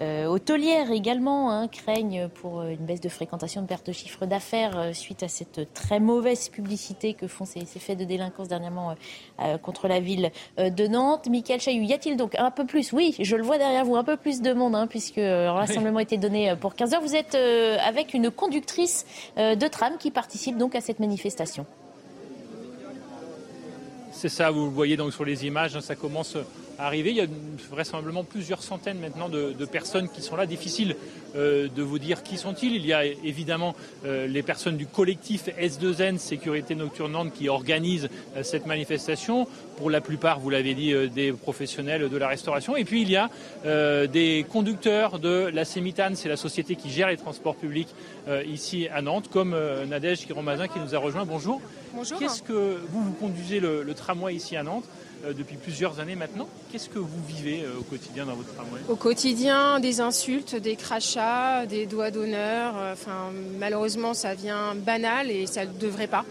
hôtelière 0.01 0.91
également, 0.91 1.51
hein, 1.51 1.69
craignent 1.69 2.29
pour 2.29 2.63
une 2.63 2.85
baisse 2.85 3.01
de 3.01 3.09
fréquentation, 3.09 3.63
de 3.63 3.67
perte 3.67 3.87
de 3.87 3.93
chiffre 3.93 4.27
d'affaires 4.27 4.91
suite 4.93 5.23
à 5.23 5.29
cette 5.29 5.73
très 5.73 6.01
mauvaise 6.01 6.49
publicité 6.49 7.15
que 7.15 7.27
font 7.27 7.45
ces, 7.45 7.65
ces 7.65 7.79
faits 7.79 7.99
de 7.99 8.05
délinquance 8.05 8.49
dernièrement 8.49 8.95
contre 9.63 9.89
la 9.89 10.01
ville 10.01 10.31
de 10.59 10.87
Nantes. 10.87 11.29
Michael 11.29 11.61
Chailloux, 11.61 11.85
y 11.85 11.93
a-t-il 11.93 12.17
donc 12.17 12.35
un 12.39 12.51
peu 12.51 12.67
plus? 12.67 12.93
Oui, 12.93 13.15
je 13.19 13.37
le 13.37 13.43
vois 13.43 13.59
derrière 13.59 13.85
vous, 13.85 13.97
un 13.97 14.05
peu 14.05 14.17
plus 14.17 14.41
de 14.41 14.53
monde, 14.53 14.75
hein, 14.75 14.87
puisque 14.87 15.17
le 15.17 15.51
rassemblement 15.51 16.01
était 16.01 16.19
donné 16.19 16.55
pour 16.57 16.75
15 16.75 16.88
Vous 16.97 17.15
êtes 17.15 17.35
euh, 17.35 17.77
avec 17.87 18.15
une 18.15 18.31
conductrice 18.31 19.05
euh, 19.37 19.55
de 19.55 19.67
tram 19.69 19.99
qui 19.99 20.11
participe 20.11 20.57
donc 20.57 20.75
à 20.75 20.81
cette 20.81 21.01
manifestation. 21.01 21.67
C'est 24.13 24.29
ça, 24.29 24.51
vous 24.51 24.65
le 24.65 24.71
voyez 24.71 24.97
donc 24.97 25.13
sur 25.13 25.25
les 25.25 25.47
images, 25.47 25.77
hein, 25.77 25.81
ça 25.81 25.95
commence 25.95 26.37
arriver. 26.79 27.11
Il 27.11 27.17
y 27.17 27.21
a 27.21 27.27
vraisemblablement 27.71 28.25
plusieurs 28.25 28.63
centaines 28.63 28.99
maintenant 28.99 29.29
de, 29.29 29.53
de 29.53 29.65
personnes 29.65 30.09
qui 30.09 30.23
sont 30.23 30.37
là. 30.37 30.47
Difficile 30.47 30.97
euh, 31.37 31.69
de 31.75 31.83
vous 31.83 31.99
dire 31.99 32.23
qui 32.23 32.37
sont-ils. 32.37 32.75
Il 32.75 32.87
y 32.87 32.93
a 32.93 33.05
évidemment 33.05 33.75
euh, 34.07 34.27
les 34.27 34.43
personnes 34.43 34.77
du 34.77 34.87
collectif 34.87 35.49
S2N 35.61 36.19
Sécurité 36.19 36.75
Nocturne 36.75 37.13
Nantes 37.13 37.33
qui 37.35 37.49
organisent 37.49 38.09
euh, 38.37 38.43
cette 38.43 38.67
manifestation. 38.67 39.47
Pour 39.77 39.91
la 39.91 40.01
plupart, 40.01 40.41
vous 40.41 40.51
l'avez 40.51 40.75
dit, 40.75 40.93
des 41.15 41.33
professionnels 41.33 42.09
de 42.09 42.17
la 42.17 42.27
restauration. 42.27 42.77
Et 42.77 42.85
puis 42.85 43.03
il 43.03 43.11
y 43.11 43.17
a 43.17 43.31
des 44.09 44.45
conducteurs 44.51 45.21
de 45.21 45.51
la 45.55 45.65
Sémitane, 45.65 46.17
c'est 46.17 46.29
la 46.29 46.37
société 46.37 46.75
qui 46.75 46.91
gère 46.91 47.07
les 47.07 47.17
transports 47.17 47.55
publics 47.55 47.87
ici 48.45 48.89
à 48.93 49.03
Nantes, 49.03 49.29
comme 49.31 49.57
Nadège 49.87 50.27
Kiromazin 50.27 50.67
qui 50.67 50.81
nous 50.81 50.97
a 50.97 50.99
rejoint. 50.99 51.25
Bonjour. 51.25 51.61
Bonjour. 51.95 52.19
Qu'est-ce 52.19 52.43
que 52.43 52.77
vous, 52.89 53.05
vous 53.05 53.13
conduisez 53.13 53.61
le, 53.61 53.85
le 53.85 53.95
tramway 53.95 54.35
ici 54.35 54.57
à 54.57 54.65
Nantes? 54.65 54.85
Depuis 55.37 55.57
plusieurs 55.57 56.01
années 56.01 56.15
maintenant. 56.15 56.49
Qu'est-ce 56.71 56.89
que 56.89 56.99
vous 56.99 57.23
vivez 57.27 57.63
euh, 57.65 57.81
au 57.81 57.83
quotidien 57.83 58.25
dans 58.27 58.35
votre 58.35 58.53
tramway? 58.55 58.81
Au 58.89 58.97
quotidien, 58.97 59.81
des 59.81 60.01
insultes, 60.01 60.55
des 60.57 60.77
crachats, 60.77 61.67
des 61.67 61.87
doigts 61.87 62.11
d'honneur. 62.11 62.75
euh, 62.77 62.93
Enfin, 62.93 63.31
malheureusement, 63.59 64.15
ça 64.15 64.35
vient 64.35 64.75
banal 64.75 65.31
et 65.31 65.47
ça 65.47 65.65
ne 65.67 65.73
devrait 65.73 66.07
pas. 66.07 66.25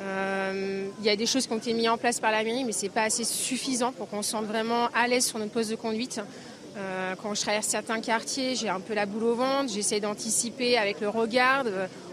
Euh, 0.00 0.86
Il 1.00 1.04
y 1.04 1.10
a 1.10 1.16
des 1.16 1.26
choses 1.26 1.46
qui 1.46 1.52
ont 1.52 1.58
été 1.58 1.74
mises 1.74 1.88
en 1.88 1.98
place 1.98 2.20
par 2.20 2.30
la 2.30 2.42
mairie, 2.42 2.64
mais 2.64 2.72
c'est 2.72 2.88
pas 2.88 3.02
assez 3.02 3.24
suffisant 3.24 3.92
pour 3.92 4.08
qu'on 4.08 4.22
se 4.22 4.30
sente 4.30 4.46
vraiment 4.46 4.88
à 4.94 5.06
l'aise 5.08 5.26
sur 5.26 5.38
notre 5.38 5.52
poste 5.52 5.70
de 5.70 5.76
conduite. 5.76 6.20
Euh, 6.76 7.14
quand 7.20 7.34
je 7.34 7.40
traverse 7.40 7.66
certains 7.66 8.00
quartiers, 8.00 8.54
j'ai 8.54 8.68
un 8.68 8.80
peu 8.80 8.94
la 8.94 9.04
boule 9.04 9.24
au 9.24 9.34
ventre, 9.34 9.72
j'essaie 9.72 9.98
d'anticiper 10.00 10.78
avec 10.78 11.00
le 11.00 11.08
regard, 11.08 11.64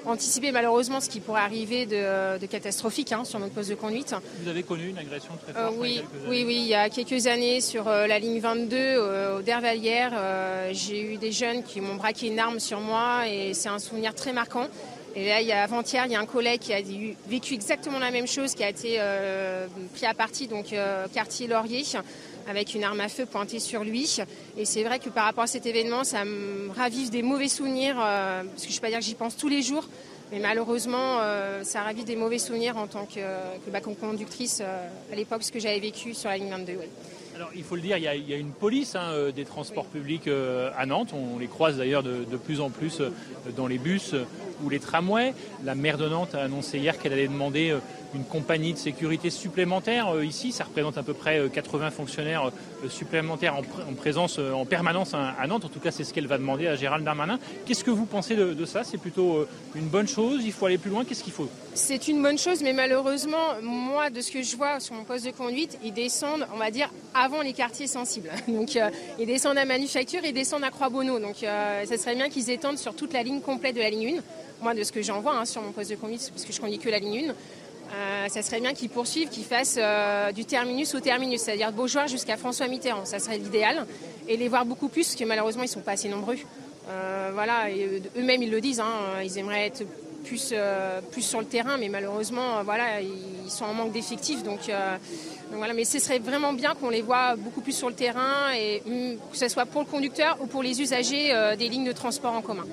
anticiper 0.07 0.51
malheureusement 0.51 0.99
ce 0.99 1.09
qui 1.09 1.19
pourrait 1.19 1.41
arriver 1.41 1.85
de, 1.85 2.37
de 2.37 2.45
catastrophique 2.45 3.11
hein, 3.11 3.23
sur 3.25 3.39
notre 3.39 3.53
poste 3.53 3.69
de 3.69 3.75
conduite. 3.75 4.15
Vous 4.41 4.49
avez 4.49 4.63
connu 4.63 4.89
une 4.89 4.97
agression 4.97 5.31
très 5.43 5.59
Euh, 5.59 5.67
forte 5.67 5.77
il 5.83 5.95
y 5.95 5.99
a 5.99 6.01
oui, 6.01 6.07
oui, 6.27 6.43
oui, 6.45 6.55
il 6.55 6.67
y 6.67 6.75
a 6.75 6.89
quelques 6.89 7.27
années 7.27 7.61
sur 7.61 7.87
euh, 7.87 8.07
la 8.07 8.19
ligne 8.19 8.39
22 8.39 8.75
euh, 8.77 9.39
au 9.39 9.41
Dervalière, 9.41 10.11
euh, 10.15 10.69
j'ai 10.73 11.01
eu 11.01 11.17
des 11.17 11.31
jeunes 11.31 11.63
qui 11.63 11.81
m'ont 11.81 11.95
braqué 11.95 12.27
une 12.27 12.39
arme 12.39 12.59
sur 12.59 12.79
moi 12.79 13.27
et 13.27 13.53
c'est 13.53 13.69
un 13.69 13.79
souvenir 13.79 14.13
très 14.13 14.33
marquant. 14.33 14.67
Et 15.15 15.25
là, 15.29 15.41
il 15.41 15.47
y 15.47 15.51
a 15.51 15.63
avant-hier, 15.63 16.05
il 16.05 16.11
y 16.11 16.15
a 16.15 16.19
un 16.19 16.27
collègue 16.27 16.59
qui 16.59 16.73
a 16.73 16.81
vécu 17.27 17.55
exactement 17.55 17.97
la 17.97 18.11
même 18.11 18.27
chose, 18.27 18.53
qui 18.53 18.63
a 18.63 18.69
été 18.69 18.97
euh, 18.99 19.65
pris 19.95 20.05
à 20.05 20.13
partie, 20.13 20.47
donc 20.47 20.73
euh, 20.73 21.07
quartier 21.11 21.47
Laurier, 21.47 21.83
avec 22.47 22.73
une 22.73 22.83
arme 22.83 22.99
à 23.01 23.09
feu 23.09 23.25
pointée 23.25 23.59
sur 23.59 23.83
lui. 23.83 24.17
Et 24.57 24.65
c'est 24.65 24.83
vrai 24.83 24.99
que 24.99 25.09
par 25.09 25.25
rapport 25.25 25.43
à 25.43 25.47
cet 25.47 25.65
événement, 25.65 26.03
ça 26.03 26.25
me 26.25 26.69
ravive 26.75 27.09
des 27.09 27.21
mauvais 27.21 27.47
souvenirs, 27.49 27.97
euh, 27.99 28.43
parce 28.43 28.63
que 28.63 28.69
je 28.69 28.73
ne 28.73 28.75
vais 28.75 28.81
pas 28.81 28.89
dire 28.89 28.99
que 28.99 29.05
j'y 29.05 29.15
pense 29.15 29.35
tous 29.35 29.49
les 29.49 29.61
jours, 29.61 29.87
mais 30.31 30.39
malheureusement, 30.39 31.19
euh, 31.21 31.63
ça 31.63 31.83
ravive 31.83 32.03
des 32.03 32.17
mauvais 32.17 32.37
souvenirs 32.37 32.77
en 32.77 32.87
tant 32.87 33.05
que, 33.05 33.21
bah, 33.71 33.79
conductrice 33.79 34.59
euh, 34.61 34.87
à 35.11 35.15
l'époque, 35.15 35.43
ce 35.43 35.51
que 35.51 35.59
j'avais 35.59 35.79
vécu 35.79 36.13
sur 36.13 36.29
la 36.29 36.37
ligne 36.37 36.49
22. 36.49 36.73
oui. 36.79 36.85
Alors, 37.35 37.49
il 37.55 37.63
faut 37.63 37.75
le 37.75 37.81
dire, 37.81 37.97
il 37.97 38.03
y 38.03 38.07
a, 38.07 38.15
il 38.15 38.27
y 38.27 38.33
a 38.33 38.37
une 38.37 38.51
police 38.51 38.95
hein, 38.95 39.29
des 39.33 39.45
transports 39.45 39.85
publics 39.85 40.27
euh, 40.27 40.71
à 40.75 40.87
Nantes. 40.87 41.13
On 41.13 41.37
les 41.37 41.45
croise 41.45 41.77
d'ailleurs 41.77 42.01
de, 42.01 42.25
de 42.29 42.37
plus 42.37 42.59
en 42.59 42.71
plus 42.71 42.99
dans 43.55 43.67
les 43.67 43.77
bus 43.77 44.15
ou 44.63 44.69
les 44.69 44.79
tramways. 44.79 45.33
La 45.63 45.75
maire 45.75 45.97
de 45.97 46.07
Nantes 46.07 46.35
a 46.35 46.41
annoncé 46.43 46.77
hier 46.79 46.97
qu'elle 46.97 47.13
allait 47.13 47.27
demander 47.27 47.69
euh, 47.71 47.79
une 48.15 48.23
compagnie 48.23 48.73
de 48.73 48.77
sécurité 48.77 49.29
supplémentaire 49.29 50.09
euh, 50.15 50.25
ici. 50.25 50.51
Ça 50.51 50.63
représente 50.63 50.97
à 50.97 51.03
peu 51.03 51.13
près 51.13 51.39
euh, 51.39 51.49
80 51.49 51.91
fonctionnaires 51.91 52.45
euh, 52.83 52.89
supplémentaires 52.89 53.55
en, 53.55 53.61
pr- 53.61 53.89
en 53.89 53.93
présence 53.93 54.39
en 54.39 54.65
permanence 54.65 55.13
à, 55.13 55.29
à 55.39 55.47
Nantes. 55.47 55.65
En 55.65 55.69
tout 55.69 55.79
cas, 55.79 55.91
c'est 55.91 56.03
ce 56.03 56.13
qu'elle 56.13 56.27
va 56.27 56.37
demander 56.37 56.67
à 56.67 56.75
Gérald 56.75 57.03
Darmanin. 57.03 57.39
Qu'est-ce 57.65 57.83
que 57.83 57.91
vous 57.91 58.05
pensez 58.05 58.35
de, 58.35 58.65
ça? 58.65 58.83
C'est 58.83 58.97
plutôt 58.97 59.45
une 59.75 59.87
bonne 59.87 60.07
chose? 60.07 60.41
Il 60.45 60.51
faut 60.51 60.65
aller 60.65 60.77
plus 60.77 60.89
loin? 60.91 61.03
Qu'est-ce 61.05 61.23
qu'il 61.23 61.33
faut? 61.33 61.49
C'est 61.73 62.07
une 62.07 62.21
bonne 62.21 62.37
chose, 62.37 62.61
mais 62.63 62.73
malheureusement, 62.73 63.37
moi, 63.61 64.09
de 64.09 64.21
ce 64.21 64.31
que 64.31 64.41
je 64.41 64.55
vois 64.55 64.79
sur 64.79 64.95
mon 64.95 65.03
poste 65.03 65.25
de 65.25 65.31
conduite, 65.31 65.77
ils 65.83 65.93
descendent, 65.93 66.47
on 66.53 66.57
va 66.57 66.71
dire, 66.71 66.89
avant 67.13 67.41
les 67.41 67.53
quartiers 67.53 67.87
sensibles. 67.87 68.29
Donc, 68.47 68.77
ils 69.19 69.25
descendent 69.25 69.57
à 69.57 69.65
Manufacture, 69.65 70.21
ils 70.23 70.33
descendent 70.33 70.63
à 70.63 70.71
Croix-Bonneau. 70.71 71.19
Donc, 71.19 71.35
ça 71.41 71.97
serait 71.97 72.15
bien 72.15 72.29
qu'ils 72.29 72.49
étendent 72.49 72.77
sur 72.77 72.95
toute 72.95 73.13
la 73.13 73.23
ligne 73.23 73.41
complète 73.41 73.75
de 73.75 73.81
la 73.81 73.89
ligne 73.89 74.17
1. 74.19 74.21
Moi, 74.61 74.73
de 74.73 74.83
ce 74.83 74.91
que 74.91 75.01
j'en 75.01 75.21
vois 75.21 75.37
hein, 75.37 75.45
sur 75.45 75.61
mon 75.61 75.71
poste 75.71 75.91
de 75.91 75.95
conduite, 75.95 76.31
parce 76.33 76.45
que 76.45 76.51
je 76.51 76.59
conduis 76.59 76.79
que 76.79 76.89
la 76.89 76.99
ligne 76.99 77.29
1. 77.29 77.33
Euh, 77.93 78.27
ça 78.27 78.41
serait 78.41 78.59
bien 78.59 78.73
qu'ils 78.73 78.89
poursuivent, 78.89 79.29
qu'ils 79.29 79.45
fassent 79.45 79.77
euh, 79.79 80.31
du 80.31 80.45
terminus 80.45 80.93
au 80.95 80.99
terminus, 80.99 81.41
c'est-à-dire 81.41 81.71
de 81.71 81.77
Beaujoire 81.77 82.07
jusqu'à 82.07 82.35
François 82.35 82.67
Mitterrand. 82.67 83.05
Ça 83.05 83.19
serait 83.19 83.37
l'idéal. 83.37 83.85
Et 84.27 84.35
les 84.35 84.47
voir 84.47 84.65
beaucoup 84.65 84.89
plus, 84.89 85.05
parce 85.05 85.15
que 85.15 85.23
malheureusement, 85.23 85.63
ils 85.63 85.67
ne 85.67 85.71
sont 85.71 85.81
pas 85.81 85.93
assez 85.93 86.09
nombreux. 86.09 86.37
Euh, 86.89 87.31
voilà, 87.33 87.69
eux-mêmes, 88.17 88.43
ils 88.43 88.51
le 88.51 88.59
disent. 88.59 88.79
hein, 88.79 89.21
ils 89.23 89.37
aimeraient 89.37 89.67
être 89.67 89.83
plus, 90.25 90.53
plus 91.11 91.21
sur 91.21 91.39
le 91.39 91.45
terrain, 91.45 91.77
mais 91.77 91.87
malheureusement, 91.87 92.61
voilà, 92.65 92.99
ils 92.99 93.49
sont 93.49 93.63
en 93.63 93.73
manque 93.73 93.93
d'effectifs. 93.93 94.43
Donc, 94.43 94.69
voilà, 95.53 95.73
mais 95.73 95.85
ce 95.85 95.99
serait 95.99 96.19
vraiment 96.19 96.51
bien 96.51 96.75
qu'on 96.75 96.89
les 96.89 97.01
voit 97.01 97.37
beaucoup 97.37 97.61
plus 97.61 97.71
sur 97.71 97.87
le 97.87 97.95
terrain, 97.95 98.51
et 98.53 98.81
hum, 98.85 99.17
que 99.31 99.37
ce 99.37 99.47
soit 99.47 99.65
pour 99.65 99.81
le 99.81 99.87
conducteur 99.87 100.37
ou 100.41 100.47
pour 100.47 100.63
les 100.63 100.81
usagers 100.81 101.33
des 101.57 101.69
lignes 101.69 101.87
de 101.87 101.93
transport 101.93 102.33
en 102.33 102.41
commun. 102.41 102.65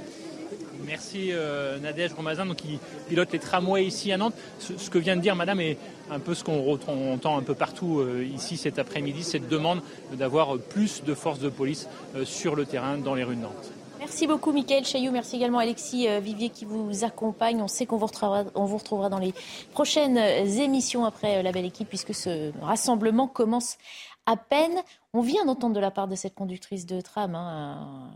Merci 0.87 1.31
euh, 1.33 1.79
Nadège 1.79 2.13
Romazin, 2.13 2.55
qui 2.55 2.79
pilote 3.09 3.33
les 3.33 3.39
tramways 3.39 3.85
ici 3.85 4.13
à 4.13 4.17
Nantes. 4.17 4.35
Ce, 4.59 4.91
que 4.91 4.99
vient 4.99 5.17
de 5.17 5.21
dire 5.21 5.37
Madame 5.37 5.61
est 5.61 5.79
un 6.11 6.19
peu 6.19 6.35
ce 6.35 6.45
qu'on 6.45 6.73
entend 7.13 7.39
un 7.39 7.43
peu 7.43 7.55
partout 7.55 8.01
euh, 8.01 8.25
ici 8.25 8.57
cet 8.57 8.79
après-midi, 8.79 9.23
cette 9.23 9.49
demande 9.49 9.81
d'avoir 10.13 10.59
plus 10.59 11.03
de 11.05 11.15
forces 11.15 11.41
de 11.41 11.49
police 11.49 11.89
euh, 12.15 12.25
sur 12.25 12.55
le 12.55 12.67
terrain 12.67 12.99
dans 12.99 13.15
les 13.15 13.25
rues 13.25 13.37
de 13.37 13.43
Nantes. 13.43 13.73
Merci 14.05 14.27
beaucoup, 14.27 14.53
Michael 14.53 14.85
Chailloux. 14.85 15.13
Merci 15.13 15.37
également, 15.37 15.61
Alexis 15.61 16.07
euh, 16.09 16.21
Vivier, 16.21 16.51
qui 16.51 16.67
vous 16.67 17.05
accompagne. 17.05 17.63
On 17.63 17.69
sait 17.69 17.87
qu'on 17.87 17.97
vous 17.97 18.05
retrouvera, 18.05 18.43
vous 18.43 18.77
retrouvera 18.77 19.09
dans 19.09 19.19
les 19.19 19.33
prochaines 19.73 20.19
euh, 20.19 20.45
émissions 20.45 21.07
après 21.07 21.39
euh, 21.39 21.43
la 21.43 21.53
belle 21.53 21.65
équipe, 21.65 21.89
puisque 21.89 22.15
ce 22.15 22.53
rassemblement 22.61 23.29
commence 23.29 23.79
à 24.27 24.37
peine. 24.37 24.79
On 25.15 25.23
vient 25.23 25.47
d'entendre 25.47 25.75
de 25.75 25.81
la 25.81 25.91
part 25.91 26.07
de 26.07 26.17
cette 26.17 26.35
conductrice 26.35 26.85
de 26.85 27.01
tram 27.01 27.35
hein, 27.35 28.11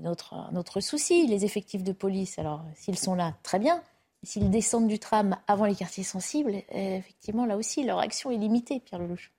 notre, 0.00 0.80
souci, 0.80 1.26
les 1.26 1.44
effectifs 1.44 1.82
de 1.84 1.92
police. 1.92 2.38
Alors, 2.38 2.64
s'ils 2.74 2.98
sont 2.98 3.14
là, 3.14 3.34
très 3.42 3.58
bien. 3.58 3.80
S'ils 4.22 4.50
descendent 4.50 4.88
du 4.88 4.98
tram 4.98 5.36
avant 5.46 5.66
les 5.66 5.74
quartiers 5.74 6.04
sensibles, 6.04 6.54
euh, 6.74 6.96
effectivement, 6.98 7.44
là 7.44 7.56
aussi, 7.58 7.84
leur 7.84 7.98
action 7.98 8.30
est 8.30 8.38
limitée, 8.38 8.80
Pierre 8.80 9.00
Lelouch. 9.00 9.30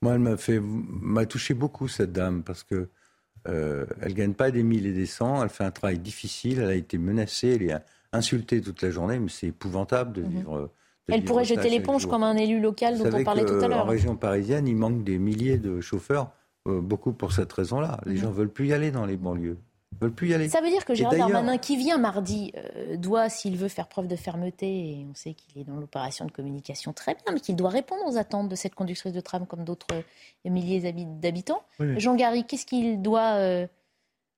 Moi, 0.00 0.14
elle 0.14 0.20
m'a 0.20 0.36
fait, 0.38 0.60
m'a 0.60 1.26
touché 1.26 1.52
beaucoup 1.54 1.88
cette 1.88 2.12
dame 2.12 2.42
parce 2.42 2.62
que 2.62 2.88
euh, 3.48 3.84
elle 4.00 4.14
gagne 4.14 4.32
pas 4.32 4.50
des 4.50 4.62
mille 4.62 4.86
et 4.86 4.92
des 4.92 5.04
cents. 5.06 5.42
Elle 5.42 5.50
fait 5.50 5.64
un 5.64 5.70
travail 5.70 5.98
difficile. 5.98 6.60
Elle 6.60 6.70
a 6.70 6.74
été 6.74 6.96
menacée, 6.96 7.48
elle 7.60 7.62
est 7.70 7.74
insultée 8.12 8.60
toute 8.62 8.80
la 8.82 8.90
journée, 8.90 9.18
mais 9.18 9.28
c'est 9.28 9.48
épouvantable 9.48 10.12
de 10.12 10.22
Mhm. 10.22 10.28
vivre. 10.30 10.60
de 10.60 10.70
Elle 11.12 11.20
vivre 11.20 11.26
pourrait 11.32 11.44
jeter 11.44 11.68
l'éponge 11.68 12.06
comme 12.06 12.22
un 12.22 12.36
élu 12.36 12.60
local 12.60 12.96
Vous 12.96 13.04
dont 13.10 13.18
on 13.18 13.24
parlait 13.24 13.44
tout 13.44 13.52
à 13.62 13.68
l'heure. 13.68 13.84
En 13.84 13.88
région 13.88 14.16
parisienne, 14.16 14.66
il 14.66 14.76
manque 14.76 15.04
des 15.04 15.18
milliers 15.18 15.58
de 15.58 15.82
chauffeurs, 15.82 16.30
euh, 16.66 16.80
beaucoup 16.80 17.12
pour 17.12 17.32
cette 17.32 17.52
raison-là. 17.52 18.00
Les 18.06 18.12
Mhm. 18.14 18.18
gens 18.20 18.30
veulent 18.30 18.48
plus 18.52 18.68
y 18.68 18.72
aller 18.72 18.90
dans 18.90 19.04
les 19.04 19.18
banlieues. 19.18 19.58
Ils 19.94 20.00
veulent 20.00 20.12
plus 20.12 20.28
y 20.30 20.34
aller. 20.34 20.48
Ça 20.48 20.60
veut 20.60 20.68
dire 20.70 20.84
que 20.84 20.94
Gérald 20.94 21.18
Darmanin, 21.18 21.58
qui 21.58 21.76
vient 21.76 21.98
mardi, 21.98 22.52
euh, 22.56 22.96
doit, 22.96 23.28
s'il 23.28 23.56
veut 23.56 23.68
faire 23.68 23.86
preuve 23.88 24.06
de 24.08 24.16
fermeté, 24.16 24.66
et 24.66 25.06
on 25.10 25.14
sait 25.14 25.34
qu'il 25.34 25.60
est 25.60 25.64
dans 25.64 25.76
l'opération 25.76 26.24
de 26.24 26.30
communication 26.32 26.92
très 26.92 27.14
bien, 27.14 27.32
mais 27.32 27.40
qu'il 27.40 27.56
doit 27.56 27.70
répondre 27.70 28.02
aux 28.06 28.16
attentes 28.16 28.48
de 28.48 28.54
cette 28.56 28.74
conductrice 28.74 29.12
de 29.12 29.20
tram 29.20 29.46
comme 29.46 29.64
d'autres 29.64 29.86
milliers 30.44 30.80
d'habi- 30.80 31.06
d'habitants. 31.06 31.62
Oui. 31.80 31.98
Jean 32.00 32.14
Gary, 32.16 32.44
qu'est-ce 32.44 32.66
qu'il 32.66 33.00
doit 33.02 33.34
euh, 33.34 33.66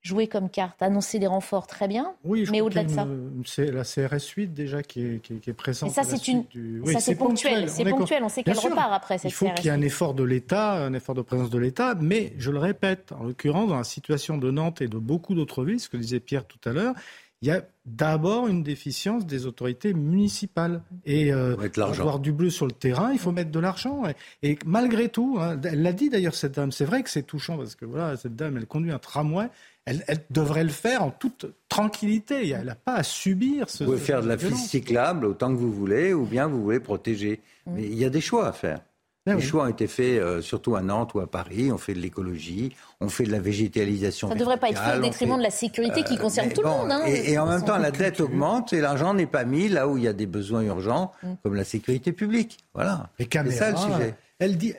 jouer 0.07 0.27
comme 0.29 0.49
carte 0.49 0.81
Annoncer 0.83 1.19
des 1.19 1.27
renforts, 1.27 1.67
très 1.67 1.89
bien. 1.89 2.15
Oui, 2.25 2.45
je 2.45 2.51
mais 2.53 2.61
au-delà 2.61 2.85
de 2.85 2.91
ça. 2.91 3.07
C'est 3.45 3.71
la 3.73 3.83
CRS 3.83 4.27
8 4.37 4.49
déjà 4.55 4.83
qui 4.83 5.01
est, 5.05 5.23
qui 5.23 5.35
est, 5.35 5.37
qui 5.39 5.51
est 5.51 5.53
présente. 5.53 5.91
Mais 5.91 5.95
ça, 5.95 6.05
c'est 6.05 6.29
une- 6.29 6.45
du- 6.45 6.83
ça, 6.93 7.01
c'est 7.01 7.15
ponctuel, 7.17 7.65
on 7.65 7.69
c'est 7.69 7.85
ponctuel, 7.85 8.23
on 8.25 8.29
sait 8.29 8.43
qu'elle 8.43 8.59
repart 8.59 8.93
après, 8.93 9.19
cette 9.19 9.31
Il 9.31 9.35
faut 9.35 9.49
qu'il 9.51 9.67
y 9.67 9.69
ait 9.69 9.73
un 9.73 9.83
effort 9.83 10.15
de 10.15 10.23
l'État, 10.23 10.75
un 10.85 10.93
effort 10.95 11.15
de 11.15 11.23
présence 11.23 11.51
de 11.51 11.59
l'État, 11.59 11.95
mais 12.01 12.33
je 12.39 12.51
le 12.51 12.59
répète, 12.59 13.13
en 13.13 13.25
l'occurrence, 13.25 13.69
dans 13.69 13.77
la 13.79 13.85
situation 13.85 14.39
de 14.39 14.51
Nantes 14.51 14.81
et 14.81 14.89
de 14.89 14.99
beaucoup 14.99 15.35
d'autres 15.35 15.65
villes, 15.65 15.81
ce 15.81 15.89
que 15.89 15.97
disait 15.97 16.21
Pierre 16.21 16.47
tout 16.47 16.59
à 16.69 16.73
l'heure, 16.73 16.95
il 17.43 17.49
y 17.49 17.51
a 17.51 17.63
d'abord 17.85 18.49
une 18.49 18.63
déficience 18.63 19.27
des 19.27 19.45
autorités 19.45 19.93
municipales. 19.93 20.81
Et 21.05 21.33
euh, 21.33 21.55
l'argent. 21.77 22.01
avoir 22.01 22.19
du 22.19 22.33
bleu 22.33 22.49
sur 22.49 22.65
le 22.67 22.73
terrain, 22.73 23.13
il 23.13 23.19
faut 23.19 23.31
mettre 23.31 23.51
de 23.51 23.61
l'argent. 23.61 24.05
Et, 24.43 24.53
et 24.53 24.59
malgré 24.65 25.11
tout, 25.11 25.37
hein, 25.39 25.61
elle 25.65 25.83
l'a 25.83 25.93
dit 25.93 26.09
d'ailleurs 26.09 26.35
cette 26.35 26.55
dame, 26.55 26.73
c'est 26.73 26.87
vrai 26.87 27.03
que 27.03 27.11
c'est 27.11 27.25
touchant 27.25 27.59
parce 27.59 27.75
que 27.75 27.85
voilà, 27.85 28.17
cette 28.17 28.37
dame, 28.37 28.57
elle 28.57 28.67
conduit 28.67 28.91
un 28.91 28.99
tramway, 28.99 29.49
elle, 29.87 30.05
elle 30.09 30.21
devrait 30.31 30.65
le 30.65 30.71
faire 30.71 31.03
en 31.03 31.11
toute 31.11 31.47
tranquillité. 31.69 32.51
Elle 32.51 32.67
n'a 32.67 32.75
pas 32.75 32.95
à 32.97 33.03
subir 33.03 33.71
ce. 33.71 33.85
Vous 33.85 33.93
pouvez 33.93 34.03
faire 34.05 34.23
de 34.23 34.29
la 34.29 34.37
violence. 34.37 34.59
piste 34.61 34.71
cyclable 34.71 35.25
autant 35.27 35.51
que 35.51 35.59
vous 35.59 35.73
voulez, 35.73 36.13
ou 36.13 36.25
bien 36.27 36.47
vous 36.49 36.63
voulez 36.63 36.81
protéger. 36.81 37.41
Mais 37.67 37.85
il 37.85 37.95
y 37.99 38.05
a 38.05 38.11
des 38.11 38.21
choix 38.21 38.47
à 38.49 38.53
faire. 38.53 38.81
Ah 39.29 39.33
les 39.33 39.37
oui. 39.39 39.43
choix 39.43 39.65
ont 39.65 39.69
été 39.69 39.89
faits 39.89 40.21
euh, 40.21 40.41
surtout 40.41 40.77
à 40.77 40.83
Nantes 40.83 41.15
ou 41.15 41.19
à 41.21 41.27
Paris. 41.29 41.73
On 41.73 41.79
fait 41.79 41.95
de 41.95 41.99
l'écologie, 41.99 42.77
on 43.01 43.09
fait 43.09 43.25
de 43.25 43.33
la 43.33 43.41
végétalisation. 43.41 44.29
Ça 44.29 44.35
ne 44.35 44.39
devrait 44.39 44.57
pas 44.57 44.69
être 44.71 44.81
fait 44.81 44.99
au 44.99 45.03
détriment 45.03 45.33
fait- 45.33 45.39
de 45.39 45.43
la 45.43 45.51
sécurité 45.51 46.05
qui 46.05 46.15
Euh, 46.15 46.21
concerne 46.21 46.53
tout 46.53 46.63
le 46.63 46.69
monde. 46.69 46.93
hein. 46.93 47.03
et, 47.09 47.33
et 47.33 47.39
en 47.39 47.47
même 47.47 47.65
temps, 47.65 47.77
la 47.77 47.91
dette 47.91 48.21
augmente 48.21 48.73
et 48.73 48.81
l'argent 48.81 49.15
n'est 49.15 49.27
pas 49.27 49.45
mis 49.45 49.69
là 49.69 49.89
où 49.89 49.97
il 49.97 50.05
y 50.05 50.09
a 50.09 50.13
des 50.13 50.27
besoins 50.27 50.63
urgents, 50.63 51.11
Mm. 51.25 51.33
comme 51.43 51.55
la 51.57 51.65
sécurité 51.65 52.13
publique. 52.13 52.59
Voilà. 52.73 53.11
C'est 53.19 53.51
ça 53.53 53.73
le 53.73 53.77
sujet. 53.77 54.15
Elle 54.39 54.57
dit, 54.59 54.75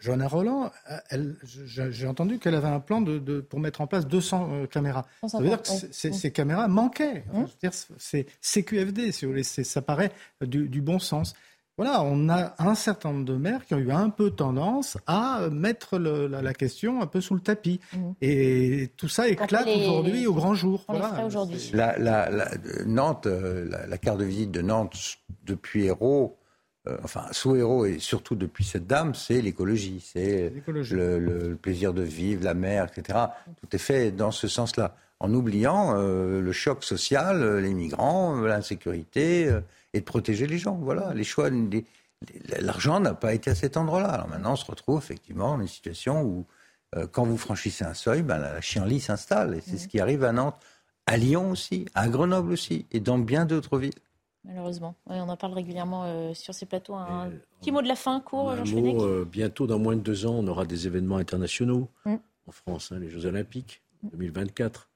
Johanna 0.00 0.28
Roland, 0.28 0.70
euh, 1.12 1.32
j'ai 1.46 2.06
entendu 2.06 2.38
qu'elle 2.38 2.54
avait 2.54 2.68
un 2.68 2.80
plan 2.80 3.00
de, 3.00 3.18
de- 3.18 3.40
pour 3.40 3.60
mettre 3.60 3.80
en 3.80 3.86
place 3.86 4.06
200 4.06 4.48
euh, 4.52 4.66
caméras. 4.66 5.06
Ça 5.26 5.38
veut 5.38 5.48
dire 5.48 5.62
que 5.62 5.68
150, 5.68 5.80
c- 5.80 5.88
ces- 5.92 6.08
oui. 6.10 6.14
ces 6.14 6.32
caméras 6.32 6.68
manquaient. 6.68 7.24
Dire, 7.62 7.72
C'est 7.98 8.26
CQFD, 8.40 9.12
si 9.12 9.24
vous 9.24 9.30
voulez. 9.32 9.42
Ça 9.42 9.82
paraît 9.82 10.12
du, 10.42 10.68
du 10.68 10.80
bon 10.82 10.98
sens. 10.98 11.34
Voilà, 11.78 12.02
on 12.02 12.30
a 12.30 12.54
un 12.58 12.74
certain 12.74 13.12
nombre 13.12 13.26
de 13.26 13.34
maires 13.36 13.66
qui 13.66 13.74
ont 13.74 13.78
eu 13.78 13.90
un 13.90 14.08
peu 14.08 14.30
tendance 14.30 14.96
à 15.06 15.48
mettre 15.50 15.98
le- 15.98 16.26
la, 16.26 16.40
la 16.40 16.54
question 16.54 17.02
un 17.02 17.06
peu 17.06 17.20
sous 17.20 17.34
le 17.34 17.40
tapis. 17.40 17.80
Et 18.22 18.90
tout 18.96 19.08
ça 19.08 19.28
éclate 19.28 19.66
aujourd'hui 19.66 20.26
au 20.26 20.32
grand 20.34 20.54
jour. 20.54 20.84
Voilà. 20.88 21.14
La, 21.74 21.98
la- 21.98 22.30
la- 22.30 22.50
Nantes, 22.86 23.26
euh, 23.26 23.68
la, 23.68 23.86
la 23.86 23.98
carte 23.98 24.18
de 24.18 24.24
visite 24.24 24.50
de 24.52 24.62
Nantes 24.62 24.96
depuis 25.44 25.84
Hérault, 25.84 26.38
euh, 26.88 26.96
enfin 27.02 27.24
sous 27.32 27.56
Hérault 27.56 27.86
et 27.86 27.98
surtout 27.98 28.34
depuis 28.34 28.64
cette 28.64 28.86
dame, 28.86 29.14
c'est 29.14 29.40
l'écologie, 29.40 30.04
c'est 30.04 30.52
le, 30.66 31.54
plaisir 31.54 31.92
de 31.92 32.02
vivre, 32.02 32.44
la 32.44 32.54
mer, 32.54 32.86
etc. 32.90 33.18
Tout 33.60 33.74
est 33.74 33.78
fait 33.78 34.12
dans 34.12 34.30
ce 34.30 34.48
sens-là, 34.48 34.94
en 35.20 35.32
oubliant 35.32 35.94
euh, 35.96 36.40
le 36.40 36.52
choc 36.52 36.84
social, 36.84 37.42
euh, 37.42 37.60
les 37.60 37.74
migrants, 37.74 38.36
l'insécurité, 38.36 39.48
euh, 39.48 39.60
et 39.94 40.00
de 40.00 40.04
protéger 40.04 40.46
les 40.46 40.58
gens. 40.58 40.76
Voilà, 40.76 41.12
les 41.14 41.24
choix, 41.24 41.48
l'argent 42.60 43.00
n'a 43.00 43.14
pas 43.14 43.32
été 43.32 43.50
à 43.50 43.54
cet 43.54 43.76
endroit-là. 43.76 44.08
Alors 44.08 44.28
maintenant, 44.28 44.52
on 44.52 44.56
se 44.56 44.66
retrouve 44.66 44.98
effectivement 44.98 45.56
dans 45.56 45.62
une 45.62 45.68
situation 45.68 46.22
où, 46.22 46.46
quand 47.12 47.24
vous 47.24 47.36
franchissez 47.36 47.84
un 47.84 47.94
seuil, 47.94 48.22
ben, 48.22 48.38
la, 48.38 48.54
la 48.54 48.60
chienlit 48.60 49.00
s'installe, 49.00 49.54
et 49.54 49.60
c'est 49.60 49.76
ce 49.76 49.88
qui 49.88 50.00
arrive 50.00 50.24
à 50.24 50.32
Nantes. 50.32 50.56
À 51.06 51.16
Lyon 51.16 51.50
aussi, 51.50 51.86
à 51.94 52.08
Grenoble 52.08 52.52
aussi, 52.52 52.86
et 52.90 53.00
dans 53.00 53.18
bien 53.18 53.44
d'autres 53.44 53.78
villes. 53.78 53.92
Malheureusement. 54.46 54.94
Ouais, 55.08 55.16
on 55.20 55.28
en 55.28 55.36
parle 55.36 55.54
régulièrement 55.54 56.04
euh, 56.04 56.32
sur 56.34 56.54
ces 56.54 56.66
plateaux. 56.66 56.94
Un 56.94 57.30
petit 57.60 57.72
mot 57.72 57.82
de 57.82 57.88
la 57.88 57.96
fin, 57.96 58.20
court, 58.20 58.54
mot, 58.54 58.64
Fenech 58.64 58.96
euh, 59.00 59.24
bientôt, 59.24 59.66
dans 59.66 59.78
moins 59.78 59.96
de 59.96 60.00
deux 60.00 60.24
ans, 60.26 60.34
on 60.38 60.46
aura 60.46 60.64
des 60.64 60.86
événements 60.86 61.16
internationaux 61.16 61.88
Mm. 62.04 62.14
en 62.46 62.52
France, 62.52 62.92
hein, 62.92 62.98
les 63.00 63.10
Jeux 63.10 63.26
Olympiques 63.26 63.82
2024. 64.04 64.88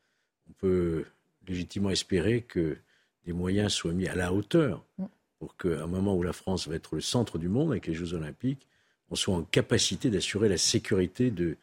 On 0.49 0.53
peut 0.53 1.05
légitimement 1.49 1.91
espérer 1.91 2.43
que 2.43 2.79
des 3.27 3.33
moyens 3.33 3.73
soient 3.73 3.93
mis 3.93 4.07
à 4.07 4.15
la 4.15 4.33
hauteur 4.33 4.85
Mm. 4.99 5.05
pour 5.41 5.57
qu'à 5.57 5.83
un 5.83 5.87
moment 5.87 6.15
où 6.15 6.23
la 6.23 6.33
France 6.33 6.69
va 6.69 6.77
être 6.77 6.95
le 6.95 7.01
centre 7.01 7.39
du 7.39 7.49
monde 7.49 7.71
avec 7.73 7.87
les 7.87 7.95
Jeux 7.95 8.15
Olympiques, 8.15 8.69
on 9.11 9.17
soit 9.17 9.35
en 9.35 9.43
capacité 9.43 10.11
d'assurer 10.11 10.49
la 10.49 10.59
sécurité 10.59 11.31
de. 11.33 11.57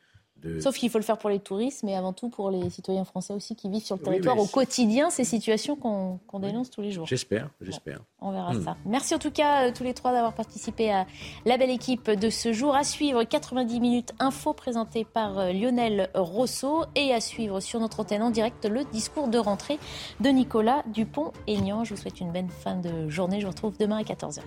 De- 0.43 0.59
Sauf 0.59 0.77
qu'il 0.77 0.89
faut 0.89 0.97
le 0.97 1.03
faire 1.03 1.17
pour 1.17 1.29
les 1.29 1.39
touristes, 1.39 1.83
mais 1.83 1.95
avant 1.95 2.13
tout 2.13 2.29
pour 2.29 2.49
les 2.51 2.69
citoyens 2.69 3.03
français 3.05 3.33
aussi 3.33 3.55
qui 3.55 3.69
vivent 3.69 3.83
sur 3.83 3.95
le 3.95 4.01
Oui, 4.01 4.05
territoire 4.09 4.37
au 4.39 4.45
quotidien, 4.45 5.09
ces 5.09 5.23
situations 5.23 5.75
qu'on 5.75 6.39
dénonce 6.39 6.69
tous 6.69 6.81
les 6.81 6.91
jours. 6.91 7.07
J'espère, 7.07 7.49
j'espère. 7.61 7.99
On 8.21 8.31
verra 8.31 8.53
Hmm. 8.53 8.63
ça. 8.63 8.77
Merci 8.85 9.13
en 9.15 9.19
tout 9.19 9.31
cas 9.31 9.67
euh, 9.67 9.71
tous 9.75 9.83
les 9.83 9.93
trois 9.93 10.11
d'avoir 10.11 10.33
participé 10.33 10.91
à 10.91 11.05
la 11.45 11.57
belle 11.57 11.69
équipe 11.69 12.09
de 12.09 12.29
ce 12.29 12.51
jour. 12.53 12.75
À 12.75 12.83
suivre 12.83 13.23
90 13.23 13.79
minutes 13.79 14.13
info 14.19 14.53
présenté 14.53 15.05
par 15.05 15.37
euh, 15.39 15.51
Lionel 15.53 16.09
Rousseau 16.15 16.83
et 16.95 17.13
à 17.13 17.21
suivre 17.21 17.59
sur 17.59 17.79
notre 17.79 17.99
antenne 17.99 18.23
en 18.23 18.31
direct 18.31 18.65
le 18.65 18.83
discours 18.85 19.27
de 19.27 19.37
rentrée 19.37 19.79
de 20.19 20.29
Nicolas 20.29 20.83
Dupont-Aignan. 20.93 21.83
Je 21.83 21.93
vous 21.93 22.01
souhaite 22.01 22.19
une 22.19 22.31
bonne 22.31 22.49
fin 22.49 22.75
de 22.75 23.07
journée. 23.09 23.39
Je 23.39 23.45
vous 23.45 23.51
retrouve 23.51 23.77
demain 23.77 23.97
à 23.97 24.03
14h. 24.03 24.41